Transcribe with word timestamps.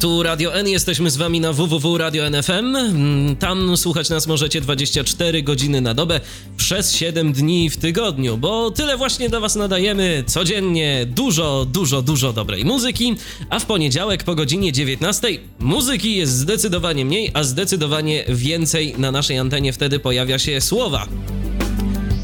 Tu 0.00 0.22
Radio 0.22 0.54
N, 0.54 0.68
jesteśmy 0.68 1.10
z 1.10 1.16
wami 1.16 1.40
na 1.40 1.52
www.radio.nfm. 1.52 2.76
Mm, 2.76 3.36
Tam 3.36 3.76
słuchać 3.76 4.08
nas 4.10 4.26
możecie 4.26 4.60
24 4.60 5.42
godziny 5.42 5.80
na 5.80 5.94
dobę 5.94 6.20
przez 6.56 6.94
7 6.96 7.32
dni 7.32 7.70
w 7.70 7.76
tygodniu, 7.76 8.36
bo 8.36 8.70
tyle 8.70 8.96
właśnie 8.96 9.28
dla 9.28 9.40
was 9.40 9.56
nadajemy 9.56 10.24
codziennie 10.26 11.06
dużo, 11.06 11.66
dużo, 11.72 12.02
dużo 12.02 12.32
dobrej 12.32 12.64
muzyki, 12.64 13.14
a 13.50 13.58
w 13.58 13.66
poniedziałek 13.66 14.24
po 14.24 14.34
godzinie 14.34 14.72
19 14.72 15.28
muzyki 15.58 16.16
jest 16.16 16.32
zdecydowanie 16.32 17.04
mniej, 17.04 17.30
a 17.34 17.42
zdecydowanie 17.42 18.24
więcej 18.28 18.94
na 18.98 19.12
naszej 19.12 19.38
antenie 19.38 19.72
wtedy 19.72 19.98
pojawia 19.98 20.38
się 20.38 20.60
słowa. 20.60 21.06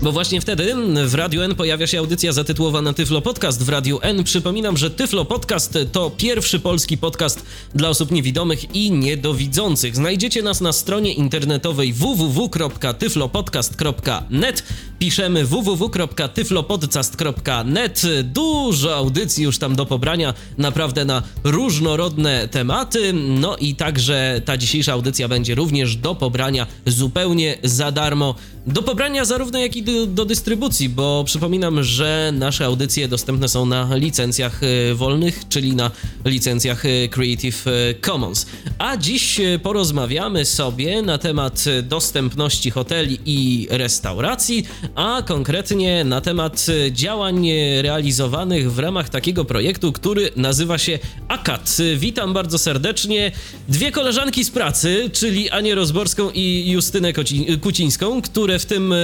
Bo 0.02 0.12
właśnie 0.12 0.40
wtedy 0.40 0.74
w 1.06 1.14
Radiu 1.14 1.42
N 1.42 1.54
pojawia 1.54 1.86
się 1.86 1.98
audycja 1.98 2.32
zatytułowana 2.32 2.92
Tyflo 2.92 3.22
Podcast 3.22 3.62
w 3.62 3.68
Radiu 3.68 3.98
N. 4.02 4.24
Przypominam, 4.24 4.76
że 4.76 4.90
Tyflo 4.90 5.24
Podcast 5.24 5.78
to 5.92 6.10
pierwszy 6.10 6.60
polski 6.60 6.98
podcast 6.98 7.46
dla 7.74 7.88
osób 7.88 8.10
niewidomych 8.10 8.74
i 8.74 8.90
niedowidzących. 8.90 9.96
Znajdziecie 9.96 10.42
nas 10.42 10.60
na 10.60 10.72
stronie 10.72 11.12
internetowej 11.12 11.92
www.tyflopodcast.net. 11.92 14.62
Piszemy 14.98 15.44
www.tyflopodcast.net. 15.44 18.02
Dużo 18.24 18.96
audycji 18.96 19.44
już 19.44 19.58
tam 19.58 19.76
do 19.76 19.86
pobrania, 19.86 20.34
naprawdę 20.58 21.04
na 21.04 21.22
różnorodne 21.44 22.48
tematy. 22.48 23.12
No 23.12 23.56
i 23.56 23.74
także 23.74 24.42
ta 24.44 24.56
dzisiejsza 24.56 24.92
audycja 24.92 25.28
będzie 25.28 25.54
również 25.54 25.96
do 25.96 26.14
pobrania 26.14 26.66
zupełnie 26.86 27.58
za 27.62 27.92
darmo. 27.92 28.34
Do 28.66 28.82
pobrania 28.82 29.24
zarówno 29.24 29.58
jak 29.58 29.76
i 29.76 29.82
do, 29.82 30.06
do 30.06 30.24
dystrybucji, 30.24 30.88
bo 30.88 31.24
przypominam, 31.24 31.82
że 31.82 32.32
nasze 32.34 32.64
audycje 32.64 33.08
dostępne 33.08 33.48
są 33.48 33.66
na 33.66 33.96
licencjach 33.96 34.60
e, 34.62 34.94
wolnych, 34.94 35.48
czyli 35.48 35.76
na 35.76 35.90
licencjach 36.24 36.86
e, 36.86 37.08
Creative 37.08 37.66
e, 37.66 37.70
Commons. 38.06 38.46
A 38.78 38.96
dziś 38.96 39.40
porozmawiamy 39.62 40.44
sobie 40.44 41.02
na 41.02 41.18
temat 41.18 41.64
dostępności 41.82 42.70
hoteli 42.70 43.18
i 43.26 43.68
restauracji, 43.70 44.66
a 44.94 45.22
konkretnie 45.26 46.04
na 46.04 46.20
temat 46.20 46.66
działań 46.90 47.48
realizowanych 47.82 48.72
w 48.72 48.78
ramach 48.78 49.08
takiego 49.08 49.44
projektu, 49.44 49.92
który 49.92 50.30
nazywa 50.36 50.78
się 50.78 50.98
AKAT. 51.28 51.76
Witam 51.96 52.32
bardzo 52.32 52.58
serdecznie 52.58 53.32
dwie 53.68 53.92
koleżanki 53.92 54.44
z 54.44 54.50
pracy, 54.50 55.10
czyli 55.12 55.50
Anię 55.50 55.74
Rozborską 55.74 56.30
i 56.34 56.70
Justynę 56.70 57.12
Kucińską, 57.60 58.22
które 58.22 58.55
w 58.58 58.66
tym 58.66 58.92
e, 58.92 58.96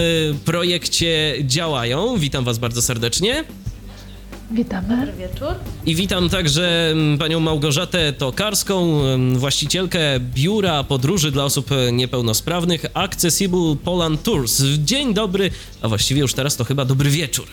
projekcie 0.45 1.35
działają. 1.45 2.19
Witam 2.19 2.45
was 2.45 2.59
bardzo 2.59 2.83
serdecznie. 2.83 3.45
Witamy. 4.51 4.97
Dobry 4.97 5.13
wieczór. 5.13 5.55
I 5.87 5.95
witam 5.95 6.29
także 6.29 6.95
panią 7.19 7.41
Małgorzatę 7.41 8.13
Tokarską, 8.13 9.03
właścicielkę 9.35 10.21
biura 10.21 10.85
podróży 10.85 11.31
dla 11.31 11.45
osób 11.45 11.71
niepełnosprawnych 11.93 12.87
Accessible 12.95 13.77
Poland 13.85 14.23
Tours. 14.23 14.63
Dzień 14.79 15.15
dobry, 15.15 15.51
a 15.83 15.89
właściwie 15.89 16.21
już 16.21 16.35
teraz 16.35 16.57
to 16.57 16.65
chyba 16.65 16.85
dobry 16.85 17.11
wieczór. 17.11 17.47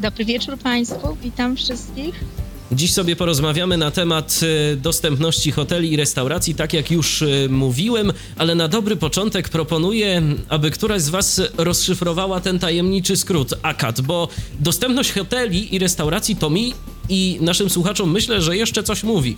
Dobry 0.00 0.24
wieczór 0.24 0.58
Państwu, 0.58 1.16
witam 1.22 1.56
wszystkich. 1.56 2.24
Dziś 2.72 2.92
sobie 2.92 3.16
porozmawiamy 3.16 3.76
na 3.76 3.90
temat 3.90 4.40
e, 4.72 4.76
dostępności 4.76 5.52
hoteli 5.52 5.92
i 5.92 5.96
restauracji, 5.96 6.54
tak 6.54 6.72
jak 6.72 6.90
już 6.90 7.22
e, 7.22 7.26
mówiłem, 7.48 8.12
ale 8.38 8.54
na 8.54 8.68
dobry 8.68 8.96
początek 8.96 9.48
proponuję, 9.48 10.22
aby 10.48 10.70
któraś 10.70 11.02
z 11.02 11.08
Was 11.08 11.42
rozszyfrowała 11.58 12.40
ten 12.40 12.58
tajemniczy 12.58 13.16
skrót 13.16 13.54
AKAT, 13.62 14.00
bo 14.00 14.28
dostępność 14.60 15.12
hoteli 15.12 15.74
i 15.74 15.78
restauracji 15.78 16.36
to 16.36 16.50
mi 16.50 16.74
i 17.08 17.38
naszym 17.40 17.70
słuchaczom 17.70 18.12
myślę, 18.12 18.42
że 18.42 18.56
jeszcze 18.56 18.82
coś 18.82 19.02
mówi, 19.02 19.36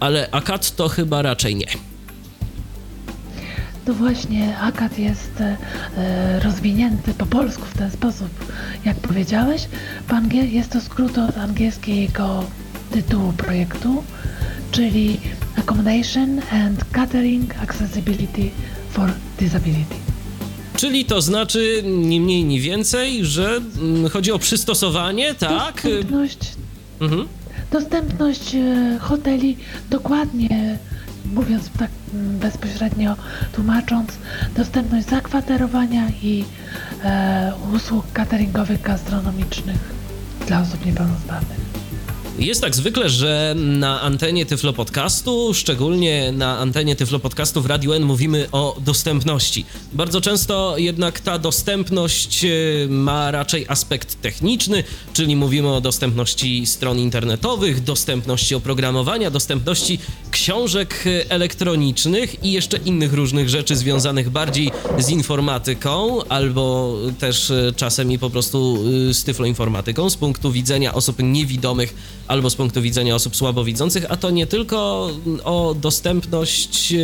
ale 0.00 0.28
AKAT 0.30 0.76
to 0.76 0.88
chyba 0.88 1.22
raczej 1.22 1.56
nie. 1.56 1.68
No 3.86 3.94
właśnie, 3.94 4.58
AKAT 4.58 4.98
jest 4.98 5.40
e, 5.40 6.40
rozwinięty 6.40 7.14
po 7.14 7.26
polsku 7.26 7.62
w 7.74 7.78
ten 7.78 7.90
sposób, 7.90 8.28
jak 8.84 8.96
powiedziałeś. 8.96 9.68
Jest 10.50 10.70
to 10.70 10.80
skrót 10.80 11.18
od 11.18 11.38
angielskiego 11.38 12.44
tytułu 12.90 13.32
projektu, 13.32 14.04
czyli 14.72 15.20
Accommodation 15.58 16.40
and 16.50 16.84
Catering 16.92 17.62
Accessibility 17.62 18.50
for 18.90 19.10
Disability. 19.40 19.94
Czyli 20.76 21.04
to 21.04 21.22
znaczy, 21.22 21.82
ni 21.84 22.20
mniej, 22.20 22.44
ni 22.44 22.60
więcej, 22.60 23.24
że 23.24 23.60
mm, 23.80 24.08
chodzi 24.08 24.32
o 24.32 24.38
przystosowanie, 24.38 25.34
tak? 25.34 25.74
Dostępność, 25.74 26.38
Mhm. 27.00 27.28
dostępność 27.72 28.54
e, 28.54 28.98
hoteli, 29.00 29.56
dokładnie 29.90 30.78
mówiąc 31.34 31.70
tak 31.78 31.90
mm, 32.14 32.38
bezpośrednio 32.38 33.16
tłumacząc, 33.52 34.08
dostępność 34.56 35.06
zakwaterowania 35.08 36.08
i 36.22 36.44
e, 37.04 37.52
usług 37.76 38.12
cateringowych, 38.12 38.82
gastronomicznych 38.82 39.78
dla 40.46 40.60
osób 40.60 40.86
niepełnosprawnych. 40.86 41.58
Jest 42.38 42.60
tak 42.60 42.74
zwykle, 42.74 43.10
że 43.10 43.54
na 43.56 44.00
antenie 44.00 44.46
Tyflo 44.46 44.72
Podcastu, 44.72 45.54
szczególnie 45.54 46.32
na 46.32 46.58
antenie 46.58 46.96
Tyflo 46.96 47.18
Podcastu 47.18 47.62
w 47.62 47.66
Radiu 47.66 47.92
N 47.92 48.02
mówimy 48.02 48.46
o 48.52 48.76
dostępności. 48.80 49.64
Bardzo 49.92 50.20
często 50.20 50.78
jednak 50.78 51.20
ta 51.20 51.38
dostępność 51.38 52.44
e, 52.44 52.48
ma 52.88 53.30
raczej 53.30 53.66
aspekt 53.68 54.22
techniczny, 54.22 54.84
czyli 55.12 55.36
mówimy 55.36 55.68
o 55.68 55.80
dostępności 55.80 56.66
stron 56.66 56.98
internetowych, 56.98 57.82
dostępności 57.82 58.54
oprogramowania, 58.54 59.30
dostępności 59.30 59.98
książek 60.30 61.04
e, 61.06 61.30
elektronicznych 61.30 62.44
i 62.44 62.52
jeszcze 62.52 62.76
innych 62.76 63.12
różnych 63.12 63.48
rzeczy 63.48 63.76
związanych 63.76 64.30
bardziej 64.30 64.70
z 64.98 65.08
informatyką, 65.08 66.24
albo 66.28 66.96
też 67.18 67.50
e, 67.50 67.72
czasem 67.76 68.12
i 68.12 68.18
po 68.18 68.30
prostu 68.30 68.84
z 69.12 69.24
tyfloinformatyką 69.24 70.10
z 70.10 70.16
punktu 70.16 70.52
widzenia 70.52 70.94
osób 70.94 71.16
niewidomych 71.22 71.94
albo 72.28 72.50
z 72.50 72.54
punktu 72.54 72.82
widzenia 72.82 73.14
osób 73.14 73.36
słabowidzących, 73.36 74.04
a 74.08 74.16
to 74.16 74.30
nie 74.30 74.46
tylko 74.46 75.10
o 75.44 75.74
dostępność 75.80 76.92
e, 76.92 76.96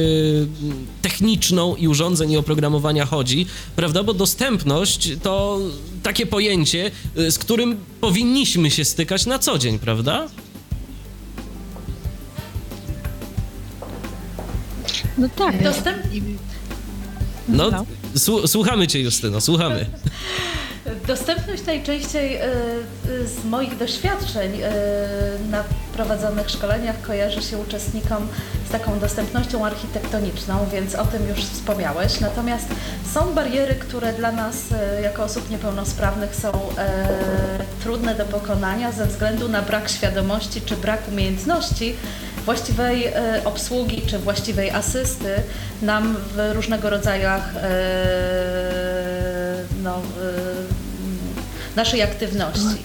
techniczną 1.02 1.76
i 1.76 1.88
urządzeń 1.88 2.30
i 2.30 2.36
oprogramowania 2.36 3.06
chodzi, 3.06 3.46
prawda? 3.76 4.02
Bo 4.02 4.14
dostępność 4.14 5.10
to 5.22 5.58
takie 6.02 6.26
pojęcie, 6.26 6.90
e, 7.16 7.30
z 7.30 7.38
którym 7.38 7.76
powinniśmy 8.00 8.70
się 8.70 8.84
stykać 8.84 9.26
na 9.26 9.38
co 9.38 9.58
dzień, 9.58 9.78
prawda? 9.78 10.28
No 15.18 15.28
tak, 15.36 15.62
Dostęp, 15.62 15.96
No, 17.48 17.70
No. 17.70 17.84
słu- 18.16 18.46
słuchamy 18.48 18.86
cię, 18.86 19.00
Justyno, 19.00 19.40
słuchamy. 19.40 19.86
dostępność 21.06 21.66
najczęściej 21.66 22.36
e, 22.36 22.48
z 23.26 23.44
moich 23.44 23.76
doświadczeń 23.76 24.60
e, 24.62 24.70
na 25.50 25.64
prowadzonych 25.94 26.50
szkoleniach 26.50 27.02
kojarzy 27.02 27.42
się 27.42 27.58
uczestnikom 27.58 28.28
z 28.68 28.72
taką 28.72 28.98
dostępnością 28.98 29.66
architektoniczną, 29.66 30.66
więc 30.72 30.94
o 30.94 31.04
tym 31.04 31.28
już 31.28 31.38
wspomniałeś. 31.38 32.20
Natomiast 32.20 32.66
są 33.14 33.34
bariery, 33.34 33.74
które 33.74 34.12
dla 34.12 34.32
nas 34.32 34.56
e, 34.72 35.02
jako 35.02 35.24
osób 35.24 35.50
niepełnosprawnych 35.50 36.34
są 36.34 36.52
trudne 37.82 38.14
do 38.14 38.24
pokonania 38.24 38.92
ze 38.92 39.06
względu 39.06 39.48
na 39.48 39.62
brak 39.62 39.88
świadomości 39.88 40.60
czy 40.60 40.76
brak 40.76 41.08
umiejętności 41.08 41.94
właściwej 42.44 43.12
obsługi 43.44 44.02
czy 44.06 44.18
właściwej 44.18 44.70
asysty 44.70 45.34
nam 45.82 46.16
w 46.34 46.52
różnego 46.54 46.90
rodzaju 46.90 47.28
e, 47.28 47.40
no, 49.82 50.02
naszej 51.76 52.02
aktywności 52.02 52.82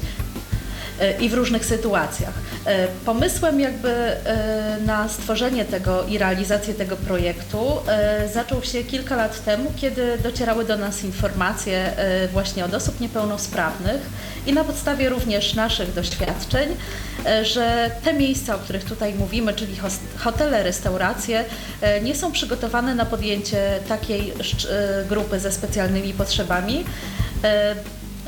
i 1.19 1.30
w 1.30 1.33
różnych 1.33 1.65
sytuacjach. 1.65 2.33
E, 2.65 2.88
Pomysłem 2.88 3.59
jakby 3.59 3.89
e, 3.89 4.77
na 4.86 5.09
stworzenie 5.09 5.65
tego 5.65 6.03
i 6.03 6.18
realizację 6.18 6.74
tego 6.74 6.95
projektu 6.95 7.77
e, 7.88 8.30
zaczął 8.33 8.63
się 8.63 8.83
kilka 8.83 9.15
lat 9.15 9.44
temu, 9.45 9.74
kiedy 9.75 10.18
docierały 10.24 10.65
do 10.65 10.77
nas 10.77 11.03
informacje 11.03 11.97
e, 11.97 12.27
właśnie 12.27 12.65
od 12.65 12.74
osób 12.74 13.00
niepełnosprawnych 13.00 14.01
i 14.47 14.53
na 14.53 14.63
podstawie 14.63 15.09
również 15.09 15.53
naszych 15.53 15.94
doświadczeń, 15.94 16.69
e, 17.25 17.45
że 17.45 17.91
te 18.03 18.13
miejsca, 18.13 18.56
o 18.56 18.59
których 18.59 18.83
tutaj 18.83 19.13
mówimy, 19.13 19.53
czyli 19.53 19.75
hotele, 20.18 20.63
restauracje, 20.63 21.45
e, 21.81 22.01
nie 22.01 22.15
są 22.15 22.31
przygotowane 22.31 22.95
na 22.95 23.06
podjęcie 23.06 23.80
takiej 23.88 24.31
e, 24.31 25.06
grupy 25.09 25.39
ze 25.39 25.51
specjalnymi 25.51 26.13
potrzebami. 26.13 26.86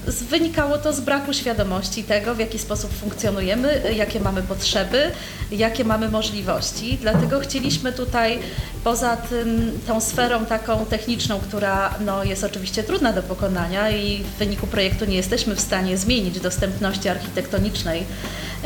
E, 0.08 0.12
wynikało 0.12 0.78
to 0.78 0.94
z 0.94 1.00
braku 1.00 1.34
świadomości 1.34 2.04
tego, 2.04 2.36
w 2.36 2.40
jaki 2.40 2.60
sposób 2.60 2.94
funkcjonujemy, 2.94 3.94
jakie 3.96 4.20
mamy 4.20 4.42
potrzeby, 4.42 5.12
jakie 5.52 5.84
mamy 5.84 6.10
możliwości. 6.10 6.98
Dlatego 7.02 7.40
chcieliśmy 7.40 7.94
tutaj, 7.94 8.40
poza 8.84 9.18
tym, 9.18 9.80
tą 9.88 10.02
sferą 10.02 10.46
taką 10.46 10.86
techniczną, 10.86 11.40
która 11.40 11.94
no, 12.06 12.24
jest 12.24 12.44
oczywiście 12.44 12.84
trudna 12.84 13.14
do 13.14 13.24
pokonania 13.24 13.92
i 13.92 14.24
w 14.24 14.40
wyniku 14.40 14.68
projektu 14.68 15.06
nie 15.06 15.16
jesteśmy 15.16 15.56
w 15.56 15.60
stanie 15.60 15.98
zmienić 15.98 16.40
dostępności 16.40 17.10
architektonicznej 17.10 18.04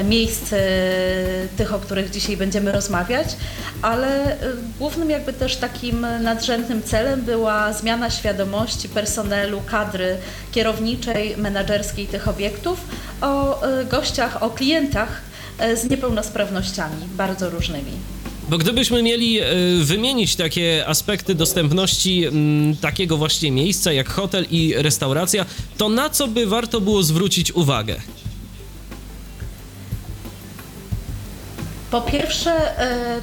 miejsc 0.03 0.53
tych, 1.57 1.73
o 1.73 1.79
których 1.79 2.09
dzisiaj 2.09 2.37
będziemy 2.37 2.71
rozmawiać, 2.71 3.27
ale 3.81 4.37
głównym 4.79 5.09
jakby 5.09 5.33
też 5.33 5.55
takim 5.55 6.07
nadrzędnym 6.21 6.83
celem 6.83 7.21
była 7.21 7.73
zmiana 7.73 8.09
świadomości 8.09 8.89
personelu, 8.89 9.61
kadry 9.71 10.17
kierowniczej, 10.51 11.30
menedżerskiej 11.37 12.07
tych 12.07 12.27
obiektów 12.27 12.79
o 13.21 13.61
gościach, 13.89 14.43
o 14.43 14.49
klientach 14.49 15.21
z 15.75 15.89
niepełnosprawnościami 15.89 16.95
bardzo 17.17 17.49
różnymi. 17.49 17.91
Bo 18.49 18.57
gdybyśmy 18.57 19.03
mieli 19.03 19.39
wymienić 19.81 20.35
takie 20.35 20.87
aspekty 20.87 21.35
dostępności 21.35 22.25
takiego 22.81 23.17
właśnie 23.17 23.51
miejsca 23.51 23.91
jak 23.91 24.09
hotel 24.09 24.45
i 24.51 24.73
restauracja, 24.77 25.45
to 25.77 25.89
na 25.89 26.09
co 26.09 26.27
by 26.27 26.45
warto 26.45 26.81
było 26.81 27.03
zwrócić 27.03 27.51
uwagę? 27.51 27.95
Po 31.91 32.01
pierwsze, 32.01 32.53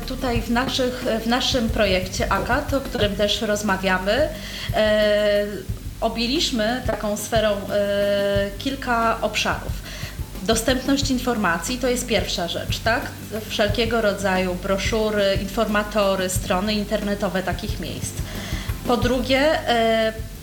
tutaj 0.07 0.43
w, 0.43 0.51
naszych, 0.51 1.05
w 1.25 1.27
naszym 1.27 1.69
projekcie 1.69 2.33
AKAT, 2.33 2.75
o 2.75 2.81
którym 2.81 3.17
też 3.17 3.43
rozmawiamy, 3.43 4.29
objęliśmy 6.01 6.83
taką 6.87 7.17
sferą 7.17 7.57
kilka 8.59 9.21
obszarów. 9.21 9.73
Dostępność 10.43 11.11
informacji 11.11 11.79
to 11.79 11.89
jest 11.89 12.07
pierwsza 12.07 12.49
rzecz, 12.49 12.79
tak? 12.79 13.03
Wszelkiego 13.49 14.01
rodzaju 14.01 14.55
broszury, 14.55 15.39
informatory, 15.43 16.29
strony 16.29 16.75
internetowe 16.75 17.43
takich 17.43 17.81
miejsc. 17.81 18.13
Po 18.87 18.97
drugie, 18.97 19.59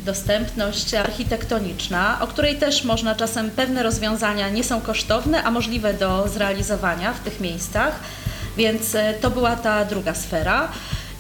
dostępność 0.05 0.93
architektoniczna, 0.93 2.17
o 2.21 2.27
której 2.27 2.55
też 2.55 2.83
można 2.83 3.15
czasem 3.15 3.51
pewne 3.51 3.83
rozwiązania 3.83 4.49
nie 4.49 4.63
są 4.63 4.81
kosztowne, 4.81 5.43
a 5.43 5.51
możliwe 5.51 5.93
do 5.93 6.27
zrealizowania 6.27 7.13
w 7.13 7.19
tych 7.19 7.39
miejscach, 7.39 7.99
więc 8.57 8.97
to 9.21 9.29
była 9.29 9.55
ta 9.55 9.85
druga 9.85 10.13
sfera. 10.13 10.71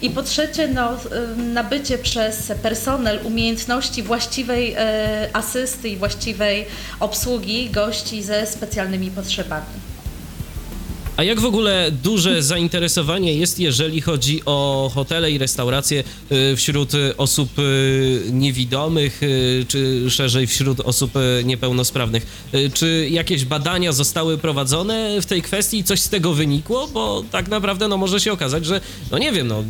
I 0.01 0.09
po 0.09 0.23
trzecie, 0.23 0.67
no, 0.67 0.97
nabycie 1.37 1.97
przez 1.97 2.51
personel 2.63 3.19
umiejętności 3.23 4.03
właściwej 4.03 4.75
asysty 5.33 5.89
i 5.89 5.97
właściwej 5.97 6.65
obsługi 6.99 7.69
gości 7.69 8.23
ze 8.23 8.45
specjalnymi 8.45 9.11
potrzebami. 9.11 9.94
A 11.17 11.23
jak 11.23 11.39
w 11.39 11.45
ogóle 11.45 11.91
duże 12.03 12.43
zainteresowanie 12.43 13.33
jest, 13.33 13.59
jeżeli 13.59 14.01
chodzi 14.01 14.41
o 14.45 14.91
hotele 14.93 15.31
i 15.31 15.37
restauracje 15.37 16.03
wśród 16.55 16.91
osób 17.17 17.49
niewidomych, 18.31 19.21
czy 19.67 20.09
szerzej 20.09 20.47
wśród 20.47 20.79
osób 20.79 21.11
niepełnosprawnych? 21.43 22.49
Czy 22.73 23.07
jakieś 23.11 23.45
badania 23.45 23.91
zostały 23.91 24.37
prowadzone 24.37 25.21
w 25.21 25.25
tej 25.25 25.41
kwestii? 25.41 25.83
Coś 25.83 26.01
z 26.01 26.09
tego 26.09 26.33
wynikło? 26.33 26.87
Bo 26.87 27.23
tak 27.31 27.47
naprawdę 27.47 27.87
no, 27.87 27.97
może 27.97 28.19
się 28.19 28.31
okazać, 28.31 28.65
że 28.65 28.81
no 29.11 29.17
nie 29.17 29.31
wiem, 29.31 29.47
no 29.47 29.63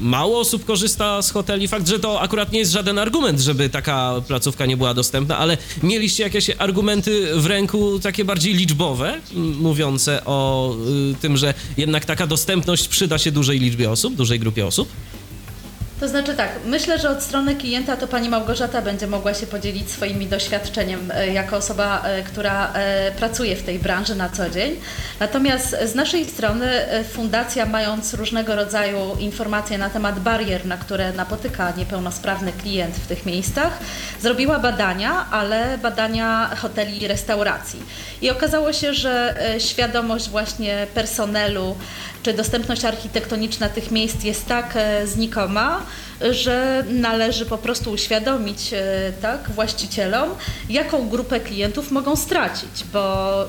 mało 0.00 0.40
osób 0.40 0.64
korzysta 0.64 1.22
z 1.22 1.30
hoteli. 1.30 1.68
Fakt, 1.68 1.88
że 1.88 1.98
to 1.98 2.20
akurat 2.20 2.52
nie 2.52 2.58
jest 2.58 2.72
żaden 2.72 2.98
argument, 2.98 3.40
żeby 3.40 3.68
taka 3.68 4.14
placówka 4.28 4.66
nie 4.66 4.76
była 4.76 4.94
dostępna, 4.94 5.38
ale 5.38 5.58
mieliście 5.82 6.22
jakieś 6.22 6.50
argumenty 6.58 7.28
w 7.36 7.46
ręku 7.46 7.98
takie 7.98 8.24
bardziej 8.24 8.54
liczbowe, 8.54 9.20
mówiące 9.60 10.24
o 10.24 10.74
y, 11.12 11.14
tym, 11.20 11.36
że 11.36 11.54
jednak 11.76 12.04
taka 12.04 12.26
dostępność 12.26 12.88
przyda 12.88 13.18
się 13.18 13.32
dużej 13.32 13.58
liczbie 13.58 13.90
osób, 13.90 14.14
dużej 14.14 14.38
grupie 14.38 14.66
osób? 14.66 14.88
To 16.00 16.08
znaczy 16.08 16.34
tak, 16.34 16.48
myślę, 16.64 16.98
że 16.98 17.10
od 17.10 17.22
strony 17.22 17.56
klienta 17.56 17.96
to 17.96 18.08
pani 18.08 18.28
Małgorzata 18.28 18.82
będzie 18.82 19.06
mogła 19.06 19.34
się 19.34 19.46
podzielić 19.46 19.90
swoimi 19.90 20.26
doświadczeniem 20.26 21.12
jako 21.32 21.56
osoba, 21.56 22.02
która 22.26 22.72
pracuje 23.18 23.56
w 23.56 23.62
tej 23.62 23.78
branży 23.78 24.14
na 24.14 24.28
co 24.28 24.50
dzień. 24.50 24.76
Natomiast 25.20 25.76
z 25.84 25.94
naszej 25.94 26.24
strony 26.24 26.66
fundacja 27.12 27.66
mając 27.66 28.14
różnego 28.14 28.56
rodzaju 28.56 29.16
informacje 29.18 29.78
na 29.78 29.90
temat 29.90 30.20
barier, 30.20 30.66
na 30.66 30.76
które 30.76 31.12
napotyka 31.12 31.72
niepełnosprawny 31.76 32.52
klient 32.52 32.94
w 32.94 33.06
tych 33.06 33.26
miejscach, 33.26 33.78
zrobiła 34.20 34.58
badania, 34.58 35.26
ale 35.30 35.78
badania 35.78 36.50
hoteli 36.56 37.02
i 37.02 37.08
restauracji. 37.08 37.82
I 38.22 38.30
okazało 38.30 38.72
się, 38.72 38.94
że 38.94 39.34
świadomość 39.58 40.28
właśnie 40.28 40.86
personelu, 40.94 41.76
czy 42.22 42.32
dostępność 42.32 42.84
architektoniczna 42.84 43.68
tych 43.68 43.90
miejsc 43.90 44.24
jest 44.24 44.46
tak 44.46 44.78
znikoma, 45.04 45.82
że 46.30 46.84
należy 46.88 47.46
po 47.46 47.58
prostu 47.58 47.90
uświadomić 47.90 48.74
tak, 49.22 49.50
właścicielom, 49.50 50.30
jaką 50.68 51.08
grupę 51.08 51.40
klientów 51.40 51.90
mogą 51.90 52.16
stracić, 52.16 52.84
bo 52.92 53.44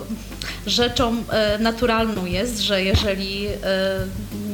rzeczą 0.67 1.23
naturalną 1.59 2.25
jest, 2.25 2.59
że 2.59 2.83
jeżeli 2.83 3.47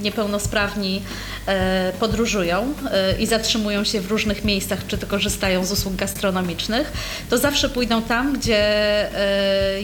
niepełnosprawni 0.01 1.01
podróżują 1.99 2.73
i 3.19 3.25
zatrzymują 3.25 3.83
się 3.83 4.01
w 4.01 4.11
różnych 4.11 4.43
miejscach, 4.43 4.87
czy 4.87 4.97
to 4.97 5.07
korzystają 5.07 5.65
z 5.65 5.71
usług 5.71 5.95
gastronomicznych, 5.95 6.91
to 7.29 7.37
zawsze 7.37 7.69
pójdą 7.69 8.01
tam, 8.01 8.33
gdzie 8.33 8.65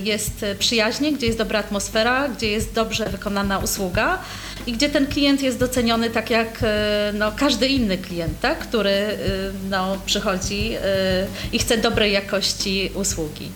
jest 0.03 0.45
przyjaźnie, 0.59 1.13
gdzie 1.13 1.25
jest 1.25 1.37
dobra 1.37 1.59
atmosfera, 1.59 2.29
gdzie 2.29 2.47
jest 2.47 2.73
dobrze 2.73 3.05
wykonana 3.09 3.59
usługa 3.59 4.19
i 4.67 4.71
gdzie 4.71 4.89
ten 4.89 5.07
klient 5.07 5.41
jest 5.41 5.59
doceniony 5.59 6.09
tak 6.09 6.29
jak 6.29 6.65
no, 7.13 7.31
każdy 7.31 7.67
inny 7.67 7.97
klient, 7.97 8.39
tak? 8.39 8.59
który 8.59 9.17
no, 9.69 9.97
przychodzi 10.05 10.71
i 11.51 11.59
chce 11.59 11.77
dobrej 11.77 12.11
jakości 12.11 12.91
usługi. 12.95 13.51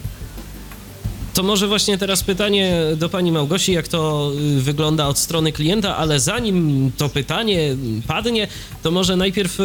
To 1.38 1.44
może 1.44 1.68
właśnie 1.68 1.98
teraz 1.98 2.24
pytanie 2.24 2.78
do 2.95 3.10
pani 3.10 3.31
Małgosi, 3.31 3.74
jak 3.74 3.88
to 3.88 4.31
wygląda 4.57 5.07
od 5.07 5.19
strony 5.19 5.51
klienta, 5.51 5.98
ale 5.98 6.19
zanim 6.19 6.92
to 6.98 7.10
pytanie 7.10 7.75
padnie, 8.07 8.48
to 8.84 8.92
może 8.92 9.16
najpierw 9.16 9.57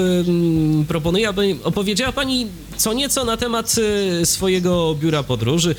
proponuję, 0.89 1.29
aby 1.29 1.57
opowiedziała 1.65 2.13
pani 2.13 2.47
co 2.77 2.93
nieco 2.93 3.25
na 3.25 3.37
temat 3.37 3.75
swojego 4.25 4.95
biura 5.01 5.23
podróży, 5.23 5.75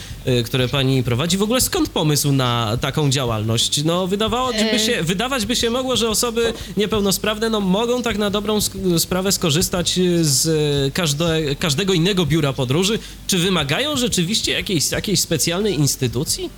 które 0.45 0.67
pani 0.67 1.03
prowadzi. 1.03 1.37
W 1.37 1.43
ogóle 1.43 1.61
skąd 1.61 1.89
pomysł 1.89 2.31
na 2.31 2.77
taką 2.81 3.09
działalność? 3.09 3.83
No 3.83 4.07
wydawałoby 4.07 4.79
się, 4.85 5.03
wydawać 5.03 5.45
by 5.45 5.55
się 5.55 5.69
mogło, 5.69 5.95
że 5.95 6.09
osoby 6.09 6.53
niepełnosprawne 6.77 7.49
no, 7.49 7.59
mogą 7.59 8.01
tak 8.01 8.17
na 8.17 8.29
dobrą 8.29 8.59
sprawę 8.97 9.31
skorzystać 9.31 9.99
z 10.21 10.93
każde, 10.93 11.55
każdego 11.55 11.93
innego 11.93 12.25
biura 12.25 12.53
podróży. 12.53 12.99
Czy 13.27 13.37
wymagają 13.37 13.97
rzeczywiście 13.97 14.51
jakiejś, 14.51 14.91
jakiejś 14.91 15.19
specjalnej 15.19 15.82
instytucji? 15.83 16.49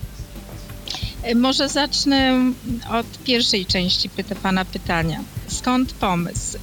Może 1.35 1.69
zacznę 1.69 2.33
od 2.91 3.05
pierwszej 3.23 3.65
części 3.65 4.09
pyta, 4.09 4.35
Pana 4.35 4.65
pytania. 4.65 5.19
Skąd 5.47 5.93
pomysł? 5.93 6.57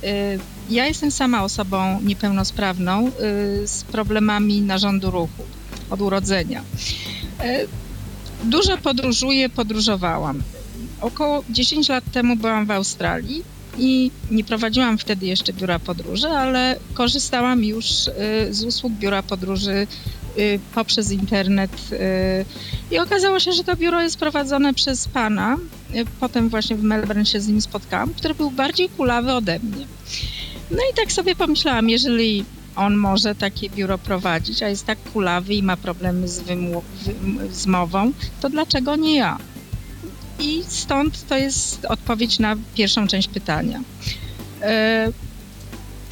Ja 0.71 0.87
jestem 0.87 1.11
sama 1.11 1.45
osobą 1.45 2.00
niepełnosprawną 2.00 3.11
z 3.64 3.85
problemami 3.85 4.61
narządu 4.61 5.11
ruchu 5.11 5.42
od 5.90 6.00
urodzenia. 6.00 6.62
Dużo 8.45 8.78
podróżuję, 8.78 9.49
podróżowałam. 9.49 10.42
Około 11.00 11.45
10 11.50 11.88
lat 11.88 12.04
temu 12.12 12.37
byłam 12.37 12.66
w 12.66 12.71
Australii 12.71 13.42
i 13.78 14.11
nie 14.31 14.45
prowadziłam 14.45 14.99
wtedy 14.99 15.26
jeszcze 15.26 15.52
biura 15.52 15.78
podróży, 15.78 16.28
ale 16.28 16.76
korzystałam 16.95 17.64
już 17.64 17.87
z 18.50 18.64
usług 18.64 18.92
biura 18.92 19.23
podróży 19.23 19.87
poprzez 20.75 21.11
internet 21.11 21.71
i 22.91 22.99
okazało 22.99 23.41
się, 23.41 23.53
że 23.53 23.65
to 23.65 23.77
biuro 23.77 24.03
jest 24.03 24.17
prowadzone 24.17 24.75
przez 24.75 25.09
pana. 25.09 25.57
Potem 26.21 26.49
właśnie 26.49 26.77
w 26.77 26.83
Melbourne 26.83 27.27
się 27.27 27.41
z 27.41 27.49
nim 27.49 27.61
spotkałam, 27.61 28.15
który 28.15 28.35
był 28.35 28.51
bardziej 28.51 28.89
kulawy 28.89 29.33
ode 29.33 29.59
mnie. 29.59 29.87
No 30.71 30.79
i 30.93 30.97
tak 30.97 31.12
sobie 31.12 31.37
pomyślałam, 31.37 31.91
jeżeli 31.91 32.45
on 32.77 32.97
może 32.97 33.35
takie 33.35 33.71
biuro 33.71 33.99
prowadzić, 33.99 34.62
a 34.62 34.69
jest 34.69 34.87
tak 34.87 34.99
kulawy 35.12 35.55
i 35.55 35.62
ma 35.62 35.77
problemy 35.77 36.29
z, 36.29 36.43
z 37.51 37.67
mową, 37.67 38.12
to 38.41 38.51
dlaczego 38.51 38.97
nie 38.97 39.17
ja? 39.17 39.39
I 40.41 40.62
stąd 40.69 41.27
to 41.27 41.37
jest 41.37 41.85
odpowiedź 41.85 42.39
na 42.39 42.57
pierwszą 42.75 43.07
część 43.07 43.29
pytania. 43.29 43.81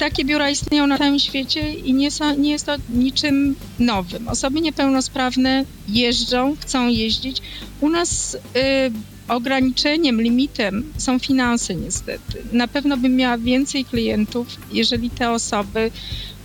Takie 0.01 0.25
biura 0.25 0.49
istnieją 0.49 0.87
na 0.87 0.97
całym 0.97 1.19
świecie 1.19 1.73
i 1.73 1.93
nie, 1.93 2.11
są, 2.11 2.35
nie 2.35 2.51
jest 2.51 2.65
to 2.65 2.75
niczym 2.89 3.55
nowym. 3.79 4.27
Osoby 4.27 4.61
niepełnosprawne 4.61 5.65
jeżdżą, 5.87 6.55
chcą 6.59 6.87
jeździć. 6.87 7.41
U 7.81 7.89
nas 7.89 8.35
y, 8.35 8.39
ograniczeniem, 9.27 10.21
limitem 10.21 10.93
są 10.97 11.19
finanse 11.19 11.75
niestety. 11.75 12.43
Na 12.51 12.67
pewno 12.67 12.97
bym 12.97 13.15
miała 13.15 13.37
więcej 13.37 13.85
klientów, 13.85 14.47
jeżeli 14.71 15.09
te 15.09 15.31
osoby 15.31 15.91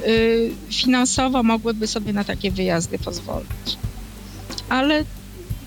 y, 0.06 0.50
finansowo 0.70 1.42
mogłyby 1.42 1.86
sobie 1.86 2.12
na 2.12 2.24
takie 2.24 2.50
wyjazdy 2.50 2.98
pozwolić. 2.98 3.78
Ale 4.68 5.04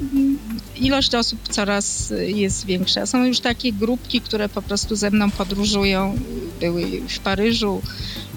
mm, 0.02 0.40
ilość 0.80 1.16
osób 1.16 1.40
coraz 1.50 2.14
jest 2.28 2.66
większa. 2.66 3.06
Są 3.06 3.26
już 3.26 3.40
takie 3.40 3.74
grupki, 3.74 4.22
które 4.22 4.50
po 4.50 4.62
prostu 4.62 4.96
ze 4.96 5.12
mną 5.12 5.32
podróżują. 5.32 6.16
Były 6.60 6.86
w 7.10 7.20
Paryżu, 7.20 7.82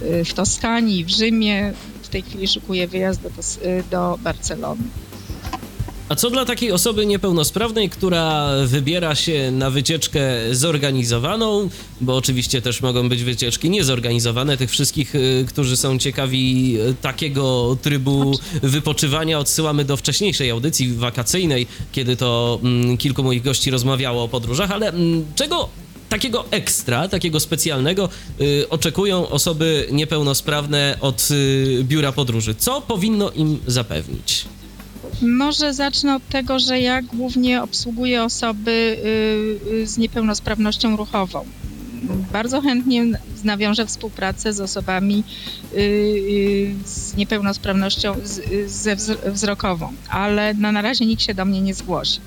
y, 0.03 0.25
w 0.25 0.35
Toskanii, 0.35 1.05
w 1.05 1.09
Rzymie. 1.09 1.73
W 2.03 2.09
tej 2.09 2.23
chwili 2.23 2.49
szykuję 2.49 2.89
wyjazd 2.89 3.23
do, 3.23 3.31
do 3.91 4.19
Barcelony. 4.23 4.83
A 6.13 6.15
co 6.15 6.31
dla 6.31 6.45
takiej 6.45 6.73
osoby 6.73 7.07
niepełnosprawnej, 7.07 7.91
która 7.91 8.51
wybiera 8.67 9.15
się 9.15 9.51
na 9.51 9.71
wycieczkę 9.71 10.21
zorganizowaną, 10.51 11.69
bo 12.01 12.17
oczywiście 12.17 12.63
też 12.63 12.83
mogą 12.83 13.09
być 13.09 13.23
wycieczki 13.23 13.71
niezorganizowane, 13.71 14.57
tych 14.57 14.71
wszystkich, 14.71 15.15
y, 15.15 15.45
którzy 15.49 15.77
są 15.77 15.99
ciekawi 15.99 16.77
y, 16.81 16.95
takiego 16.95 17.77
trybu 17.83 18.39
wypoczywania, 18.63 19.39
odsyłamy 19.39 19.85
do 19.85 19.97
wcześniejszej 19.97 20.51
audycji 20.51 20.93
wakacyjnej, 20.93 21.67
kiedy 21.93 22.17
to 22.17 22.61
mm, 22.63 22.97
kilku 22.97 23.23
moich 23.23 23.43
gości 23.43 23.71
rozmawiało 23.71 24.25
o 24.25 24.29
podróżach, 24.29 24.71
ale 24.71 24.89
mm, 24.89 25.25
czego 25.35 25.69
takiego 26.09 26.45
ekstra, 26.51 27.09
takiego 27.09 27.41
specjalnego 27.41 28.09
y, 28.41 28.69
oczekują 28.69 29.29
osoby 29.29 29.89
niepełnosprawne 29.93 30.97
od 31.01 31.29
y, 31.31 31.85
biura 31.85 32.13
podróży? 32.13 32.55
Co 32.55 32.81
powinno 32.81 33.31
im 33.31 33.59
zapewnić? 33.67 34.45
Może 35.23 35.75
zacznę 35.75 36.17
od 36.17 36.29
tego, 36.29 36.59
że 36.59 36.81
ja 36.81 37.03
głównie 37.03 37.63
obsługuję 37.63 38.23
osoby 38.23 38.71
y, 39.71 39.75
y, 39.75 39.87
z 39.87 39.99
niepełnosprawnością 39.99 40.97
ruchową. 40.97 41.45
Bardzo 42.33 42.61
chętnie 42.61 43.05
nawiążę 43.45 43.87
współpracę 43.87 44.53
z 44.53 44.61
osobami 44.61 45.25
y, 45.75 46.75
z 46.85 47.17
niepełnosprawnością 47.17 48.15
wzrokową, 49.27 49.93
ale 50.09 50.55
na 50.55 50.83
razie 50.83 51.07
nikt 51.07 51.23
się 51.23 51.35
do 51.35 51.45
mnie 51.45 51.61
nie 51.61 51.75
zgłosi. 51.75 52.21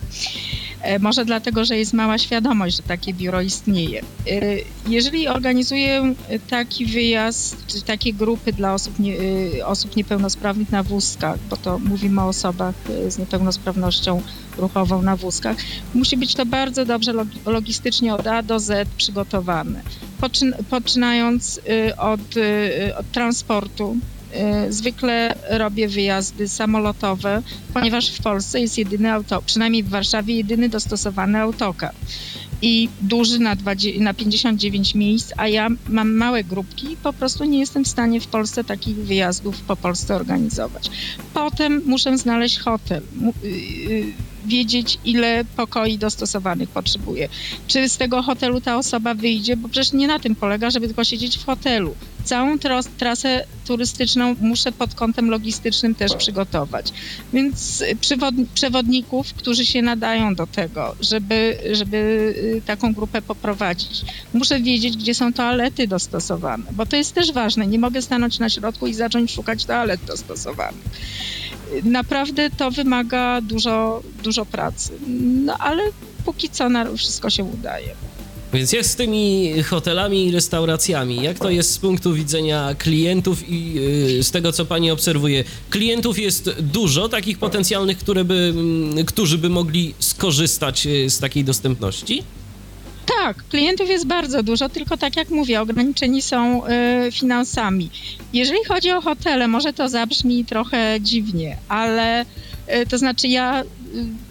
E, 0.81 0.99
może 0.99 1.25
dlatego, 1.25 1.65
że 1.65 1.77
jest 1.77 1.93
mała 1.93 2.17
świadomość, 2.17 2.77
że 2.77 2.83
takie 2.83 3.13
biuro 3.13 3.41
istnieje. 3.41 4.01
E, 4.01 4.05
jeżeli 4.87 5.27
organizuję 5.27 6.13
taki 6.49 6.85
wyjazd, 6.85 7.67
czy 7.67 7.81
takie 7.81 8.13
grupy 8.13 8.53
dla 8.53 8.73
osób, 8.73 8.99
nie, 8.99 9.15
e, 9.59 9.67
osób 9.67 9.95
niepełnosprawnych 9.95 10.71
na 10.71 10.83
wózkach, 10.83 11.39
bo 11.49 11.57
to 11.57 11.79
mówimy 11.79 12.21
o 12.21 12.27
osobach 12.27 12.75
z 13.07 13.17
niepełnosprawnością 13.17 14.21
ruchową 14.57 15.01
na 15.01 15.15
wózkach, 15.15 15.57
musi 15.93 16.17
być 16.17 16.35
to 16.35 16.45
bardzo 16.45 16.85
dobrze 16.85 17.13
logistycznie 17.45 18.13
od 18.13 18.27
A 18.27 18.43
do 18.43 18.59
Z 18.59 18.89
przygotowane. 18.97 19.81
Poczynając 20.69 21.61
od, 21.97 22.21
od 22.97 23.11
transportu, 23.11 23.97
zwykle 24.69 25.35
robię 25.49 25.87
wyjazdy 25.87 26.47
samolotowe, 26.47 27.41
ponieważ 27.73 28.09
w 28.09 28.21
Polsce 28.21 28.61
jest 28.61 28.77
jedyny 28.77 29.11
auto, 29.11 29.41
przynajmniej 29.41 29.83
w 29.83 29.89
Warszawie 29.89 30.35
jedyny 30.35 30.69
dostosowany 30.69 31.39
autokar 31.39 31.93
i 32.61 32.89
duży 33.01 33.39
na, 33.39 33.55
20, 33.55 34.01
na 34.01 34.13
59 34.13 34.95
miejsc, 34.95 35.33
a 35.37 35.47
ja 35.47 35.69
mam 35.89 36.11
małe 36.11 36.43
grupki 36.43 36.91
i 36.91 36.97
po 36.97 37.13
prostu 37.13 37.43
nie 37.43 37.59
jestem 37.59 37.85
w 37.85 37.87
stanie 37.87 38.21
w 38.21 38.27
Polsce 38.27 38.63
takich 38.63 38.95
wyjazdów 38.95 39.61
po 39.61 39.75
Polsce 39.75 40.15
organizować. 40.15 40.91
Potem 41.33 41.81
muszę 41.85 42.17
znaleźć 42.17 42.59
hotel, 42.59 43.03
y, 43.43 43.47
y, 43.47 44.13
wiedzieć 44.45 44.97
ile 45.05 45.45
pokoi 45.55 45.97
dostosowanych 45.97 46.69
potrzebuje. 46.69 47.29
Czy 47.67 47.89
z 47.89 47.97
tego 47.97 48.21
hotelu 48.21 48.61
ta 48.61 48.77
osoba 48.77 49.13
wyjdzie, 49.13 49.57
bo 49.57 49.69
przecież 49.69 49.93
nie 49.93 50.07
na 50.07 50.19
tym 50.19 50.35
polega, 50.35 50.69
żeby 50.69 50.87
tylko 50.87 51.03
siedzieć 51.03 51.37
w 51.37 51.45
hotelu. 51.45 51.95
Całą 52.23 52.57
trasę 52.97 53.45
turystyczną 53.67 54.35
muszę 54.41 54.71
pod 54.71 54.95
kątem 54.95 55.29
logistycznym 55.29 55.95
też 55.95 56.15
przygotować. 56.15 56.93
Więc 57.33 57.83
przewodników, 58.53 59.33
którzy 59.33 59.65
się 59.65 59.81
nadają 59.81 60.35
do 60.35 60.47
tego, 60.47 60.95
żeby, 61.01 61.57
żeby 61.71 61.97
y, 62.57 62.61
taką 62.65 62.93
grupę 62.93 63.21
poprowadzić. 63.21 64.01
Muszę 64.33 64.59
wiedzieć, 64.59 64.97
gdzie 64.97 65.15
są 65.15 65.33
toalety 65.33 65.87
dostosowane, 65.87 66.63
bo 66.71 66.85
to 66.85 66.95
jest 66.95 67.13
też 67.13 67.31
ważne. 67.31 67.67
Nie 67.67 67.79
mogę 67.79 68.01
stanąć 68.01 68.39
na 68.39 68.49
środku 68.49 68.87
i 68.87 68.93
zacząć 68.93 69.31
szukać 69.31 69.65
toalet 69.65 70.05
dostosowanych. 70.05 70.83
Naprawdę 71.83 72.49
to 72.49 72.71
wymaga 72.71 73.41
dużo, 73.41 74.01
dużo 74.23 74.45
pracy. 74.45 74.91
No 75.45 75.57
ale 75.57 75.83
póki 76.25 76.49
co 76.49 76.69
na 76.69 76.95
wszystko 76.95 77.29
się 77.29 77.43
udaje. 77.43 77.89
Więc 78.53 78.73
jak 78.73 78.85
z 78.85 78.95
tymi 78.95 79.53
hotelami 79.63 80.27
i 80.27 80.31
restauracjami? 80.31 81.23
Jak 81.23 81.39
to 81.39 81.49
jest 81.49 81.71
z 81.71 81.77
punktu 81.77 82.13
widzenia 82.13 82.75
klientów 82.77 83.49
i 83.49 83.73
yy, 83.73 84.23
z 84.23 84.31
tego, 84.31 84.51
co 84.51 84.65
pani 84.65 84.91
obserwuje? 84.91 85.43
Klientów 85.69 86.19
jest 86.19 86.49
dużo, 86.59 87.09
takich 87.09 87.37
potencjalnych, 87.37 87.97
które 87.97 88.23
by, 88.23 88.53
yy, 88.95 89.05
którzy 89.05 89.37
by 89.37 89.49
mogli 89.49 89.93
skorzystać 89.99 90.85
yy, 90.85 91.09
z 91.09 91.19
takiej 91.19 91.43
dostępności? 91.43 92.23
Tak, 93.05 93.43
klientów 93.49 93.89
jest 93.89 94.07
bardzo 94.07 94.43
dużo, 94.43 94.69
tylko 94.69 94.97
tak 94.97 95.17
jak 95.17 95.29
mówię, 95.29 95.61
ograniczeni 95.61 96.21
są 96.21 96.67
y, 96.67 97.11
finansami. 97.11 97.89
Jeżeli 98.33 98.59
chodzi 98.67 98.91
o 98.91 99.01
hotele, 99.01 99.47
może 99.47 99.73
to 99.73 99.89
zabrzmi 99.89 100.45
trochę 100.45 100.97
dziwnie, 101.01 101.57
ale 101.67 102.21
y, 102.21 102.25
to 102.89 102.97
znaczy 102.97 103.27
ja 103.27 103.63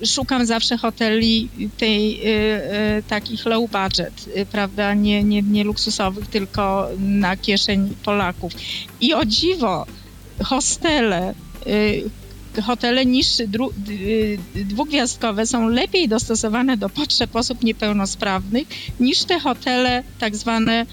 y, 0.02 0.06
szukam 0.06 0.46
zawsze 0.46 0.76
hoteli 0.76 1.48
tej 1.78 2.20
takich 3.08 3.46
low 3.46 3.70
budget, 3.70 4.28
prawda, 4.52 4.94
nie, 4.94 5.22
nie, 5.22 5.42
nie 5.42 5.64
luksusowych, 5.64 6.26
tylko 6.26 6.88
na 6.98 7.36
kieszeń 7.36 7.94
Polaków. 8.04 8.52
I 9.00 9.14
o 9.14 9.24
dziwo, 9.24 9.86
hostele, 10.44 11.34
hotele 12.62 13.06
niższe, 13.06 13.44
y, 13.44 14.38
dwugwiazdkowe 14.54 15.46
są 15.46 15.68
lepiej 15.68 16.08
dostosowane 16.08 16.76
do 16.76 16.88
potrzeb 16.88 17.36
osób 17.36 17.64
niepełnosprawnych 17.64 18.68
niż 19.00 19.24
te 19.24 19.40
hotele 19.40 20.02
tak 20.18 20.36
zwane 20.36 20.86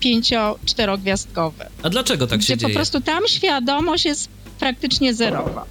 pięcio, 0.00 0.58
czterogwiazdkowe. 0.64 1.68
A 1.82 1.90
dlaczego 1.90 2.26
tak 2.26 2.42
się 2.42 2.56
dzieje? 2.56 2.72
Po 2.72 2.76
prostu 2.76 3.00
tam 3.00 3.22
świadomość 3.28 4.04
jest 4.04 4.28
praktycznie 4.60 5.14
zerowa. 5.14 5.64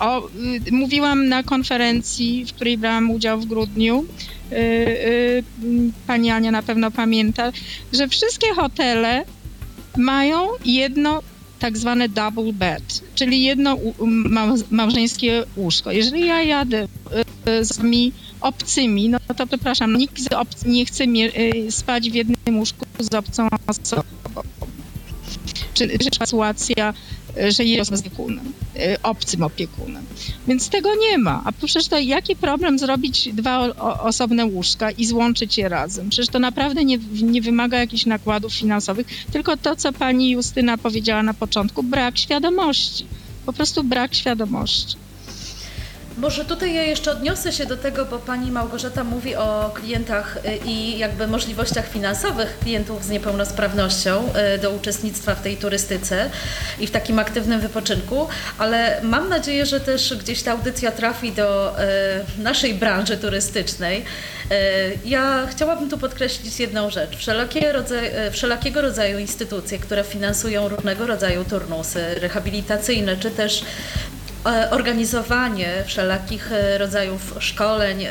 O, 0.00 0.28
y, 0.68 0.72
mówiłam 0.72 1.28
na 1.28 1.42
konferencji, 1.42 2.44
w 2.44 2.52
której 2.52 2.78
brałam 2.78 3.10
udział 3.10 3.40
w 3.40 3.46
grudniu. 3.46 4.04
Y, 4.52 4.56
y, 4.56 5.44
pani 6.06 6.30
Ania 6.30 6.50
na 6.50 6.62
pewno 6.62 6.90
pamięta, 6.90 7.52
że 7.92 8.08
wszystkie 8.08 8.54
hotele 8.54 9.24
mają 9.96 10.48
jedno 10.64 11.22
tak 11.64 11.78
zwane 11.78 12.08
double 12.08 12.52
bed, 12.52 13.02
czyli 13.14 13.42
jedno 13.42 13.76
małżeńskie 14.70 15.44
łóżko. 15.56 15.92
Jeżeli 15.92 16.26
ja 16.26 16.42
jadę 16.42 16.88
y, 17.48 17.64
z 17.64 17.78
mi 17.78 18.12
obcymi, 18.40 19.08
no 19.08 19.18
to 19.36 19.46
przepraszam, 19.46 19.96
nikt 19.96 20.20
z 20.20 20.32
obcy 20.32 20.68
nie 20.68 20.86
chce 20.86 21.04
y, 21.04 21.72
spać 21.72 22.10
w 22.10 22.14
jednym 22.14 22.58
łóżku 22.58 22.86
z 22.98 23.14
obcą 23.14 23.48
osobą. 23.66 24.02
Czy 25.74 25.88
sytuacja 26.02 26.94
że 27.48 27.64
jest 27.64 27.92
opiekunem, 27.92 28.52
y, 28.76 29.02
obcym 29.02 29.42
opiekunem. 29.42 30.04
Więc 30.48 30.68
tego 30.68 30.94
nie 30.94 31.18
ma. 31.18 31.42
A 31.44 31.52
przecież 31.52 31.88
to 31.88 31.98
jaki 31.98 32.36
problem 32.36 32.78
zrobić 32.78 33.28
dwa 33.32 33.60
osobne 34.02 34.46
łóżka 34.46 34.90
i 34.90 35.04
złączyć 35.06 35.58
je 35.58 35.68
razem? 35.68 36.08
Przecież 36.10 36.28
to 36.28 36.38
naprawdę 36.38 36.84
nie, 36.84 36.98
nie 37.22 37.42
wymaga 37.42 37.78
jakichś 37.78 38.06
nakładów 38.06 38.54
finansowych, 38.54 39.06
tylko 39.32 39.56
to, 39.56 39.76
co 39.76 39.92
pani 39.92 40.30
Justyna 40.30 40.78
powiedziała 40.78 41.22
na 41.22 41.34
początku, 41.34 41.82
brak 41.82 42.18
świadomości. 42.18 43.06
Po 43.46 43.52
prostu 43.52 43.84
brak 43.84 44.14
świadomości. 44.14 44.96
Może 46.18 46.44
tutaj 46.44 46.74
ja 46.74 46.82
jeszcze 46.82 47.12
odniosę 47.12 47.52
się 47.52 47.66
do 47.66 47.76
tego, 47.76 48.04
bo 48.04 48.18
pani 48.18 48.50
Małgorzata 48.50 49.04
mówi 49.04 49.36
o 49.36 49.70
klientach 49.74 50.36
y, 50.36 50.56
i 50.66 50.98
jakby 50.98 51.26
możliwościach 51.26 51.88
finansowych 51.88 52.58
klientów 52.58 53.04
z 53.04 53.08
niepełnosprawnością 53.08 54.28
y, 54.54 54.58
do 54.58 54.70
uczestnictwa 54.70 55.34
w 55.34 55.42
tej 55.42 55.56
turystyce 55.56 56.30
i 56.80 56.86
w 56.86 56.90
takim 56.90 57.18
aktywnym 57.18 57.60
wypoczynku, 57.60 58.28
ale 58.58 59.00
mam 59.02 59.28
nadzieję, 59.28 59.66
że 59.66 59.80
też 59.80 60.14
gdzieś 60.16 60.42
ta 60.42 60.52
audycja 60.52 60.92
trafi 60.92 61.32
do 61.32 61.76
y, 62.38 62.42
naszej 62.42 62.74
branży 62.74 63.16
turystycznej. 63.16 64.04
Ja 65.04 65.46
chciałabym 65.50 65.90
tu 65.90 65.98
podkreślić 65.98 66.60
jedną 66.60 66.90
rzecz. 66.90 67.16
Wszelakie 67.16 67.72
rodzaj, 67.72 68.10
wszelakiego 68.32 68.80
rodzaju 68.80 69.18
instytucje, 69.18 69.78
które 69.78 70.04
finansują 70.04 70.68
różnego 70.68 71.06
rodzaju 71.06 71.44
turnusy 71.44 72.14
rehabilitacyjne, 72.14 73.16
czy 73.16 73.30
też 73.30 73.64
organizowanie 74.70 75.84
wszelakich 75.86 76.52
e, 76.52 76.78
rodzajów 76.78 77.34
szkoleń 77.38 78.06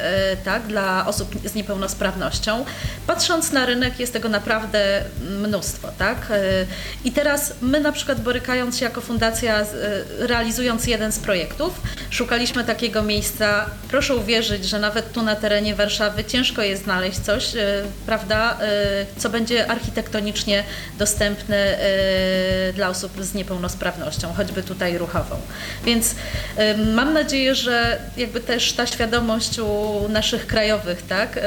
tak, 0.46 0.68
dla 0.68 1.08
osób 1.08 1.36
z 1.46 1.56
niepełnosprawnością. 1.56 2.66
Patrząc 3.08 3.52
na 3.52 3.66
rynek 3.66 4.00
jest 4.00 4.14
tego 4.14 4.30
naprawdę 4.30 5.04
mnóstwo. 5.22 5.88
Tak? 5.98 6.32
I 7.06 7.12
teraz 7.12 7.54
my 7.62 7.80
na 7.80 7.92
przykład 7.92 8.22
borykając 8.22 8.78
się 8.78 8.86
jako 8.86 9.02
fundacja, 9.02 9.66
realizując 10.20 10.88
jeden 10.88 11.12
z 11.12 11.20
projektów, 11.20 11.82
szukaliśmy 12.10 12.64
takiego 12.64 13.04
miejsca. 13.04 13.66
Proszę 13.90 14.16
uwierzyć, 14.16 14.66
że 14.66 14.80
nawet 14.80 15.14
tu 15.14 15.22
na 15.22 15.36
terenie 15.36 15.76
Warszawy 15.76 16.24
ciężko 16.26 16.62
jest 16.62 16.84
znaleźć 16.84 17.20
coś, 17.20 17.52
prawda, 18.06 18.58
co 19.18 19.30
będzie 19.30 19.72
architektonicznie 19.72 20.64
dostępne 21.00 21.78
dla 22.74 22.90
osób 22.90 23.24
z 23.24 23.34
niepełnosprawnością, 23.34 24.34
choćby 24.34 24.64
tutaj 24.64 24.98
ruchową. 24.98 25.36
Więc 25.86 26.16
mam 26.94 27.14
nadzieję, 27.14 27.56
że 27.56 28.00
jakby 28.18 28.40
też 28.40 28.74
ta 28.74 28.88
świadomość 28.88 29.60
u 29.60 30.10
naszych 30.10 30.48
krajowych, 30.48 31.02
tak, 31.02 31.38
e, 31.38 31.42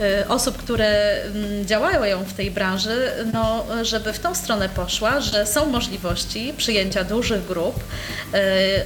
e, 0.00 0.28
osób, 0.28 0.56
które 0.56 1.16
działają 1.64 2.24
w 2.24 2.32
tej 2.32 2.50
branży, 2.50 3.10
no, 3.32 3.66
żeby 3.82 4.12
w 4.12 4.18
tą 4.18 4.34
stronę 4.34 4.68
poszła, 4.68 5.20
że 5.20 5.46
są 5.46 5.66
możliwości 5.66 6.54
przyjęcia 6.56 7.04
dużych 7.04 7.46
grup, 7.46 7.84
e, 8.34 8.40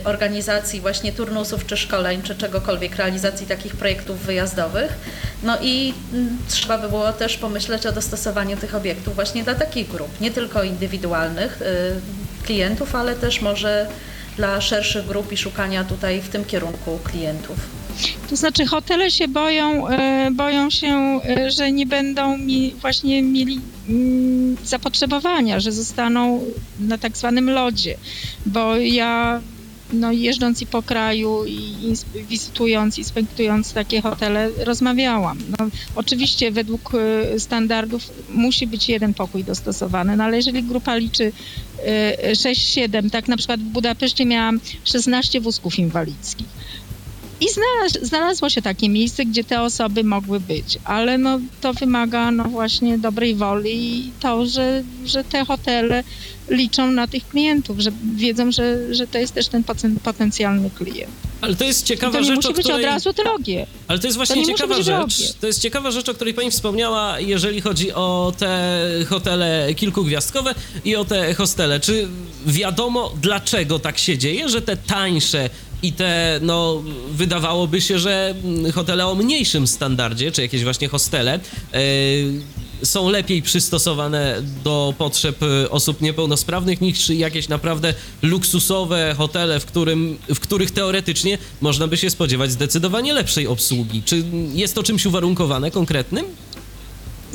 organizacji 0.04 0.80
właśnie 0.80 1.12
turnusów 1.12 1.66
czy 1.66 1.76
szkoleń, 1.76 2.22
czy 2.22 2.34
czegokolwiek, 2.34 2.96
realizacji 2.96 3.46
takich 3.46 3.76
projektów 3.76 4.18
wyjazdowych. 4.18 4.92
No 5.42 5.58
i 5.62 5.94
trzeba 6.48 6.78
by 6.78 6.88
było 6.88 7.12
też 7.12 7.36
pomyśleć 7.36 7.86
o 7.86 7.92
dostosowaniu 7.92 8.56
tych 8.56 8.74
obiektów 8.74 9.14
właśnie 9.14 9.44
dla 9.44 9.54
takich 9.54 9.88
grup, 9.88 10.20
nie 10.20 10.30
tylko 10.30 10.62
indywidualnych 10.62 11.58
klientów, 12.44 12.94
ale 12.94 13.14
też 13.14 13.40
może 13.40 13.86
dla 14.36 14.60
szerszych 14.60 15.06
grup 15.06 15.32
i 15.32 15.36
szukania 15.36 15.84
tutaj 15.84 16.20
w 16.22 16.28
tym 16.28 16.44
kierunku 16.44 16.98
klientów. 17.04 17.56
To 18.30 18.36
znaczy 18.36 18.66
hotele 18.66 19.10
się 19.10 19.28
boją, 19.28 19.88
e, 19.88 20.30
boją 20.30 20.70
się, 20.70 21.20
e, 21.28 21.50
że 21.50 21.72
nie 21.72 21.86
będą 21.86 22.38
mi 22.38 22.74
właśnie 22.80 23.22
mieli 23.22 23.60
mm, 23.88 24.56
zapotrzebowania, 24.64 25.60
że 25.60 25.72
zostaną 25.72 26.44
na 26.80 26.98
tak 26.98 27.16
zwanym 27.16 27.50
lodzie, 27.50 27.96
bo 28.46 28.76
ja 28.76 29.40
no, 29.92 30.12
jeżdżąc 30.12 30.62
i 30.62 30.66
po 30.66 30.82
kraju 30.82 31.44
i 31.46 31.94
wizytując, 32.28 32.98
inspektując 32.98 33.72
takie 33.72 34.02
hotele, 34.02 34.50
rozmawiałam. 34.64 35.38
No, 35.58 35.66
oczywiście 35.94 36.50
według 36.50 36.92
e, 36.94 37.40
standardów 37.40 38.02
musi 38.34 38.66
być 38.66 38.88
jeden 38.88 39.14
pokój 39.14 39.44
dostosowany, 39.44 40.16
no, 40.16 40.24
ale 40.24 40.36
jeżeli 40.36 40.62
grupa 40.62 40.96
liczy 40.96 41.32
6-7, 42.32 43.10
tak 43.10 43.28
na 43.28 43.36
przykład 43.36 43.60
w 43.60 43.64
Budapeszcie 43.64 44.26
miałam 44.26 44.60
16 44.84 45.40
wózków 45.40 45.78
inwalidzkich 45.78 46.46
i 47.40 47.46
znalazło 48.02 48.50
się 48.50 48.62
takie 48.62 48.88
miejsce, 48.88 49.24
gdzie 49.24 49.44
te 49.44 49.62
osoby 49.62 50.04
mogły 50.04 50.40
być, 50.40 50.78
ale 50.84 51.18
no, 51.18 51.40
to 51.60 51.72
wymaga 51.72 52.30
no, 52.30 52.44
właśnie 52.44 52.98
dobrej 52.98 53.34
woli 53.34 53.98
i 53.98 54.10
to, 54.20 54.46
że, 54.46 54.82
że 55.04 55.24
te 55.24 55.44
hotele 55.44 56.04
liczą 56.48 56.90
na 56.90 57.06
tych 57.06 57.28
klientów, 57.28 57.78
że 57.78 57.90
wiedzą, 58.16 58.52
że, 58.52 58.94
że 58.94 59.06
to 59.06 59.18
jest 59.18 59.34
też 59.34 59.48
ten 59.48 59.64
potencjalny 60.02 60.70
klient. 60.70 61.12
Ale 61.40 61.56
to 61.56 61.64
jest 61.64 61.86
ciekawa 61.86 62.12
to 62.12 62.20
nie 62.20 62.26
rzecz, 62.26 62.36
musi 62.36 62.54
być 62.54 62.66
której... 62.66 62.84
od 62.84 62.90
razu 62.90 63.12
drogie. 63.12 63.66
Ale 63.88 63.98
to 63.98 64.06
jest 64.06 64.16
właśnie 64.16 64.42
to 64.42 64.48
ciekawa 64.48 64.74
rzecz. 64.74 64.86
Drogie. 64.86 65.32
To 65.40 65.46
jest 65.46 65.60
ciekawa 65.60 65.90
rzecz, 65.90 66.08
o 66.08 66.14
której 66.14 66.34
pani 66.34 66.50
wspomniała, 66.50 67.20
jeżeli 67.20 67.60
chodzi 67.60 67.92
o 67.92 68.32
te 68.38 68.88
hotele 69.08 69.74
kilkugwiazdkowe 69.76 70.54
i 70.84 70.96
o 70.96 71.04
te 71.04 71.34
hostele. 71.34 71.80
Czy 71.80 72.08
wiadomo, 72.46 73.12
dlaczego 73.22 73.78
tak 73.78 73.98
się 73.98 74.18
dzieje, 74.18 74.48
że 74.48 74.62
te 74.62 74.76
tańsze 74.76 75.50
i 75.82 75.92
te, 75.92 76.40
no, 76.42 76.82
wydawałoby 77.10 77.80
się, 77.80 77.98
że 77.98 78.34
hotele 78.74 79.06
o 79.06 79.14
mniejszym 79.14 79.66
standardzie, 79.66 80.32
czy 80.32 80.42
jakieś 80.42 80.64
właśnie 80.64 80.88
hostele, 80.88 81.40
yy, 81.72 81.80
są 82.82 83.10
lepiej 83.10 83.42
przystosowane 83.42 84.42
do 84.64 84.94
potrzeb 84.98 85.42
e, 85.42 85.70
osób 85.70 86.00
niepełnosprawnych 86.00 86.80
niż 86.80 87.08
jakieś 87.08 87.48
naprawdę 87.48 87.94
luksusowe 88.22 89.14
hotele, 89.18 89.60
w, 89.60 89.66
którym, 89.66 90.18
w 90.34 90.40
których 90.40 90.70
teoretycznie 90.70 91.38
można 91.60 91.88
by 91.88 91.96
się 91.96 92.10
spodziewać 92.10 92.50
zdecydowanie 92.50 93.12
lepszej 93.12 93.46
obsługi. 93.46 94.02
Czy 94.02 94.24
jest 94.54 94.74
to 94.74 94.82
czymś 94.82 95.06
uwarunkowane 95.06 95.70
konkretnym? 95.70 96.26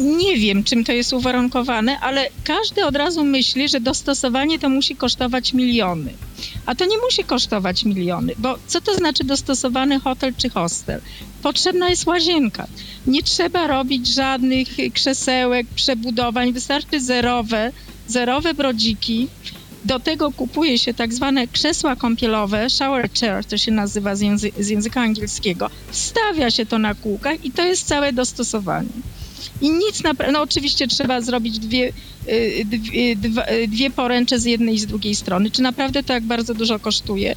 nie 0.01 0.37
wiem, 0.37 0.63
czym 0.63 0.83
to 0.83 0.91
jest 0.91 1.13
uwarunkowane, 1.13 1.99
ale 1.99 2.29
każdy 2.43 2.85
od 2.85 2.95
razu 2.95 3.23
myśli, 3.23 3.69
że 3.69 3.79
dostosowanie 3.79 4.59
to 4.59 4.69
musi 4.69 4.95
kosztować 4.95 5.53
miliony. 5.53 6.13
A 6.65 6.75
to 6.75 6.85
nie 6.85 6.97
musi 6.97 7.23
kosztować 7.23 7.85
miliony, 7.85 8.33
bo 8.37 8.57
co 8.67 8.81
to 8.81 8.95
znaczy 8.95 9.23
dostosowany 9.23 9.99
hotel 9.99 10.33
czy 10.37 10.49
hostel? 10.49 11.01
Potrzebna 11.41 11.89
jest 11.89 12.07
łazienka. 12.07 12.67
Nie 13.07 13.23
trzeba 13.23 13.67
robić 13.67 14.07
żadnych 14.07 14.67
krzesełek, 14.93 15.67
przebudowań, 15.75 16.53
wystarczy 16.53 17.01
zerowe, 17.01 17.71
zerowe 18.07 18.53
brodziki. 18.53 19.27
Do 19.85 19.99
tego 19.99 20.31
kupuje 20.31 20.77
się 20.77 20.93
tak 20.93 21.13
zwane 21.13 21.47
krzesła 21.47 21.95
kąpielowe, 21.95 22.69
shower 22.69 23.09
chair 23.19 23.45
to 23.45 23.57
się 23.57 23.71
nazywa 23.71 24.15
z, 24.15 24.21
języ 24.21 24.51
z 24.59 24.69
języka 24.69 25.01
angielskiego. 25.01 25.69
Wstawia 25.91 26.51
się 26.51 26.65
to 26.65 26.79
na 26.79 26.95
kółkach 26.95 27.45
i 27.45 27.51
to 27.51 27.65
jest 27.65 27.87
całe 27.87 28.13
dostosowanie. 28.13 28.89
I 29.61 29.69
nic 29.69 30.03
na... 30.03 30.13
No 30.31 30.41
oczywiście 30.41 30.87
trzeba 30.87 31.21
zrobić 31.21 31.59
dwie, 31.59 31.93
y, 32.29 32.65
dwie, 32.65 33.11
y, 33.51 33.67
dwie 33.67 33.89
poręcze 33.89 34.39
z 34.39 34.45
jednej 34.45 34.75
i 34.75 34.79
z 34.79 34.85
drugiej 34.85 35.15
strony. 35.15 35.51
Czy 35.51 35.61
naprawdę 35.61 36.03
to 36.03 36.13
jak 36.13 36.23
bardzo 36.23 36.53
dużo 36.53 36.79
kosztuje? 36.79 37.35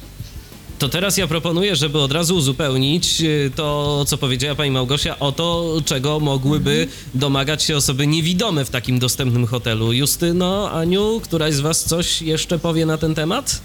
To 0.79 0.89
teraz 0.89 1.17
ja 1.17 1.27
proponuję, 1.27 1.75
żeby 1.75 1.99
od 1.99 2.11
razu 2.11 2.35
uzupełnić 2.35 3.21
y, 3.21 3.51
to, 3.55 4.05
co 4.07 4.17
powiedziała 4.17 4.55
pani 4.55 4.71
Małgosia, 4.71 5.19
o 5.19 5.31
to, 5.31 5.77
czego 5.85 6.19
mogłyby 6.19 6.71
mhm. 6.71 6.89
domagać 7.13 7.63
się 7.63 7.77
osoby 7.77 8.07
niewidome 8.07 8.65
w 8.65 8.69
takim 8.69 8.99
dostępnym 8.99 9.47
hotelu. 9.47 9.93
Justyno, 9.93 10.71
Aniu, 10.71 11.21
któraś 11.23 11.53
z 11.53 11.59
was 11.59 11.83
coś 11.83 12.21
jeszcze 12.21 12.59
powie 12.59 12.85
na 12.85 12.97
ten 12.97 13.15
temat? 13.15 13.61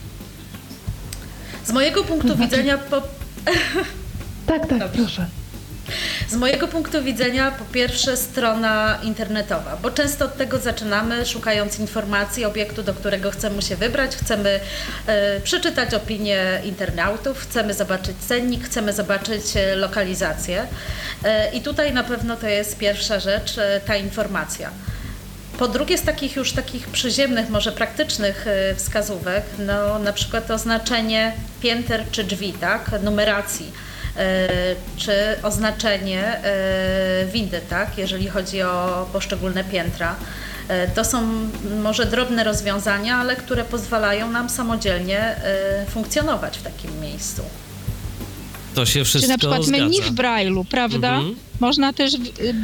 Z 1.64 1.72
mojego 1.72 2.04
punktu 2.04 2.36
widzenia... 2.36 2.78
Po... 2.78 3.02
Tak, 4.46 4.68
tak, 4.68 4.78
Dobrze. 4.78 4.88
proszę. 4.98 5.39
Z 6.28 6.34
mojego 6.34 6.68
punktu 6.68 7.02
widzenia, 7.02 7.50
po 7.50 7.64
pierwsze, 7.64 8.16
strona 8.16 8.98
internetowa, 9.02 9.76
bo 9.82 9.90
często 9.90 10.24
od 10.24 10.36
tego 10.36 10.58
zaczynamy, 10.58 11.26
szukając 11.26 11.78
informacji 11.78 12.44
obiektu, 12.44 12.82
do 12.82 12.94
którego 12.94 13.30
chcemy 13.30 13.62
się 13.62 13.76
wybrać, 13.76 14.16
chcemy 14.16 14.60
e, 15.06 15.40
przeczytać 15.40 15.94
opinie 15.94 16.60
internautów, 16.64 17.38
chcemy 17.38 17.74
zobaczyć 17.74 18.16
cennik, 18.28 18.64
chcemy 18.64 18.92
zobaczyć 18.92 19.56
e, 19.56 19.76
lokalizację. 19.76 20.66
E, 21.24 21.50
I 21.52 21.60
tutaj 21.60 21.92
na 21.92 22.04
pewno 22.04 22.36
to 22.36 22.46
jest 22.48 22.78
pierwsza 22.78 23.20
rzecz, 23.20 23.56
ta 23.86 23.96
informacja. 23.96 24.70
Po 25.58 25.68
drugie, 25.68 25.98
z 25.98 26.02
takich 26.02 26.36
już 26.36 26.52
takich 26.52 26.88
przyziemnych, 26.88 27.48
może 27.48 27.72
praktycznych 27.72 28.46
wskazówek, 28.76 29.42
no 29.58 29.98
na 29.98 30.12
przykład 30.12 30.50
oznaczenie 30.50 31.32
pięter 31.60 32.04
czy 32.10 32.24
drzwi, 32.24 32.52
tak, 32.52 32.90
numeracji 33.02 33.72
czy 34.96 35.12
oznaczenie 35.42 36.24
e, 36.24 37.26
windy, 37.32 37.60
tak, 37.70 37.98
jeżeli 37.98 38.28
chodzi 38.28 38.62
o 38.62 39.06
poszczególne 39.12 39.64
piętra. 39.64 40.16
E, 40.68 40.88
to 40.88 41.04
są 41.04 41.22
może 41.82 42.06
drobne 42.06 42.44
rozwiązania, 42.44 43.16
ale 43.16 43.36
które 43.36 43.64
pozwalają 43.64 44.30
nam 44.30 44.50
samodzielnie 44.50 45.36
funkcjonować 45.88 46.58
w 46.58 46.62
takim 46.62 47.00
miejscu. 47.00 47.42
To 48.74 48.86
się 48.86 49.04
wszystko 49.04 49.26
Czy 49.26 49.32
na 49.32 49.38
przykład 49.38 49.64
zgadza. 49.64 49.82
menu 49.84 50.02
w 50.02 50.14
Braille'u, 50.14 50.64
prawda? 50.70 51.14
Mhm. 51.14 51.36
Można 51.60 51.92
też 51.92 52.12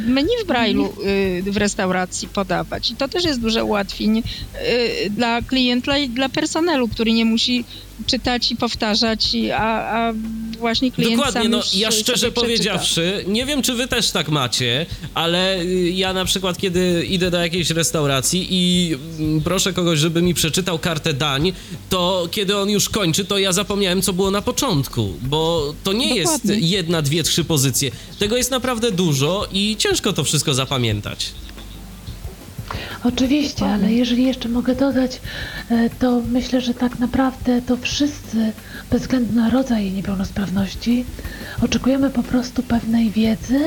menu 0.07 0.29
w 0.43 0.47
Braille'u 0.47 0.89
y, 1.47 1.51
w 1.51 1.57
restauracji 1.57 2.27
podawać. 2.27 2.91
I 2.91 2.95
to 2.95 3.07
też 3.07 3.23
jest 3.23 3.39
duże 3.39 3.63
ułatwienie 3.63 4.21
y, 4.21 5.09
dla 5.09 5.41
klienta 5.41 5.97
i 5.97 6.09
dla 6.09 6.29
personelu, 6.29 6.87
który 6.87 7.13
nie 7.13 7.25
musi 7.25 7.65
czytać 8.05 8.51
i 8.51 8.55
powtarzać, 8.55 9.27
a, 9.55 10.07
a 10.07 10.13
właśnie 10.59 10.91
klient 10.91 11.15
Dokładnie, 11.15 11.41
sam 11.41 11.51
no 11.51 11.61
ja 11.73 11.91
szczerze 11.91 12.31
powiedziawszy, 12.31 13.23
nie 13.27 13.45
wiem 13.45 13.61
czy 13.61 13.73
wy 13.73 13.87
też 13.87 14.11
tak 14.11 14.29
macie, 14.29 14.85
ale 15.13 15.59
y, 15.61 15.89
ja 15.89 16.13
na 16.13 16.25
przykład 16.25 16.57
kiedy 16.57 17.05
idę 17.09 17.31
do 17.31 17.37
jakiejś 17.37 17.69
restauracji 17.69 18.47
i 18.49 18.95
mm, 19.19 19.41
proszę 19.41 19.73
kogoś, 19.73 19.99
żeby 19.99 20.21
mi 20.21 20.33
przeczytał 20.33 20.79
kartę 20.79 21.13
dań, 21.13 21.53
to 21.89 22.27
kiedy 22.31 22.57
on 22.57 22.69
już 22.69 22.89
kończy, 22.89 23.25
to 23.25 23.37
ja 23.37 23.51
zapomniałem 23.51 24.01
co 24.01 24.13
było 24.13 24.31
na 24.31 24.41
początku, 24.41 25.13
bo 25.21 25.73
to 25.83 25.93
nie 25.93 26.07
Dokładnie. 26.07 26.53
jest 26.53 26.69
jedna, 26.69 27.01
dwie, 27.01 27.23
trzy 27.23 27.43
pozycje. 27.43 27.91
Tego 28.19 28.37
jest 28.37 28.51
naprawdę 28.51 28.86
dużo 28.91 29.47
i 29.51 29.75
ciężko 29.79 30.13
to 30.13 30.23
wszystko 30.23 30.53
zapamiętać. 30.53 31.33
Oczywiście, 33.03 33.65
ale 33.65 33.93
jeżeli 33.93 34.25
jeszcze 34.25 34.49
mogę 34.49 34.75
dodać, 34.75 35.21
e, 35.69 35.89
to 35.89 36.21
myślę, 36.31 36.61
że 36.61 36.73
tak 36.73 36.99
naprawdę 36.99 37.61
to 37.61 37.77
wszyscy, 37.77 38.51
bez 38.91 39.01
względu 39.01 39.35
na 39.35 39.49
rodzaj 39.49 39.91
niepełnosprawności, 39.91 41.05
oczekujemy 41.61 42.09
po 42.09 42.23
prostu 42.23 42.63
pewnej 42.63 43.11
wiedzy 43.11 43.59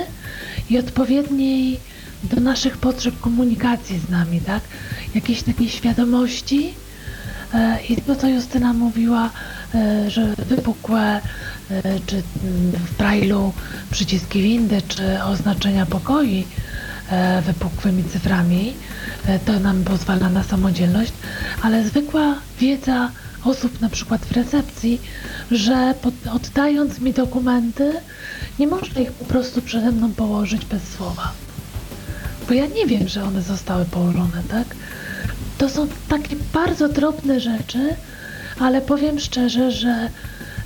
i 0.71 0.79
odpowiedniej 0.79 1.81
do 2.25 2.41
naszych 2.41 2.79
potrzeb 2.79 3.21
komunikacji 3.21 3.99
z 3.99 4.09
nami, 4.09 4.41
tak? 4.41 4.63
Jakiejś 5.15 5.43
takiej 5.43 5.69
świadomości 5.69 6.75
e, 7.55 7.79
i 7.89 7.97
to, 7.97 8.17
co 8.17 8.29
Justyna 8.29 8.73
mówiła, 8.73 9.31
e, 9.75 10.11
że 10.11 10.35
wypukłe 10.49 11.21
czy 12.07 12.17
mm, 12.17 12.73
w 12.73 12.97
brailu 12.99 13.53
przyciski 13.91 14.43
windy, 14.43 14.83
czy 14.89 15.23
oznaczenia 15.23 15.87
pokoi 15.87 16.45
e, 17.11 17.43
wypukłymi 17.43 18.05
cyframi. 18.05 18.75
E, 19.27 19.39
To 19.39 19.61
nam 19.61 19.85
pozwala 19.85 20.29
na 20.29 20.43
samodzielność, 20.45 21.13
ale 21.63 21.85
zwykła 21.85 22.35
wiedza 22.59 23.11
osób 23.45 23.81
na 23.81 23.89
przykład 23.89 24.27
w 24.27 24.33
recepcji, 24.33 25.01
że 25.51 25.95
pod, 26.03 26.15
oddając 26.33 27.01
mi 27.01 27.13
dokumenty, 27.13 27.93
nie 28.59 28.67
można 28.67 29.01
ich 29.01 29.13
po 29.13 29.25
prostu 29.25 29.63
przede 29.63 29.93
mną 29.93 30.13
położyć 30.13 30.65
bez 30.65 30.83
słowa. 30.97 31.33
Bo 32.49 32.55
ja 32.55 32.67
nie 32.67 32.87
wiem, 32.87 33.09
że 33.09 33.25
one 33.25 33.43
zostały 33.43 33.85
położone, 33.85 34.43
tak? 34.49 34.67
To 35.59 35.69
są 35.69 35.89
takie 36.09 36.37
bardzo 36.55 36.89
drobne 36.89 37.41
rzeczy, 37.41 37.97
ale 38.59 38.81
powiem 38.81 39.21
szczerze, 39.21 39.73
że 39.73 40.09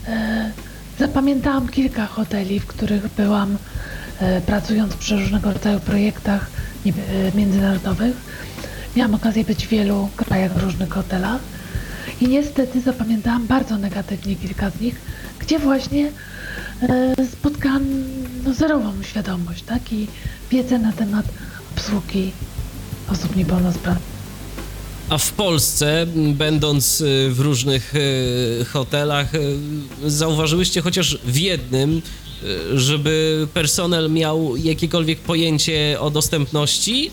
e, 0.08 0.50
zapamiętałam 0.98 1.68
kilka 1.68 2.06
hoteli, 2.06 2.60
w 2.60 2.66
których 2.66 3.08
byłam 3.08 3.56
e, 4.20 4.40
pracując 4.40 4.94
przy 4.94 5.16
różnego 5.16 5.52
rodzaju 5.52 5.80
projektach 5.80 6.46
e, 6.86 6.92
międzynarodowych. 7.36 8.16
Miałam 8.96 9.14
okazję 9.14 9.44
być 9.44 9.66
w 9.66 9.68
wielu 9.68 10.08
krajach, 10.16 10.52
w 10.52 10.62
różnych 10.62 10.90
hotelach 10.90 11.40
i 12.20 12.28
niestety 12.28 12.80
zapamiętałam 12.80 13.46
bardzo 13.46 13.78
negatywnie 13.78 14.36
kilka 14.36 14.70
z 14.70 14.80
nich, 14.80 15.00
gdzie 15.38 15.58
właśnie 15.58 16.10
e, 16.82 17.26
spotkałam 17.26 17.84
no, 18.44 18.54
zerową 18.54 19.02
świadomość, 19.02 19.62
tak? 19.62 19.92
I 19.92 20.06
wiedzę 20.50 20.78
na 20.78 20.92
temat 20.92 21.26
obsługi 21.76 22.32
osób 23.08 23.36
niepełnosprawnych. 23.36 24.13
A 25.08 25.18
w 25.18 25.32
Polsce, 25.32 26.06
będąc 26.16 27.00
y, 27.00 27.30
w 27.30 27.40
różnych 27.40 27.94
y, 27.94 28.64
hotelach, 28.72 29.34
y, 29.34 29.58
zauważyłyście 30.06 30.80
chociaż 30.80 31.18
w 31.24 31.36
jednym, 31.36 32.02
żeby 32.74 33.46
personel 33.54 34.10
miał 34.10 34.56
jakiekolwiek 34.56 35.18
pojęcie 35.18 35.96
o 36.00 36.10
dostępności, 36.10 37.10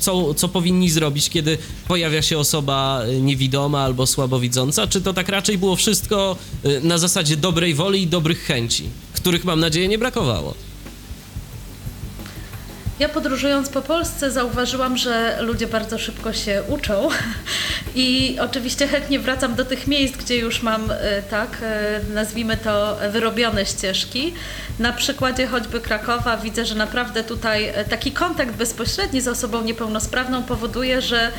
co, 0.00 0.34
co 0.34 0.48
powinni 0.48 0.90
zrobić, 0.90 1.30
kiedy 1.30 1.58
pojawia 1.88 2.22
się 2.22 2.38
osoba 2.38 3.02
niewidoma 3.20 3.80
albo 3.80 4.06
słabowidząca? 4.06 4.86
Czy 4.86 5.00
to 5.00 5.12
tak 5.12 5.28
raczej 5.28 5.58
było 5.58 5.76
wszystko 5.76 6.36
na 6.82 6.98
zasadzie 6.98 7.36
dobrej 7.36 7.74
woli 7.74 8.02
i 8.02 8.06
dobrych 8.06 8.44
chęci, 8.44 8.84
których 9.12 9.44
mam 9.44 9.60
nadzieję 9.60 9.88
nie 9.88 9.98
brakowało? 9.98 10.54
Ja 13.02 13.08
podróżując 13.08 13.68
po 13.68 13.82
Polsce 13.82 14.30
zauważyłam, 14.30 14.96
że 14.96 15.38
ludzie 15.40 15.66
bardzo 15.66 15.98
szybko 15.98 16.32
się 16.32 16.62
uczą 16.68 17.08
i 17.94 18.36
oczywiście 18.40 18.88
chętnie 18.88 19.18
wracam 19.18 19.54
do 19.54 19.64
tych 19.64 19.86
miejsc, 19.86 20.16
gdzie 20.16 20.36
już 20.36 20.62
mam, 20.62 20.90
e, 20.90 21.22
tak, 21.22 21.58
e, 21.62 22.00
nazwijmy 22.14 22.56
to 22.56 22.98
wyrobione 23.12 23.66
ścieżki. 23.66 24.34
Na 24.78 24.92
przykładzie 24.92 25.46
choćby 25.46 25.80
Krakowa 25.80 26.36
widzę, 26.36 26.64
że 26.66 26.74
naprawdę 26.74 27.24
tutaj 27.24 27.64
e, 27.64 27.84
taki 27.84 28.12
kontakt 28.12 28.52
bezpośredni 28.56 29.20
z 29.20 29.28
osobą 29.28 29.62
niepełnosprawną 29.62 30.42
powoduje, 30.42 31.00
że 31.00 31.30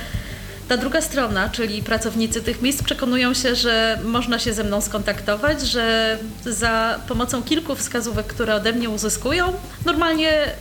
ta 0.67 0.77
druga 0.77 1.01
strona, 1.01 1.49
czyli 1.49 1.83
pracownicy 1.83 2.41
tych 2.41 2.61
miejsc, 2.61 2.83
przekonują 2.83 3.33
się, 3.33 3.55
że 3.55 3.99
można 4.03 4.39
się 4.39 4.53
ze 4.53 4.63
mną 4.63 4.81
skontaktować, 4.81 5.61
że 5.61 6.17
za 6.45 6.99
pomocą 7.07 7.43
kilku 7.43 7.75
wskazówek, 7.75 8.27
które 8.27 8.55
ode 8.55 8.73
mnie 8.73 8.89
uzyskują, 8.89 9.53
normalnie 9.85 10.53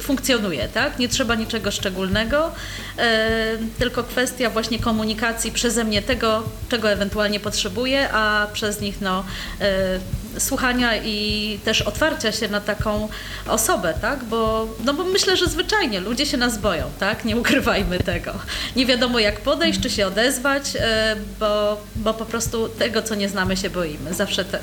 funkcjonuje, 0.00 0.68
tak? 0.68 0.98
Nie 0.98 1.08
trzeba 1.08 1.34
niczego 1.34 1.70
szczególnego, 1.70 2.52
e, 2.98 3.58
tylko 3.78 4.04
kwestia 4.04 4.50
właśnie 4.50 4.78
komunikacji 4.78 5.52
przeze 5.52 5.84
mnie 5.84 6.02
tego, 6.02 6.42
czego 6.68 6.90
ewentualnie 6.90 7.40
potrzebuję, 7.40 8.12
a 8.12 8.46
przez 8.52 8.80
nich 8.80 9.00
no, 9.00 9.24
e, 9.60 9.98
słuchania 10.38 10.96
i 10.96 11.58
też 11.64 11.82
otwarcia 11.82 12.32
się 12.32 12.48
na 12.48 12.60
taką 12.60 13.08
osobę, 13.48 13.94
tak? 14.00 14.24
Bo, 14.24 14.68
no 14.84 14.94
bo 14.94 15.04
myślę, 15.04 15.36
że 15.36 15.46
zwyczajnie 15.46 16.00
ludzie 16.00 16.26
się 16.26 16.36
nas 16.36 16.58
boją, 16.58 16.84
tak? 17.00 17.24
Nie 17.24 17.36
ukrywajmy 17.36 17.98
tego. 17.98 18.34
Nie 18.76 18.86
wiadomo 18.86 19.18
jak 19.18 19.40
podejść, 19.40 19.80
czy 19.80 19.90
się 19.90 20.06
odezwać, 20.06 20.76
e, 20.76 21.16
bo, 21.40 21.80
bo 21.96 22.14
po 22.14 22.24
prostu 22.24 22.68
tego, 22.68 23.02
co 23.02 23.14
nie 23.14 23.28
znamy, 23.28 23.56
się 23.56 23.70
boimy. 23.70 24.14
Zawsze 24.14 24.44
te, 24.44 24.58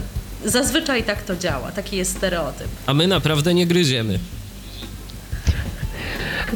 zazwyczaj 0.45 1.03
tak 1.03 1.21
to 1.23 1.35
działa, 1.35 1.71
taki 1.71 1.97
jest 1.97 2.17
stereotyp. 2.17 2.67
A 2.85 2.93
my 2.93 3.07
naprawdę 3.07 3.53
nie 3.53 3.67
gryziemy. 3.67 4.19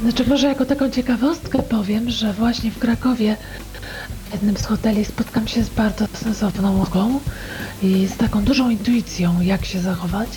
Znaczy 0.02 0.24
może 0.28 0.48
jako 0.48 0.66
taką 0.66 0.92
ciekawostkę 0.92 1.64
powiem, 1.64 2.10
że 2.10 2.34
właśnie 2.34 2.72
w 2.72 2.80
Krakowie 2.80 3.38
w 4.30 4.34
jednym 4.34 4.58
z 4.58 4.66
hoteli 4.66 5.06
spotkam 5.06 5.48
się 5.48 5.64
z 5.64 5.70
bardzo 5.70 6.06
sensowną 6.14 6.82
osobą 6.82 7.20
i 7.84 8.08
z 8.08 8.18
taką 8.18 8.44
dużą 8.44 8.70
intuicją, 8.70 9.42
jak 9.42 9.66
się 9.66 9.82
zachować, 9.82 10.30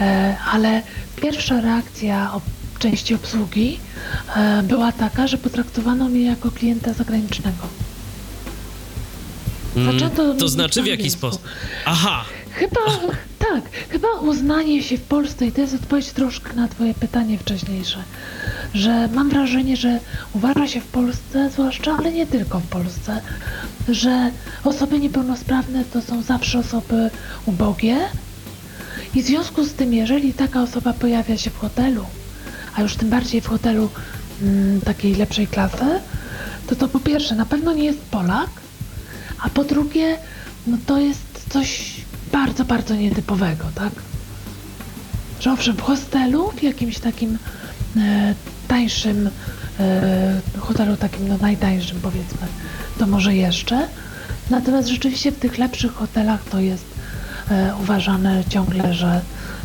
e, 0.00 0.36
ale 0.52 0.82
pierwsza 1.16 1.60
reakcja 1.60 2.30
części 2.78 3.14
obsługi 3.14 3.78
e, 4.36 4.62
była 4.62 4.92
taka, 4.92 5.26
że 5.26 5.38
potraktowano 5.38 6.08
mnie 6.08 6.22
jako 6.22 6.50
klienta 6.50 6.92
zagranicznego. 6.92 7.66
Mm, 9.76 9.92
Zaczęto 9.92 10.34
to 10.34 10.48
znaczy 10.48 10.82
w 10.82 10.86
jaki 10.86 11.10
sposób? 11.10 11.42
Aha, 11.84 12.24
Chyba, 12.56 12.80
tak, 13.38 13.70
chyba 13.88 14.08
uznanie 14.08 14.82
się 14.82 14.98
w 14.98 15.02
Polsce, 15.02 15.46
i 15.46 15.52
to 15.52 15.60
jest 15.60 15.74
odpowiedź 15.74 16.12
troszkę 16.12 16.52
na 16.52 16.68
Twoje 16.68 16.94
pytanie 16.94 17.38
wcześniejsze, 17.38 18.02
że 18.74 19.08
mam 19.08 19.30
wrażenie, 19.30 19.76
że 19.76 20.00
uważa 20.34 20.68
się 20.68 20.80
w 20.80 20.86
Polsce, 20.86 21.50
zwłaszcza, 21.50 21.96
ale 21.98 22.12
nie 22.12 22.26
tylko 22.26 22.60
w 22.60 22.66
Polsce, 22.66 23.20
że 23.88 24.30
osoby 24.64 25.00
niepełnosprawne 25.00 25.84
to 25.84 26.02
są 26.02 26.22
zawsze 26.22 26.58
osoby 26.58 27.10
ubogie 27.46 27.96
i 29.14 29.22
w 29.22 29.26
związku 29.26 29.64
z 29.64 29.72
tym, 29.72 29.94
jeżeli 29.94 30.34
taka 30.34 30.62
osoba 30.62 30.92
pojawia 30.92 31.36
się 31.38 31.50
w 31.50 31.58
hotelu, 31.58 32.06
a 32.76 32.82
już 32.82 32.96
tym 32.96 33.10
bardziej 33.10 33.40
w 33.40 33.46
hotelu 33.46 33.88
mm, 34.42 34.80
takiej 34.80 35.14
lepszej 35.14 35.46
klasy, 35.46 36.00
to 36.66 36.76
to 36.76 36.88
po 36.88 37.00
pierwsze 37.00 37.34
na 37.34 37.46
pewno 37.46 37.72
nie 37.72 37.84
jest 37.84 38.00
Polak, 38.00 38.50
a 39.42 39.50
po 39.50 39.64
drugie, 39.64 40.18
no 40.66 40.76
to 40.86 40.98
jest 40.98 41.20
coś 41.48 41.96
bardzo, 42.32 42.64
bardzo 42.64 42.94
nietypowego, 42.94 43.64
tak? 43.74 43.92
Że 45.40 45.52
owszem, 45.52 45.76
w 45.76 45.80
hostelu, 45.80 46.50
w 46.50 46.62
jakimś 46.62 46.98
takim 46.98 47.38
e, 47.96 48.34
tańszym 48.68 49.30
e, 49.80 50.40
hotelu, 50.58 50.96
takim 50.96 51.28
no 51.28 51.38
najtańszym 51.40 52.00
powiedzmy, 52.02 52.46
to 52.98 53.06
może 53.06 53.34
jeszcze. 53.34 53.88
Natomiast 54.50 54.88
rzeczywiście 54.88 55.32
w 55.32 55.38
tych 55.38 55.58
lepszych 55.58 55.94
hotelach 55.94 56.44
to 56.50 56.60
jest 56.60 56.84
e, 57.50 57.74
uważane 57.82 58.44
ciągle, 58.48 58.94
że 58.94 59.20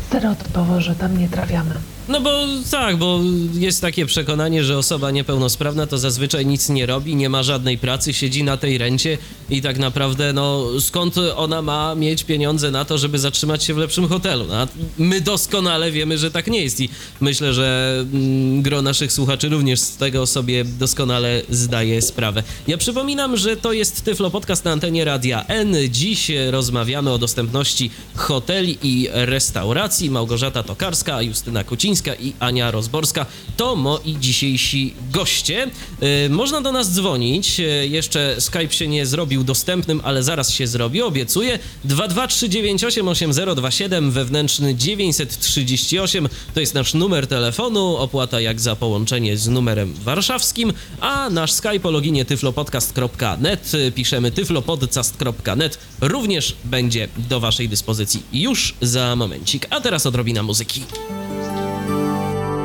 stereotypowo, 0.07 0.81
że 0.81 0.95
tam 0.95 1.17
nie 1.17 1.29
trafiamy. 1.29 1.75
No 2.11 2.21
bo 2.21 2.47
tak, 2.71 2.97
bo 2.97 3.19
jest 3.53 3.81
takie 3.81 4.05
przekonanie, 4.05 4.63
że 4.63 4.77
osoba 4.77 5.11
niepełnosprawna 5.11 5.87
to 5.87 5.97
zazwyczaj 5.97 6.45
nic 6.45 6.69
nie 6.69 6.85
robi, 6.85 7.15
nie 7.15 7.29
ma 7.29 7.43
żadnej 7.43 7.77
pracy, 7.77 8.13
siedzi 8.13 8.43
na 8.43 8.57
tej 8.57 8.77
rencie 8.77 9.17
i 9.49 9.61
tak 9.61 9.77
naprawdę, 9.77 10.33
no 10.33 10.67
skąd 10.79 11.15
ona 11.35 11.61
ma 11.61 11.95
mieć 11.95 12.23
pieniądze 12.23 12.71
na 12.71 12.85
to, 12.85 12.97
żeby 12.97 13.19
zatrzymać 13.19 13.63
się 13.63 13.73
w 13.73 13.77
lepszym 13.77 14.07
hotelu? 14.07 14.45
No, 14.47 14.67
my 14.97 15.21
doskonale 15.21 15.91
wiemy, 15.91 16.17
że 16.17 16.31
tak 16.31 16.47
nie 16.47 16.63
jest 16.63 16.79
i 16.79 16.89
myślę, 17.21 17.53
że 17.53 17.97
mm, 18.13 18.61
gro 18.61 18.81
naszych 18.81 19.11
słuchaczy 19.11 19.49
również 19.49 19.79
z 19.79 19.97
tego 19.97 20.27
sobie 20.27 20.65
doskonale 20.65 21.41
zdaje 21.49 22.01
sprawę. 22.01 22.43
Ja 22.67 22.77
przypominam, 22.77 23.37
że 23.37 23.57
to 23.57 23.73
jest 23.73 24.01
Tyflo 24.01 24.31
Podcast 24.31 24.65
na 24.65 24.71
antenie 24.71 25.05
Radia 25.05 25.45
N. 25.47 25.75
Dziś 25.89 26.31
rozmawiamy 26.49 27.11
o 27.11 27.17
dostępności 27.17 27.91
hoteli 28.15 28.77
i 28.83 29.09
restauracji. 29.11 30.09
Małgorzata 30.09 30.63
Tokarska, 30.63 31.21
Justyna 31.21 31.63
Kucińska 31.63 32.00
i 32.07 32.33
Ania 32.39 32.71
Rozborska 32.71 33.25
to 33.57 33.75
moi 33.75 34.17
dzisiejsi 34.19 34.93
goście. 35.11 35.67
Yy, 36.01 36.29
Można 36.29 36.61
do 36.61 36.71
nas 36.71 36.93
dzwonić. 36.93 37.59
Yy, 37.59 37.87
Jeszcze 37.87 38.35
Skype 38.39 38.71
się 38.71 38.87
nie 38.87 39.05
zrobił 39.05 39.43
dostępnym, 39.43 40.01
ale 40.03 40.23
zaraz 40.23 40.51
się 40.51 40.67
zrobi, 40.67 41.01
obiecuję. 41.01 41.59
223988027 41.85 44.11
wewnętrzny 44.11 44.75
938 44.75 46.29
to 46.53 46.59
jest 46.59 46.73
nasz 46.73 46.93
numer 46.93 47.27
telefonu. 47.27 47.97
Opłata 47.97 48.41
jak 48.41 48.61
za 48.61 48.75
połączenie 48.75 49.37
z 49.37 49.47
numerem 49.47 49.93
warszawskim, 49.93 50.73
a 51.01 51.29
nasz 51.29 51.51
Skype 51.51 51.83
o 51.83 51.91
loginie 51.91 52.25
tyflopodcast.net 52.25 53.73
yy, 53.73 53.91
piszemy 53.91 54.31
tyflopodcast.net 54.31 55.77
również 56.01 56.55
będzie 56.63 57.07
do 57.29 57.39
waszej 57.39 57.69
dyspozycji 57.69 58.23
już 58.33 58.73
za 58.81 59.15
momencik. 59.15 59.67
A 59.69 59.81
teraz 59.81 60.05
odrobina 60.05 60.43
muzyki. 60.43 60.81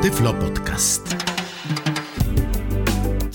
Tyflo 0.07 0.33
Podcast. 0.35 1.26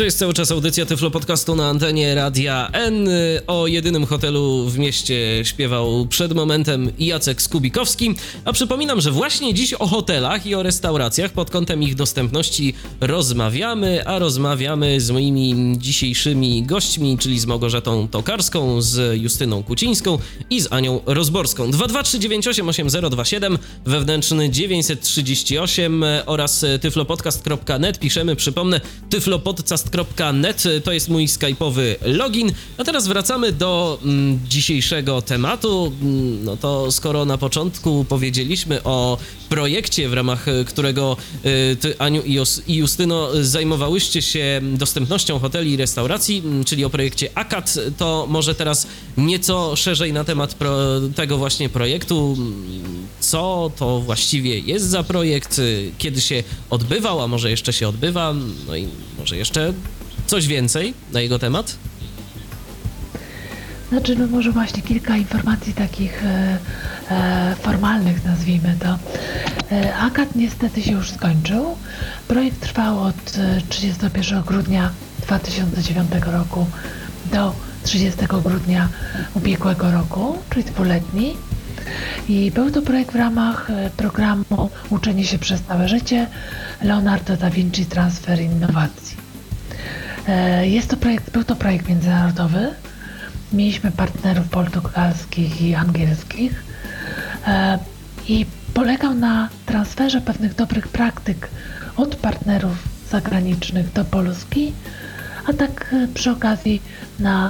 To 0.01 0.05
jest 0.05 0.19
cały 0.19 0.33
czas 0.33 0.51
audycja 0.51 0.85
Tyflo 0.85 1.11
Podcastu 1.11 1.55
na 1.55 1.69
antenie 1.69 2.15
Radia 2.15 2.69
N. 2.73 3.09
O 3.47 3.67
jedynym 3.67 4.05
hotelu 4.05 4.69
w 4.69 4.77
mieście 4.77 5.41
śpiewał 5.43 6.05
przed 6.05 6.33
momentem 6.33 6.91
Jacek 6.99 7.41
Skubikowski. 7.41 8.15
A 8.45 8.53
przypominam, 8.53 9.01
że 9.01 9.11
właśnie 9.11 9.53
dziś 9.53 9.73
o 9.73 9.87
hotelach 9.87 10.45
i 10.45 10.55
o 10.55 10.63
restauracjach 10.63 11.31
pod 11.31 11.49
kątem 11.49 11.83
ich 11.83 11.95
dostępności 11.95 12.73
rozmawiamy, 13.01 14.07
a 14.07 14.19
rozmawiamy 14.19 15.01
z 15.01 15.11
moimi 15.11 15.75
dzisiejszymi 15.77 16.63
gośćmi, 16.63 17.17
czyli 17.17 17.39
z 17.39 17.45
Małgorzatą 17.45 18.07
Tokarską, 18.07 18.81
z 18.81 19.21
Justyną 19.21 19.63
Kucińską 19.63 20.17
i 20.49 20.61
z 20.61 20.73
Anią 20.73 21.01
Rozborską. 21.05 21.71
223988027 21.71 23.57
wewnętrzny 23.85 24.49
938 24.49 26.03
oraz 26.25 26.65
tyflopodcast.net 26.81 27.99
piszemy, 27.99 28.35
przypomnę, 28.35 28.81
tyflopodcast.net 29.91 30.63
to 30.83 30.91
jest 30.91 31.09
mój 31.09 31.27
skype'owy 31.27 31.95
login. 32.01 32.51
A 32.77 32.83
teraz 32.83 33.07
wracamy 33.07 33.51
do 33.51 33.99
mm, 34.03 34.39
dzisiejszego 34.47 35.21
tematu. 35.21 35.93
Mm, 36.01 36.43
no 36.43 36.57
to 36.57 36.91
skoro 36.91 37.25
na 37.25 37.37
początku 37.37 38.05
powiedzieliśmy 38.09 38.83
o 38.83 39.17
projekcie, 39.49 40.09
w 40.09 40.13
ramach 40.13 40.45
którego 40.67 41.17
y, 41.45 41.75
ty, 41.75 41.99
Aniu 41.99 42.21
i, 42.21 42.37
i 42.67 42.75
Justyno 42.75 43.29
zajmowałyście 43.41 44.21
się 44.21 44.61
dostępnością 44.63 45.39
hoteli 45.39 45.71
i 45.71 45.77
restauracji, 45.77 46.41
mm, 46.45 46.63
czyli 46.63 46.85
o 46.85 46.89
projekcie 46.89 47.29
AKAT, 47.35 47.79
to 47.97 48.25
może 48.29 48.55
teraz 48.55 48.87
nieco 49.17 49.75
szerzej 49.75 50.13
na 50.13 50.23
temat 50.23 50.53
pro, 50.53 50.77
tego 51.15 51.37
właśnie 51.37 51.69
projektu. 51.69 52.37
Co 53.19 53.71
to 53.77 53.99
właściwie 53.99 54.59
jest 54.59 54.85
za 54.85 55.03
projekt, 55.03 55.59
y, 55.59 55.91
kiedy 55.97 56.21
się 56.21 56.43
odbywał, 56.69 57.21
a 57.21 57.27
może 57.27 57.51
jeszcze 57.51 57.73
się 57.73 57.87
odbywa, 57.87 58.33
no 58.67 58.75
i 58.75 58.87
może 59.19 59.37
jeszcze 59.37 59.73
coś 60.31 60.47
więcej 60.47 60.93
na 61.13 61.21
jego 61.21 61.39
temat? 61.39 61.75
Znaczy, 63.89 64.15
no 64.15 64.27
może 64.27 64.51
właśnie 64.51 64.81
kilka 64.81 65.17
informacji 65.17 65.73
takich 65.73 66.25
e, 66.25 66.57
e, 67.11 67.55
formalnych, 67.61 68.25
nazwijmy 68.25 68.75
to. 68.79 68.99
E, 69.71 69.95
AKAD 69.95 70.35
niestety 70.35 70.81
się 70.81 70.91
już 70.91 71.11
skończył. 71.11 71.77
Projekt 72.27 72.59
trwał 72.59 72.99
od 72.99 73.15
31 73.69 74.41
grudnia 74.41 74.91
2009 75.21 76.11
roku 76.25 76.65
do 77.31 77.53
30 77.83 78.19
grudnia 78.43 78.89
ubiegłego 79.33 79.91
roku, 79.91 80.37
czyli 80.49 80.63
dwuletni. 80.63 81.37
I 82.29 82.51
był 82.51 82.71
to 82.71 82.81
projekt 82.81 83.11
w 83.11 83.15
ramach 83.15 83.67
programu 83.97 84.69
Uczenie 84.89 85.25
się 85.25 85.39
przez 85.39 85.61
całe 85.61 85.89
życie 85.89 86.27
Leonardo 86.81 87.37
da 87.37 87.49
Vinci 87.49 87.85
Transfer 87.85 88.41
Innowacji. 88.41 89.20
Jest 90.61 90.89
to 90.89 90.97
projekt, 90.97 91.31
był 91.31 91.43
to 91.43 91.55
projekt 91.55 91.89
międzynarodowy, 91.89 92.73
Mieliśmy 93.53 93.91
partnerów 93.91 94.47
portugalskich 94.49 95.61
i 95.61 95.75
angielskich 95.75 96.63
e, 97.47 97.79
i 98.27 98.45
polegał 98.73 99.13
na 99.13 99.49
transferze 99.65 100.21
pewnych 100.21 100.55
dobrych 100.55 100.87
praktyk 100.87 101.49
od 101.97 102.15
partnerów 102.15 102.77
zagranicznych 103.09 103.93
do 103.93 104.05
Polski, 104.05 104.73
a 105.49 105.53
tak 105.53 105.93
e, 105.93 106.07
przy 106.07 106.31
okazji 106.31 106.81
na 107.19 107.49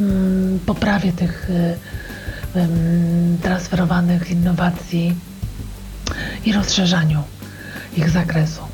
mm, 0.00 0.58
poprawie 0.66 1.12
tych 1.12 1.50
e, 1.50 1.76
transferowanych 3.42 4.30
innowacji 4.30 5.14
i 6.44 6.52
rozszerzaniu 6.52 7.22
ich 7.96 8.10
zakresu. 8.10 8.71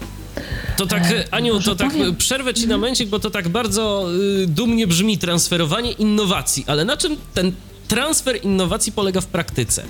To 0.79 0.87
tak, 0.87 1.03
e, 1.11 1.25
Aniu, 1.31 1.61
to 1.61 1.77
tak 1.77 1.93
powiem? 1.93 2.17
przerwę 2.17 2.55
ci 2.55 2.61
na 2.61 2.65
mhm. 2.65 2.81
momencik, 2.81 3.09
bo 3.09 3.19
to 3.19 3.31
tak 3.31 3.49
bardzo 3.49 4.07
y, 4.43 4.47
dumnie 4.47 4.87
brzmi 4.87 5.19
transferowanie 5.19 5.93
innowacji, 5.93 6.65
ale 6.67 6.85
na 6.85 6.97
czym 6.97 7.17
ten 7.35 7.53
transfer 7.89 8.45
innowacji 8.45 8.93
polega 8.93 9.21
w 9.21 9.27
praktyce? 9.27 9.83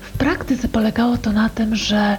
W 0.00 0.18
praktyce 0.18 0.68
polegało 0.68 1.18
to 1.18 1.32
na 1.32 1.48
tym, 1.48 1.76
że 1.76 2.18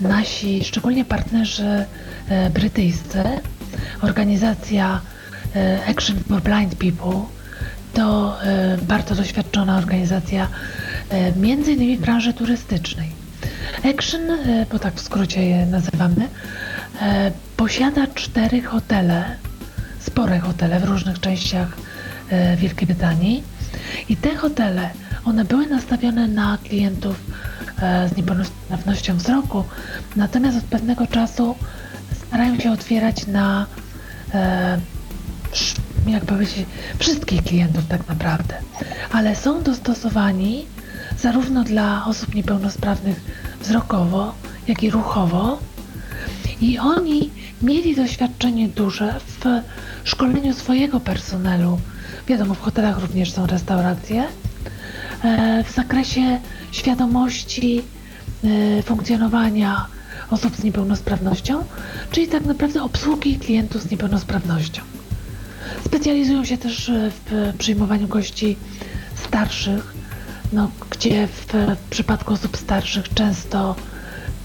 nasi, 0.00 0.64
szczególnie 0.64 1.04
partnerzy 1.04 1.84
e, 2.28 2.50
brytyjscy, 2.50 3.22
organizacja 4.02 5.00
e, 5.56 5.86
Action 5.86 6.16
for 6.28 6.42
Blind 6.42 6.74
People, 6.74 7.22
to 7.94 8.36
e, 8.42 8.78
bardzo 8.82 9.14
doświadczona 9.14 9.78
organizacja, 9.78 10.48
e, 11.10 11.32
między 11.32 11.72
innymi 11.72 11.96
w 11.96 12.00
branży 12.00 12.32
turystycznej 12.32 13.23
Action, 13.84 14.30
e, 14.30 14.66
bo 14.72 14.78
tak 14.78 14.94
w 14.94 15.00
skrócie 15.00 15.48
je 15.48 15.66
nazywamy, 15.66 16.28
e, 17.02 17.32
posiada 17.56 18.06
cztery 18.06 18.62
hotele, 18.62 19.36
spore 20.00 20.38
hotele 20.38 20.80
w 20.80 20.84
różnych 20.84 21.20
częściach 21.20 21.68
e, 22.30 22.56
Wielkiej 22.56 22.86
Brytanii. 22.86 23.42
I 24.08 24.16
te 24.16 24.36
hotele, 24.36 24.90
one 25.24 25.44
były 25.44 25.66
nastawione 25.66 26.28
na 26.28 26.58
klientów 26.64 27.16
z 28.12 28.16
niepełnosprawnością 28.16 29.16
wzroku, 29.16 29.64
natomiast 30.16 30.58
od 30.58 30.64
pewnego 30.64 31.06
czasu 31.06 31.54
starają 32.26 32.58
się 32.60 32.72
otwierać 32.72 33.26
na 33.26 33.66
jak 36.06 36.24
powiedzieć, 36.24 36.66
wszystkich 36.98 37.42
klientów 37.42 37.84
tak 37.88 38.08
naprawdę, 38.08 38.54
ale 39.12 39.36
są 39.36 39.62
dostosowani 39.62 40.66
zarówno 41.18 41.64
dla 41.64 42.06
osób 42.06 42.34
niepełnosprawnych 42.34 43.20
wzrokowo, 43.64 44.34
jak 44.68 44.82
i 44.82 44.90
ruchowo. 44.90 45.58
I 46.60 46.78
oni 46.78 47.30
mieli 47.62 47.96
doświadczenie 47.96 48.68
duże 48.68 49.20
w 49.26 49.44
szkoleniu 50.04 50.54
swojego 50.54 51.00
personelu. 51.00 51.78
Wiadomo, 52.26 52.54
w 52.54 52.60
hotelach 52.60 52.98
również 52.98 53.32
są 53.32 53.46
restauracje. 53.46 54.24
E, 55.24 55.64
w 55.64 55.70
zakresie 55.70 56.40
świadomości 56.72 57.82
e, 58.44 58.82
funkcjonowania 58.82 59.86
osób 60.30 60.56
z 60.56 60.64
niepełnosprawnością, 60.64 61.64
czyli 62.10 62.28
tak 62.28 62.44
naprawdę 62.44 62.82
obsługi 62.82 63.38
klientów 63.38 63.82
z 63.82 63.90
niepełnosprawnością. 63.90 64.82
Specjalizują 65.84 66.44
się 66.44 66.58
też 66.58 66.90
w 66.94 67.52
przyjmowaniu 67.58 68.08
gości 68.08 68.56
starszych, 69.28 69.93
no, 70.54 70.70
gdzie 70.90 71.26
w 71.26 71.46
przypadku 71.90 72.32
osób 72.32 72.56
starszych 72.56 73.14
często 73.14 73.76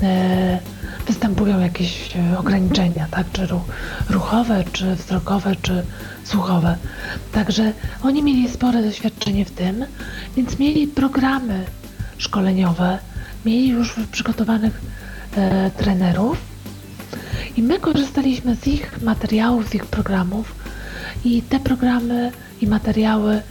e, 0.01 0.59
występują 1.07 1.59
jakieś 1.59 2.15
e, 2.15 2.39
ograniczenia, 2.39 3.07
tak, 3.11 3.27
czy 3.33 3.47
ruchowe, 4.09 4.63
czy 4.73 4.95
wzrokowe, 4.95 5.55
czy 5.61 5.83
słuchowe. 6.23 6.77
Także 7.31 7.73
oni 8.03 8.23
mieli 8.23 8.49
spore 8.49 8.83
doświadczenie 8.83 9.45
w 9.45 9.51
tym, 9.51 9.85
więc 10.37 10.59
mieli 10.59 10.87
programy 10.87 11.65
szkoleniowe, 12.17 12.99
mieli 13.45 13.69
już 13.69 13.95
przygotowanych 14.11 14.81
e, 15.35 15.71
trenerów 15.71 16.37
i 17.57 17.63
my 17.63 17.79
korzystaliśmy 17.79 18.55
z 18.55 18.67
ich 18.67 19.01
materiałów, 19.01 19.69
z 19.69 19.75
ich 19.75 19.85
programów 19.85 20.55
i 21.25 21.41
te 21.41 21.59
programy 21.59 22.31
i 22.61 22.67
materiały 22.67 23.41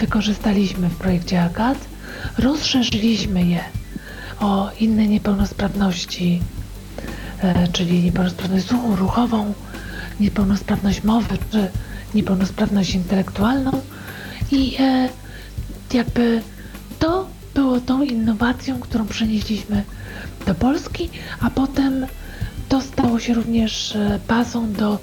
wykorzystaliśmy 0.00 0.88
w 0.88 0.96
projekcie 0.96 1.42
AGAT, 1.42 1.78
rozszerzyliśmy 2.38 3.46
je 3.46 3.60
o 4.40 4.70
inne 4.80 5.08
niepełnosprawności, 5.08 6.42
e, 7.42 7.68
czyli 7.68 8.02
niepełnosprawność 8.02 8.66
słuchu, 8.66 8.96
ruchową, 8.96 9.54
niepełnosprawność 10.20 11.04
mowy 11.04 11.38
czy 11.50 11.68
niepełnosprawność 12.14 12.94
intelektualną. 12.94 13.80
I 14.50 14.76
e, 14.78 15.08
jakby 15.92 16.42
to 16.98 17.26
było 17.54 17.80
tą 17.80 18.02
innowacją, 18.02 18.80
którą 18.80 19.06
przenieśliśmy 19.06 19.84
do 20.46 20.54
Polski, 20.54 21.10
a 21.40 21.50
potem 21.50 22.06
to 22.68 22.80
stało 22.80 23.20
się 23.20 23.34
również 23.34 23.98
bazą 24.28 24.72
do 24.72 24.98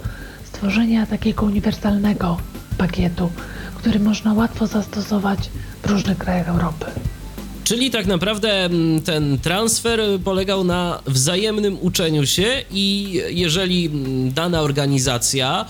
stworzenia 0.46 1.06
takiego 1.06 1.46
uniwersalnego 1.46 2.38
pakietu 2.78 3.30
który 3.82 4.00
można 4.00 4.34
łatwo 4.34 4.68
zastosować 4.68 5.40
w 5.84 5.90
różnych 5.90 6.18
krajach 6.18 6.48
Europy. 6.48 6.86
Czyli 7.64 7.92
tak 7.92 8.06
naprawdę 8.06 8.66
mm, 8.66 9.02
ten 9.02 9.38
transfer 9.40 10.00
polegał 10.24 10.64
na 10.64 11.00
wzajemnym 11.08 11.78
uczeniu 11.82 12.26
się 12.26 12.64
i 12.72 13.14
jeżeli 13.30 13.86
mm, 13.86 14.32
dana 14.32 14.62
organizacja 14.62 15.66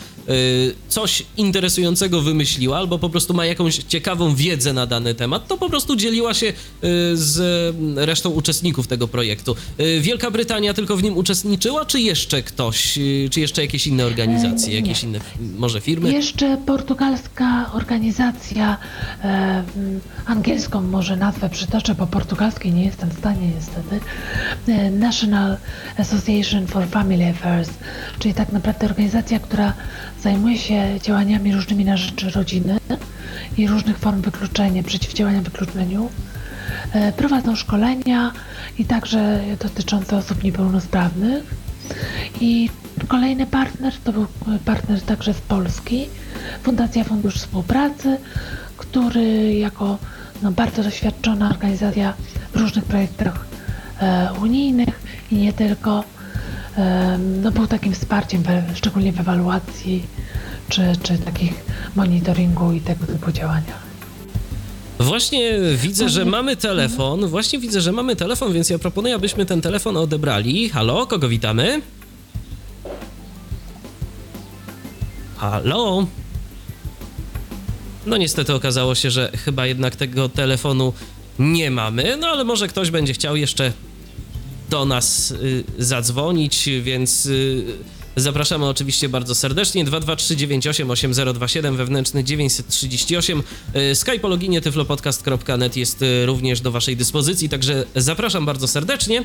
coś 0.87 1.23
interesującego 1.37 2.21
wymyśliła, 2.21 2.77
albo 2.77 2.99
po 2.99 3.09
prostu 3.09 3.33
ma 3.33 3.45
jakąś 3.45 3.77
ciekawą 3.77 4.35
wiedzę 4.35 4.73
na 4.73 4.85
dany 4.85 5.15
temat, 5.15 5.47
to 5.47 5.57
po 5.57 5.69
prostu 5.69 5.95
dzieliła 5.95 6.33
się 6.33 6.53
z 7.13 7.75
resztą 7.97 8.29
uczestników 8.29 8.87
tego 8.87 9.07
projektu. 9.07 9.55
Wielka 10.01 10.31
Brytania 10.31 10.73
tylko 10.73 10.97
w 10.97 11.03
nim 11.03 11.17
uczestniczyła, 11.17 11.85
czy 11.85 11.99
jeszcze 11.99 12.43
ktoś, 12.43 12.99
czy 13.31 13.39
jeszcze 13.39 13.61
jakieś 13.61 13.87
inne 13.87 14.05
organizacje, 14.05 14.75
jakieś 14.75 15.03
inne 15.03 15.19
może 15.57 15.81
firmy? 15.81 16.11
Jeszcze 16.11 16.57
portugalska 16.65 17.71
organizacja, 17.73 18.77
e, 19.23 19.63
angielską 20.25 20.81
może 20.81 21.15
nazwę 21.15 21.49
przytoczę, 21.49 21.95
bo 21.95 22.07
portugalskiej 22.07 22.73
nie 22.73 22.85
jestem 22.85 23.09
w 23.09 23.17
stanie 23.17 23.51
niestety, 23.55 23.99
e, 24.67 24.91
National 24.91 25.57
Association 25.97 26.67
for 26.67 26.87
Family 26.87 27.29
Affairs, 27.29 27.69
czyli 28.19 28.33
tak 28.33 28.51
naprawdę 28.51 28.85
organizacja, 28.85 29.39
która 29.39 29.73
zajmuje 30.23 30.57
się 30.57 30.99
działaniami 31.03 31.53
różnymi 31.53 31.85
na 31.85 31.97
rzecz 31.97 32.23
rodziny 32.23 32.79
i 33.57 33.67
różnych 33.67 33.97
form 33.97 34.21
wykluczenia, 34.21 34.83
przeciwdziałania 34.83 35.41
wykluczeniu. 35.41 36.09
E, 36.93 37.11
prowadzą 37.11 37.55
szkolenia 37.55 38.31
i 38.79 38.85
także 38.85 39.41
dotyczące 39.59 40.17
osób 40.17 40.43
niepełnosprawnych. 40.43 41.43
I 42.41 42.69
kolejny 43.07 43.45
partner 43.45 43.93
to 44.03 44.13
był 44.13 44.27
partner 44.65 45.01
także 45.01 45.33
z 45.33 45.41
Polski, 45.41 46.09
Fundacja 46.63 47.03
Fundusz 47.03 47.35
Współpracy, 47.35 48.17
który 48.77 49.53
jako 49.53 49.97
no, 50.43 50.51
bardzo 50.51 50.83
doświadczona 50.83 51.49
organizacja 51.49 52.13
w 52.53 52.57
różnych 52.57 52.85
projektach 52.85 53.45
e, 53.99 54.29
unijnych 54.41 55.01
i 55.31 55.35
nie 55.35 55.53
tylko, 55.53 56.03
no, 57.41 57.51
był 57.51 57.67
takim 57.67 57.93
wsparciem, 57.93 58.43
szczególnie 58.75 59.13
w 59.13 59.19
ewaluacji 59.19 60.03
czy, 60.69 60.81
czy 61.03 61.17
takich 61.17 61.53
monitoringu 61.95 62.71
i 62.71 62.81
tego 62.81 63.05
typu 63.05 63.31
działaniach. 63.31 63.91
Właśnie 64.99 65.59
widzę, 65.75 66.09
że 66.09 66.25
mamy 66.25 66.55
telefon. 66.55 67.27
Właśnie 67.27 67.59
widzę, 67.59 67.81
że 67.81 67.91
mamy 67.91 68.15
telefon, 68.15 68.53
więc 68.53 68.69
ja 68.69 68.79
proponuję, 68.79 69.15
abyśmy 69.15 69.45
ten 69.45 69.61
telefon 69.61 69.97
odebrali. 69.97 70.69
Halo, 70.69 71.07
kogo 71.07 71.29
witamy? 71.29 71.81
Halo? 75.37 76.07
No 78.05 78.17
niestety 78.17 78.53
okazało 78.53 78.95
się, 78.95 79.11
że 79.11 79.31
chyba 79.45 79.67
jednak 79.67 79.95
tego 79.95 80.29
telefonu 80.29 80.93
nie 81.39 81.71
mamy, 81.71 82.17
no 82.17 82.27
ale 82.27 82.43
może 82.43 82.67
ktoś 82.67 82.91
będzie 82.91 83.13
chciał 83.13 83.35
jeszcze 83.35 83.71
do 84.71 84.85
nas 84.85 85.31
y, 85.31 85.63
zadzwonić, 85.79 86.69
więc 86.81 87.25
y, 87.25 87.65
zapraszamy 88.15 88.65
oczywiście 88.65 89.09
bardzo 89.09 89.35
serdecznie. 89.35 89.85
223988027 89.85 91.75
wewnętrzny 91.75 92.23
938. 92.23 93.43
Y, 93.75 93.95
Skype 93.95 94.27
loginie 94.27 94.61
tyflopodcast.net 94.61 95.77
jest 95.77 96.03
również 96.25 96.61
do 96.61 96.71
waszej 96.71 96.97
dyspozycji, 96.97 97.49
także 97.49 97.85
zapraszam 97.95 98.45
bardzo 98.45 98.67
serdecznie. 98.67 99.23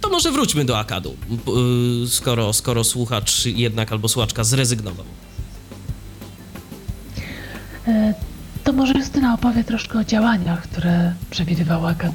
To 0.00 0.10
może 0.10 0.32
wróćmy 0.32 0.64
do 0.64 0.78
Akadu, 0.78 1.16
skoro, 2.08 2.52
skoro 2.52 2.84
słuchacz 2.84 3.46
jednak 3.46 3.92
albo 3.92 4.08
słuchaczka 4.08 4.44
zrezygnował. 4.44 5.06
E, 7.88 8.14
To 8.64 8.72
może 8.72 8.92
Justyna 8.98 9.34
opowie 9.34 9.64
troszkę 9.64 9.98
o 9.98 10.04
działaniach, 10.04 10.62
które 10.62 11.14
przewidywał 11.30 11.86
AKAD. 11.86 12.14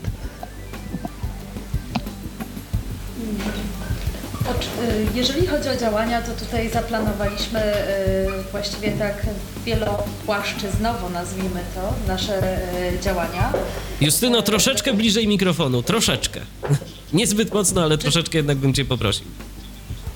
Jeżeli 5.16 5.48
chodzi 5.48 5.70
o 5.70 5.76
działania, 5.76 6.22
to 6.22 6.32
tutaj 6.46 6.70
zaplanowaliśmy 6.70 7.60
y, 7.60 8.52
właściwie 8.52 8.92
tak 8.92 9.26
wielopłaszczyznowo, 9.66 11.10
nazwijmy 11.10 11.60
to, 11.76 11.94
nasze 12.08 12.58
y, 12.94 13.00
działania. 13.02 13.54
Justyno, 14.02 14.42
troszeczkę 14.42 14.94
bliżej 14.94 15.28
mikrofonu, 15.28 15.84
troszeczkę. 15.84 16.40
Niezbyt 17.14 17.54
mocno, 17.54 17.84
ale 17.84 17.98
troszeczkę 17.98 18.38
jednak 18.38 18.58
bym 18.58 18.74
cię 18.74 18.86
poprosił. 18.86 19.26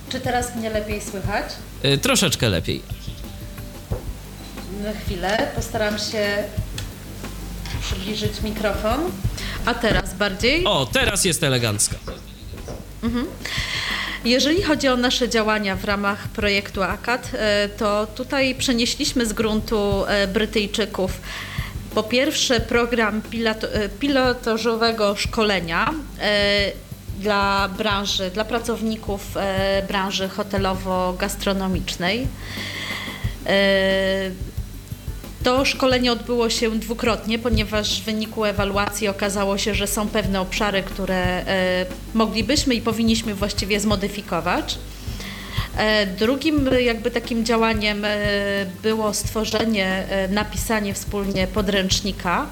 Czy 0.09 0.19
teraz 0.19 0.55
mnie 0.55 0.69
lepiej 0.69 1.01
słychać? 1.01 1.45
Y, 1.85 1.97
Troszeczkę 1.97 2.49
lepiej. 2.49 2.81
Na 4.83 4.93
chwilę, 4.93 5.47
postaram 5.55 5.99
się 5.99 6.43
przybliżyć 7.81 8.41
mikrofon. 8.41 8.99
A 9.65 9.73
teraz 9.73 10.13
bardziej? 10.13 10.65
O, 10.65 10.85
teraz 10.93 11.25
jest 11.25 11.43
elegancko. 11.43 11.95
Jeżeli 14.25 14.61
chodzi 14.61 14.87
o 14.87 14.97
nasze 14.97 15.29
działania 15.29 15.75
w 15.75 15.85
ramach 15.85 16.27
projektu 16.27 16.83
ACAD, 16.83 17.31
e, 17.33 17.69
to 17.69 18.07
tutaj 18.15 18.55
przenieśliśmy 18.55 19.25
z 19.25 19.33
gruntu 19.33 20.05
e, 20.07 20.27
Brytyjczyków 20.27 21.21
po 21.95 22.03
pierwsze 22.03 22.59
program 22.59 23.21
e, 23.73 23.89
pilotażowego 23.89 25.15
szkolenia 25.15 25.93
dla 27.19 27.69
branży, 27.77 28.31
dla 28.31 28.45
pracowników 28.45 29.21
branży 29.87 30.29
hotelowo-gastronomicznej. 30.29 32.27
To 35.47 35.65
szkolenie 35.65 36.11
odbyło 36.11 36.49
się 36.49 36.79
dwukrotnie, 36.79 37.39
ponieważ 37.39 38.01
w 38.01 38.05
wyniku 38.05 38.45
ewaluacji 38.45 39.07
okazało 39.07 39.57
się, 39.57 39.75
że 39.75 39.87
są 39.87 40.07
pewne 40.07 40.41
obszary, 40.41 40.83
które 40.83 41.15
e, 41.15 41.85
moglibyśmy 42.13 42.75
i 42.75 42.81
powinniśmy 42.81 43.35
właściwie 43.35 43.79
zmodyfikować. 43.79 44.77
E, 45.77 46.05
Drugim 46.05 46.69
jakby 46.79 47.11
takim 47.11 47.45
działaniem 47.45 48.05
e, 48.05 48.17
było 48.83 49.13
stworzenie, 49.13 50.07
napisanie 50.29 50.93
wspólnie 50.93 51.47
podręcznika 51.47 52.47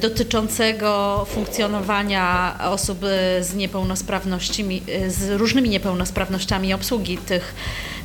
dotyczącego 0.00 1.24
funkcjonowania 1.30 2.58
osób 2.70 3.04
e, 3.04 3.44
z 3.44 3.54
niepełnosprawnościami, 3.54 4.82
e, 4.88 5.10
z 5.10 5.30
różnymi 5.30 5.68
niepełnosprawnościami, 5.68 6.74
obsługi 6.74 7.18
tych 7.18 7.54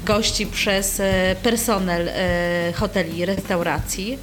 gości 0.05 0.47
przez 0.47 0.99
e, 0.99 1.35
personel 1.43 2.07
e, 2.09 2.73
hoteli 2.75 3.17
i 3.17 3.25
restauracji. 3.25 4.17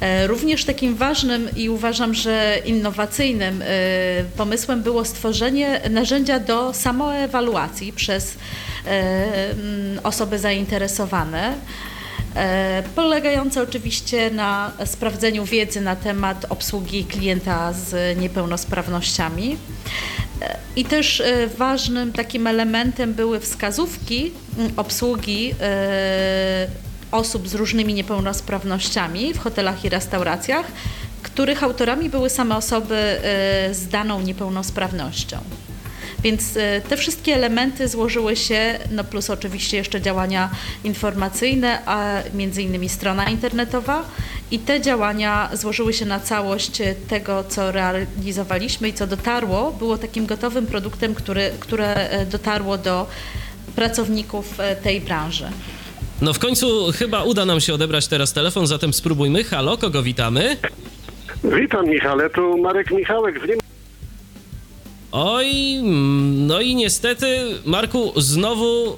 E, 0.00 0.26
Również 0.26 0.64
takim 0.64 0.94
ważnym 0.94 1.48
i 1.56 1.68
uważam, 1.70 2.14
że 2.14 2.58
innowacyjnym 2.64 3.62
e, 3.62 3.66
pomysłem 4.36 4.82
było 4.82 5.04
stworzenie 5.04 5.80
narzędzia 5.90 6.40
do 6.40 6.74
samoewaluacji 6.74 7.92
przez 7.92 8.34
e, 8.86 9.26
osoby 10.02 10.38
zainteresowane. 10.38 11.54
E, 12.38 12.82
Polegające 12.94 13.62
oczywiście 13.62 14.30
na 14.30 14.72
sprawdzeniu 14.84 15.44
wiedzy 15.44 15.80
na 15.80 15.96
temat 15.96 16.46
obsługi 16.48 17.04
klienta 17.04 17.72
z 17.72 18.18
niepełnosprawnościami. 18.18 19.56
E, 20.42 20.56
I 20.76 20.84
też 20.84 21.20
e, 21.20 21.46
ważnym 21.46 22.12
takim 22.12 22.46
elementem 22.46 23.14
były 23.14 23.40
wskazówki 23.40 24.32
mm, 24.58 24.72
obsługi 24.76 25.54
osób 27.10 27.48
z 27.48 27.54
różnymi 27.54 27.94
niepełnosprawnościami 27.94 29.34
w 29.34 29.38
hotelach 29.38 29.84
i 29.84 29.88
restauracjach, 29.88 30.66
których 31.22 31.62
autorami 31.62 32.10
były 32.10 32.30
same 32.30 32.56
osoby 32.56 33.20
z 33.72 33.88
daną 33.88 34.20
niepełnosprawnością. 34.20 35.38
Więc 36.22 36.56
e, 36.56 36.80
te 36.88 36.96
wszystkie 36.96 37.34
elementy 37.34 37.88
złożyły 37.88 38.36
się, 38.36 38.78
no 38.90 39.04
plus 39.04 39.30
oczywiście 39.30 39.76
jeszcze 39.76 40.00
działania 40.00 40.50
informacyjne, 40.84 41.78
a 41.86 42.22
między 42.34 42.62
innymi 42.62 42.88
strona 42.88 43.24
internetowa 43.24 44.04
i 44.50 44.58
te 44.58 44.80
działania 44.80 45.50
złożyły 45.52 45.92
się 45.92 46.06
na 46.06 46.20
całość 46.20 46.80
e, 46.80 46.94
tego, 46.94 47.44
co 47.48 47.72
realizowaliśmy 47.72 48.88
i 48.88 48.92
co 48.92 49.06
dotarło, 49.06 49.72
było 49.72 49.98
takim 49.98 50.26
gotowym 50.26 50.66
produktem, 50.66 51.14
który, 51.14 51.50
które 51.60 51.94
e, 51.94 52.26
dotarło 52.26 52.78
do 52.78 53.06
pracowników 53.76 54.58
tej 54.82 55.00
branży. 55.00 55.44
No 56.20 56.32
w 56.32 56.38
końcu 56.38 56.92
chyba 56.92 57.22
uda 57.22 57.44
nam 57.44 57.60
się 57.60 57.74
odebrać 57.74 58.08
teraz 58.08 58.32
telefon, 58.32 58.66
zatem 58.66 58.92
spróbujmy. 58.92 59.44
Halo, 59.44 59.76
kogo 59.76 60.02
witamy? 60.02 60.56
Witam 61.44 61.86
Michale, 61.86 62.30
tu 62.30 62.58
Marek 62.58 62.90
Michałek 62.90 63.38
z 63.38 63.42
Niemiec. 63.42 63.67
Oj, 65.12 65.78
no 66.32 66.60
i 66.60 66.74
niestety, 66.74 67.26
Marku, 67.64 68.12
znowu, 68.16 68.96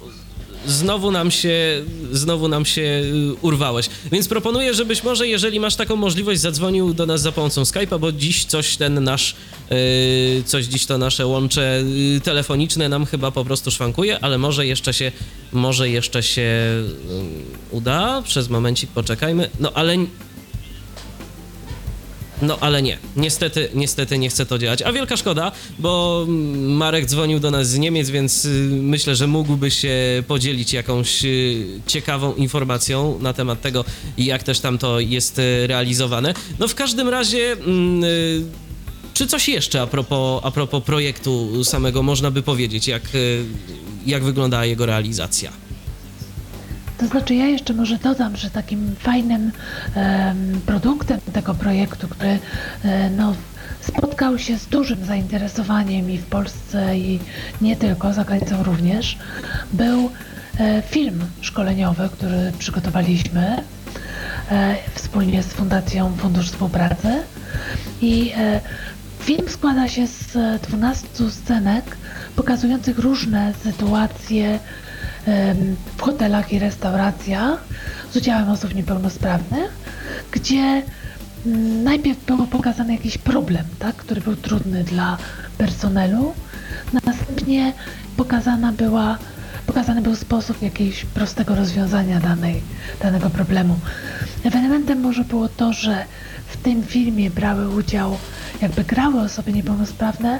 znowu 0.66 1.10
nam 1.10 1.30
się, 1.30 1.84
znowu 2.12 2.48
nam 2.48 2.64
się 2.64 2.82
y, 2.82 3.34
urwałeś. 3.42 3.88
Więc 4.12 4.28
proponuję, 4.28 4.74
żebyś 4.74 5.04
może, 5.04 5.28
jeżeli 5.28 5.60
masz 5.60 5.76
taką 5.76 5.96
możliwość, 5.96 6.40
zadzwonił 6.40 6.94
do 6.94 7.06
nas 7.06 7.20
za 7.20 7.32
pomocą 7.32 7.62
Skype'a, 7.62 8.00
bo 8.00 8.12
dziś 8.12 8.44
coś 8.44 8.76
ten 8.76 9.04
nasz, 9.04 9.34
y, 9.72 10.42
coś 10.46 10.64
dziś 10.64 10.86
to 10.86 10.98
nasze 10.98 11.26
łącze 11.26 11.82
y, 12.16 12.20
telefoniczne 12.20 12.88
nam 12.88 13.06
chyba 13.06 13.30
po 13.30 13.44
prostu 13.44 13.70
szwankuje, 13.70 14.18
ale 14.24 14.38
może 14.38 14.66
jeszcze 14.66 14.94
się, 14.94 15.12
może 15.52 15.90
jeszcze 15.90 16.22
się 16.22 16.42
y, 16.42 16.84
uda. 17.70 18.22
Przez 18.22 18.48
momencik 18.48 18.90
poczekajmy. 18.90 19.50
No 19.60 19.72
ale 19.74 19.96
No 22.42 22.58
ale 22.60 22.82
nie, 22.82 22.98
niestety, 23.16 23.68
niestety 23.74 24.18
nie 24.18 24.28
chce 24.28 24.46
to 24.46 24.58
działać. 24.58 24.82
A 24.82 24.92
wielka 24.92 25.16
szkoda, 25.16 25.52
bo 25.78 26.26
Marek 26.56 27.06
dzwonił 27.06 27.40
do 27.40 27.50
nas 27.50 27.68
z 27.68 27.78
Niemiec, 27.78 28.10
więc 28.10 28.44
y, 28.44 28.68
myślę, 28.72 29.16
że 29.16 29.26
mógłby 29.26 29.70
się 29.70 29.94
podzielić 30.28 30.72
jakąś 30.72 31.24
y, 31.24 31.66
ciekawą 31.86 32.34
informacją 32.34 33.18
na 33.20 33.32
temat 33.32 33.60
tego, 33.60 33.84
jak 34.18 34.42
też 34.42 34.60
tam 34.60 34.78
to 34.78 35.00
jest 35.00 35.38
y, 35.38 35.66
realizowane. 35.66 36.34
No 36.58 36.68
w 36.68 36.74
każdym 36.74 37.08
razie. 37.08 37.52
mm, 37.52 38.50
Czy 39.14 39.26
coś 39.26 39.48
jeszcze 39.48 39.82
a 39.82 39.86
propos, 39.86 40.40
a 40.44 40.50
propos 40.50 40.84
projektu 40.84 41.64
samego 41.64 42.02
można 42.02 42.30
by 42.30 42.42
powiedzieć, 42.42 42.88
jak, 42.88 43.02
jak 44.06 44.24
wyglądała 44.24 44.64
jego 44.64 44.86
realizacja? 44.86 45.52
To 47.00 47.06
znaczy 47.06 47.34
ja 47.34 47.46
jeszcze 47.46 47.74
może 47.74 47.98
dodam, 47.98 48.36
że 48.36 48.50
takim 48.50 48.94
fajnym 48.98 49.52
em, 49.94 50.60
produktem 50.66 51.20
tego 51.32 51.54
projektu, 51.54 52.08
który 52.08 52.38
e, 52.84 53.10
no, 53.10 53.34
spotkał 53.80 54.38
się 54.38 54.58
z 54.58 54.66
dużym 54.66 55.04
zainteresowaniem 55.04 56.10
i 56.10 56.18
w 56.18 56.26
Polsce 56.26 56.98
i 56.98 57.20
nie 57.60 57.76
tylko, 57.76 58.12
za 58.12 58.24
granicą 58.24 58.62
również, 58.62 59.18
był 59.72 60.10
e, 60.58 60.82
film 60.82 61.20
szkoleniowy, 61.40 62.08
który 62.12 62.52
przygotowaliśmy 62.58 63.62
e, 64.50 64.76
wspólnie 64.94 65.42
z 65.42 65.46
Fundacją 65.46 66.16
Fundusz 66.16 66.46
Współpracy. 66.50 67.08
I 68.00 68.32
film 69.20 69.48
składa 69.48 69.88
się 69.88 70.06
z 70.06 70.36
e, 70.36 70.58
12 70.68 71.30
scenek 71.30 71.96
pokazujących 72.36 72.98
różne 72.98 73.54
sytuacje 73.62 74.58
w 75.96 76.02
hotelach 76.02 76.52
i 76.52 76.58
restauracjach 76.58 77.64
z 78.10 78.16
udziałem 78.16 78.48
osób 78.48 78.74
niepełnosprawnych, 78.74 79.70
gdzie 80.32 80.82
mm, 81.46 81.84
najpierw 81.84 82.24
był 82.24 82.46
pokazany 82.46 82.92
jakiś 82.92 83.18
problem, 83.18 83.64
tak, 83.78 83.96
który 83.96 84.20
był 84.20 84.36
trudny 84.36 84.84
dla 84.84 85.18
personelu, 85.58 86.34
następnie 87.06 87.72
pokazana 88.16 88.72
była, 88.72 89.18
pokazany 89.66 90.02
był 90.02 90.16
sposób 90.16 90.62
jakiegoś 90.62 91.04
prostego 91.04 91.54
rozwiązania 91.54 92.20
danej, 92.20 92.62
danego 93.02 93.30
problemu. 93.30 93.76
Ewenementem 94.44 95.00
może 95.00 95.24
było 95.24 95.48
to, 95.48 95.72
że 95.72 96.04
w 96.46 96.56
tym 96.56 96.82
filmie 96.82 97.30
brały 97.30 97.68
udział, 97.68 98.16
jakby 98.62 98.84
grały 98.84 99.20
osoby 99.20 99.52
niepełnosprawne 99.52 100.38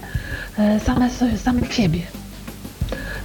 e, 0.58 0.80
same, 0.80 1.10
same 1.36 1.72
siebie 1.72 2.02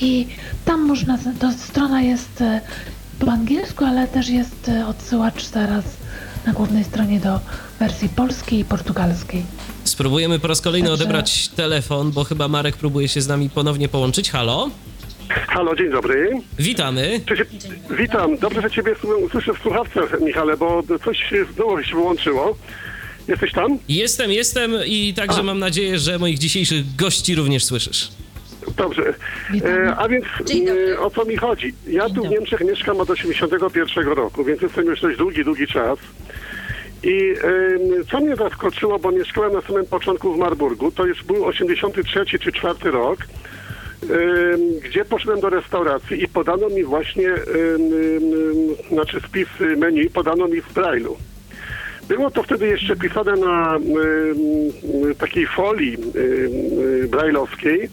I 0.00 0.26
tam 0.64 0.80
można, 0.80 1.18
to 1.38 1.52
strona 1.52 2.02
jest 2.02 2.42
po 3.18 3.32
angielsku, 3.32 3.84
ale 3.84 4.08
też 4.08 4.28
jest 4.28 4.70
odsyłacz 4.86 5.44
zaraz 5.44 5.84
na 6.46 6.52
głównej 6.52 6.84
stronie 6.84 7.20
do 7.20 7.40
wersji 7.80 8.08
polskiej 8.08 8.58
i 8.58 8.64
portugalskiej. 8.64 9.42
Spróbujemy 9.84 10.38
po 10.38 10.48
raz 10.48 10.60
kolejny 10.60 10.88
Także- 10.88 11.04
odebrać 11.04 11.48
telefon, 11.48 12.10
bo 12.12 12.24
chyba 12.24 12.48
Marek 12.48 12.76
próbuje 12.76 13.08
się 13.08 13.20
z 13.20 13.28
nami 13.28 13.50
ponownie 13.50 13.88
połączyć. 13.88 14.30
Halo? 14.30 14.70
Halo, 15.48 15.76
dzień 15.76 15.90
dobry. 15.90 16.30
Witamy. 16.58 17.20
Cześć, 17.26 17.42
witam. 17.98 18.38
Dobrze, 18.38 18.62
że 18.62 18.70
Ciebie 18.70 18.94
słyszę 19.30 19.52
w 19.54 19.58
słuchawce, 19.62 20.00
Michale, 20.24 20.56
bo 20.56 20.82
coś 21.04 21.32
znowu 21.54 21.82
się 21.82 21.94
wyłączyło. 21.94 22.56
Jesteś 23.28 23.52
tam? 23.52 23.78
Jestem, 23.88 24.30
jestem 24.32 24.72
i 24.86 25.14
także 25.14 25.40
A. 25.40 25.42
mam 25.42 25.58
nadzieję, 25.58 25.98
że 25.98 26.18
moich 26.18 26.38
dzisiejszych 26.38 26.96
gości 26.96 27.34
również 27.34 27.64
słyszysz. 27.64 28.08
Dobrze. 28.76 29.14
Witamy. 29.50 29.72
E, 29.72 29.96
a 29.96 30.08
więc 30.08 30.24
e, 30.94 31.00
o 31.00 31.10
co 31.10 31.24
mi 31.24 31.36
chodzi? 31.36 31.74
Ja 31.86 32.08
tu 32.08 32.22
w 32.22 32.30
Niemczech 32.30 32.60
mieszkam 32.60 33.00
od 33.00 33.10
81 33.10 34.08
roku, 34.08 34.44
więc 34.44 34.62
jestem 34.62 34.86
już 34.86 35.00
dość 35.00 35.18
długi, 35.18 35.44
długi 35.44 35.66
czas. 35.66 35.98
I 37.04 37.34
co 38.10 38.20
mnie 38.20 38.36
zaskoczyło, 38.36 38.98
bo 38.98 39.10
mieszkałem 39.10 39.52
na 39.52 39.60
samym 39.60 39.86
początku 39.86 40.34
w 40.34 40.38
Marburgu, 40.38 40.90
to 40.92 41.06
już 41.06 41.24
był 41.24 41.44
83 41.44 42.38
czy 42.38 42.52
4 42.52 42.90
rok, 42.90 43.18
gdzie 44.84 45.04
poszedłem 45.04 45.40
do 45.40 45.50
restauracji 45.50 46.22
i 46.22 46.28
podano 46.28 46.68
mi 46.68 46.84
właśnie, 46.84 47.28
znaczy 48.92 49.20
spis 49.28 49.48
menu, 49.76 50.10
podano 50.10 50.48
mi 50.48 50.60
w 50.60 50.74
Braille'u. 50.74 51.16
Było 52.08 52.30
to 52.30 52.42
wtedy 52.42 52.66
jeszcze 52.66 52.96
pisane 52.96 53.32
na 53.32 53.78
takiej 55.18 55.46
folii 55.46 55.94
em, 55.94 57.08
brajlowskiej, 57.08 57.90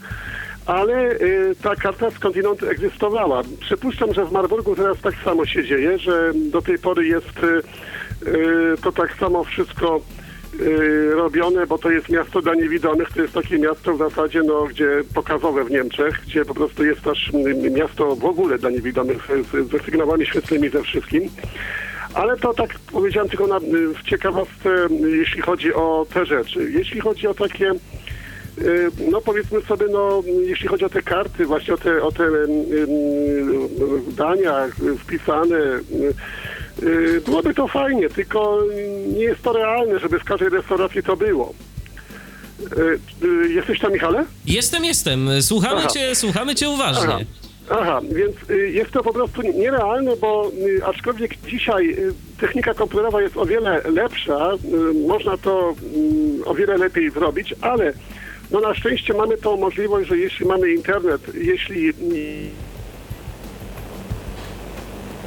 ale 0.66 1.12
y, 1.12 1.54
ta 1.62 1.76
karta 1.76 2.10
skądinąd 2.10 2.62
egzystowała. 2.62 3.42
Przypuszczam, 3.60 4.14
że 4.14 4.24
w 4.24 4.32
Marburgu 4.32 4.76
teraz 4.76 5.00
tak 5.00 5.14
samo 5.24 5.46
się 5.46 5.64
dzieje, 5.64 5.98
że 5.98 6.32
do 6.34 6.62
tej 6.62 6.78
pory 6.78 7.06
jest 7.06 7.42
y, 7.42 7.62
y, 8.28 8.76
to 8.82 8.92
tak 8.92 9.14
samo 9.14 9.44
wszystko 9.44 10.00
y, 10.60 11.10
robione, 11.14 11.66
bo 11.66 11.78
to 11.78 11.90
jest 11.90 12.08
miasto 12.08 12.42
dla 12.42 12.54
niewidomych, 12.54 13.08
to 13.12 13.22
jest 13.22 13.34
takie 13.34 13.58
miasto 13.58 13.94
w 13.94 13.98
zasadzie, 13.98 14.42
no, 14.42 14.64
gdzie 14.64 14.88
pokazowe 15.14 15.64
w 15.64 15.70
Niemczech, 15.70 16.20
gdzie 16.26 16.44
po 16.44 16.54
prostu 16.54 16.84
jest 16.84 17.02
też 17.02 17.30
miasto 17.70 18.16
w 18.16 18.24
ogóle 18.24 18.58
dla 18.58 18.70
niewidomych 18.70 19.28
z, 19.52 19.70
ze 19.70 19.78
sygnałami 19.78 20.26
świetlnymi 20.26 20.68
ze 20.68 20.82
wszystkim. 20.82 21.30
Ale 22.14 22.36
to 22.36 22.54
tak 22.54 22.70
powiedziałem 22.92 23.28
tylko 23.28 23.46
na, 23.46 23.60
w 24.00 24.02
ciekawostce, 24.02 24.68
jeśli 25.18 25.42
chodzi 25.42 25.74
o 25.74 26.06
te 26.14 26.26
rzeczy. 26.26 26.70
Jeśli 26.70 27.00
chodzi 27.00 27.26
o 27.26 27.34
takie 27.34 27.72
no 29.10 29.20
powiedzmy 29.20 29.60
sobie, 29.60 29.86
no 29.90 30.22
jeśli 30.46 30.68
chodzi 30.68 30.84
o 30.84 30.88
te 30.88 31.02
karty, 31.02 31.46
właśnie 31.46 31.74
o 31.74 31.76
te, 31.76 32.02
o 32.02 32.12
te 32.12 32.24
dania 34.16 34.68
wpisane, 34.98 35.56
y, 35.56 36.14
y, 36.86 37.20
byłoby 37.20 37.54
to 37.54 37.68
fajnie, 37.68 38.08
tylko 38.08 38.58
nie 39.06 39.24
jest 39.24 39.42
to 39.42 39.52
realne, 39.52 39.98
żeby 39.98 40.18
w 40.18 40.24
każdej 40.24 40.48
restauracji 40.48 41.02
to 41.02 41.16
było. 41.16 41.54
Y, 43.22 43.26
y, 43.26 43.52
Jesteś 43.52 43.80
tam, 43.80 43.92
Michale? 43.92 44.24
Jestem, 44.46 44.84
jestem. 44.84 45.42
Słuchamy 45.42 45.76
Aha. 45.80 45.88
cię, 45.88 46.14
słuchamy 46.14 46.54
cię 46.54 46.66
Aha. 46.66 46.74
uważnie. 46.74 47.26
Aha, 47.70 48.00
więc 48.12 48.36
y, 48.50 48.70
jest 48.70 48.90
to 48.90 49.02
po 49.02 49.12
prostu 49.12 49.42
nierealne, 49.42 50.16
bo 50.16 50.50
y, 50.66 50.84
aczkolwiek 50.84 51.36
dzisiaj 51.50 51.90
y, 51.90 52.12
technika 52.40 52.74
komputerowa 52.74 53.22
jest 53.22 53.36
o 53.36 53.46
wiele 53.46 53.82
lepsza, 53.90 54.52
y, 54.54 55.06
można 55.08 55.36
to 55.36 55.74
y, 56.40 56.44
o 56.44 56.54
wiele 56.54 56.76
lepiej 56.76 57.10
zrobić, 57.10 57.54
ale 57.60 57.92
no 58.52 58.60
na 58.60 58.74
szczęście 58.74 59.14
mamy 59.14 59.38
tą 59.38 59.56
możliwość, 59.56 60.08
że 60.08 60.18
jeśli 60.18 60.46
mamy 60.46 60.72
internet, 60.72 61.20
jeśli 61.34 61.92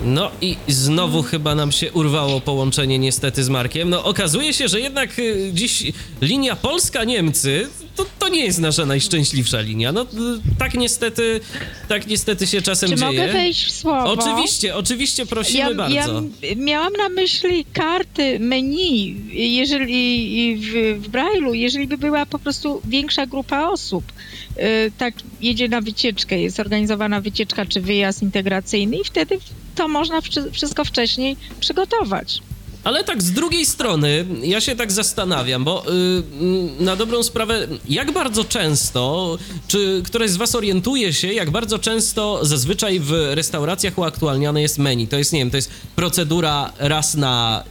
No 0.05 0.31
i 0.41 0.57
znowu 0.67 1.23
chyba 1.23 1.55
nam 1.55 1.71
się 1.71 1.91
urwało 1.91 2.41
połączenie 2.41 2.99
niestety 2.99 3.43
z 3.43 3.49
Markiem. 3.49 3.89
No 3.89 4.03
okazuje 4.03 4.53
się, 4.53 4.67
że 4.67 4.79
jednak 4.79 5.19
y, 5.19 5.51
dziś 5.53 5.93
linia 6.21 6.55
Polska-Niemcy 6.55 7.67
to, 7.95 8.05
to 8.19 8.29
nie 8.29 8.45
jest 8.45 8.59
nasza 8.59 8.85
najszczęśliwsza 8.85 9.61
linia. 9.61 9.91
No 9.91 10.05
tak 10.59 10.73
niestety, 10.73 11.39
tak 11.87 12.07
niestety 12.07 12.47
się 12.47 12.61
czasem 12.61 12.89
Czy 12.89 12.95
dzieje. 12.95 13.05
mogę 13.11 13.33
wejść 13.33 13.65
w 13.65 13.71
słowo? 13.71 14.11
Oczywiście, 14.13 14.75
oczywiście 14.75 15.25
prosimy 15.25 15.59
ja, 15.59 15.73
bardzo. 15.73 15.95
Ja 16.41 16.55
miałam 16.55 16.93
na 16.93 17.09
myśli 17.09 17.65
karty 17.73 18.39
menu, 18.39 19.15
jeżeli 19.31 20.57
w, 20.57 20.99
w 21.03 21.09
Braille'u, 21.11 21.53
jeżeli 21.53 21.87
by 21.87 21.97
była 21.97 22.25
po 22.25 22.39
prostu 22.39 22.81
większa 22.85 23.25
grupa 23.25 23.67
osób. 23.69 24.03
y, 24.57 24.91
Tak 24.97 25.13
jedzie 25.41 25.67
na 25.69 25.81
wycieczkę, 25.81 26.39
jest 26.39 26.59
organizowana 26.59 27.21
wycieczka 27.21 27.65
czy 27.65 27.81
wyjazd 27.81 28.21
integracyjny 28.23 28.97
i 28.97 29.03
wtedy 29.03 29.37
to 29.75 29.87
można 29.87 30.21
wszy- 30.21 30.51
wszystko 30.51 30.85
wcześniej 30.85 31.35
przygotować. 31.59 32.41
Ale 32.83 33.03
tak 33.03 33.23
z 33.23 33.31
drugiej 33.31 33.65
strony, 33.65 34.25
ja 34.41 34.61
się 34.61 34.75
tak 34.75 34.91
zastanawiam, 34.91 35.63
bo 35.63 35.83
yy, 35.87 36.83
na 36.85 36.95
dobrą 36.95 37.23
sprawę, 37.23 37.67
jak 37.89 38.11
bardzo 38.11 38.43
często, 38.43 39.37
czy 39.67 40.01
ktoś 40.05 40.29
z 40.29 40.37
Was 40.37 40.55
orientuje 40.55 41.13
się, 41.13 41.33
jak 41.33 41.51
bardzo 41.51 41.79
często 41.79 42.39
zazwyczaj 42.45 42.99
w 42.99 43.11
restauracjach 43.11 43.97
uaktualniane 43.97 44.61
jest 44.61 44.77
menu? 44.77 45.07
To 45.07 45.17
jest, 45.17 45.33
nie 45.33 45.39
wiem, 45.39 45.51
to 45.51 45.57
jest 45.57 45.71
procedura 45.95 46.73
raz 46.79 47.15
na 47.15 47.63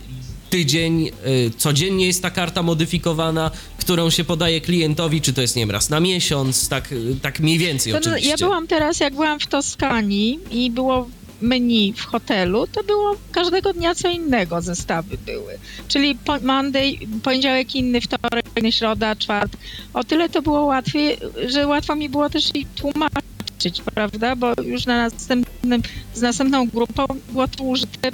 tydzień, 0.51 1.11
y, 1.27 1.51
codziennie 1.57 2.07
jest 2.07 2.23
ta 2.23 2.31
karta 2.31 2.63
modyfikowana, 2.63 3.51
którą 3.79 4.11
się 4.11 4.25
podaje 4.25 4.61
klientowi, 4.61 5.21
czy 5.21 5.33
to 5.33 5.41
jest, 5.41 5.57
nie 5.57 5.63
wiem, 5.63 5.71
raz 5.71 5.91
na 5.91 6.01
miesiąc, 6.01 6.69
tak, 6.69 6.89
tak 7.23 7.41
mniej 7.41 7.59
więcej 7.59 7.93
no, 7.93 7.99
oczywiście. 7.99 8.29
ja 8.29 8.37
byłam 8.37 8.67
teraz, 8.67 9.01
jak 9.01 9.15
byłam 9.15 9.41
w 9.41 9.47
Toskanii 9.47 10.39
i 10.51 10.71
było 10.71 11.09
menu 11.43 11.93
w 11.93 12.05
hotelu, 12.05 12.67
to 12.67 12.83
było 12.85 13.17
każdego 13.33 13.73
dnia 13.73 13.95
co 13.95 14.09
innego 14.09 14.61
zestawy 14.61 15.19
były. 15.27 15.59
Czyli 15.89 16.15
po, 16.15 16.41
Monday, 16.41 16.99
poniedziałek 17.23 17.75
inny, 17.75 18.01
wtorek 18.01 18.47
inny, 18.57 18.73
środa, 18.73 19.17
czwartek. 19.17 19.61
O 19.95 20.05
tyle 20.05 20.29
to 20.29 20.43
było 20.43 20.65
łatwiej, 20.65 21.19
że 21.47 21.67
łatwo 21.67 21.97
mi 21.97 22.09
było 22.09 22.31
też 22.31 22.55
i 22.55 22.67
tłumaczyć, 22.67 23.83
prawda? 23.95 24.37
Bo 24.37 24.53
już 24.65 24.87
na 24.87 24.97
następnym, 24.97 25.83
z 26.15 26.21
następną 26.21 26.69
grupą 26.69 27.07
było 27.33 27.49
to 27.49 27.65
użyte 27.65 28.13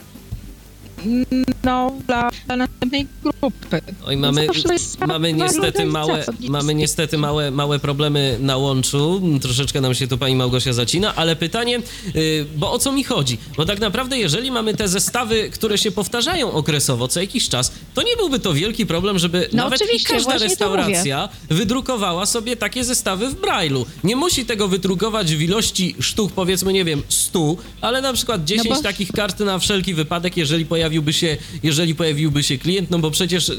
no, 1.64 1.92
dla, 2.06 2.30
dla 2.46 2.56
następnej 2.56 3.06
grupy. 3.22 3.80
Oj, 4.06 4.16
mamy, 4.16 4.46
Zawsze 4.46 4.72
jest 4.72 5.06
mamy 5.06 5.32
niestety 5.32 5.86
małe, 5.86 6.24
mamy 6.48 6.74
niestety 6.74 7.18
małe, 7.18 7.50
małe 7.50 7.78
problemy 7.78 8.36
na 8.40 8.56
łączu. 8.56 9.22
Troszeczkę 9.42 9.80
nam 9.80 9.94
się 9.94 10.08
tu 10.08 10.18
pani 10.18 10.36
Małgosia 10.36 10.72
zacina, 10.72 11.14
ale 11.14 11.36
pytanie, 11.36 11.80
y, 12.16 12.46
bo 12.56 12.72
o 12.72 12.78
co 12.78 12.92
mi 12.92 13.04
chodzi? 13.04 13.38
Bo 13.56 13.64
tak 13.64 13.80
naprawdę, 13.80 14.18
jeżeli 14.18 14.50
mamy 14.50 14.74
te 14.74 14.88
zestawy, 14.88 15.50
które 15.50 15.78
się 15.78 15.90
powtarzają 15.90 16.52
okresowo 16.52 17.08
co 17.08 17.20
jakiś 17.20 17.48
czas, 17.48 17.72
to 17.94 18.02
nie 18.02 18.16
byłby 18.16 18.38
to 18.38 18.52
wielki 18.52 18.86
problem, 18.86 19.18
żeby 19.18 19.48
No 19.52 19.64
nawet 19.64 19.80
każda 20.08 20.38
restauracja 20.38 21.28
wydrukowała 21.48 22.26
sobie 22.26 22.56
takie 22.56 22.84
zestawy 22.84 23.28
w 23.28 23.40
Braille'u. 23.40 23.84
Nie 24.04 24.16
musi 24.16 24.46
tego 24.46 24.68
wydrukować 24.68 25.34
w 25.36 25.42
ilości 25.42 25.96
sztuk, 26.00 26.32
powiedzmy, 26.32 26.72
nie 26.72 26.84
wiem, 26.84 27.02
100, 27.08 27.56
ale 27.80 28.00
na 28.00 28.12
przykład 28.12 28.44
10 28.44 28.68
bo- 28.68 28.82
takich 28.82 29.12
kart 29.12 29.40
na 29.40 29.58
wszelki 29.58 29.94
wypadek, 29.94 30.36
jeżeli 30.36 30.66
pojawiłby 30.88 31.12
się, 31.12 31.36
jeżeli 31.62 31.94
pojawiłby 31.94 32.42
się 32.42 32.58
klient, 32.58 32.90
no 32.90 32.98
bo 32.98 33.10
przecież 33.10 33.48
y, 33.48 33.56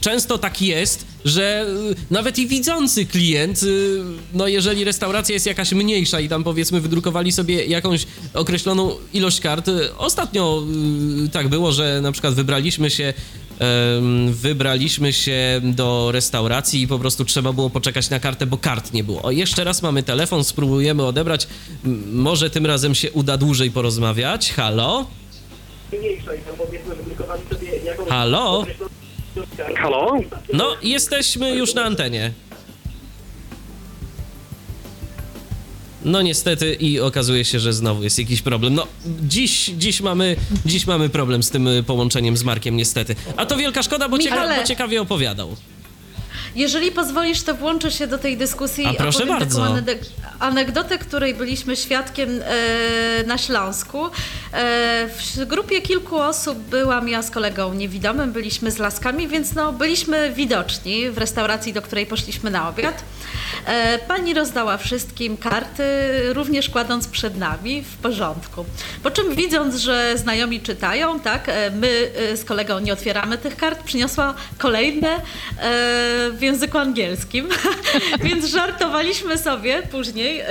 często 0.00 0.38
tak 0.38 0.62
jest, 0.62 1.06
że 1.24 1.66
y, 1.90 1.94
nawet 2.10 2.38
i 2.38 2.46
widzący 2.46 3.06
klient, 3.06 3.62
y, 3.62 4.00
no 4.32 4.48
jeżeli 4.48 4.84
restauracja 4.84 5.32
jest 5.34 5.46
jakaś 5.46 5.72
mniejsza 5.72 6.20
i 6.20 6.28
tam 6.28 6.44
powiedzmy 6.44 6.80
wydrukowali 6.80 7.32
sobie 7.32 7.64
jakąś 7.64 8.06
określoną 8.34 8.96
ilość 9.12 9.40
kart, 9.40 9.70
ostatnio 9.98 10.62
tak 11.32 11.48
było, 11.48 11.72
że 11.72 12.00
na 12.02 12.12
przykład 12.12 12.34
wybraliśmy 12.34 12.90
się 12.90 13.14
wybraliśmy 14.30 15.12
się 15.12 15.60
do 15.62 16.12
restauracji 16.12 16.82
i 16.82 16.88
po 16.88 16.98
prostu 16.98 17.24
trzeba 17.24 17.52
było 17.52 17.70
poczekać 17.70 18.10
na 18.10 18.20
kartę, 18.20 18.46
bo 18.46 18.58
kart 18.58 18.92
nie 18.92 19.04
było. 19.04 19.22
O, 19.22 19.30
jeszcze 19.30 19.64
raz 19.64 19.82
mamy 19.82 20.02
telefon, 20.02 20.44
spróbujemy 20.44 21.06
odebrać. 21.06 21.46
Może 22.12 22.50
tym 22.50 22.66
razem 22.66 22.94
się 22.94 23.12
uda 23.12 23.36
dłużej 23.36 23.70
porozmawiać. 23.70 24.52
Halo? 24.52 25.06
Halo? 28.08 28.66
Halo? 29.76 30.12
No, 30.52 30.76
jesteśmy 30.82 31.50
już 31.56 31.74
na 31.74 31.84
antenie. 31.84 32.32
No 36.04 36.22
niestety 36.22 36.74
i 36.74 37.00
okazuje 37.00 37.44
się, 37.44 37.60
że 37.60 37.72
znowu 37.72 38.02
jest 38.04 38.18
jakiś 38.18 38.42
problem. 38.42 38.74
No, 38.74 38.86
dziś, 39.22 39.70
dziś, 39.78 40.00
mamy, 40.00 40.36
dziś 40.66 40.86
mamy 40.86 41.08
problem 41.08 41.42
z 41.42 41.50
tym 41.50 41.68
y, 41.68 41.82
połączeniem 41.82 42.36
z 42.36 42.44
Markiem 42.44 42.76
niestety. 42.76 43.16
A 43.36 43.46
to 43.46 43.56
wielka 43.56 43.82
szkoda, 43.82 44.08
bo, 44.08 44.16
cieka- 44.18 44.30
bo 44.60 44.64
ciekawie 44.66 45.02
opowiadał. 45.02 45.56
Jeżeli 46.56 46.92
pozwolisz, 46.92 47.42
to 47.42 47.54
włączę 47.54 47.90
się 47.90 48.06
do 48.06 48.18
tej 48.18 48.36
dyskusji 48.36 48.86
A 48.86 48.94
proszę 48.94 49.26
bardzo. 49.26 49.60
taką 49.60 49.74
aneg- 49.74 50.04
anegdotę, 50.40 50.98
której 50.98 51.34
byliśmy 51.34 51.76
świadkiem 51.76 52.30
e, 52.44 53.24
na 53.26 53.38
Śląsku. 53.38 54.04
E, 54.06 54.10
w 55.08 55.44
grupie 55.44 55.80
kilku 55.82 56.16
osób 56.18 56.58
byłam 56.58 57.08
ja 57.08 57.22
z 57.22 57.30
kolegą 57.30 57.74
niewidomym, 57.74 58.32
byliśmy 58.32 58.70
z 58.70 58.78
laskami, 58.78 59.28
więc 59.28 59.54
no, 59.54 59.72
byliśmy 59.72 60.32
widoczni 60.32 61.10
w 61.10 61.18
restauracji, 61.18 61.72
do 61.72 61.82
której 61.82 62.06
poszliśmy 62.06 62.50
na 62.50 62.68
obiad. 62.68 63.02
E, 63.66 63.98
pani 63.98 64.34
rozdała 64.34 64.76
wszystkim 64.78 65.36
karty, 65.36 65.84
również 66.32 66.68
kładąc 66.70 67.08
przed 67.08 67.36
nami 67.38 67.82
w 67.82 67.96
porządku. 67.96 68.64
Po 69.02 69.10
czym 69.10 69.34
widząc, 69.34 69.74
że 69.76 70.12
znajomi 70.18 70.60
czytają, 70.60 71.20
tak, 71.20 71.48
e, 71.48 71.70
my 71.70 72.10
e, 72.32 72.36
z 72.36 72.44
kolegą 72.44 72.78
nie 72.78 72.92
otwieramy 72.92 73.38
tych 73.38 73.56
kart, 73.56 73.82
przyniosła 73.82 74.34
kolejne 74.58 75.08
e, 75.58 76.30
języku 76.44 76.78
angielskim, 76.78 77.48
więc 78.24 78.44
żartowaliśmy 78.44 79.38
sobie 79.38 79.82
później. 79.82 80.40
E, 80.40 80.46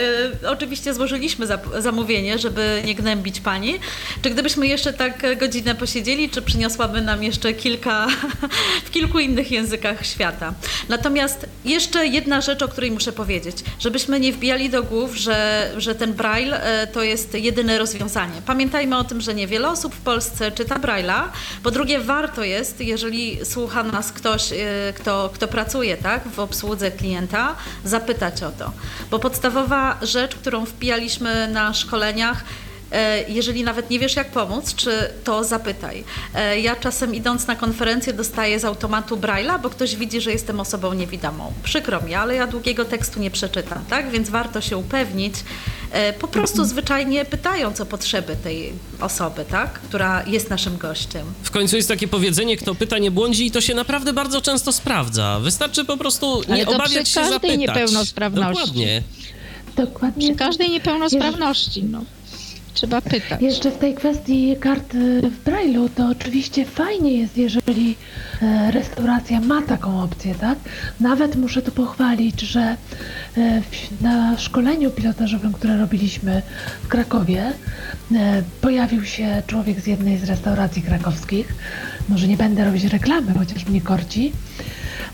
oczywiście 0.49 0.93
złożyliśmy 0.93 1.47
zamówienie, 1.79 2.39
żeby 2.39 2.81
nie 2.85 2.95
gnębić 2.95 3.39
pani. 3.39 3.79
Czy 4.21 4.29
gdybyśmy 4.29 4.67
jeszcze 4.67 4.93
tak 4.93 5.37
godzinę 5.37 5.75
posiedzieli, 5.75 6.29
czy 6.29 6.41
przyniosłaby 6.41 7.01
nam 7.01 7.23
jeszcze 7.23 7.53
kilka 7.53 8.07
w 8.85 8.91
kilku 8.91 9.19
innych 9.19 9.51
językach 9.51 10.05
świata. 10.05 10.53
Natomiast 10.89 11.45
jeszcze 11.65 12.07
jedna 12.07 12.41
rzecz, 12.41 12.61
o 12.61 12.67
której 12.67 12.91
muszę 12.91 13.11
powiedzieć, 13.11 13.57
żebyśmy 13.79 14.19
nie 14.19 14.33
wbijali 14.33 14.69
do 14.69 14.83
głów, 14.83 15.15
że, 15.15 15.69
że 15.77 15.95
ten 15.95 16.13
braille 16.13 16.63
e, 16.63 16.87
to 16.87 17.03
jest 17.03 17.33
jedyne 17.33 17.77
rozwiązanie. 17.77 18.41
Pamiętajmy 18.45 18.97
o 18.97 19.03
tym, 19.03 19.21
że 19.21 19.33
niewiele 19.33 19.69
osób 19.69 19.95
w 19.95 20.01
Polsce 20.01 20.51
czyta 20.51 20.75
braille'a. 20.75 21.23
Po 21.63 21.71
drugie, 21.71 21.99
warto 21.99 22.43
jest, 22.43 22.81
jeżeli 22.81 23.45
słucha 23.45 23.83
nas 23.83 24.11
ktoś, 24.11 24.51
e, 24.51 24.55
kto, 24.95 25.29
kto 25.33 25.47
pracuje 25.47 25.82
tak, 25.97 26.27
w 26.27 26.39
obsłudze 26.39 26.91
klienta, 26.91 27.55
zapytać 27.85 28.43
o 28.43 28.51
to. 28.51 28.71
Bo 29.11 29.19
podstawowa 29.19 29.97
rzecz, 30.01 30.35
którą 30.35 30.65
wpijaliśmy 30.65 31.47
na 31.47 31.73
szkoleniach, 31.73 32.43
Jeżeli 33.27 33.63
nawet 33.63 33.89
nie 33.89 33.99
wiesz, 33.99 34.15
jak 34.15 34.31
pomóc, 34.31 34.75
czy 34.75 34.91
to 35.23 35.43
zapytaj. 35.43 36.03
E, 36.35 36.59
Ja 36.59 36.75
czasem 36.75 37.15
idąc 37.15 37.47
na 37.47 37.55
konferencję 37.55 38.13
dostaję 38.13 38.59
z 38.59 38.65
automatu 38.65 39.17
Braille'a, 39.17 39.61
bo 39.61 39.69
ktoś 39.69 39.95
widzi, 39.95 40.21
że 40.21 40.31
jestem 40.31 40.59
osobą 40.59 40.93
niewidomą. 40.93 41.53
Przykro 41.63 42.01
mi, 42.01 42.13
ale 42.13 42.35
ja 42.35 42.47
długiego 42.47 42.85
tekstu 42.85 43.19
nie 43.19 43.31
przeczytam, 43.31 43.85
tak? 43.89 44.09
Więc 44.11 44.29
warto 44.29 44.61
się 44.61 44.77
upewnić, 44.77 45.33
e, 45.91 46.13
po 46.13 46.27
prostu 46.27 46.65
zwyczajnie 46.65 47.25
pytając 47.25 47.81
o 47.81 47.85
potrzeby 47.85 48.35
tej 48.43 48.73
osoby, 49.01 49.45
tak? 49.49 49.73
Która 49.73 50.23
jest 50.27 50.49
naszym 50.49 50.77
gościem. 50.77 51.25
W 51.43 51.51
końcu 51.51 51.75
jest 51.75 51.87
takie 51.87 52.07
powiedzenie, 52.07 52.57
kto 52.57 52.75
pyta 52.75 52.97
nie 52.97 53.11
błądzi 53.11 53.45
i 53.45 53.51
to 53.51 53.61
się 53.61 53.73
naprawdę 53.75 54.13
bardzo 54.13 54.41
często 54.41 54.71
sprawdza. 54.71 55.39
Wystarczy 55.39 55.85
po 55.85 55.97
prostu 55.97 56.41
nie 56.47 56.53
Ale 56.53 56.65
to 56.65 56.71
obawiać 56.71 57.03
przy 57.03 57.13
się 57.13 57.19
każdej 57.19 57.33
zapytać. 57.39 57.57
niepełnosprawności. 57.59 58.61
Dokładnie. 58.63 59.03
Dokładnie. 59.75 60.27
Przy 60.27 60.35
każdej 60.35 60.69
niepełnosprawności, 60.69 61.83
no. 61.83 62.01
Trzeba 62.73 63.01
pytać. 63.01 63.41
Jeszcze 63.41 63.71
w 63.71 63.77
tej 63.77 63.95
kwestii 63.95 64.55
kart 64.59 64.95
y, 64.95 65.21
w 65.21 65.43
Braille'u, 65.43 65.89
to 65.95 66.07
oczywiście 66.07 66.65
fajnie 66.65 67.13
jest, 67.13 67.37
jeżeli 67.37 67.95
e, 68.41 68.71
restauracja 68.71 69.39
ma 69.39 69.61
taką 69.61 70.03
opcję, 70.03 70.35
tak? 70.35 70.59
Nawet 70.99 71.35
muszę 71.35 71.61
tu 71.61 71.71
pochwalić, 71.71 72.41
że 72.41 72.77
e, 73.37 73.61
na 74.01 74.37
szkoleniu 74.37 74.91
pilotażowym, 74.91 75.53
które 75.53 75.77
robiliśmy 75.77 76.41
w 76.83 76.87
Krakowie, 76.87 77.53
e, 78.15 78.43
pojawił 78.61 79.05
się 79.05 79.43
człowiek 79.47 79.79
z 79.79 79.87
jednej 79.87 80.17
z 80.17 80.23
restauracji 80.23 80.81
krakowskich. 80.81 81.55
Może 82.09 82.27
nie 82.27 82.37
będę 82.37 82.65
robić 82.65 82.83
reklamy, 82.83 83.33
chociaż 83.33 83.65
mnie 83.65 83.81
korci. 83.81 84.31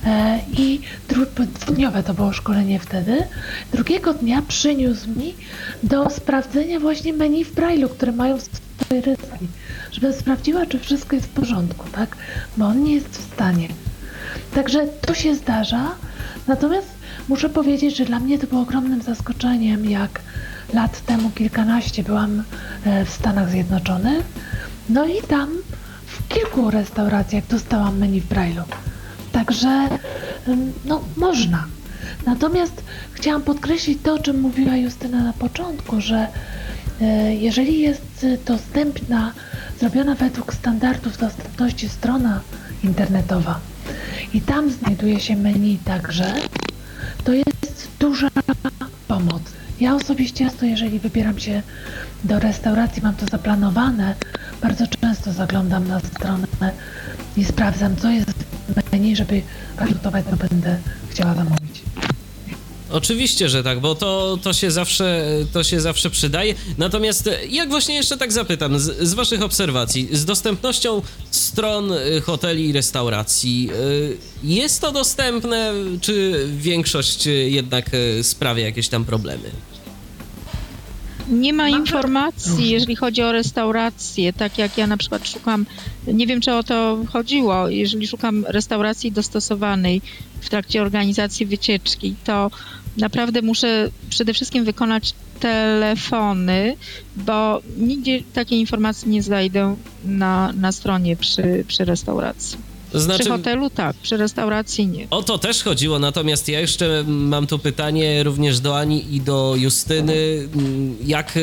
E, 0.06 0.40
I 0.58 0.82
dwudniowe 1.10 2.04
to 2.04 2.14
było 2.14 2.34
szkolenie 2.34 2.80
wtedy. 2.80 3.24
Drugiego 3.74 4.14
dnia 4.14 4.42
przyniósł 4.48 5.10
mi 5.10 5.36
do 5.84 6.10
sprawdzenia 6.10 6.80
właśnie 6.80 7.14
menu 7.14 7.46
w 7.46 7.56
Braille'u, 7.56 7.90
które 7.90 8.12
mają 8.12 8.38
w 8.38 8.42
swojej 8.42 9.04
restauracji, 9.04 9.48
żebym 9.92 10.14
sprawdziła, 10.14 10.66
czy 10.66 10.80
wszystko 10.80 11.16
jest 11.16 11.28
w 11.28 11.34
porządku, 11.34 11.86
tak? 11.92 12.16
Bo 12.58 12.66
on 12.66 12.84
nie 12.84 12.96
jest 12.96 13.10
w 13.10 13.34
stanie. 13.34 13.68
Także 14.54 14.88
to 14.88 15.14
się 15.14 15.36
zdarza. 15.36 15.92
Natomiast 16.48 16.88
muszę 17.30 17.50
powiedzieć, 17.50 17.98
że 17.98 18.06
dla 18.06 18.20
mnie 18.20 18.40
to 18.40 18.48
było 18.48 18.62
ogromnym 18.62 19.02
zaskoczeniem, 19.02 19.90
jak 19.90 20.22
lat 20.74 21.02
temu 21.06 21.30
kilkanaście 21.30 22.04
byłam 22.04 22.44
e, 22.86 23.06
w 23.06 23.10
Stanach 23.10 23.50
Zjednoczonych. 23.50 24.26
No 24.90 25.06
i 25.06 25.22
tam 25.28 25.50
w 26.06 26.28
kilku 26.28 26.72
restauracjach 26.72 27.48
dostałam 27.48 27.98
menu 27.98 28.22
w 28.22 28.30
Braille'u. 28.30 28.64
Także 29.32 29.90
no 30.86 31.02
można. 31.18 31.66
Natomiast 32.26 32.84
chciałam 33.14 33.42
podkreślić 33.42 34.00
to, 34.04 34.14
o 34.14 34.20
czym 34.20 34.42
mówiła 34.42 34.76
Justyna 34.76 35.24
na 35.24 35.34
początku, 35.34 36.02
że 36.02 36.28
e, 37.02 37.36
jeżeli 37.36 37.80
jest 37.80 38.24
e, 38.24 38.38
dostępna, 38.46 39.34
zrobiona 39.80 40.16
według 40.16 40.54
standardów 40.54 41.18
dostępności 41.18 41.90
strona 41.90 42.42
internetowa 42.84 43.60
i 44.34 44.42
tam 44.42 44.72
znajduje 44.72 45.20
się 45.20 45.36
menu 45.36 45.78
także, 45.86 46.34
to 47.24 47.34
jest 47.34 47.88
duża 48.00 48.30
pomoc. 49.08 49.42
Ja 49.80 49.96
osobiście 49.96 50.46
często, 50.46 50.66
jeżeli 50.66 51.00
wybieram 51.00 51.40
się 51.40 51.62
do 52.24 52.40
restauracji, 52.40 53.02
mam 53.02 53.16
to 53.16 53.26
zaplanowane, 53.26 54.16
bardzo 54.62 54.88
często 54.88 55.32
zaglądam 55.32 55.88
na 55.88 56.00
stronę 56.00 56.48
i 57.38 57.46
sprawdzam, 57.46 57.96
co 57.96 58.10
jest 58.10 58.49
menu, 58.92 59.16
żeby 59.16 59.42
przygotować, 59.86 60.26
co 60.30 60.36
będę 60.36 60.80
chciała 61.10 61.36
zamówić. 61.36 61.82
Oczywiście, 62.92 63.50
że 63.50 63.64
tak, 63.64 63.80
bo 63.80 63.96
to, 63.96 64.38
to, 64.44 64.54
się 64.54 64.72
zawsze, 64.72 65.26
to 65.54 65.64
się 65.64 65.82
zawsze 65.82 66.10
przydaje. 66.10 66.56
Natomiast 66.78 67.30
jak 67.50 67.70
właśnie 67.70 67.96
jeszcze 67.96 68.18
tak 68.18 68.32
zapytam, 68.32 68.80
z, 68.80 69.10
z 69.10 69.14
waszych 69.14 69.42
obserwacji, 69.42 70.10
z 70.12 70.26
dostępnością 70.26 71.02
stron 71.32 71.92
y, 71.92 72.22
hoteli 72.22 72.70
i 72.70 72.74
restauracji, 72.74 73.70
y, 73.74 74.18
jest 74.44 74.82
to 74.82 74.92
dostępne, 74.92 75.74
czy 76.02 76.46
większość 76.58 77.26
jednak 77.48 77.90
sprawia 78.22 78.66
jakieś 78.66 78.90
tam 78.90 79.06
problemy? 79.06 79.52
Nie 81.30 81.54
ma 81.54 81.70
informacji, 81.70 82.70
jeżeli 82.70 82.96
chodzi 82.96 83.22
o 83.22 83.32
restauracje, 83.32 84.34
tak 84.34 84.58
jak 84.58 84.78
ja 84.78 84.88
na 84.88 84.98
przykład 84.98 85.28
szukam, 85.28 85.66
nie 86.08 86.28
wiem 86.28 86.42
czy 86.42 86.54
o 86.54 86.64
to 86.64 87.00
chodziło, 87.10 87.70
jeżeli 87.70 88.08
szukam 88.08 88.46
restauracji 88.48 89.12
dostosowanej 89.12 90.02
w 90.42 90.50
trakcie 90.50 90.82
organizacji 90.82 91.46
wycieczki, 91.46 92.16
to 92.24 92.52
naprawdę 92.98 93.42
muszę 93.42 93.90
przede 94.10 94.34
wszystkim 94.34 94.66
wykonać 94.66 95.14
telefony, 95.40 96.76
bo 97.16 97.62
nigdzie 97.78 98.24
takiej 98.34 98.60
informacji 98.60 99.10
nie 99.10 99.24
znajdę 99.24 99.76
na, 100.06 100.54
na 100.54 100.72
stronie 100.72 101.16
przy, 101.16 101.66
przy 101.68 101.86
restauracji. 101.86 102.69
Znaczy, 102.94 103.20
przy 103.20 103.30
hotelu 103.30 103.70
tak, 103.70 103.96
przy 103.96 104.18
restauracji 104.18 104.88
nie. 104.88 105.08
O 105.10 105.24
to 105.24 105.38
też 105.38 105.64
chodziło, 105.64 106.00
natomiast 106.00 106.48
ja 106.48 106.60
jeszcze 106.60 107.04
mam 107.08 107.48
tu 107.48 107.60
pytanie 107.60 108.24
również 108.24 108.60
do 108.60 108.78
Ani 108.78 109.16
i 109.16 109.22
do 109.22 109.56
Justyny. 109.58 110.50
Jak 111.06 111.40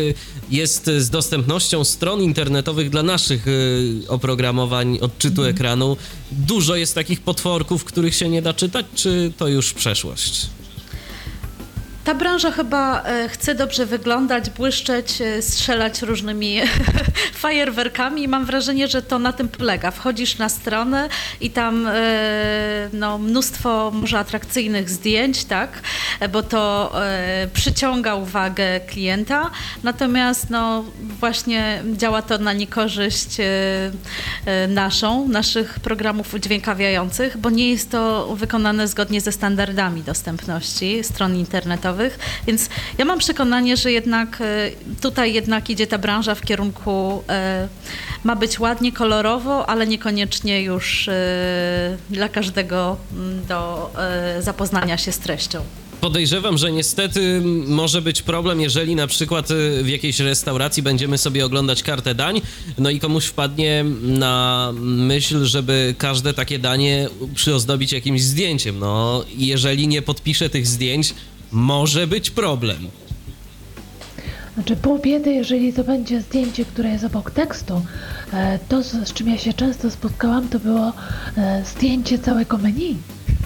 jest 0.50 0.90
z 0.98 1.10
dostępnością 1.10 1.84
stron 1.84 2.22
internetowych 2.22 2.90
dla 2.90 3.02
naszych 3.02 3.48
y, 3.48 4.02
oprogramowań 4.08 4.98
odczytu 5.00 5.40
mhm. 5.40 5.56
ekranu? 5.56 5.96
Dużo 6.32 6.76
jest 6.76 6.94
takich 6.94 7.20
potworków, 7.20 7.84
których 7.84 8.14
się 8.14 8.28
nie 8.28 8.42
da 8.42 8.52
czytać, 8.52 8.86
czy 8.94 9.32
to 9.36 9.48
już 9.48 9.72
przeszłość? 9.72 10.46
Ta 12.06 12.14
branża 12.14 12.50
chyba 12.50 13.02
e, 13.02 13.28
chce 13.28 13.54
dobrze 13.54 13.86
wyglądać, 13.86 14.50
błyszczeć, 14.50 15.20
e, 15.20 15.42
strzelać 15.42 16.02
różnymi 16.02 16.60
fajerwerkami. 17.44 18.28
Mam 18.28 18.44
wrażenie, 18.44 18.88
że 18.88 19.02
to 19.02 19.18
na 19.18 19.32
tym 19.32 19.48
polega. 19.48 19.90
Wchodzisz 19.90 20.38
na 20.38 20.48
stronę 20.48 21.08
i 21.40 21.50
tam 21.50 21.86
e, 21.86 21.92
no, 22.92 23.18
mnóstwo 23.18 23.90
może 23.94 24.18
atrakcyjnych 24.18 24.90
zdjęć, 24.90 25.44
tak, 25.44 25.70
bo 26.32 26.42
to 26.42 26.92
przyciąga 27.52 28.14
uwagę 28.14 28.80
klienta, 28.80 29.50
natomiast 29.82 30.50
no, 30.50 30.84
właśnie 31.00 31.82
działa 31.96 32.22
to 32.22 32.38
na 32.38 32.52
niekorzyść 32.52 33.36
naszą, 34.68 35.28
naszych 35.28 35.80
programów 35.80 36.34
udźwiękawiających, 36.34 37.38
bo 37.38 37.50
nie 37.50 37.70
jest 37.70 37.90
to 37.90 38.34
wykonane 38.36 38.88
zgodnie 38.88 39.20
ze 39.20 39.32
standardami 39.32 40.02
dostępności 40.02 41.04
stron 41.04 41.36
internetowych 41.36 41.95
więc 42.46 42.68
ja 42.98 43.04
mam 43.04 43.18
przekonanie, 43.18 43.76
że 43.76 43.92
jednak 43.92 44.40
e, 44.40 44.70
tutaj 45.00 45.32
jednak 45.32 45.70
idzie 45.70 45.86
ta 45.86 45.98
branża 45.98 46.34
w 46.34 46.40
kierunku 46.40 47.22
e, 47.28 47.68
ma 48.24 48.36
być 48.36 48.60
ładnie, 48.60 48.92
kolorowo, 48.92 49.70
ale 49.70 49.86
niekoniecznie 49.86 50.62
już 50.62 51.08
e, 51.08 51.96
dla 52.10 52.28
każdego 52.28 52.96
mm, 53.12 53.46
do 53.46 53.90
zapoznania 54.40 54.98
się 54.98 55.12
z 55.12 55.18
treścią. 55.18 55.60
Podejrzewam, 56.00 56.58
że 56.58 56.72
niestety 56.72 57.42
może 57.66 58.02
być 58.02 58.22
problem, 58.22 58.60
jeżeli 58.60 58.96
na 58.96 59.06
przykład 59.06 59.48
w 59.82 59.88
jakiejś 59.88 60.20
restauracji 60.20 60.82
będziemy 60.82 61.18
sobie 61.18 61.46
oglądać 61.46 61.82
kartę 61.82 62.14
dań, 62.14 62.40
no 62.78 62.90
i 62.90 63.00
komuś 63.00 63.24
wpadnie 63.24 63.84
na 64.02 64.72
myśl, 64.80 65.44
żeby 65.44 65.94
każde 65.98 66.34
takie 66.34 66.58
danie 66.58 67.08
przyozdobić 67.34 67.92
jakimś 67.92 68.22
zdjęciem. 68.22 68.78
No, 68.78 69.24
jeżeli 69.36 69.88
nie 69.88 70.02
podpiszę 70.02 70.50
tych 70.50 70.66
zdjęć, 70.66 71.14
może 71.52 72.06
być 72.06 72.30
problem. 72.30 72.88
Znaczy 74.54 74.76
pół 74.76 74.98
biedy, 74.98 75.32
jeżeli 75.32 75.72
to 75.72 75.84
będzie 75.84 76.20
zdjęcie, 76.20 76.64
które 76.64 76.88
jest 76.88 77.04
obok 77.04 77.30
tekstu, 77.30 77.82
e, 78.32 78.58
to 78.68 78.82
z 78.82 79.12
czym 79.12 79.28
ja 79.28 79.38
się 79.38 79.52
często 79.52 79.90
spotkałam, 79.90 80.48
to 80.48 80.58
było 80.58 80.92
e, 81.36 81.64
zdjęcie 81.64 82.18
całego 82.18 82.58
menu. 82.58 82.96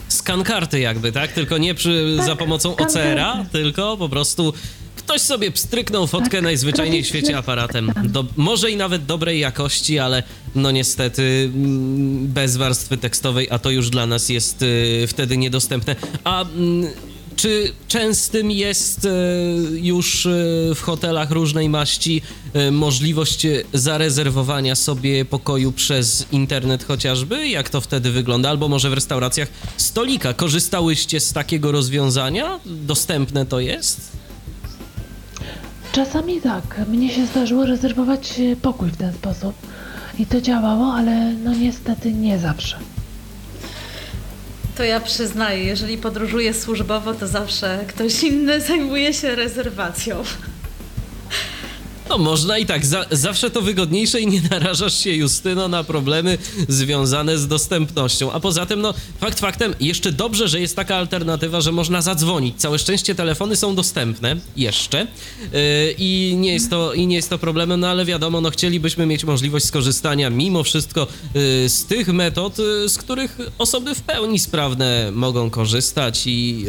Skan 0.09 0.43
karty 0.43 0.81
jakby, 0.81 1.13
tak? 1.13 1.33
Tylko 1.33 1.59
nie 1.59 1.75
przy, 1.75 2.15
tak, 2.17 2.27
za 2.27 2.37
pomocą 2.37 2.77
OCR-a, 2.77 3.45
tylko 3.53 3.97
po 3.97 4.09
prostu 4.09 4.53
ktoś 4.97 5.21
sobie 5.21 5.51
pstryknął 5.51 6.07
fotkę 6.07 6.31
tak, 6.31 6.43
najzwyczajniej 6.43 7.03
w 7.03 7.07
świecie 7.07 7.39
aparatem. 7.39 7.93
Do, 8.05 8.25
może 8.37 8.71
i 8.71 8.77
nawet 8.77 9.05
dobrej 9.05 9.41
jakości, 9.41 9.99
ale 9.99 10.23
no 10.55 10.71
niestety 10.71 11.51
mm, 11.55 12.27
bez 12.27 12.57
warstwy 12.57 12.97
tekstowej, 12.97 13.49
a 13.51 13.59
to 13.59 13.71
już 13.71 13.91
dla 13.91 14.07
nas 14.07 14.29
jest 14.29 14.63
y, 14.63 15.07
wtedy 15.09 15.37
niedostępne. 15.37 15.97
A 16.25 16.43
mm, 16.43 16.91
czy 17.41 17.73
częstym 17.89 18.51
jest 18.51 19.05
e, 19.05 19.11
już 19.73 20.27
e, 20.27 20.31
w 20.75 20.81
hotelach 20.83 21.31
różnej 21.31 21.69
maści 21.69 22.23
e, 22.53 22.71
możliwość 22.71 23.47
zarezerwowania 23.73 24.75
sobie 24.75 25.25
pokoju 25.25 25.73
przez 25.73 26.27
internet 26.33 26.85
chociażby? 26.85 27.49
Jak 27.49 27.71
to 27.71 27.81
wtedy 27.81 28.11
wygląda? 28.11 28.51
Albo 28.51 28.69
może 28.69 28.91
w 28.91 28.93
restauracjach 28.93 29.49
stolika. 29.77 30.35
Korzystałyście 30.35 31.21
z 31.21 31.33
takiego 31.33 31.73
rozwiązania? 31.73 32.61
Dostępne 32.67 33.47
to 33.47 33.61
jest? 33.61 34.01
Czasami 35.93 36.41
tak. 36.41 36.89
Mnie 36.89 37.11
się 37.11 37.27
zdarzyło 37.27 37.67
rezerwować 37.67 38.35
pokój 38.63 38.91
w 38.91 38.97
ten 38.97 39.15
sposób. 39.15 39.55
I 40.19 40.27
to 40.27 40.41
działało, 40.41 40.93
ale 40.95 41.33
no 41.33 41.55
niestety 41.55 42.13
nie 42.13 42.39
zawsze. 42.39 42.77
To 44.77 44.85
ja 44.85 45.01
przyznaję, 45.01 45.65
jeżeli 45.65 45.99
podróżuję 45.99 46.55
służbowo, 46.55 47.15
to 47.15 47.27
zawsze 47.27 47.85
ktoś 47.89 48.23
inny 48.23 48.61
zajmuje 48.61 49.15
się 49.15 49.35
rezerwacją. 49.35 50.23
No 52.11 52.19
można 52.19 52.59
i 52.59 52.67
tak, 52.67 52.87
za, 52.87 53.07
zawsze 53.11 53.51
to 53.51 53.63
wygodniejsze 53.63 54.21
i 54.21 54.27
nie 54.27 54.43
narażasz 54.51 54.99
się, 55.05 55.11
Justyno, 55.13 55.69
na 55.69 55.85
problemy 55.85 56.39
związane 56.69 57.39
z 57.39 57.49
dostępnością. 57.49 58.33
A 58.33 58.41
poza 58.41 58.67
tym, 58.67 58.81
no 58.81 58.95
fakt 59.21 59.41
faktem, 59.41 59.75
jeszcze 59.81 60.13
dobrze, 60.13 60.49
że 60.49 60.61
jest 60.61 60.77
taka 60.77 60.97
alternatywa, 60.97 61.61
że 61.61 61.73
można 61.73 62.03
zadzwonić. 62.03 62.57
Całe 62.57 62.79
szczęście 62.79 63.15
telefony 63.15 63.57
są 63.57 63.75
dostępne 63.75 64.37
jeszcze 64.57 64.99
yy, 64.99 65.59
i, 65.99 66.37
nie 66.39 66.53
jest 66.53 66.71
to, 66.71 66.95
i 66.95 67.07
nie 67.07 67.17
jest 67.17 67.31
to 67.31 67.39
problemem, 67.39 67.81
no 67.81 67.89
ale 67.89 68.05
wiadomo, 68.05 68.41
no 68.41 68.51
chcielibyśmy 68.51 69.07
mieć 69.07 69.25
możliwość 69.25 69.67
skorzystania 69.67 70.31
mimo 70.31 70.63
wszystko 70.63 71.07
yy, 71.35 71.69
z 71.69 71.85
tych 71.85 72.09
metod, 72.09 72.59
yy, 72.59 72.89
z 72.89 72.99
których 72.99 73.39
osoby 73.59 73.95
w 73.95 74.03
pełni 74.03 74.39
sprawne 74.39 75.11
mogą 75.13 75.51
korzystać 75.51 76.23
i 76.27 76.65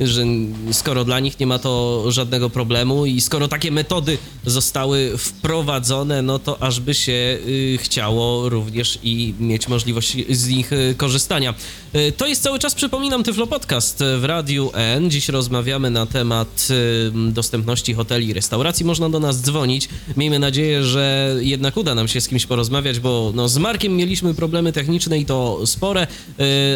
y, 0.00 0.06
że 0.06 0.24
skoro 0.72 1.04
dla 1.04 1.20
nich 1.20 1.40
nie 1.40 1.46
ma 1.46 1.58
to 1.58 2.04
żadnego 2.08 2.50
problemu 2.50 3.06
i 3.06 3.20
skoro 3.20 3.48
takie 3.48 3.70
metody 3.70 4.18
zostały 4.46 5.18
wprowadzone, 5.18 6.22
no 6.22 6.38
to 6.38 6.62
ażby 6.62 6.94
się 6.94 7.12
y, 7.12 7.78
chciało 7.82 8.48
również 8.48 8.98
i 9.02 9.34
mieć 9.40 9.68
możliwość 9.68 10.16
z 10.30 10.48
nich 10.48 10.72
y, 10.72 10.94
korzystania. 10.96 11.54
Y, 11.94 12.12
to 12.16 12.26
jest 12.26 12.42
cały 12.42 12.58
czas, 12.58 12.74
przypominam, 12.74 13.22
Tyflo 13.24 13.46
Podcast 13.46 14.04
w 14.18 14.24
Radiu 14.24 14.70
N. 14.74 15.10
Dziś 15.10 15.28
rozmawiamy 15.28 15.90
na 15.90 16.06
temat 16.06 16.68
dostępności 17.12 17.94
hoteli 17.94 18.28
i 18.28 18.32
restauracji. 18.32 18.86
Można 18.86 19.10
do 19.10 19.20
nas 19.20 19.40
dzwonić. 19.42 19.88
Miejmy 20.16 20.38
nadzieję, 20.38 20.82
że 20.82 21.36
jednak 21.40 21.76
uda 21.76 21.94
nam 21.94 22.08
się 22.08 22.20
z 22.20 22.28
kimś 22.28 22.46
porozmawiać, 22.46 23.00
bo 23.00 23.32
no, 23.34 23.48
z 23.48 23.58
Markiem 23.58 23.96
mieliśmy 23.96 24.34
problemy 24.34 24.72
techniczne 24.72 25.18
i 25.18 25.24
to 25.24 25.66
spore, 25.66 26.06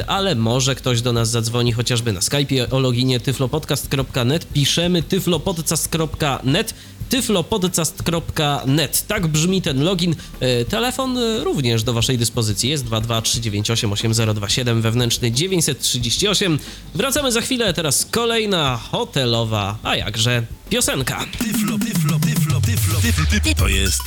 ale 0.07 0.35
może 0.35 0.75
ktoś 0.75 1.03
do 1.03 1.13
nas 1.13 1.31
zadzwoni 1.31 1.73
chociażby 1.73 2.13
na 2.13 2.21
Skype'ie 2.21 2.75
o 2.75 2.79
loginie 2.79 3.21
tyflopodcast.net. 3.21 4.47
Piszemy 4.53 5.03
tyflopodcast.net 5.03 6.75
tyflopodcast.net. 7.11 9.07
Tak 9.07 9.27
brzmi 9.27 9.63
ten 9.63 9.83
login. 9.85 10.15
E, 10.41 10.65
telefon 10.65 11.19
e, 11.19 11.45
również 11.45 11.83
do 11.83 11.93
Waszej 11.93 12.19
dyspozycji 12.19 12.71
jest 12.71 12.85
223988027 12.85 14.81
wewnętrzny 14.81 15.33
938. 15.33 16.59
Wracamy 16.95 17.33
za 17.33 17.41
chwilę, 17.41 17.75
teraz 17.75 18.07
kolejna 18.11 18.77
hotelowa, 18.91 19.79
a 19.83 19.97
jakże 19.97 20.43
piosenka. 20.71 21.25
Tyflo, 21.39 21.79
tyflo, 21.79 22.19
tyflo, 22.19 22.61
tyflo, 22.61 23.01
tyflo, 23.01 23.25
tyflo. 23.27 23.55
To 23.55 23.69
jest 23.69 24.03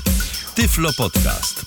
Tyflo 0.55 0.93
Podcast. 0.97 1.65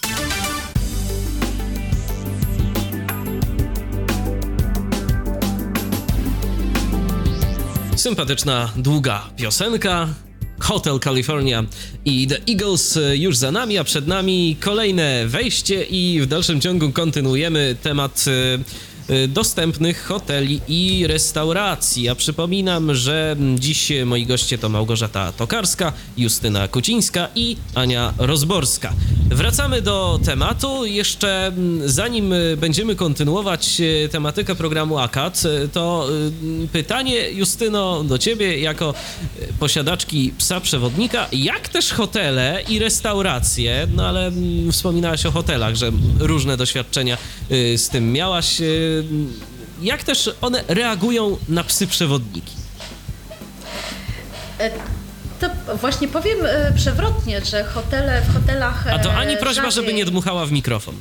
Sympatyczna, 7.96 8.72
długa 8.76 9.30
piosenka. 9.36 10.08
Hotel 10.58 10.98
California 11.00 11.64
i 12.04 12.26
The 12.26 12.38
Eagles 12.48 12.96
e, 12.96 13.16
już 13.16 13.36
za 13.36 13.50
nami, 13.52 13.78
a 13.78 13.84
przed 13.84 14.06
nami 14.06 14.56
kolejne 14.60 15.26
wejście 15.26 15.84
i 15.84 16.20
w 16.20 16.26
dalszym 16.26 16.60
ciągu 16.60 16.92
kontynuujemy 16.92 17.76
temat 17.82 18.24
y, 18.28 18.95
dostępnych 19.28 20.04
hoteli 20.04 20.60
i 20.68 21.06
restauracji. 21.06 22.08
A 22.08 22.14
przypominam, 22.14 22.94
że 22.94 23.36
dziś 23.58 23.92
moi 24.06 24.26
goście 24.26 24.58
to 24.58 24.68
Małgorzata 24.68 25.32
Tokarska, 25.32 25.92
Justyna 26.16 26.68
Kucińska 26.68 27.28
i 27.34 27.56
Ania 27.74 28.14
Rozborska. 28.18 28.92
Wracamy 29.30 29.82
do 29.82 30.20
tematu. 30.24 30.86
Jeszcze 30.86 31.46
mm, 31.46 31.88
zanim 31.88 32.32
y, 32.32 32.56
będziemy 32.56 32.96
kontynuować 32.96 33.80
y, 33.80 34.08
tematykę 34.12 34.54
programu 34.54 34.98
AKAD, 34.98 35.42
y, 35.44 35.68
to 35.68 36.08
y, 36.64 36.68
pytanie 36.68 37.30
Justyno 37.30 38.04
do 38.04 38.18
ciebie 38.18 38.58
jako 38.58 38.94
y, 39.42 39.52
posiadaczki 39.58 40.32
psa 40.38 40.60
przewodnika. 40.60 41.28
Jak 41.32 41.68
też 41.68 41.92
hotele 41.92 42.62
i 42.68 42.78
restauracje, 42.78 43.86
no 43.94 44.06
ale 44.06 44.26
mm, 44.26 44.72
wspominałaś 44.72 45.26
o 45.26 45.30
hotelach, 45.30 45.74
że 45.74 45.92
różne 46.18 46.56
doświadczenia 46.56 47.18
y, 47.50 47.78
z 47.78 47.88
tym 47.88 48.12
miałaś. 48.12 48.60
Jak 49.82 50.02
też 50.02 50.30
one 50.40 50.64
reagują 50.68 51.36
na 51.48 51.64
psy 51.64 51.86
przewodniki? 51.86 52.52
E, 54.60 54.70
To 55.40 55.48
właśnie 55.76 56.08
powiem 56.08 56.38
e, 56.46 56.72
przewrotnie, 56.76 57.44
że 57.44 57.64
hotele 57.64 58.22
w 58.22 58.34
hotelach. 58.34 58.86
A 58.88 58.98
to 58.98 59.10
e, 59.12 59.16
ani 59.16 59.36
prośba, 59.36 59.62
rzadziej- 59.62 59.72
żeby 59.74 59.92
nie 59.94 60.04
dmuchała 60.04 60.46
w 60.46 60.52
mikrofon. 60.52 60.94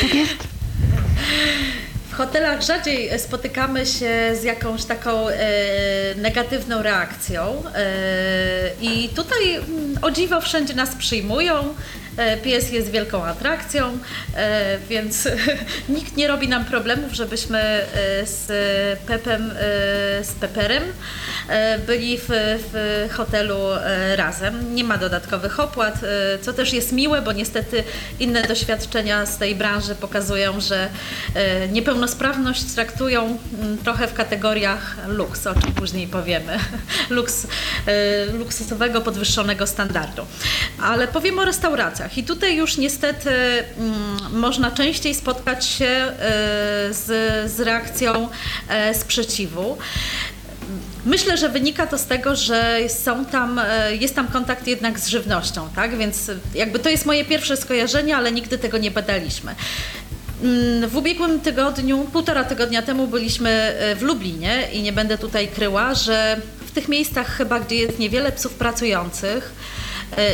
Tak 0.00 0.14
jest? 0.14 0.34
W 2.10 2.14
hotelach 2.14 2.62
rzadziej 2.62 3.18
spotykamy 3.18 3.86
się 3.86 4.36
z 4.40 4.42
jakąś 4.42 4.84
taką 4.84 5.28
e, 5.28 5.34
negatywną 6.16 6.82
reakcją 6.82 7.62
e, 7.74 7.84
i 8.80 9.08
tutaj 9.08 9.54
mm, 9.54 9.98
o 10.02 10.10
dziwo 10.10 10.40
wszędzie 10.40 10.74
nas 10.74 10.94
przyjmują. 10.94 11.74
E, 12.16 12.36
Pies 12.36 12.72
jest 12.72 12.90
wielką 12.90 13.24
atrakcją, 13.24 13.98
e, 14.34 14.78
więc 14.88 15.28
nikt 15.88 16.16
nie 16.16 16.28
robi 16.28 16.48
nam 16.48 16.64
problemów, 16.64 17.12
żebyśmy 17.12 17.58
e, 17.58 17.86
z 18.26 18.46
Pepem, 19.06 19.50
z 20.22 20.32
Peperem 20.32 20.82
byli 21.86 22.18
w, 22.18 22.24
w 22.72 23.08
hotelu 23.12 23.58
razem. 24.16 24.74
Nie 24.74 24.84
ma 24.84 24.98
dodatkowych 24.98 25.60
opłat, 25.60 25.94
co 26.40 26.52
też 26.52 26.72
jest 26.72 26.92
miłe, 26.92 27.22
bo 27.22 27.32
niestety 27.32 27.84
inne 28.20 28.42
doświadczenia 28.42 29.26
z 29.26 29.38
tej 29.38 29.54
branży 29.54 29.94
pokazują, 29.94 30.60
że 30.60 30.88
niepełnosprawność 31.72 32.64
traktują 32.64 33.38
trochę 33.84 34.08
w 34.08 34.14
kategoriach 34.14 34.96
luks, 35.06 35.46
o 35.46 35.54
czym 35.54 35.72
później 35.72 36.06
powiemy. 36.06 36.58
Luks, 37.10 37.46
luksusowego, 38.32 39.00
podwyższonego 39.00 39.66
standardu. 39.66 40.26
Ale 40.82 41.08
powiem 41.08 41.38
o 41.38 41.44
restauracjach 41.44 42.05
i 42.16 42.24
tutaj 42.24 42.56
już 42.56 42.76
niestety 42.76 43.30
mm, 43.30 44.38
można 44.38 44.70
częściej 44.70 45.14
spotkać 45.14 45.66
się 45.66 45.86
e, 45.86 46.12
z, 46.90 47.04
z 47.52 47.60
reakcją 47.60 48.28
e, 48.68 48.94
sprzeciwu. 48.94 49.78
Myślę, 51.06 51.36
że 51.36 51.48
wynika 51.48 51.86
to 51.86 51.98
z 51.98 52.06
tego, 52.06 52.36
że 52.36 52.78
są 52.88 53.24
tam, 53.24 53.58
e, 53.58 53.96
jest 53.96 54.14
tam 54.14 54.28
kontakt 54.28 54.66
jednak 54.66 54.98
z 54.98 55.08
żywnością, 55.08 55.68
tak? 55.76 55.98
Więc 55.98 56.30
jakby 56.54 56.78
to 56.78 56.88
jest 56.88 57.06
moje 57.06 57.24
pierwsze 57.24 57.56
skojarzenie, 57.56 58.16
ale 58.16 58.32
nigdy 58.32 58.58
tego 58.58 58.78
nie 58.78 58.90
badaliśmy. 58.90 59.54
Mm, 60.42 60.90
W 60.90 60.96
ubiegłym 60.96 61.40
tygodniu, 61.40 61.98
półtora 62.12 62.44
tygodnia 62.44 62.82
temu 62.82 63.06
byliśmy 63.06 63.50
e, 63.50 63.96
w 63.96 64.02
Lublinie 64.02 64.68
i 64.72 64.82
nie 64.82 64.92
będę 64.92 65.18
tutaj 65.18 65.48
kryła, 65.48 65.94
że 65.94 66.40
w 66.66 66.70
tych 66.70 66.88
miejscach 66.88 67.26
chyba, 67.36 67.60
gdzie 67.60 67.76
jest 67.76 67.98
niewiele 67.98 68.32
psów 68.32 68.54
pracujących, 68.54 69.52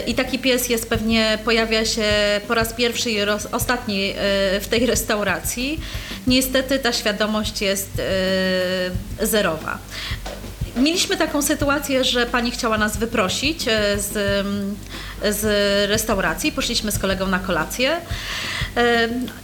i 0.06 0.14
taki 0.14 0.38
pies 0.38 0.68
jest 0.68 0.88
pewnie, 0.88 1.38
pojawia 1.44 1.84
się 1.84 2.04
po 2.48 2.54
raz 2.54 2.72
pierwszy 2.72 3.10
i 3.10 3.24
roz, 3.24 3.46
ostatni 3.52 4.10
e, 4.10 4.14
w 4.60 4.68
tej 4.70 4.86
restauracji. 4.86 5.80
Niestety 6.26 6.78
ta 6.78 6.92
świadomość 6.92 7.60
jest 7.60 7.90
e, 9.20 9.26
zerowa. 9.26 9.78
Mieliśmy 10.76 11.16
taką 11.16 11.42
sytuację, 11.42 12.04
że 12.04 12.26
pani 12.26 12.50
chciała 12.50 12.78
nas 12.78 12.96
wyprosić 12.96 13.68
e, 13.68 13.98
z, 13.98 14.46
z 15.30 15.42
restauracji. 15.90 16.52
Poszliśmy 16.52 16.92
z 16.92 16.98
kolegą 16.98 17.26
na 17.26 17.38
kolację. 17.38 17.96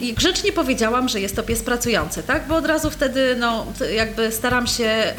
I 0.00 0.14
grzecznie 0.14 0.52
powiedziałam, 0.52 1.08
że 1.08 1.20
jest 1.20 1.36
to 1.36 1.42
pies 1.42 1.62
pracujący, 1.62 2.22
tak? 2.22 2.48
Bo 2.48 2.56
od 2.56 2.66
razu 2.66 2.90
wtedy, 2.90 3.36
no, 3.38 3.66
jakby 3.94 4.32
staram 4.32 4.66
się 4.66 4.84
e, 4.84 5.14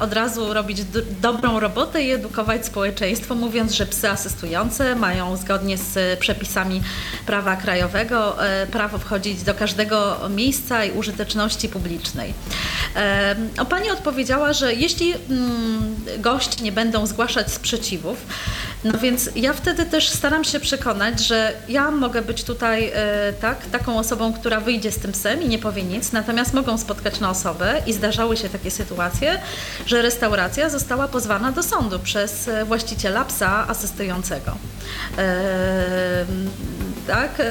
od 0.00 0.12
razu 0.12 0.52
robić 0.52 0.78
dobrą 1.20 1.60
robotę 1.60 2.02
i 2.02 2.10
edukować 2.10 2.66
społeczeństwo, 2.66 3.34
mówiąc, 3.34 3.72
że 3.72 3.86
psy 3.86 4.10
asystujące 4.10 4.94
mają 4.94 5.36
zgodnie 5.36 5.78
z 5.78 6.18
przepisami 6.18 6.82
prawa 7.26 7.56
krajowego 7.56 8.46
e, 8.46 8.66
prawo 8.66 8.98
wchodzić 8.98 9.42
do 9.42 9.54
każdego 9.54 10.16
miejsca 10.30 10.84
i 10.84 10.90
użyteczności 10.90 11.68
publicznej. 11.68 12.34
O 13.58 13.64
pani 13.64 13.90
odpowiedziała, 13.90 14.52
że 14.52 14.74
jeśli 14.74 15.14
mm, 15.14 15.96
goście 16.18 16.64
nie 16.64 16.72
będą 16.72 17.06
zgłaszać 17.06 17.52
sprzeciwów, 17.52 18.26
no 18.84 18.98
więc 18.98 19.30
ja 19.36 19.52
wtedy 19.52 19.86
też 19.86 20.08
staram 20.08 20.44
się 20.44 20.60
przekonać, 20.60 21.26
że 21.26 21.52
ja 21.68 21.90
mogę 21.90 22.22
być 22.22 22.44
tutaj 22.44 22.90
e, 22.94 23.32
tak, 23.40 23.66
taką 23.66 23.98
osobą, 23.98 24.32
która 24.32 24.60
wyjdzie 24.60 24.92
z 24.92 24.98
tym 24.98 25.12
psem 25.12 25.42
i 25.42 25.48
nie 25.48 25.58
powie 25.58 25.82
nic, 25.82 26.12
natomiast 26.12 26.54
mogą 26.54 26.78
spotkać 26.78 27.20
na 27.20 27.30
osobę 27.30 27.82
i 27.86 27.92
zdarzały 27.92 28.36
się 28.36 28.48
takie 28.48 28.70
sytuacje, 28.70 29.38
że 29.86 30.02
restauracja 30.02 30.70
została 30.70 31.08
pozwana 31.08 31.52
do 31.52 31.62
sądu 31.62 31.98
przez 31.98 32.48
e, 32.48 32.64
właściciela 32.64 33.24
psa 33.24 33.68
asystującego. 33.68 34.56
E, 35.18 36.24
tak? 37.06 37.42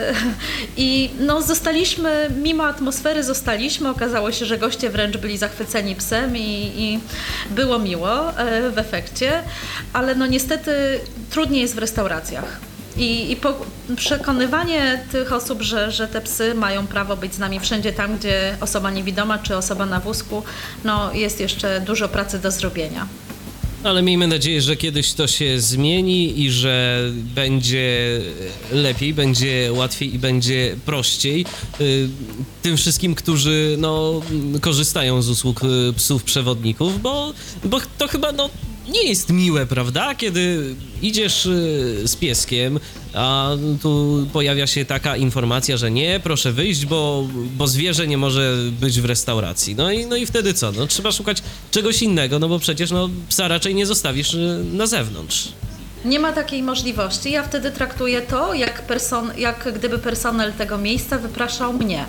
I 0.77 1.09
no, 1.19 1.41
zostaliśmy, 1.41 2.29
mimo 2.43 2.65
atmosfery 2.65 3.23
zostaliśmy, 3.23 3.89
okazało 3.89 4.31
się, 4.31 4.45
że 4.45 4.57
goście 4.57 4.89
wręcz 4.89 5.17
byli 5.17 5.37
zachwyceni 5.37 5.95
psem 5.95 6.37
i, 6.37 6.71
i 6.77 6.99
było 7.49 7.79
miło 7.79 8.33
w 8.71 8.77
efekcie, 8.77 9.43
ale 9.93 10.15
no 10.15 10.25
niestety 10.25 10.99
trudniej 11.29 11.61
jest 11.61 11.75
w 11.75 11.77
restauracjach. 11.77 12.59
I, 12.97 13.31
i 13.31 13.35
po, 13.35 13.53
przekonywanie 13.95 15.03
tych 15.11 15.33
osób, 15.33 15.61
że, 15.61 15.91
że 15.91 16.07
te 16.07 16.21
psy 16.21 16.53
mają 16.53 16.87
prawo 16.87 17.17
być 17.17 17.33
z 17.33 17.39
nami 17.39 17.59
wszędzie 17.59 17.93
tam, 17.93 18.17
gdzie 18.17 18.57
osoba 18.61 18.91
niewidoma 18.91 19.39
czy 19.39 19.57
osoba 19.57 19.85
na 19.85 19.99
wózku, 19.99 20.43
no 20.83 21.13
jest 21.13 21.39
jeszcze 21.39 21.81
dużo 21.81 22.09
pracy 22.09 22.39
do 22.39 22.51
zrobienia. 22.51 23.07
Ale 23.83 24.01
miejmy 24.01 24.27
nadzieję, 24.27 24.61
że 24.61 24.75
kiedyś 24.75 25.13
to 25.13 25.27
się 25.27 25.59
zmieni 25.59 26.41
i 26.41 26.51
że 26.51 27.03
będzie 27.13 28.19
lepiej, 28.71 29.13
będzie 29.13 29.69
łatwiej 29.73 30.15
i 30.15 30.19
będzie 30.19 30.75
prościej 30.85 31.45
y, 31.81 32.09
tym 32.61 32.77
wszystkim, 32.77 33.15
którzy 33.15 33.75
no, 33.79 34.21
korzystają 34.61 35.21
z 35.21 35.29
usług 35.29 35.63
y, 35.63 35.93
psów 35.97 36.23
przewodników, 36.23 37.01
bo, 37.01 37.33
bo 37.63 37.79
to 37.97 38.07
chyba 38.07 38.31
no, 38.31 38.49
nie 38.89 39.03
jest 39.03 39.29
miłe, 39.29 39.65
prawda? 39.65 40.15
Kiedy 40.15 40.75
idziesz 41.01 41.45
y, 41.45 42.01
z 42.05 42.15
pieskiem, 42.15 42.79
a 43.13 43.49
tu 43.81 44.27
pojawia 44.33 44.67
się 44.67 44.85
taka 44.85 45.17
informacja, 45.17 45.77
że 45.77 45.91
nie, 45.91 46.19
proszę 46.23 46.51
wyjść, 46.51 46.85
bo, 46.85 47.27
bo 47.57 47.67
zwierzę 47.67 48.07
nie 48.07 48.17
może 48.17 48.53
być 48.81 49.01
w 49.01 49.05
restauracji. 49.05 49.75
No 49.75 49.91
i, 49.91 50.05
no 50.05 50.15
i 50.15 50.25
wtedy 50.25 50.53
co? 50.53 50.71
No, 50.71 50.87
trzeba 50.87 51.11
szukać 51.11 51.43
czegoś 51.71 52.01
innego, 52.01 52.39
no 52.39 52.49
bo 52.49 52.59
przecież 52.59 52.91
no, 52.91 53.09
psa 53.29 53.47
raczej 53.47 53.75
nie 53.75 53.85
zostawisz 53.85 54.33
y, 54.33 54.65
na 54.73 54.87
zewnątrz. 54.87 55.47
Nie 56.05 56.19
ma 56.19 56.33
takiej 56.33 56.63
możliwości. 56.63 57.31
Ja 57.31 57.43
wtedy 57.43 57.71
traktuję 57.71 58.21
to, 58.21 58.53
jak, 58.53 58.87
person, 58.87 59.31
jak 59.37 59.73
gdyby 59.75 59.99
personel 59.99 60.53
tego 60.53 60.77
miejsca 60.77 61.17
wypraszał 61.17 61.73
mnie. 61.73 62.05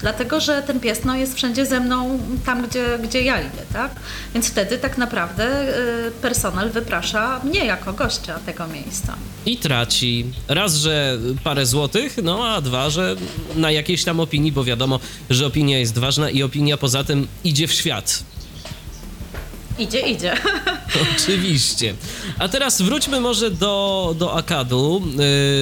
Dlatego, 0.00 0.40
że 0.40 0.62
ten 0.62 0.80
pies 0.80 1.04
no, 1.04 1.16
jest 1.16 1.34
wszędzie 1.34 1.66
ze 1.66 1.80
mną 1.80 2.20
tam, 2.46 2.66
gdzie, 2.66 2.98
gdzie 3.02 3.22
ja 3.22 3.40
idę, 3.40 3.62
tak? 3.72 3.90
Więc 4.34 4.48
wtedy 4.48 4.78
tak 4.78 4.98
naprawdę 4.98 5.68
y, 6.06 6.10
personel 6.10 6.70
wyprasza 6.70 7.40
mnie 7.44 7.64
jako 7.64 7.92
gościa 7.92 8.38
tego 8.46 8.66
miejsca. 8.66 9.14
I 9.46 9.56
traci 9.56 10.24
raz, 10.48 10.74
że 10.74 11.18
parę 11.44 11.66
złotych, 11.66 12.16
no 12.22 12.48
a 12.48 12.60
dwa, 12.60 12.90
że 12.90 13.16
na 13.56 13.70
jakiejś 13.70 14.04
tam 14.04 14.20
opinii, 14.20 14.52
bo 14.52 14.64
wiadomo, 14.64 15.00
że 15.30 15.46
opinia 15.46 15.78
jest 15.78 15.98
ważna 15.98 16.30
i 16.30 16.42
opinia 16.42 16.76
poza 16.76 17.04
tym 17.04 17.28
idzie 17.44 17.66
w 17.66 17.72
świat. 17.72 18.24
Idzie, 19.78 20.00
idzie. 20.00 20.34
Oczywiście. 21.16 21.94
A 22.38 22.48
teraz 22.48 22.82
wróćmy 22.82 23.20
może 23.20 23.50
do, 23.50 24.14
do 24.18 24.34
Akadu, 24.34 25.02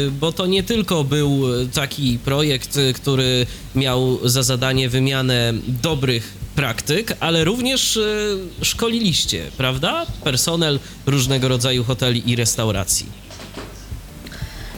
yy, 0.05 0.11
bo 0.11 0.33
to 0.33 0.47
nie 0.47 0.63
tylko 0.63 1.05
był 1.05 1.43
taki 1.75 2.19
projekt, 2.19 2.77
y, 2.77 2.93
który 2.93 3.47
miał 3.75 4.29
za 4.29 4.43
zadanie 4.43 4.89
wymianę 4.89 5.53
dobrych 5.83 6.35
praktyk, 6.55 7.17
ale 7.21 7.45
również 7.45 7.97
y, 7.97 8.39
szkoliliście, 8.63 9.45
prawda? 9.57 10.07
Personel 10.25 10.79
różnego 11.07 11.49
rodzaju 11.49 11.85
hoteli 11.85 12.31
i 12.31 12.37
restauracji. 12.37 13.26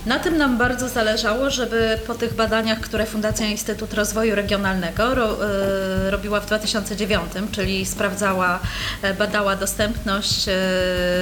Na 0.08 0.18
tym 0.18 0.36
nam 0.36 0.58
bardzo 0.58 0.88
zależało, 0.88 1.50
żeby 1.50 1.98
po 2.06 2.14
tych 2.14 2.34
badaniach, 2.34 2.80
które 2.80 3.06
Fundacja 3.06 3.46
Instytut 3.46 3.94
Rozwoju 3.94 4.34
Regionalnego 4.34 5.14
ro, 5.14 5.32
y, 6.06 6.10
robiła 6.10 6.40
w 6.40 6.46
2009, 6.46 7.32
czyli 7.52 7.86
sprawdzała, 7.86 8.60
e, 9.02 9.14
badała 9.14 9.56
dostępność 9.56 10.48
e, 10.48 10.52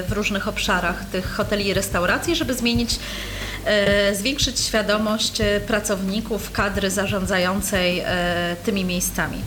w 0.08 0.12
różnych 0.12 0.48
obszarach 0.48 1.04
tych 1.04 1.32
hoteli 1.32 1.66
i 1.66 1.74
restauracji, 1.74 2.36
żeby 2.36 2.54
zmienić 2.54 2.98
zwiększyć 4.12 4.60
świadomość 4.60 5.42
pracowników, 5.66 6.52
kadry 6.52 6.90
zarządzającej 6.90 8.04
tymi 8.64 8.84
miejscami. 8.84 9.38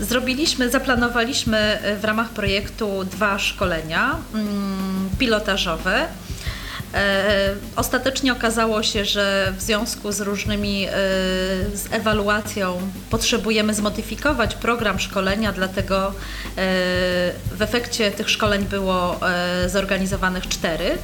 Zrobiliśmy, 0.00 0.70
zaplanowaliśmy 0.70 1.78
w 2.00 2.04
ramach 2.04 2.28
projektu 2.28 3.04
dwa 3.04 3.38
szkolenia 3.38 4.16
mm, 4.34 5.10
pilotażowe. 5.18 6.06
E, 6.94 7.54
Ostatecznie 7.76 8.32
okazało 8.32 8.82
się, 8.82 9.04
że 9.04 9.52
w 9.56 9.62
związku 9.62 10.12
z 10.12 10.20
różnymi, 10.20 10.86
e, 10.86 10.90
z 11.74 11.88
ewaluacją 11.90 12.80
potrzebujemy 13.10 13.74
zmodyfikować 13.74 14.54
program 14.54 15.00
szkolenia, 15.00 15.52
dlatego 15.52 16.06
e, 16.06 16.12
w 17.52 17.62
efekcie 17.62 18.10
tych 18.10 18.30
szkoleń 18.30 18.64
było 18.64 19.20
zorganizowanych 19.66 20.48
cztery. 20.48 20.98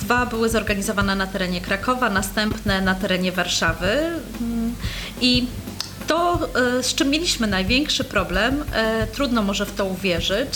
Dwa 0.00 0.26
były 0.26 0.48
zorganizowane 0.48 1.16
na 1.16 1.26
terenie 1.26 1.60
Krakowa, 1.60 2.10
następne 2.10 2.80
na 2.80 2.94
terenie 2.94 3.32
Warszawy. 3.32 3.98
I 5.20 5.46
to, 6.06 6.48
z 6.82 6.94
czym 6.94 7.10
mieliśmy 7.10 7.46
największy 7.46 8.04
problem, 8.04 8.64
trudno 9.12 9.42
może 9.42 9.66
w 9.66 9.74
to 9.74 9.84
uwierzyć, 9.84 10.48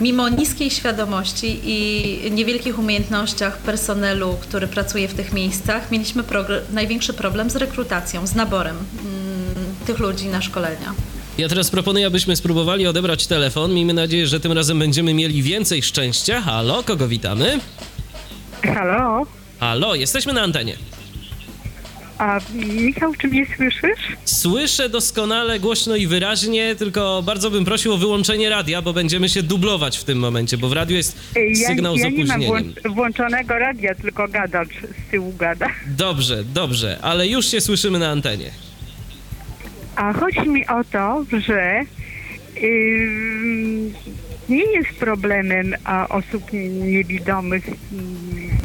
mimo 0.00 0.28
niskiej 0.28 0.70
świadomości 0.70 1.60
i 1.64 2.30
niewielkich 2.30 2.78
umiejętnościach 2.78 3.58
personelu, 3.58 4.36
który 4.42 4.66
pracuje 4.68 5.08
w 5.08 5.14
tych 5.14 5.32
miejscach, 5.32 5.90
mieliśmy 5.90 6.22
progr- 6.22 6.60
największy 6.72 7.12
problem 7.14 7.50
z 7.50 7.56
rekrutacją, 7.56 8.26
z 8.26 8.34
naborem 8.34 8.76
mm, 8.76 9.64
tych 9.86 9.98
ludzi 9.98 10.26
na 10.26 10.42
szkolenia. 10.42 10.94
Ja 11.38 11.48
teraz 11.48 11.70
proponuję, 11.70 12.06
abyśmy 12.06 12.36
spróbowali 12.36 12.86
odebrać 12.86 13.26
telefon. 13.26 13.74
Miejmy 13.74 13.94
nadzieję, 13.94 14.26
że 14.26 14.40
tym 14.40 14.52
razem 14.52 14.78
będziemy 14.78 15.14
mieli 15.14 15.42
więcej 15.42 15.82
szczęścia. 15.82 16.40
Halo, 16.40 16.82
kogo 16.82 17.08
witamy? 17.08 17.60
Halo? 18.74 19.26
Halo, 19.60 19.94
jesteśmy 19.94 20.32
na 20.32 20.42
antenie. 20.42 20.76
A 22.18 22.40
Michał, 22.54 23.14
czy 23.14 23.28
mnie 23.28 23.46
słyszysz? 23.56 24.16
Słyszę 24.24 24.88
doskonale, 24.88 25.60
głośno 25.60 25.96
i 25.96 26.06
wyraźnie, 26.06 26.74
tylko 26.76 27.22
bardzo 27.26 27.50
bym 27.50 27.64
prosił 27.64 27.92
o 27.92 27.96
wyłączenie 27.96 28.48
radia, 28.50 28.82
bo 28.82 28.92
będziemy 28.92 29.28
się 29.28 29.42
dublować 29.42 29.98
w 29.98 30.04
tym 30.04 30.18
momencie, 30.18 30.58
bo 30.58 30.68
w 30.68 30.72
radiu 30.72 30.96
jest 30.96 31.18
Ej, 31.36 31.58
Ja, 31.58 31.68
sygnał 31.68 31.96
z 31.96 32.00
ja 32.00 32.08
nie 32.08 32.24
mam 32.24 32.42
opóźnieniem. 32.42 32.72
włą- 32.74 32.94
włączonego 32.94 33.58
radia, 33.58 33.94
tylko 33.94 34.28
gadacz 34.28 34.68
z 34.68 35.10
tyłu 35.10 35.32
gada. 35.38 35.66
Dobrze, 35.86 36.44
dobrze, 36.44 36.98
ale 37.02 37.28
już 37.28 37.46
się 37.46 37.60
słyszymy 37.60 37.98
na 37.98 38.08
antenie. 38.10 38.50
A 39.96 40.12
chodzi 40.12 40.48
mi 40.48 40.66
o 40.66 40.84
to, 40.92 41.24
że 41.46 41.80
ym, 42.62 43.94
nie 44.48 44.72
jest 44.72 44.98
problemem 44.98 45.74
a 45.84 46.08
osób 46.08 46.52
niewidomych 46.52 47.68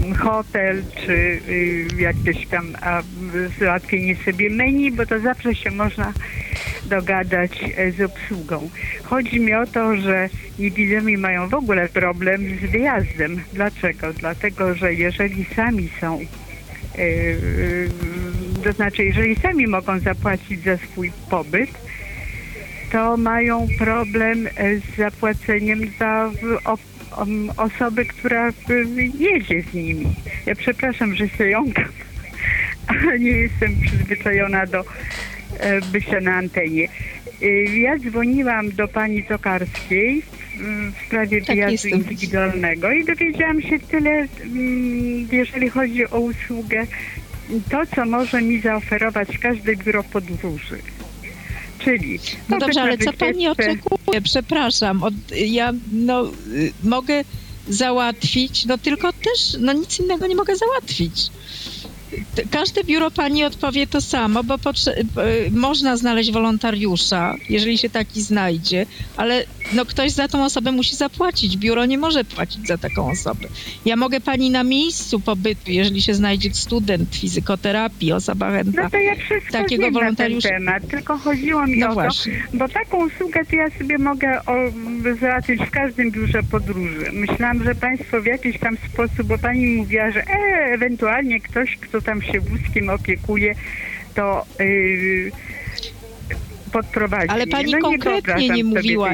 ym, 0.03 0.15
hotel 0.15 0.84
czy 1.05 1.11
y, 1.49 1.88
jakieś 1.97 2.47
tam 2.47 2.65
załatwienie 3.59 4.15
sobie 4.15 4.49
menu, 4.49 4.91
bo 4.91 5.05
to 5.05 5.19
zawsze 5.19 5.55
się 5.55 5.71
można 5.71 6.13
dogadać 6.86 7.51
e, 7.77 7.91
z 7.91 8.01
obsługą. 8.01 8.69
Chodzi 9.03 9.39
mi 9.39 9.53
o 9.53 9.65
to, 9.65 9.95
że 9.95 10.29
niewidomi 10.59 11.17
mają 11.17 11.49
w 11.49 11.53
ogóle 11.53 11.89
problem 11.89 12.41
z 12.59 12.71
wyjazdem. 12.71 13.41
Dlaczego? 13.53 14.13
Dlatego, 14.13 14.75
że 14.75 14.93
jeżeli 14.93 15.45
sami 15.55 15.89
są 16.01 16.19
Yy, 16.97 17.03
yy, 17.03 18.63
to 18.63 18.73
znaczy, 18.73 19.03
jeżeli 19.03 19.36
sami 19.36 19.67
mogą 19.67 19.99
zapłacić 19.99 20.63
za 20.63 20.77
swój 20.77 21.11
pobyt, 21.29 21.69
to 22.91 23.17
mają 23.17 23.67
problem 23.77 24.47
e, 24.47 24.77
z 24.77 24.95
zapłaceniem 24.97 25.79
za 25.99 26.29
w- 26.41 26.67
o, 26.67 26.77
om- 27.11 27.49
osoby, 27.57 28.05
która 28.05 28.49
jedzie 29.19 29.61
z 29.61 29.73
nimi. 29.73 30.05
Ja 30.45 30.55
przepraszam, 30.55 31.15
że 31.15 31.29
się 31.29 31.47
jąkam, 31.49 31.85
ale 32.87 33.19
nie 33.19 33.31
jestem 33.31 33.81
przyzwyczajona 33.81 34.65
do 34.65 34.79
e, 35.59 35.81
bycia 35.81 36.19
na 36.19 36.35
antenie. 36.35 36.87
Y, 37.43 37.65
Ja 37.79 37.97
dzwoniłam 37.97 38.71
do 38.71 38.87
pani 38.87 39.23
Tokarskiej 39.23 40.21
w 40.93 41.05
sprawie 41.07 41.41
Tak, 41.41 41.55
wyjazdu 41.55 41.71
jestem. 41.73 41.91
indywidualnego 41.91 42.91
i 42.91 43.05
dowiedziałam 43.05 43.61
się 43.61 43.79
tyle, 43.79 44.09
mm, 44.43 45.27
jeżeli 45.31 45.69
chodzi 45.69 46.07
o 46.07 46.19
usługę, 46.19 46.85
to 47.69 47.85
co 47.95 48.05
może 48.05 48.41
mi 48.41 48.59
zaoferować 48.59 49.37
każde 49.37 49.75
biuro 49.75 50.03
podróży. 50.03 50.77
Czyli 51.84 52.19
No 52.49 52.59
dobrze, 52.59 52.82
ale 52.82 52.97
co 52.97 53.13
pani 53.13 53.47
oczekuje? 53.47 54.21
Przepraszam, 54.23 55.03
od, 55.03 55.13
ja 55.36 55.73
no, 55.91 56.25
y, 56.47 56.73
mogę 56.84 57.23
załatwić, 57.69 58.65
no 58.65 58.77
tylko 58.77 59.13
też 59.13 59.57
no 59.59 59.73
nic 59.73 59.99
innego 59.99 60.27
nie 60.27 60.36
mogę 60.36 60.55
załatwić. 60.55 61.29
Każde 62.51 62.84
biuro 62.84 63.12
pani 63.12 63.43
odpowie 63.43 63.88
to 63.88 64.01
samo, 64.01 64.43
bo 64.43 64.55
y, 64.55 65.51
można 65.51 65.97
znaleźć 65.97 66.32
wolontariusza, 66.32 67.36
jeżeli 67.49 67.78
się 67.78 67.89
taki 67.89 68.22
znajdzie, 68.22 68.86
ale 69.18 69.43
no 69.74 69.86
ktoś 69.86 70.12
za 70.12 70.28
tą 70.28 70.45
osobę 70.45 70.72
musi 70.72 70.95
zapłacić. 70.95 71.57
Biuro 71.57 71.86
nie 71.86 71.97
może 71.97 72.24
płacić 72.24 72.68
za 72.68 72.78
taką 72.78 73.12
osobę. 73.12 73.47
Ja 73.86 73.95
mogę 73.95 74.22
pani 74.22 74.49
na 74.49 74.64
miejscu 74.64 75.20
pobytu, 75.20 75.72
jeżeli 75.72 76.01
się 76.01 76.14
znajdzie 76.14 76.53
student 76.53 77.16
fizykoterapii, 77.16 78.12
osoba 78.12 78.51
chętna. 78.51 78.84
No 78.84 78.89
to 78.89 78.97
ja 78.97 79.16
wszystko 79.16 79.51
Takiego 79.51 79.84
wiem 79.84 79.93
na 79.93 79.99
ten 79.99 80.16
wolontariusza- 80.16 80.49
temat, 80.49 80.88
tylko 80.88 81.18
chodziło 81.18 81.68
mi 81.68 81.78
No 81.80 81.89
o 81.89 81.93
właśnie. 81.93 82.34
to, 82.51 82.57
bo 82.57 82.68
taką 82.70 83.05
usługę 83.07 83.45
to 83.45 83.55
ja 83.55 83.70
sobie 83.80 83.97
mogę 83.97 84.45
o, 84.45 84.53
załatwić 85.22 85.62
w 85.62 85.70
każdym 85.72 86.12
biurze 86.12 86.43
podróży. 86.43 87.05
Myślałam, 87.14 87.64
że 87.64 87.76
Państwo 87.76 88.22
w 88.22 88.26
jakiś 88.26 88.59
tam 88.59 88.78
sposób, 88.93 89.24
bo 89.28 89.38
Pani 89.38 89.68
mówiła, 89.68 90.12
że 90.12 90.20
e, 90.24 90.74
ewentualnie 90.74 91.39
ktoś, 91.41 91.78
kto 91.82 92.01
tam 92.02 92.22
się 92.22 92.39
wózkiem 92.39 92.89
opiekuje, 92.89 93.56
to 94.16 94.45
yy, 94.60 95.32
podprowadzi. 96.72 97.30
Ale 97.30 97.47
pani 97.47 97.72
no, 97.72 97.80
konkretnie 97.82 98.49
nie 98.49 98.49
sobie 98.49 98.64
mówiła. 98.64 99.12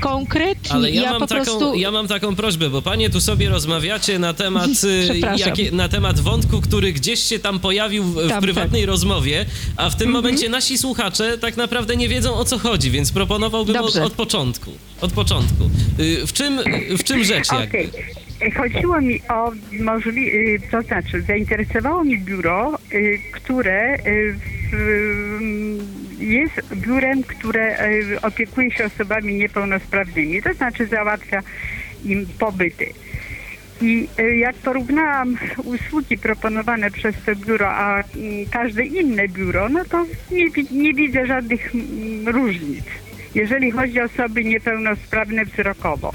Konkretnie, 0.00 0.70
Ale 0.72 0.90
ja, 0.90 1.02
ja, 1.02 1.10
mam 1.10 1.20
po 1.20 1.26
taką, 1.26 1.44
prostu... 1.44 1.74
ja 1.74 1.90
mam 1.90 2.08
taką 2.08 2.36
prośbę, 2.36 2.70
bo 2.70 2.82
panie 2.82 3.10
tu 3.10 3.20
sobie 3.20 3.48
rozmawiacie 3.48 4.18
na 4.18 4.34
temat, 4.34 4.70
y, 4.84 5.18
jakie, 5.36 5.70
na 5.72 5.88
temat 5.88 6.20
wątku, 6.20 6.60
który 6.60 6.92
gdzieś 6.92 7.20
się 7.20 7.38
tam 7.38 7.60
pojawił 7.60 8.04
w, 8.04 8.28
Tam, 8.28 8.42
prywatnej 8.42 8.86
rozmowie, 8.86 9.46
a 9.76 9.90
w 9.90 9.96
tym 9.96 10.08
Mhm. 10.08 10.24
momencie 10.24 10.48
nasi 10.48 10.78
słuchacze 10.78 11.38
tak 11.38 11.56
naprawdę 11.56 11.96
nie 11.96 12.08
wiedzą 12.08 12.34
o 12.34 12.44
co 12.44 12.58
chodzi, 12.58 12.90
więc 12.90 13.12
proponowałbym 13.12 13.76
od, 13.76 13.96
od 13.96 14.12
początku. 14.12 14.70
Od 15.00 15.12
początku. 15.12 15.70
Y, 16.00 16.26
W 16.26 16.32
czym, 16.32 16.60
w 16.98 17.04
czym 17.04 17.24
rzecz 17.24 17.52
jakby? 17.52 17.88
Chodziło 18.56 19.00
mi 19.00 19.20
o 19.28 19.52
możli... 19.80 20.34
y, 20.34 20.60
to 20.70 20.82
znaczy 20.82 21.22
zainteresowało 21.22 22.04
mnie 22.04 22.18
biuro, 22.18 22.78
y, 22.92 23.18
które 23.32 23.94
y, 23.94 24.34
w, 24.72 25.40
jest 26.18 26.74
biurem, 26.74 27.22
które 27.22 27.78
opiekuje 28.22 28.70
się 28.70 28.84
osobami 28.84 29.34
niepełnosprawnymi, 29.34 30.42
to 30.42 30.54
znaczy 30.54 30.86
załatwia 30.86 31.42
im 32.04 32.26
pobyty. 32.38 32.86
I 33.82 34.08
jak 34.38 34.56
porównałam 34.56 35.36
usługi 35.64 36.18
proponowane 36.18 36.90
przez 36.90 37.14
to 37.26 37.36
biuro, 37.36 37.68
a 37.70 38.00
mm, 38.00 38.46
każde 38.50 38.84
inne 38.84 39.28
biuro, 39.28 39.68
no 39.68 39.84
to 39.84 40.06
nie, 40.30 40.46
nie 40.70 40.94
widzę 40.94 41.26
żadnych 41.26 41.74
mm, 41.74 42.28
różnic, 42.28 42.84
jeżeli 43.34 43.70
chodzi 43.70 44.00
o 44.00 44.04
osoby 44.04 44.44
niepełnosprawne 44.44 45.44
wzrokowo. 45.44 46.12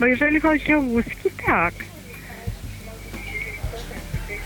Bo 0.00 0.06
jeżeli 0.06 0.40
chodzi 0.40 0.74
o 0.74 0.82
wózki, 0.82 1.30
tak. 1.46 1.74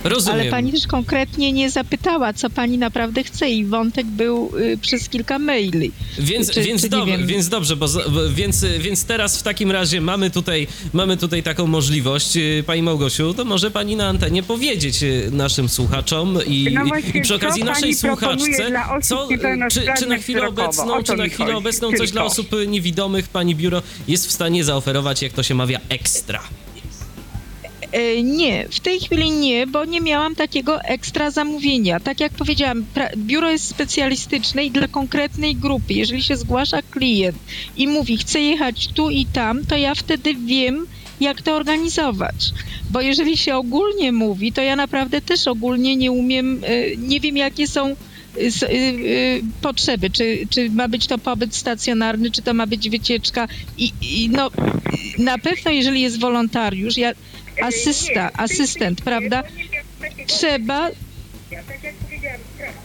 Rozumiem. 0.04 0.40
Ale 0.40 0.50
pani 0.50 0.72
też 0.72 0.86
konkretnie 0.86 1.52
nie 1.52 1.70
zapytała, 1.70 2.32
co 2.32 2.50
pani 2.50 2.78
naprawdę 2.78 3.24
chce 3.24 3.50
i 3.50 3.64
wątek 3.64 4.06
był 4.06 4.52
y, 4.58 4.78
przez 4.78 5.08
kilka 5.08 5.38
maili. 5.38 5.92
Więc, 6.18 6.50
Czy- 6.50 6.62
więc, 6.62 6.82
czy 6.82 7.26
więc 7.26 7.48
dobrze, 7.48 7.76
bo, 7.76 7.86
więc, 8.34 8.64
więc 8.78 9.04
teraz 9.04 9.38
w 9.38 9.42
takim 9.42 9.70
razie 9.70 10.00
mamy 10.00 10.30
tutaj, 10.30 10.66
mamy 10.92 11.16
tutaj 11.16 11.42
taką 11.42 11.66
możliwość. 11.66 12.36
Yy, 12.36 12.62
Pani 12.66 12.82
Małgosiu, 12.82 13.34
to 13.34 13.44
może 13.44 13.70
pani 13.70 13.96
na 13.96 14.08
antenie 14.08 14.42
powiedzieć 14.42 15.02
yy, 15.02 15.30
naszym 15.30 15.68
słuchaczom 15.68 16.38
i, 16.46 16.68
No 16.72 16.84
właśnie, 16.84 17.20
i 17.20 17.22
przy 17.22 17.34
okazji 17.34 17.64
naszej 17.64 17.94
słuchaczce, 17.94 18.72
co, 19.02 19.28
yy, 19.30 19.38
czy, 19.70 19.84
czy 19.98 20.06
na 20.06 20.18
chwilę 20.18 20.48
obecną, 20.48 21.02
czy 21.02 21.16
na 21.16 21.26
chwilę 21.28 21.56
obecną 21.56 21.90
coś 21.90 21.98
tylko. 21.98 22.12
dla 22.12 22.24
osób 22.24 22.48
niewidomych 22.66 23.28
pani 23.28 23.54
biuro 23.54 23.82
jest 24.08 24.26
w 24.26 24.32
stanie 24.32 24.64
zaoferować, 24.64 25.22
jak 25.22 25.32
to 25.32 25.42
się 25.42 25.54
mawia, 25.54 25.80
ekstra. 25.88 26.42
E, 27.92 28.22
Nie, 28.22 28.68
w 28.70 28.80
tej 28.80 29.00
chwili 29.00 29.30
nie, 29.30 29.66
bo 29.66 29.84
nie 29.84 30.00
miałam 30.00 30.34
takiego 30.34 30.82
ekstra 30.82 31.30
zamówienia. 31.30 32.00
Tak 32.00 32.20
jak 32.20 32.32
powiedziałam, 32.32 32.84
biuro 33.16 33.50
jest 33.50 33.68
specjalistyczne 33.68 34.64
i 34.64 34.70
dla 34.70 34.88
konkretnej 34.88 35.56
grupy. 35.56 35.94
Jeżeli 35.94 36.22
się 36.22 36.36
zgłasza 36.36 36.82
klient 36.82 37.36
i 37.76 37.88
mówi, 37.88 38.16
chcę 38.16 38.40
jechać 38.40 38.88
tu 38.88 39.10
i 39.10 39.26
tam, 39.26 39.66
to 39.66 39.76
ja 39.76 39.94
wtedy 39.94 40.34
wiem, 40.34 40.86
jak 41.20 41.42
to 41.42 41.56
organizować. 41.56 42.52
Bo 42.90 43.00
jeżeli 43.00 43.36
się 43.36 43.56
ogólnie 43.56 44.12
mówi, 44.12 44.52
to 44.52 44.62
ja 44.62 44.76
naprawdę 44.76 45.20
też 45.20 45.46
ogólnie 45.46 45.96
nie 45.96 46.12
umiem, 46.12 46.60
e, 46.64 46.96
nie 46.96 47.20
wiem, 47.20 47.36
jakie 47.36 47.66
są 47.66 47.88
e, 47.88 47.94
potrzeby. 49.62 50.10
Czy, 50.10 50.38
czy 50.50 50.70
ma 50.70 50.88
być 50.88 51.06
to 51.06 51.18
pobyt 51.18 51.54
stacjonarny, 51.54 52.30
czy 52.30 52.42
to 52.42 52.54
ma 52.54 52.66
być 52.66 52.90
wycieczka. 52.90 53.48
I, 53.78 53.92
i 54.02 54.28
no, 54.28 54.50
na 55.18 55.38
pewno 55.38 55.70
jeżeli 55.70 56.00
jest 56.00 56.20
wolontariusz, 56.20 56.96
ja 56.96 57.12
asysta, 57.62 58.30
asystent, 58.32 59.00
prawda? 59.02 59.42
Trzeba 60.26 60.90
Tak 61.50 61.84
jak 61.84 61.94
powiedziałam, 61.94 62.40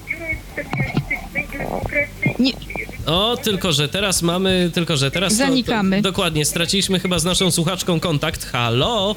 biuro 0.09 0.26
jest 0.26 0.41
specjalistyczne 0.51 1.41
i 1.41 1.57
dla 1.57 1.65
konkretnej 1.65 2.36
Nie. 2.39 2.51
O, 3.05 3.38
tylko 3.43 3.72
że 3.72 3.89
teraz 3.89 4.22
mamy, 4.22 4.72
tylko 4.74 4.97
że 4.97 5.11
teraz... 5.11 5.34
to- 5.34 5.38
Zanikamy. 5.38 5.95
To, 5.97 6.01
dokładnie, 6.01 6.45
straciliśmy 6.45 6.99
chyba 6.99 7.20
z 7.20 7.24
naszą 7.26 7.51
słuchaczką 7.51 7.99
kontakt. 7.99 8.45
Halo? 8.45 9.15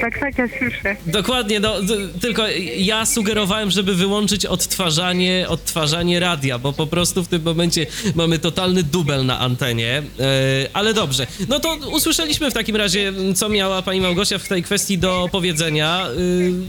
Tak, 0.00 0.18
tak, 0.18 0.38
ja 0.38 0.48
słyszę. 0.58 0.96
Dokładnie, 1.06 1.60
no, 1.60 1.74
tylko 2.20 2.42
ja 2.76 3.06
sugerowałem, 3.06 3.70
żeby 3.70 3.94
wyłączyć 3.94 4.46
odtwarzanie, 4.46 5.46
odtwarzanie 5.48 6.20
radia, 6.20 6.58
bo 6.58 6.72
po 6.72 6.86
prostu 6.86 7.24
w 7.24 7.28
tym 7.28 7.42
momencie 7.42 7.86
mamy 8.14 8.38
totalny 8.38 8.82
dubel 8.82 9.26
na 9.26 9.38
antenie, 9.40 10.02
e, 10.20 10.68
ale 10.72 10.94
dobrze. 10.94 11.26
No 11.48 11.60
to 11.60 11.76
usłyszeliśmy 11.92 12.50
w 12.50 12.54
takim 12.54 12.76
razie, 12.76 13.12
co 13.34 13.48
miała 13.48 13.82
pani 13.82 14.00
Małgosia 14.00 14.38
w 14.38 14.48
tej 14.48 14.62
kwestii 14.62 14.98
do 14.98 15.28
powiedzenia. 15.32 16.06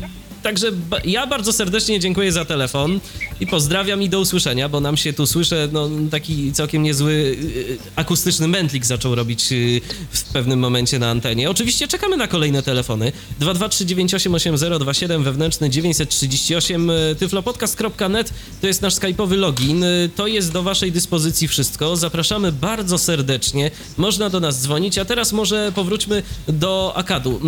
e, 0.01 0.24
Także 0.45 0.71
ja 1.05 1.27
bardzo 1.27 1.53
serdecznie 1.53 1.99
dziękuję 1.99 2.31
za 2.31 2.45
telefon 2.45 2.99
i 3.39 3.47
pozdrawiam 3.47 4.01
i 4.01 4.09
do 4.09 4.19
usłyszenia, 4.19 4.69
bo 4.69 4.79
nam 4.79 4.97
się 4.97 5.13
tu 5.13 5.27
słyszę, 5.27 5.69
no 5.71 5.89
taki 6.11 6.53
całkiem 6.53 6.83
niezły 6.83 7.11
y, 7.11 7.77
akustyczny 7.95 8.47
mętlik 8.47 8.85
zaczął 8.85 9.15
robić 9.15 9.51
y, 9.51 9.81
w 10.11 10.23
pewnym 10.23 10.59
momencie 10.59 10.99
na 10.99 11.09
antenie. 11.09 11.49
Oczywiście 11.49 11.87
czekamy 11.87 12.17
na 12.17 12.27
kolejne 12.27 12.63
telefony. 12.63 13.11
223988027 13.41 15.23
wewnętrzny 15.23 15.69
938 15.69 16.89
y, 16.89 17.15
tyflopodcast.net 17.19 18.33
to 18.61 18.67
jest 18.67 18.81
nasz 18.81 18.93
skype'owy 18.93 19.37
login. 19.37 19.83
Y, 19.83 20.09
To 20.15 20.27
jest 20.27 20.51
do 20.51 20.63
waszej 20.63 20.91
dyspozycji 20.91 21.47
wszystko. 21.47 21.95
Zapraszamy 21.95 22.51
bardzo 22.51 22.97
serdecznie. 22.97 23.71
Można 23.97 24.29
do 24.29 24.39
nas 24.39 24.61
dzwonić, 24.61 24.97
a 24.97 25.05
teraz 25.05 25.33
może 25.33 25.71
powróćmy 25.75 26.23
do 26.47 26.93
Akadu. 26.95 27.41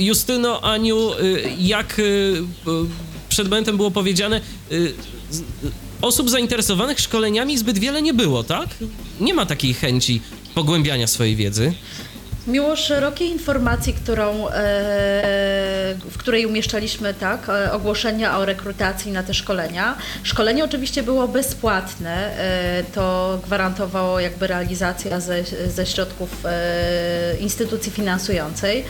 Justyno, 0.00 0.60
Aniu, 0.60 1.12
y, 1.12 1.42
jak 1.58 1.98
y, 1.98 2.02
y, 2.02 2.42
przed 3.28 3.48
momentem 3.48 3.76
było 3.76 3.90
powiedziane, 3.90 4.40
osób 6.02 6.30
zainteresowanych 6.30 7.00
szkoleniami 7.00 7.58
zbyt 7.58 7.78
wiele 7.78 8.02
nie 8.02 8.14
było, 8.14 8.44
tak? 8.44 8.68
Nie 9.20 9.34
ma 9.34 9.46
takiej 9.46 9.74
chęci 9.74 10.22
pogłębiania 10.54 11.06
swojej 11.06 11.36
wiedzy. 11.36 11.72
Mimo 12.46 12.76
szerokiej 12.76 13.28
informacji, 13.28 13.94
którą, 13.94 14.48
e, 14.48 14.52
w 16.10 16.18
której 16.18 16.46
umieszczaliśmy 16.46 17.14
tak, 17.14 17.48
e, 17.48 17.72
ogłoszenia 17.72 18.38
o 18.38 18.44
rekrutacji 18.44 19.12
na 19.12 19.22
te 19.22 19.34
szkolenia. 19.34 19.96
Szkolenie 20.22 20.64
oczywiście 20.64 21.02
było 21.02 21.28
bezpłatne, 21.28 22.38
e, 22.38 22.84
to 22.94 23.38
gwarantowało 23.44 24.20
jakby 24.20 24.46
realizacja 24.46 25.20
ze, 25.20 25.44
ze 25.68 25.86
środków 25.86 26.30
instytucji 27.40 27.92
finansującej. 27.92 28.84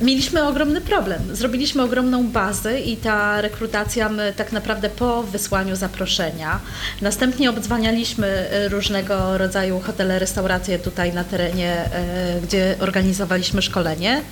Mieliśmy 0.00 0.48
ogromny 0.48 0.80
problem. 0.80 1.36
Zrobiliśmy 1.36 1.82
ogromną 1.82 2.28
bazę 2.28 2.80
i 2.80 2.96
ta 2.96 3.40
rekrutacja 3.40 4.08
my 4.08 4.32
tak 4.36 4.52
naprawdę 4.52 4.90
po 4.90 5.22
wysłaniu 5.22 5.76
zaproszenia. 5.76 6.60
Następnie 7.00 7.50
obdzwanialiśmy 7.50 8.26
e, 8.26 8.68
różnego 8.68 9.38
rodzaju 9.38 9.80
hotele, 9.80 10.18
restauracje 10.18 10.78
tutaj 10.78 11.12
na 11.12 11.24
terenie, 11.24 11.72
e, 11.72 12.40
gdzie 12.42 12.76
organizowaliśmy 12.80 13.62
szkolenie 13.62 14.22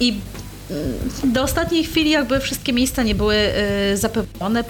i 0.00 0.20
mm, 0.70 1.32
do 1.32 1.42
ostatniej 1.42 1.84
chwili 1.84 2.10
jakby 2.10 2.40
wszystkie 2.40 2.72
miejsca 2.72 3.02
nie 3.02 3.14
były 3.14 3.34
e, 3.34 3.96
zapełnione. 3.96 4.64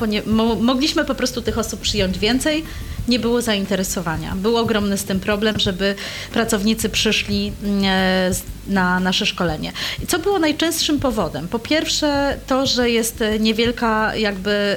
Mogliśmy 0.61 1.05
po 1.05 1.15
prostu 1.15 1.43
tych 1.43 1.59
osób 1.59 1.81
przyjąć 1.81 2.19
więcej, 2.19 2.65
nie 3.09 3.19
było 3.19 3.43
zainteresowania. 3.43 4.35
Był 4.37 4.57
ogromny 4.57 4.99
z 4.99 5.05
tym 5.05 5.21
problem, 5.21 5.59
żeby 5.59 5.95
pracownicy 6.33 6.89
przyszli 6.89 7.53
mm, 7.65 8.35
na 8.69 9.01
nasze 9.01 9.27
szkolenie. 9.27 9.73
Co 10.09 10.19
było 10.19 10.39
najczęstszym 10.39 11.01
powodem? 11.01 11.49
Po 11.49 11.59
pierwsze 11.59 12.39
to, 12.47 12.67
że 12.67 12.91
jest 12.91 13.23
e, 13.23 13.39
niewielka 13.39 14.17
jakby 14.17 14.51
e, 14.51 14.77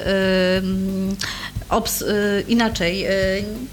obs- 1.70 2.02
y, 2.02 2.44
inaczej, 2.48 3.06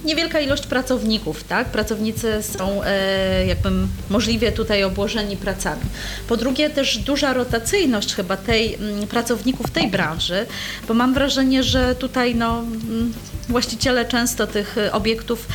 niewielka 0.05 0.39
ilość 0.39 0.67
pracowników, 0.67 1.43
tak? 1.43 1.67
Pracownicy 1.67 2.43
są 2.43 2.83
e, 2.83 3.45
jakby 3.45 3.69
możliwie 4.09 4.51
tutaj 4.51 4.83
obłożeni 4.83 5.37
pracami. 5.37 5.81
Po 6.27 6.37
drugie 6.37 6.69
też 6.69 6.97
duża 6.97 7.33
rotacyjność 7.33 8.15
chyba 8.15 8.37
tej 8.37 8.75
mm, 8.75 9.07
pracowników 9.07 9.71
tej 9.71 9.87
branży, 9.87 10.45
bo 10.87 10.93
mam 10.93 11.13
wrażenie, 11.13 11.63
że 11.63 11.95
tutaj 11.95 12.35
no, 12.35 12.59
mm, 12.59 13.13
właściciele 13.49 14.05
często 14.05 14.47
tych 14.47 14.75
obiektów 14.91 15.47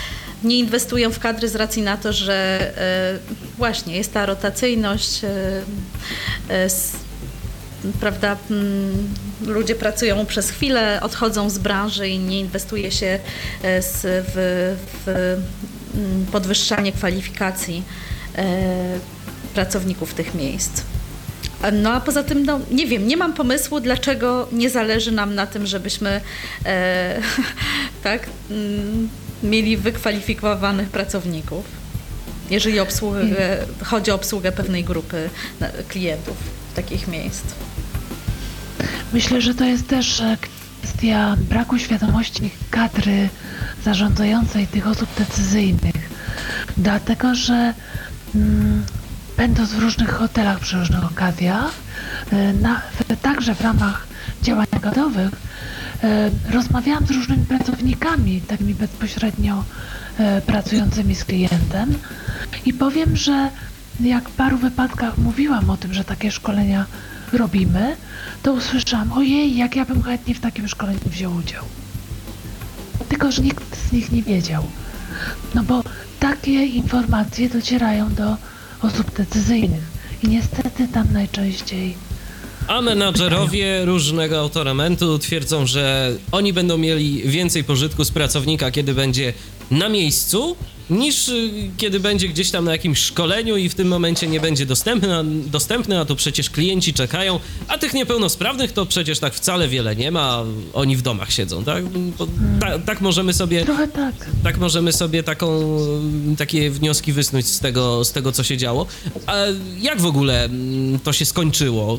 nie 0.45 0.59
inwestują 0.59 1.11
w 1.11 1.19
kadry 1.19 1.49
z 1.49 1.55
racji 1.55 1.83
na 1.83 1.97
to, 1.97 2.13
że 2.13 2.61
e, 2.77 3.19
właśnie 3.59 3.97
jest 3.97 4.13
ta 4.13 4.27
rotacyjność, 4.27 5.25
e, 5.25 5.29
e, 6.51 6.69
prawda, 8.01 8.37
mm, 8.51 9.09
ludzie 9.47 9.75
pracują 9.75 10.27
przez 10.27 10.51
chwilę, 10.51 11.01
odchodzą 11.03 11.51
z 11.51 11.59
branży 11.59 12.09
i 12.09 12.19
nie 12.19 12.41
inwestuje 12.41 12.93
się 12.93 13.19
w, 13.63 14.01
w 15.05 15.09
mm, 15.95 16.27
podwyższanie 16.27 16.93
kwalifikacji 16.93 17.83
pracowników 19.55 20.15
tych 20.15 20.35
miejsc. 20.35 20.83
No 21.73 21.93
a 21.93 22.01
poza 22.01 22.23
tym, 22.23 22.45
no 22.45 22.61
nie 22.71 22.87
wiem, 22.87 23.07
nie 23.07 23.17
mam 23.17 23.33
pomysłu, 23.33 23.81
dlaczego 23.81 24.49
nie 24.53 24.71
zależy 24.71 25.13
nam 25.13 25.35
na 25.35 25.47
tym, 25.47 25.67
żebyśmy 25.67 26.21
e, 26.67 27.21
tak, 28.03 28.27
mm, 28.51 29.09
mieli 29.43 29.77
wykwalifikowanych 29.77 30.89
pracowników, 30.89 31.65
jeżeli 32.51 32.81
obsługę, 32.81 33.21
chodzi 33.85 34.11
o 34.11 34.15
obsługę 34.15 34.53
pewnej 34.53 34.85
grupy 34.85 35.31
klientów 35.89 36.37
takich 36.75 37.09
miejsc. 37.09 37.45
Myślę, 39.13 39.41
że 39.41 39.55
to 39.55 39.65
jest 39.65 39.89
też 39.89 40.21
e, 40.21 40.37
kwestia 40.83 41.37
braku 41.49 41.79
świadomości 41.79 42.51
kadry 42.71 43.29
zarządzającej 43.85 44.67
tych 44.67 44.87
osób 44.87 45.09
decyzyjnych. 45.19 46.11
Dlatego, 46.77 47.35
że 47.35 47.75
mm, 48.35 48.85
będąc 49.37 49.71
w 49.73 49.79
różnych 49.79 50.11
hotelach 50.11 50.61
przy 50.61 50.77
różnych 50.77 51.05
okazjach, 51.05 51.71
e, 52.33 52.53
na, 52.53 52.81
w, 52.81 53.21
także 53.23 53.55
w 53.55 53.61
ramach 53.61 54.07
działań 54.43 54.67
nagadowych, 54.73 55.31
e, 55.35 55.52
rozmawiałam 56.51 57.07
z 57.07 57.11
różnymi 57.11 57.47
pracownikami, 57.47 58.41
takimi 58.41 58.75
bezpośrednio 58.75 59.65
e, 60.19 60.41
pracującymi 60.41 61.15
z 61.15 61.25
klientem 61.25 61.95
i 62.65 62.73
powiem, 62.73 63.17
że 63.17 63.51
jak 64.01 64.29
w 64.29 64.33
paru 64.33 64.59
wypadkach 64.59 65.19
mówiłam 65.19 65.71
o 65.71 65.77
tym, 65.77 65.95
że 65.95 66.05
takie 66.05 66.31
szkolenia 66.31 66.87
robimy, 67.33 67.97
to 68.43 68.53
usłyszałam, 68.53 69.13
ojej, 69.13 69.57
jak 69.57 69.77
ja 69.77 69.85
bym 69.85 70.03
chętnie 70.03 70.35
w 70.35 70.41
takim 70.41 70.69
szkoleniu 70.69 71.01
wziął 71.07 71.35
udział. 71.35 71.65
Tylko, 73.09 73.33
że 73.33 73.43
nikt 73.43 73.89
z 73.89 73.93
nich 73.93 74.13
nie 74.13 74.23
wiedział. 74.23 74.65
No 75.55 75.63
bo 75.63 75.83
takie 76.21 76.67
informacje 76.67 77.49
docierają 77.49 78.15
do 78.15 78.37
osób 78.83 79.17
decyzyjnych 79.17 79.83
i 80.23 80.29
niestety 80.29 80.89
tam 80.89 81.13
najczęściej 81.13 81.97
A 82.69 82.83
menadżerowie 82.83 83.85
różnego 83.85 84.39
autoramentu 84.39 85.19
twierdzą, 85.19 85.67
że 85.67 86.15
oni 86.33 86.53
będą 86.53 86.79
mieli 86.79 87.23
więcej 87.23 87.65
pożytku 87.65 88.05
z 88.05 88.11
pracownika, 88.11 88.71
kiedy 88.71 88.95
będzie 88.95 89.33
na 89.71 89.89
miejscu, 89.89 90.57
niż 90.93 91.29
y, 91.29 91.51
kiedy 91.77 92.01
będzie 92.01 92.29
gdzieś 92.29 92.51
tam 92.51 92.65
na 92.65 92.73
jakimś 92.73 92.99
szkoleniu 92.99 93.57
i 93.57 93.69
w 93.69 93.75
tym 93.75 93.89
momencie 93.89 94.27
nie 94.27 94.41
będzie 94.41 94.67
dostępny, 94.67 95.17
a- 95.17 95.25
dostępny, 95.47 96.01
a 96.01 96.05
to 96.05 96.17
przecież 96.17 96.51
klienci 96.51 96.95
czekają, 96.95 97.41
a 97.69 97.79
tych 97.79 97.95
niepełnosprawnych 97.95 98.73
to 98.73 98.87
przecież 98.87 99.19
tak 99.19 99.35
wcale 99.35 99.69
wiele 99.69 99.97
nie 99.97 100.11
ma, 100.11 100.45
oni 100.73 100.97
w 100.97 101.03
domach 101.03 101.33
siedzą, 101.33 101.65
tak? 101.65 101.85
Ta, 102.61 102.79
tak 102.79 103.01
możemy 103.01 103.33
sobie 103.35 103.65
trochę 103.65 103.89
tak. 103.89 104.15
tak 104.45 104.59
możemy 104.59 104.93
sobie 104.93 105.23
taką, 105.23 105.79
takie 106.39 106.71
wnioski 106.71 107.13
wysnuć 107.13 107.47
z 107.47 107.61
tego, 107.61 108.05
z 108.05 108.13
tego, 108.13 108.33
co 108.33 108.43
się 108.43 108.57
działo. 108.57 108.87
A 109.27 109.35
jak 109.81 110.01
w 110.01 110.07
ogóle 110.07 110.45
mm, 110.45 110.99
to 110.99 111.13
się 111.13 111.25
skończyło? 111.25 111.99